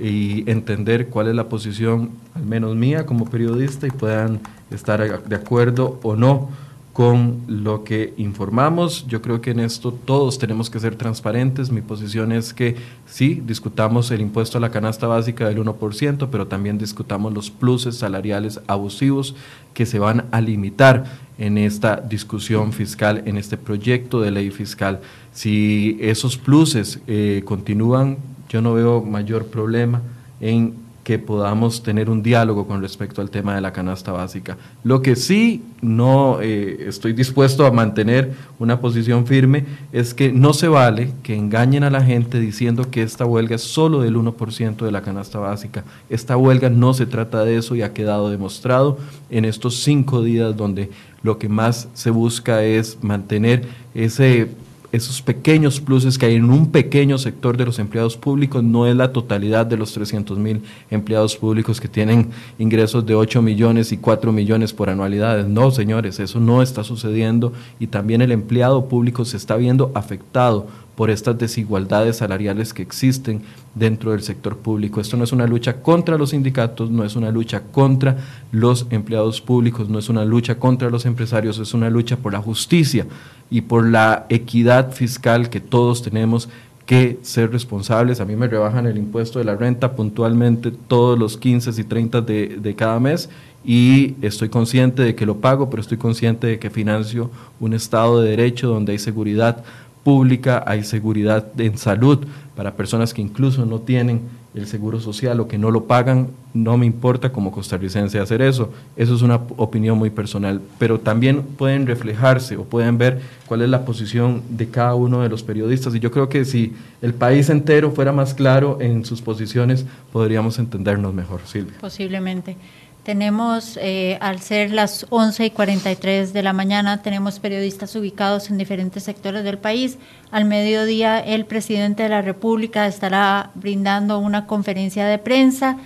y 0.00 0.50
entender 0.50 1.08
cuál 1.08 1.28
es 1.28 1.34
la 1.34 1.48
posición, 1.48 2.10
al 2.34 2.46
menos 2.46 2.74
mía 2.74 3.04
como 3.04 3.26
periodista, 3.26 3.86
y 3.86 3.90
puedan 3.90 4.40
estar 4.70 5.22
de 5.22 5.36
acuerdo 5.36 6.00
o 6.02 6.16
no 6.16 6.48
con 6.92 7.40
lo 7.46 7.84
que 7.84 8.14
informamos. 8.16 9.06
Yo 9.06 9.22
creo 9.22 9.40
que 9.40 9.52
en 9.52 9.60
esto 9.60 9.92
todos 9.92 10.38
tenemos 10.38 10.70
que 10.70 10.80
ser 10.80 10.96
transparentes. 10.96 11.70
Mi 11.70 11.80
posición 11.80 12.32
es 12.32 12.52
que 12.52 12.76
sí, 13.06 13.42
discutamos 13.46 14.10
el 14.10 14.20
impuesto 14.20 14.58
a 14.58 14.60
la 14.60 14.70
canasta 14.70 15.06
básica 15.06 15.48
del 15.48 15.58
1%, 15.58 16.28
pero 16.30 16.46
también 16.46 16.78
discutamos 16.78 17.32
los 17.32 17.50
pluses 17.50 17.96
salariales 17.96 18.60
abusivos 18.66 19.34
que 19.72 19.86
se 19.86 19.98
van 19.98 20.26
a 20.32 20.40
limitar 20.40 21.04
en 21.38 21.58
esta 21.58 21.96
discusión 21.96 22.72
fiscal, 22.72 23.22
en 23.24 23.36
este 23.36 23.56
proyecto 23.56 24.20
de 24.20 24.30
ley 24.30 24.50
fiscal. 24.50 25.00
Si 25.32 25.96
esos 26.00 26.36
pluses 26.36 27.00
eh, 27.06 27.42
continúan 27.44 28.18
yo 28.50 28.60
no 28.60 28.74
veo 28.74 29.00
mayor 29.00 29.46
problema 29.46 30.02
en 30.40 30.74
que 31.10 31.18
podamos 31.18 31.82
tener 31.82 32.08
un 32.08 32.22
diálogo 32.22 32.68
con 32.68 32.80
respecto 32.80 33.20
al 33.20 33.30
tema 33.30 33.56
de 33.56 33.60
la 33.60 33.72
canasta 33.72 34.12
básica. 34.12 34.56
Lo 34.84 35.02
que 35.02 35.16
sí 35.16 35.64
no 35.82 36.38
eh, 36.40 36.84
estoy 36.86 37.14
dispuesto 37.14 37.66
a 37.66 37.72
mantener 37.72 38.32
una 38.60 38.80
posición 38.80 39.26
firme 39.26 39.64
es 39.90 40.14
que 40.14 40.32
no 40.32 40.52
se 40.52 40.68
vale 40.68 41.10
que 41.24 41.34
engañen 41.34 41.82
a 41.82 41.90
la 41.90 42.04
gente 42.04 42.38
diciendo 42.38 42.92
que 42.92 43.02
esta 43.02 43.24
huelga 43.24 43.56
es 43.56 43.62
solo 43.62 44.02
del 44.02 44.14
1% 44.14 44.76
de 44.76 44.92
la 44.92 45.02
canasta 45.02 45.40
básica. 45.40 45.82
Esta 46.08 46.36
huelga 46.36 46.70
no 46.70 46.94
se 46.94 47.06
trata 47.06 47.42
de 47.42 47.56
eso 47.56 47.74
y 47.74 47.82
ha 47.82 47.92
quedado 47.92 48.30
demostrado 48.30 48.96
en 49.30 49.44
estos 49.44 49.82
cinco 49.82 50.22
días 50.22 50.56
donde 50.56 50.90
lo 51.24 51.38
que 51.38 51.48
más 51.48 51.88
se 51.92 52.10
busca 52.10 52.62
es 52.62 53.02
mantener 53.02 53.64
ese 53.96 54.48
esos 54.92 55.22
pequeños 55.22 55.80
pluses 55.80 56.18
que 56.18 56.26
hay 56.26 56.34
en 56.34 56.50
un 56.50 56.70
pequeño 56.70 57.16
sector 57.18 57.56
de 57.56 57.64
los 57.64 57.78
empleados 57.78 58.16
públicos 58.16 58.64
no 58.64 58.86
es 58.86 58.96
la 58.96 59.12
totalidad 59.12 59.66
de 59.66 59.76
los 59.76 59.92
300 59.92 60.38
mil 60.38 60.62
empleados 60.90 61.36
públicos 61.36 61.80
que 61.80 61.88
tienen 61.88 62.30
ingresos 62.58 63.06
de 63.06 63.14
8 63.14 63.40
millones 63.40 63.92
y 63.92 63.98
4 63.98 64.32
millones 64.32 64.72
por 64.72 64.90
anualidades. 64.90 65.46
No, 65.46 65.70
señores, 65.70 66.18
eso 66.18 66.40
no 66.40 66.60
está 66.60 66.82
sucediendo 66.82 67.52
y 67.78 67.86
también 67.86 68.20
el 68.20 68.32
empleado 68.32 68.88
público 68.88 69.24
se 69.24 69.36
está 69.36 69.56
viendo 69.56 69.92
afectado 69.94 70.66
por 70.96 71.08
estas 71.08 71.38
desigualdades 71.38 72.16
salariales 72.16 72.74
que 72.74 72.82
existen 72.82 73.40
dentro 73.74 74.10
del 74.10 74.20
sector 74.20 74.58
público. 74.58 75.00
Esto 75.00 75.16
no 75.16 75.24
es 75.24 75.32
una 75.32 75.46
lucha 75.46 75.80
contra 75.80 76.18
los 76.18 76.30
sindicatos, 76.30 76.90
no 76.90 77.04
es 77.04 77.16
una 77.16 77.30
lucha 77.30 77.62
contra 77.72 78.18
los 78.52 78.86
empleados 78.90 79.40
públicos, 79.40 79.88
no 79.88 79.98
es 79.98 80.10
una 80.10 80.26
lucha 80.26 80.56
contra 80.56 80.90
los 80.90 81.06
empresarios, 81.06 81.58
es 81.58 81.72
una 81.72 81.88
lucha 81.88 82.16
por 82.16 82.34
la 82.34 82.42
justicia 82.42 83.06
y 83.50 83.62
por 83.62 83.86
la 83.86 84.26
equidad 84.28 84.92
fiscal 84.92 85.50
que 85.50 85.60
todos 85.60 86.02
tenemos 86.02 86.48
que 86.86 87.18
ser 87.22 87.52
responsables. 87.52 88.20
A 88.20 88.24
mí 88.24 88.34
me 88.34 88.48
rebajan 88.48 88.86
el 88.86 88.96
impuesto 88.96 89.38
de 89.38 89.44
la 89.44 89.54
renta 89.54 89.92
puntualmente 89.94 90.72
todos 90.72 91.18
los 91.18 91.36
15 91.36 91.80
y 91.80 91.84
30 91.84 92.20
de, 92.22 92.58
de, 92.60 92.74
cada 92.74 92.98
mes 92.98 93.28
y 93.64 94.14
estoy 94.22 94.48
consciente 94.48 95.02
de 95.02 95.14
que 95.14 95.26
lo 95.26 95.36
pago, 95.36 95.70
pero 95.70 95.82
estoy 95.82 95.98
consciente 95.98 96.46
de 96.46 96.58
que 96.58 96.70
financio 96.70 97.30
un 97.60 97.74
Estado 97.74 98.20
de 98.20 98.30
Derecho 98.30 98.68
donde 98.68 98.92
hay 98.92 98.98
seguridad 98.98 99.62
pública, 100.02 100.64
hay 100.66 100.82
seguridad 100.82 101.46
en 101.58 101.78
salud 101.78 102.26
para 102.56 102.74
personas 102.74 103.14
que 103.14 103.22
incluso 103.22 103.66
no 103.66 103.80
tienen 103.80 104.22
el 104.54 104.66
seguro 104.66 105.00
social 105.00 105.38
o 105.40 105.46
que 105.46 105.58
no 105.58 105.70
lo 105.70 105.84
pagan, 105.84 106.28
no 106.54 106.76
me 106.76 106.86
importa 106.86 107.30
como 107.30 107.52
costarricense 107.52 108.18
hacer 108.18 108.42
eso. 108.42 108.70
Eso 108.96 109.14
es 109.14 109.22
una 109.22 109.36
opinión 109.56 109.96
muy 109.96 110.10
personal, 110.10 110.60
pero 110.78 110.98
también 110.98 111.42
pueden 111.42 111.86
reflejarse 111.86 112.56
o 112.56 112.64
pueden 112.64 112.98
ver 112.98 113.20
cuál 113.46 113.62
es 113.62 113.68
la 113.68 113.84
posición 113.84 114.42
de 114.50 114.68
cada 114.68 114.94
uno 114.94 115.22
de 115.22 115.28
los 115.28 115.42
periodistas. 115.42 115.94
Y 115.94 116.00
yo 116.00 116.10
creo 116.10 116.28
que 116.28 116.44
si 116.44 116.74
el 117.00 117.14
país 117.14 117.48
entero 117.48 117.92
fuera 117.92 118.12
más 118.12 118.34
claro 118.34 118.78
en 118.80 119.04
sus 119.04 119.22
posiciones, 119.22 119.86
podríamos 120.12 120.58
entendernos 120.58 121.14
mejor, 121.14 121.40
Silvia. 121.46 121.74
Posiblemente. 121.80 122.56
Tenemos, 123.02 123.78
eh, 123.80 124.18
al 124.20 124.40
ser 124.40 124.72
las 124.72 125.06
11 125.08 125.46
y 125.46 125.50
43 125.50 126.34
de 126.34 126.42
la 126.42 126.52
mañana, 126.52 127.00
tenemos 127.00 127.38
periodistas 127.38 127.96
ubicados 127.96 128.50
en 128.50 128.58
diferentes 128.58 129.04
sectores 129.04 129.42
del 129.42 129.56
país. 129.56 129.96
Al 130.30 130.44
mediodía, 130.44 131.18
el 131.18 131.46
presidente 131.46 132.02
de 132.02 132.10
la 132.10 132.20
República 132.20 132.86
estará 132.86 133.52
brindando 133.54 134.18
una 134.18 134.46
conferencia 134.46 135.06
de 135.06 135.18
prensa 135.18 135.78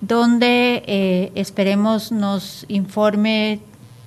donde 0.00 0.82
eh, 0.86 1.32
esperemos 1.34 2.12
nos 2.12 2.66
informe 2.68 3.60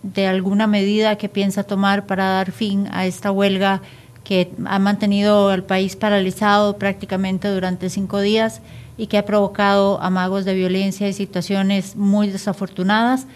de 0.04 0.28
alguna 0.28 0.68
medida 0.68 1.18
que 1.18 1.28
piensa 1.28 1.64
tomar 1.64 2.06
para 2.06 2.26
dar 2.30 2.52
fin 2.52 2.88
a 2.92 3.06
esta 3.06 3.32
huelga 3.32 3.82
que 4.24 4.52
ha 4.66 4.80
mantenido 4.80 5.50
al 5.50 5.64
país 5.64 5.96
paralizado 5.96 6.78
prácticamente 6.78 7.48
durante 7.50 7.90
cinco 7.90 8.22
días 8.22 8.62
y 8.98 9.08
que 9.08 9.18
ha 9.18 9.26
provocado 9.26 10.02
amagos 10.02 10.46
de 10.46 10.56
violencia 10.56 11.08
y 11.08 11.14
situaciones 11.14 11.96
muy 11.96 12.30
desafortunadas. 12.30 13.28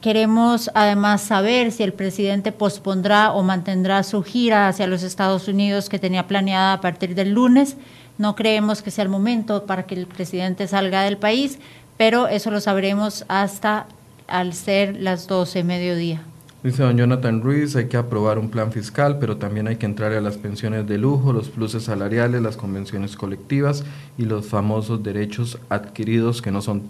Queremos 0.00 0.70
además 0.74 1.20
saber 1.20 1.72
si 1.72 1.82
el 1.82 1.92
presidente 1.92 2.52
pospondrá 2.52 3.32
o 3.32 3.42
mantendrá 3.42 4.02
su 4.02 4.22
gira 4.22 4.68
hacia 4.68 4.86
los 4.86 5.02
Estados 5.02 5.48
Unidos 5.48 5.88
que 5.88 5.98
tenía 5.98 6.26
planeada 6.26 6.74
a 6.74 6.80
partir 6.80 7.14
del 7.14 7.32
lunes. 7.32 7.76
No 8.16 8.34
creemos 8.36 8.80
que 8.80 8.90
sea 8.90 9.04
el 9.04 9.10
momento 9.10 9.66
para 9.66 9.84
que 9.84 9.94
el 9.94 10.06
presidente 10.06 10.68
salga 10.68 11.02
del 11.02 11.18
país, 11.18 11.58
pero 11.98 12.28
eso 12.28 12.50
lo 12.50 12.60
sabremos 12.60 13.24
hasta 13.28 13.86
al 14.26 14.54
ser 14.54 14.96
las 15.00 15.26
12 15.26 15.64
mediodía. 15.64 16.22
Dice 16.62 16.82
don 16.82 16.98
Jonathan 16.98 17.40
Ruiz, 17.40 17.74
hay 17.74 17.88
que 17.88 17.96
aprobar 17.96 18.38
un 18.38 18.50
plan 18.50 18.70
fiscal, 18.70 19.18
pero 19.18 19.38
también 19.38 19.66
hay 19.66 19.76
que 19.76 19.86
entrar 19.86 20.12
a 20.12 20.20
las 20.20 20.36
pensiones 20.36 20.86
de 20.86 20.98
lujo, 20.98 21.32
los 21.32 21.48
pluses 21.48 21.84
salariales, 21.84 22.42
las 22.42 22.58
convenciones 22.58 23.16
colectivas 23.16 23.82
y 24.18 24.26
los 24.26 24.46
famosos 24.46 25.02
derechos 25.02 25.58
adquiridos 25.70 26.42
que 26.42 26.50
no 26.50 26.60
son 26.60 26.82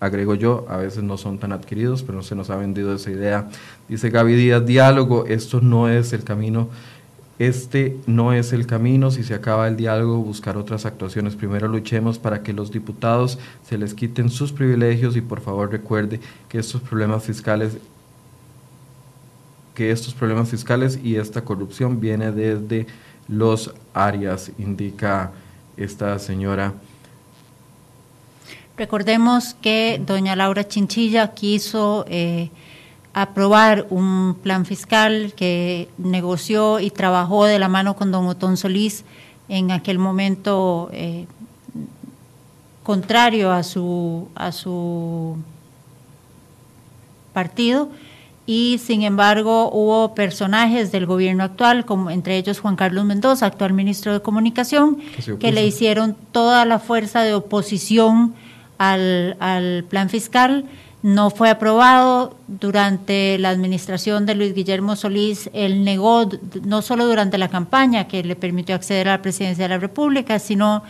agrego 0.00 0.34
yo, 0.34 0.66
a 0.68 0.78
veces 0.78 1.04
no 1.04 1.16
son 1.16 1.38
tan 1.38 1.52
adquiridos, 1.52 2.02
pero 2.02 2.18
no 2.18 2.24
se 2.24 2.34
nos 2.34 2.50
ha 2.50 2.56
vendido 2.56 2.92
esa 2.92 3.12
idea. 3.12 3.48
Dice 3.88 4.10
Gaby 4.10 4.34
Díaz, 4.34 4.66
diálogo, 4.66 5.24
esto 5.26 5.60
no 5.60 5.88
es 5.88 6.12
el 6.12 6.24
camino, 6.24 6.68
este 7.38 7.96
no 8.06 8.32
es 8.32 8.52
el 8.52 8.66
camino, 8.66 9.12
si 9.12 9.22
se 9.22 9.34
acaba 9.34 9.68
el 9.68 9.76
diálogo, 9.76 10.18
buscar 10.18 10.56
otras 10.56 10.84
actuaciones. 10.84 11.36
Primero 11.36 11.68
luchemos 11.68 12.18
para 12.18 12.42
que 12.42 12.52
los 12.52 12.72
diputados 12.72 13.38
se 13.62 13.78
les 13.78 13.94
quiten 13.94 14.30
sus 14.30 14.52
privilegios 14.52 15.16
y 15.16 15.20
por 15.20 15.40
favor 15.40 15.70
recuerde 15.70 16.18
que 16.48 16.58
estos 16.58 16.82
problemas 16.82 17.22
fiscales 17.22 17.78
que 19.74 19.90
estos 19.90 20.14
problemas 20.14 20.48
fiscales 20.48 20.98
y 21.02 21.16
esta 21.16 21.42
corrupción 21.42 22.00
viene 22.00 22.30
desde 22.32 22.86
los 23.28 23.74
áreas, 23.92 24.52
indica 24.58 25.32
esta 25.76 26.18
señora. 26.18 26.74
Recordemos 28.76 29.54
que 29.54 30.00
doña 30.04 30.36
Laura 30.36 30.66
Chinchilla 30.66 31.32
quiso 31.32 32.04
eh, 32.08 32.50
aprobar 33.12 33.86
un 33.90 34.36
plan 34.42 34.66
fiscal 34.66 35.32
que 35.36 35.88
negoció 35.98 36.80
y 36.80 36.90
trabajó 36.90 37.44
de 37.44 37.58
la 37.58 37.68
mano 37.68 37.94
con 37.94 38.10
don 38.10 38.26
Otón 38.26 38.56
Solís 38.56 39.04
en 39.48 39.70
aquel 39.70 39.98
momento 39.98 40.90
eh, 40.92 41.26
contrario 42.82 43.52
a 43.52 43.62
su, 43.62 44.28
a 44.34 44.50
su 44.50 45.36
partido 47.32 47.90
y 48.46 48.78
sin 48.78 49.02
embargo 49.02 49.70
hubo 49.72 50.14
personajes 50.14 50.92
del 50.92 51.06
gobierno 51.06 51.44
actual, 51.44 51.86
como 51.86 52.10
entre 52.10 52.36
ellos 52.36 52.60
Juan 52.60 52.76
Carlos 52.76 53.04
Mendoza, 53.04 53.46
actual 53.46 53.72
ministro 53.72 54.12
de 54.12 54.20
Comunicación, 54.20 54.98
que, 55.40 55.52
le 55.52 55.66
hicieron 55.66 56.14
toda 56.32 56.64
la 56.64 56.78
fuerza 56.78 57.22
de 57.22 57.34
oposición 57.34 58.34
al, 58.76 59.36
al, 59.40 59.84
plan 59.88 60.10
fiscal. 60.10 60.66
No 61.02 61.30
fue 61.30 61.50
aprobado 61.50 62.36
durante 62.48 63.38
la 63.38 63.50
administración 63.50 64.24
de 64.24 64.34
Luis 64.34 64.54
Guillermo 64.54 64.96
Solís. 64.96 65.50
Él 65.52 65.84
negó, 65.84 66.28
no 66.62 66.80
solo 66.80 67.06
durante 67.06 67.36
la 67.36 67.48
campaña 67.48 68.08
que 68.08 68.24
le 68.24 68.36
permitió 68.36 68.74
acceder 68.74 69.08
a 69.08 69.12
la 69.12 69.22
presidencia 69.22 69.64
de 69.66 69.68
la 69.68 69.78
República, 69.78 70.38
sino 70.38 70.82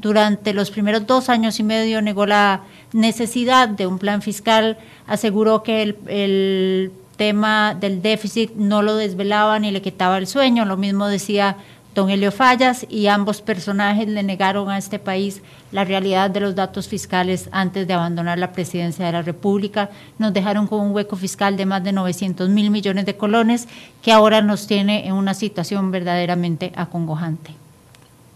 durante 0.00 0.52
los 0.54 0.70
primeros 0.70 1.06
dos 1.06 1.28
años 1.28 1.60
y 1.60 1.62
medio 1.62 2.00
negó 2.02 2.26
la 2.26 2.62
necesidad 2.92 3.68
de 3.68 3.86
un 3.86 3.98
plan 3.98 4.22
fiscal, 4.22 4.78
aseguró 5.06 5.62
que 5.62 5.82
el, 5.82 5.98
el 6.06 6.92
tema 7.16 7.74
del 7.74 8.00
déficit 8.00 8.52
no 8.54 8.80
lo 8.80 8.96
desvelaba 8.96 9.58
ni 9.58 9.70
le 9.70 9.82
quitaba 9.82 10.16
el 10.16 10.26
sueño. 10.26 10.64
Lo 10.64 10.78
mismo 10.78 11.06
decía 11.06 11.56
don 11.94 12.08
Helio 12.08 12.32
Fallas 12.32 12.86
y 12.88 13.08
ambos 13.08 13.42
personajes 13.42 14.08
le 14.08 14.22
negaron 14.22 14.70
a 14.70 14.78
este 14.78 14.98
país 14.98 15.42
la 15.72 15.84
realidad 15.84 16.30
de 16.30 16.40
los 16.40 16.54
datos 16.54 16.88
fiscales 16.88 17.48
antes 17.52 17.86
de 17.86 17.94
abandonar 17.94 18.38
la 18.38 18.52
presidencia 18.52 19.04
de 19.04 19.12
la 19.12 19.22
República. 19.22 19.90
Nos 20.18 20.32
dejaron 20.32 20.66
con 20.66 20.80
un 20.80 20.94
hueco 20.94 21.16
fiscal 21.16 21.56
de 21.56 21.66
más 21.66 21.82
de 21.84 21.92
900 21.92 22.48
mil 22.48 22.70
millones 22.70 23.06
de 23.06 23.16
colones 23.16 23.68
que 24.02 24.12
ahora 24.12 24.40
nos 24.40 24.66
tiene 24.66 25.06
en 25.06 25.14
una 25.14 25.34
situación 25.34 25.90
verdaderamente 25.90 26.72
acongojante. 26.74 27.54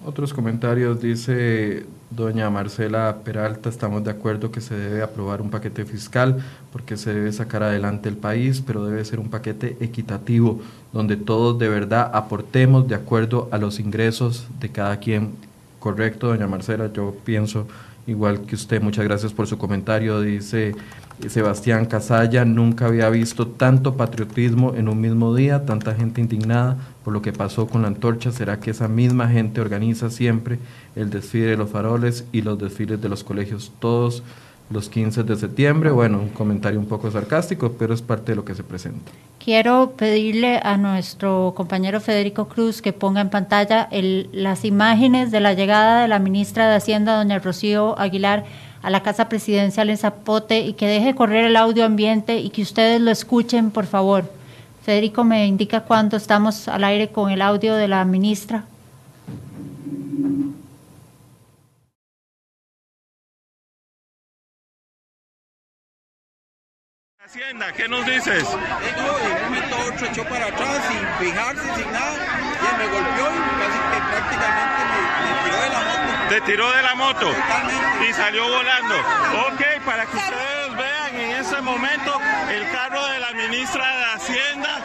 Otros 0.07 0.35
comentarios, 0.35 1.01
dice 1.01 1.87
doña 2.11 2.51
Marcela 2.51 3.21
Peralta, 3.25 3.71
estamos 3.71 4.05
de 4.05 4.11
acuerdo 4.11 4.51
que 4.51 4.61
se 4.61 4.77
debe 4.77 5.03
aprobar 5.03 5.41
un 5.41 5.49
paquete 5.49 5.87
fiscal 5.87 6.45
porque 6.71 6.99
se 6.99 7.15
debe 7.15 7.33
sacar 7.33 7.63
adelante 7.63 8.11
el 8.11 8.19
país, 8.19 8.61
pero 8.61 8.85
debe 8.85 9.03
ser 9.07 9.19
un 9.19 9.31
paquete 9.31 9.79
equitativo 9.81 10.61
donde 10.93 11.17
todos 11.17 11.59
de 11.59 11.71
verdad 11.71 12.11
aportemos 12.13 12.87
de 12.87 12.97
acuerdo 12.97 13.49
a 13.51 13.57
los 13.57 13.81
ingresos 13.81 14.47
de 14.61 14.69
cada 14.69 14.99
quien. 14.99 15.31
Correcto, 15.81 16.27
doña 16.27 16.47
Marcela, 16.47 16.93
yo 16.93 17.17
pienso 17.25 17.67
igual 18.07 18.43
que 18.43 18.57
usted. 18.57 18.83
Muchas 18.83 19.07
gracias 19.07 19.33
por 19.33 19.47
su 19.47 19.57
comentario. 19.57 20.21
Dice 20.21 20.75
Sebastián 21.29 21.87
Casalla, 21.87 22.45
nunca 22.45 22.87
había 22.87 23.09
visto 23.09 23.47
tanto 23.47 23.97
patriotismo 23.97 24.75
en 24.77 24.89
un 24.89 25.01
mismo 25.01 25.35
día, 25.35 25.65
tanta 25.65 25.95
gente 25.95 26.21
indignada 26.21 26.77
por 27.05 27.13
lo 27.13 27.23
que 27.23 27.33
pasó 27.33 27.67
con 27.67 27.83
la 27.83 27.89
antorcha. 27.89 28.33
¿Será 28.33 28.59
que 28.59 28.71
esa 28.71 28.89
misma 28.89 29.29
gente 29.29 29.61
organiza 29.61 30.11
siempre 30.11 30.59
el 30.97 31.11
desfile 31.11 31.47
de 31.47 31.57
los 31.57 31.71
faroles 31.71 32.25
y 32.33 32.43
los 32.43 32.59
desfiles 32.59 33.01
de 33.01 33.09
los 33.09 33.23
colegios 33.23 33.73
todos 33.79 34.23
los 34.71 34.89
15 34.89 35.23
de 35.23 35.37
septiembre? 35.37 35.91
Bueno, 35.91 36.19
un 36.19 36.31
comentario 36.31 36.81
un 36.81 36.87
poco 36.87 37.11
sarcástico, 37.11 37.73
pero 37.79 37.93
es 37.93 38.03
parte 38.03 38.33
de 38.33 38.37
lo 38.37 38.45
que 38.45 38.55
se 38.55 38.65
presenta. 38.65 39.13
Quiero 39.39 39.93
pedirle 39.97 40.59
a 40.63 40.79
nuestro 40.79 41.53
compañero 41.55 42.01
Federico 42.01 42.49
Cruz 42.49 42.81
que 42.81 42.95
ponga 42.95 43.21
en 43.21 43.29
pantalla 43.29 43.87
el, 43.91 44.31
las 44.33 44.65
imágenes 44.65 45.31
de 45.31 45.41
la 45.41 45.53
llegada 45.53 46.03
de 46.03 46.09
la 46.09 46.19
ministra 46.19 46.69
de 46.71 46.77
Hacienda, 46.77 47.17
doña 47.17 47.39
Rocío 47.39 47.99
Aguilar, 47.99 48.45
a 48.81 48.91
la 48.91 49.03
Casa 49.03 49.29
Presidencial 49.29 49.91
en 49.91 49.97
Zapote 49.97 50.61
y 50.61 50.75
que 50.75 50.87
deje 50.87 51.15
correr 51.15 51.45
el 51.45 51.57
audio 51.57 51.85
ambiente 51.85 52.39
y 52.39 52.51
que 52.51 52.63
ustedes 52.63 53.01
lo 53.01 53.11
escuchen, 53.11 53.71
por 53.71 53.87
favor. 53.87 54.25
Federico, 54.85 55.25
¿me 55.25 55.47
indica 55.47 55.81
cuándo 55.81 56.19
estamos 56.19 56.69
al 56.69 56.85
aire 56.85 57.09
con 57.11 57.31
el 57.31 57.41
audio 57.41 57.75
de 57.75 57.89
la 57.89 58.05
ministra? 58.05 58.65
Hacienda, 67.19 67.73
¿qué 67.73 67.89
nos 67.89 68.05
dices? 68.05 68.45
un 68.45 69.45
momento 69.45 69.77
otro 69.89 70.07
echó 70.07 70.25
para 70.25 70.47
atrás 70.47 70.83
sin 70.89 71.27
fijarse, 71.27 71.63
sin 71.75 71.91
nada, 71.93 72.17
y 72.61 72.79
me 72.79 72.87
golpeó 72.87 73.27
y 73.33 73.41
casi 73.61 73.79
que 73.79 74.01
prácticamente 74.11 74.81
me, 74.91 75.01
me 75.25 75.33
tiró 75.43 75.57
de 75.63 75.71
la 75.71 75.81
moto. 75.81 76.29
Te 76.29 76.41
tiró 76.43 76.71
de 76.73 76.83
la 76.83 76.95
moto 76.95 77.27
Totalmente. 77.33 78.09
y 78.09 78.13
salió 78.13 78.43
volando. 78.45 78.95
Ok, 79.49 79.63
para 79.87 80.05
que 80.07 80.17
ustedes 80.17 80.77
vean 80.77 81.15
en 81.17 81.31
ese 81.41 81.61
momento 81.63 82.21
el 82.51 82.71
carro 82.71 83.07
de 83.07 83.21
la 83.21 83.33
ministra 83.49 83.97
de 83.97 84.05
Hacienda. 84.05 84.85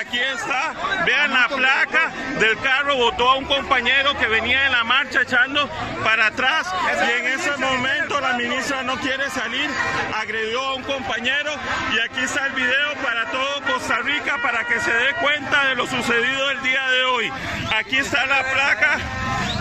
Aquí 0.00 0.18
está. 0.18 0.74
Vean 1.04 1.32
la 1.32 1.48
placa 1.48 2.12
del 2.38 2.58
carro. 2.58 2.96
Botó 2.96 3.30
a 3.30 3.36
un 3.36 3.44
compañero 3.44 4.16
que 4.18 4.26
venía 4.26 4.66
en 4.66 4.72
la 4.72 4.84
marcha 4.84 5.22
echando 5.22 5.68
para 6.04 6.26
atrás. 6.26 6.66
Y 7.06 7.20
en 7.20 7.26
ese 7.38 7.56
momento 7.56 8.20
la 8.20 8.34
ministra 8.34 8.82
no 8.82 8.96
quiere 8.98 9.28
salir. 9.30 9.68
Agredió 10.14 10.60
a 10.60 10.74
un 10.74 10.82
compañero. 10.82 11.52
Y 11.94 12.00
aquí 12.00 12.20
está 12.20 12.46
el 12.46 12.52
video 12.52 12.94
para 13.02 13.26
todo 13.30 13.62
Costa 13.72 13.98
Rica 13.98 14.36
para 14.42 14.64
que 14.64 14.80
se 14.80 14.92
dé 14.92 15.14
cuenta 15.20 15.66
de 15.66 15.74
lo 15.74 15.86
sucedido 15.86 16.50
el 16.50 16.62
día 16.62 16.88
de 16.88 17.04
hoy. 17.04 17.32
Aquí 17.76 17.96
está 17.96 18.26
la 18.26 18.42
placa 18.42 18.98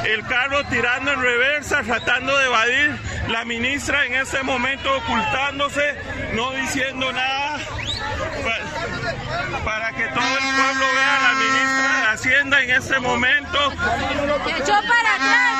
el 0.05 0.23
carro 0.25 0.63
tirando 0.65 1.11
en 1.11 1.21
reversa, 1.21 1.81
tratando 1.81 2.37
de 2.37 2.45
evadir, 2.45 2.95
la 3.29 3.43
ministra 3.43 4.05
en 4.05 4.13
ese 4.13 4.43
momento 4.43 4.95
ocultándose, 4.97 5.95
no 6.33 6.51
diciendo 6.51 7.11
nada, 7.11 7.59
para, 9.63 9.91
que 9.91 10.07
todo 10.07 10.37
el 10.37 10.55
pueblo 10.55 10.85
vea 10.93 11.17
a 11.17 11.21
la 11.21 11.33
ministra 11.39 12.01
de 12.01 12.07
Hacienda 12.13 12.61
en 12.61 12.69
ese 12.71 12.99
momento. 12.99 13.71
Echó 14.47 14.73
para 14.73 15.15
atrás. 15.15 15.55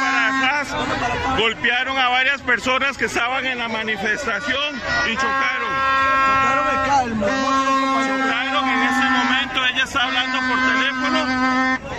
Para 0.00 0.28
atrás, 0.38 1.38
golpearon 1.38 1.98
a 1.98 2.08
varias 2.08 2.42
personas 2.42 2.96
que 2.96 3.06
estaban 3.06 3.44
en 3.46 3.58
la 3.58 3.68
manifestación 3.68 4.80
y 5.10 5.16
chocaron. 5.16 5.70
Chocaron 8.06 8.68
en 8.68 8.82
ese 8.82 9.10
momento, 9.10 9.66
ella 9.66 9.84
está 9.84 10.04
hablando 10.04 10.38
por 10.38 10.58
teléfono. 10.72 11.95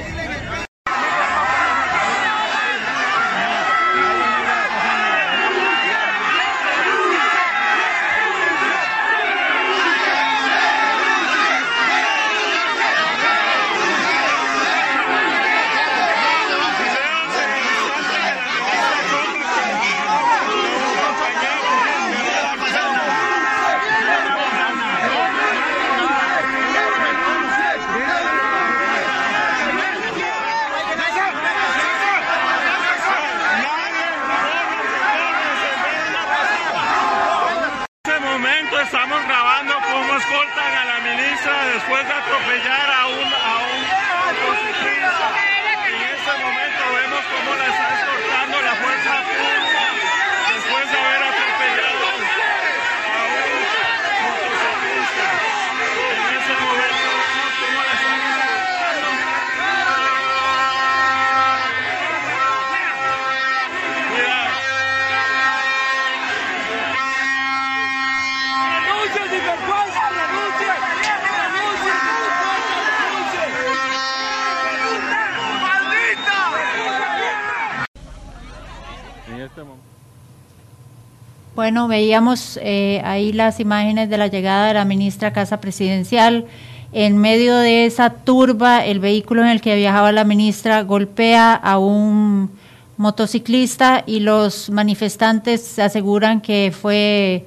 Bueno, 81.67 81.89
veíamos 81.89 82.57
eh, 82.63 83.01
ahí 83.03 83.33
las 83.33 83.59
imágenes 83.59 84.09
de 84.09 84.17
la 84.17 84.27
llegada 84.27 84.69
de 84.69 84.75
la 84.75 84.85
ministra 84.85 85.27
a 85.27 85.33
Casa 85.33 85.59
Presidencial. 85.59 86.45
En 86.93 87.17
medio 87.17 87.57
de 87.57 87.85
esa 87.85 88.09
turba, 88.09 88.85
el 88.85 89.01
vehículo 89.01 89.41
en 89.41 89.49
el 89.49 89.59
que 89.59 89.75
viajaba 89.75 90.13
la 90.13 90.23
ministra 90.23 90.81
golpea 90.83 91.53
a 91.53 91.77
un 91.77 92.51
motociclista 92.95 94.05
y 94.07 94.21
los 94.21 94.69
manifestantes 94.69 95.77
aseguran 95.77 96.39
que 96.39 96.71
fue 96.71 97.45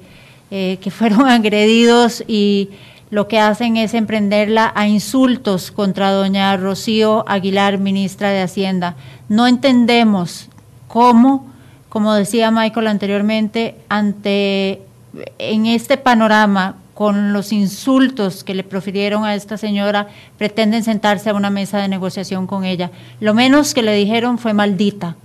eh, 0.51 0.77
que 0.81 0.91
fueron 0.99 1.27
agredidos 1.27 2.23
y 2.27 2.69
lo 3.09 3.27
que 3.27 3.39
hacen 3.39 3.75
es 3.75 3.95
emprenderla 3.95 4.71
a 4.75 4.87
insultos 4.87 5.71
contra 5.71 6.11
doña 6.11 6.55
Rocío 6.57 7.25
Aguilar, 7.27 7.79
ministra 7.79 8.29
de 8.29 8.43
Hacienda. 8.43 8.95
No 9.29 9.47
entendemos 9.47 10.47
cómo 10.87 11.50
como 11.91 12.13
decía 12.13 12.51
Michael 12.51 12.87
anteriormente, 12.87 13.75
ante 13.89 14.81
en 15.39 15.65
este 15.65 15.97
panorama 15.97 16.77
con 16.93 17.33
los 17.33 17.51
insultos 17.51 18.45
que 18.45 18.55
le 18.55 18.63
profirieron 18.63 19.25
a 19.25 19.35
esta 19.35 19.57
señora, 19.57 20.07
pretenden 20.37 20.85
sentarse 20.85 21.29
a 21.29 21.33
una 21.33 21.49
mesa 21.49 21.79
de 21.79 21.89
negociación 21.89 22.47
con 22.47 22.63
ella. 22.63 22.91
Lo 23.19 23.33
menos 23.33 23.73
que 23.73 23.81
le 23.81 23.93
dijeron 23.93 24.37
fue 24.37 24.53
maldita. 24.53 25.17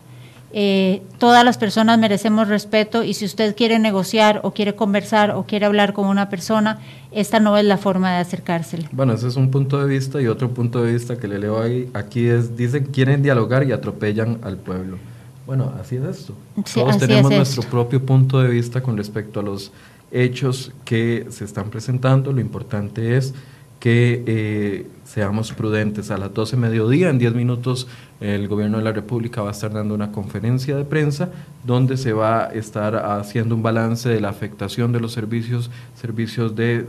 Eh, 0.53 1.03
todas 1.19 1.45
las 1.45 1.57
personas 1.57 2.01
merecemos 2.01 2.49
respeto 2.49 3.05
y 3.05 3.15
si 3.15 3.27
usted 3.27 3.55
quiere 3.55 3.79
negociar 3.79 4.41
o 4.43 4.51
quiere 4.51 4.75
conversar 4.75 5.31
o 5.37 5.45
quiere 5.45 5.67
hablar 5.67 5.93
con 5.93 6.09
una 6.09 6.29
persona, 6.29 6.81
esta 7.13 7.39
no 7.39 7.57
es 7.57 7.65
la 7.65 7.79
forma 7.79 8.11
de 8.15 8.19
acercársele. 8.23 8.89
Bueno, 8.91 9.13
ese 9.13 9.29
es 9.29 9.37
un 9.37 9.53
punto 9.53 9.79
de 9.79 9.87
vista 9.87 10.21
y 10.21 10.27
otro 10.27 10.51
punto 10.51 10.83
de 10.83 10.95
vista 10.95 11.17
que 11.17 11.29
le 11.29 11.39
leo 11.39 11.63
ahí, 11.63 11.89
aquí 11.95 12.27
es, 12.27 12.57
dicen, 12.57 12.87
quieren 12.87 13.23
dialogar 13.23 13.63
y 13.69 13.71
atropellan 13.71 14.39
al 14.43 14.57
pueblo. 14.57 14.99
Bueno, 15.47 15.73
así 15.81 15.97
es 15.97 16.05
esto. 16.05 16.35
Todos 16.75 16.99
tenemos 16.99 17.31
nuestro 17.31 17.63
propio 17.63 18.05
punto 18.05 18.41
de 18.41 18.49
vista 18.49 18.83
con 18.83 18.97
respecto 18.97 19.41
a 19.41 19.43
los 19.45 19.71
hechos 20.11 20.73
que 20.85 21.27
se 21.31 21.45
están 21.45 21.71
presentando. 21.71 22.33
Lo 22.33 22.41
importante 22.41 23.17
es 23.17 23.33
que 23.79 24.25
eh, 24.27 24.87
seamos 25.05 25.53
prudentes. 25.53 26.11
A 26.11 26.19
las 26.19 26.35
12 26.35 26.57
mediodía, 26.57 27.11
en 27.11 27.19
10 27.19 27.35
minutos, 27.35 27.87
el 28.21 28.49
gobierno 28.49 28.79
de 28.79 28.85
la 28.85 28.91
República 28.93 29.43
va 29.43 29.51
a 29.51 29.53
estar 29.53 29.73
dando 29.73 29.95
una 29.95 30.11
conferencia 30.11 30.77
de 30.77 30.85
prensa 30.85 31.31
donde 31.65 31.97
se 31.97 32.13
va 32.13 32.47
a 32.47 32.49
estar 32.49 32.97
haciendo 32.97 33.55
un 33.55 33.63
balance 33.63 34.09
de 34.09 34.21
la 34.21 34.31
afectación 34.31 34.91
de 34.91 34.99
los 34.99 35.13
servicios, 35.13 35.71
servicios 35.95 36.57
de 36.57 36.87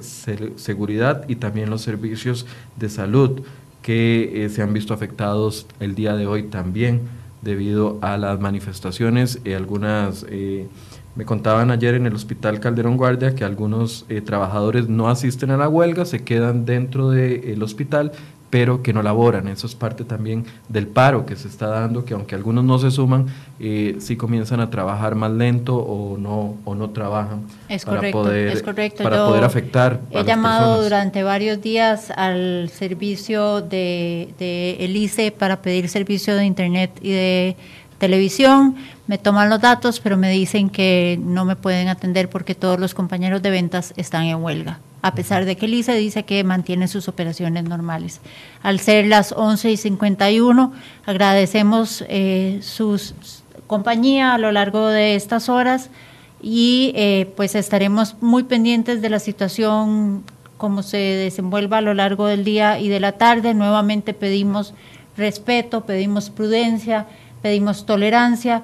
seguridad 0.55 1.25
y 1.27 1.35
también 1.35 1.69
los 1.69 1.81
servicios 1.81 2.47
de 2.77 2.89
salud 2.89 3.41
que 3.83 4.45
eh, 4.45 4.49
se 4.49 4.63
han 4.63 4.73
visto 4.73 4.93
afectados 4.93 5.67
el 5.79 5.93
día 5.93 6.15
de 6.15 6.25
hoy 6.25 6.43
también 6.43 7.01
debido 7.41 7.99
a 8.01 8.17
las 8.17 8.39
manifestaciones. 8.39 9.39
y 9.43 9.53
algunas, 9.53 10.25
eh, 10.29 10.67
me 11.15 11.25
contaban 11.25 11.71
ayer 11.71 11.95
en 11.95 12.05
el 12.05 12.13
Hospital 12.13 12.59
Calderón 12.59 12.97
Guardia 12.97 13.33
que 13.33 13.43
algunos 13.43 14.05
eh, 14.09 14.21
trabajadores 14.21 14.87
no 14.87 15.09
asisten 15.09 15.51
a 15.51 15.57
la 15.57 15.67
huelga, 15.67 16.05
se 16.05 16.23
quedan 16.23 16.65
dentro 16.65 17.09
del 17.09 17.61
hospital 17.63 18.11
pero 18.49 18.81
que 18.81 18.93
no 18.93 19.01
laboran. 19.03 19.47
Eso 19.47 19.67
es 19.67 19.75
parte 19.75 20.03
también 20.03 20.45
del 20.69 20.87
paro 20.87 21.25
que 21.25 21.35
se 21.35 21.47
está 21.47 21.67
dando, 21.67 22.05
que 22.05 22.13
aunque 22.13 22.35
algunos 22.35 22.63
no 22.63 22.79
se 22.79 22.91
suman, 22.91 23.27
eh, 23.59 23.97
sí 23.99 24.15
comienzan 24.15 24.59
a 24.59 24.69
trabajar 24.69 25.15
más 25.15 25.31
lento 25.31 25.75
o 25.75 26.17
no, 26.17 26.55
o 26.65 26.75
no 26.75 26.89
trabajan 26.91 27.41
es 27.69 27.85
para, 27.85 27.97
correcto, 27.97 28.19
poder, 28.19 28.47
es 28.49 28.63
correcto. 28.63 29.03
para 29.03 29.25
poder 29.25 29.43
afectar. 29.43 29.99
He 30.11 30.23
llamado 30.23 30.81
durante 30.81 31.23
varios 31.23 31.61
días 31.61 32.11
al 32.11 32.69
servicio 32.73 33.61
de, 33.61 34.33
de 34.39 34.77
el 34.79 34.95
ICE 34.95 35.31
para 35.31 35.61
pedir 35.61 35.89
servicio 35.89 36.35
de 36.35 36.45
Internet 36.45 36.91
y 37.01 37.11
de 37.11 37.55
televisión, 37.97 38.75
me 39.07 39.17
toman 39.17 39.49
los 39.49 39.59
datos, 39.59 39.99
pero 39.99 40.17
me 40.17 40.29
dicen 40.29 40.69
que 40.69 41.19
no 41.19 41.45
me 41.45 41.55
pueden 41.55 41.87
atender 41.87 42.29
porque 42.29 42.55
todos 42.55 42.79
los 42.79 42.93
compañeros 42.93 43.41
de 43.41 43.49
ventas 43.49 43.93
están 43.97 44.25
en 44.25 44.43
huelga 44.43 44.79
a 45.07 45.15
pesar 45.15 45.45
de 45.45 45.55
que 45.55 45.67
ICE 45.67 45.95
dice 45.95 46.23
que 46.23 46.43
mantiene 46.43 46.89
sus 46.89 47.07
operaciones 47.07 47.63
normales. 47.63 48.19
Al 48.61 48.79
ser 48.81 49.07
las 49.07 49.31
11 49.31 49.71
y 49.71 49.77
51, 49.77 50.73
agradecemos 51.05 52.03
eh, 52.09 52.59
su 52.61 53.01
compañía 53.67 54.33
a 54.33 54.37
lo 54.37 54.51
largo 54.51 54.87
de 54.87 55.15
estas 55.15 55.47
horas 55.47 55.89
y 56.41 56.91
eh, 56.95 57.31
pues 57.37 57.55
estaremos 57.55 58.15
muy 58.19 58.43
pendientes 58.43 59.01
de 59.01 59.09
la 59.09 59.19
situación 59.19 60.23
como 60.57 60.83
se 60.83 60.97
desenvuelva 60.97 61.77
a 61.77 61.81
lo 61.81 61.93
largo 61.93 62.27
del 62.27 62.43
día 62.43 62.77
y 62.77 62.89
de 62.89 62.99
la 62.99 63.13
tarde. 63.13 63.53
Nuevamente 63.53 64.13
pedimos 64.13 64.73
respeto, 65.15 65.85
pedimos 65.85 66.29
prudencia, 66.29 67.05
pedimos 67.41 67.85
tolerancia 67.85 68.63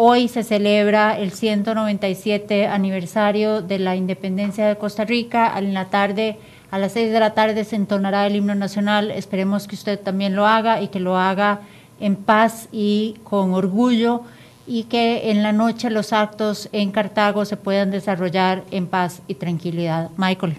Hoy 0.00 0.28
se 0.28 0.44
celebra 0.44 1.18
el 1.18 1.32
197 1.32 2.68
aniversario 2.68 3.62
de 3.62 3.80
la 3.80 3.96
independencia 3.96 4.68
de 4.68 4.76
Costa 4.76 5.04
Rica. 5.04 5.58
En 5.58 5.74
la 5.74 5.86
tarde, 5.86 6.38
a 6.70 6.78
las 6.78 6.92
6 6.92 7.10
de 7.10 7.18
la 7.18 7.34
tarde, 7.34 7.64
se 7.64 7.74
entonará 7.74 8.24
el 8.28 8.36
himno 8.36 8.54
nacional. 8.54 9.10
Esperemos 9.10 9.66
que 9.66 9.74
usted 9.74 9.98
también 9.98 10.36
lo 10.36 10.46
haga 10.46 10.80
y 10.82 10.86
que 10.86 11.00
lo 11.00 11.16
haga 11.18 11.62
en 11.98 12.14
paz 12.14 12.68
y 12.70 13.16
con 13.24 13.52
orgullo 13.54 14.22
y 14.68 14.84
que 14.84 15.32
en 15.32 15.42
la 15.42 15.50
noche 15.50 15.90
los 15.90 16.12
actos 16.12 16.68
en 16.70 16.92
Cartago 16.92 17.44
se 17.44 17.56
puedan 17.56 17.90
desarrollar 17.90 18.62
en 18.70 18.86
paz 18.86 19.22
y 19.26 19.34
tranquilidad. 19.34 20.10
Michael. 20.16 20.58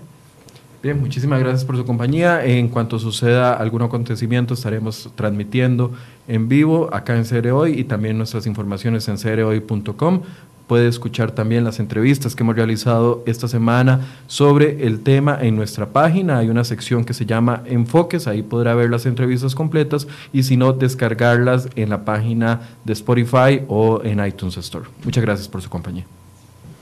Bien, 0.81 0.97
muchísimas 0.97 1.41
gracias 1.41 1.65
por 1.65 1.75
su 1.75 1.85
compañía. 1.85 2.45
En 2.45 2.69
cuanto 2.69 2.99
suceda 2.99 3.53
algún 3.53 3.81
acontecimiento, 3.81 4.53
estaremos 4.53 5.09
transmitiendo 5.15 5.93
en 6.29 6.47
vivo 6.47 6.93
acá 6.93 7.17
en 7.17 7.25
CR 7.25 7.49
Hoy 7.49 7.77
y 7.77 7.83
también 7.83 8.17
nuestras 8.17 8.45
informaciones 8.45 9.07
en 9.09 9.17
crhoy.com. 9.17 10.21
Puede 10.67 10.87
escuchar 10.87 11.31
también 11.31 11.63
las 11.63 11.79
entrevistas 11.79 12.35
que 12.35 12.43
hemos 12.43 12.55
realizado 12.55 13.23
esta 13.25 13.47
semana 13.47 14.01
sobre 14.27 14.85
el 14.85 15.01
tema 15.01 15.35
en 15.41 15.55
nuestra 15.55 15.87
página. 15.87 16.37
Hay 16.37 16.49
una 16.49 16.63
sección 16.63 17.03
que 17.03 17.15
se 17.15 17.25
llama 17.25 17.63
Enfoques, 17.65 18.27
ahí 18.27 18.43
podrá 18.43 18.75
ver 18.75 18.91
las 18.91 19.07
entrevistas 19.07 19.55
completas 19.55 20.07
y 20.31 20.43
si 20.43 20.57
no, 20.57 20.71
descargarlas 20.71 21.69
en 21.75 21.89
la 21.89 22.05
página 22.05 22.61
de 22.85 22.93
Spotify 22.93 23.63
o 23.67 24.01
en 24.03 24.23
iTunes 24.23 24.57
Store. 24.57 24.85
Muchas 25.03 25.23
gracias 25.23 25.47
por 25.47 25.63
su 25.63 25.69
compañía. 25.69 26.05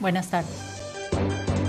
Buenas 0.01 0.29
tardes. 0.29 1.66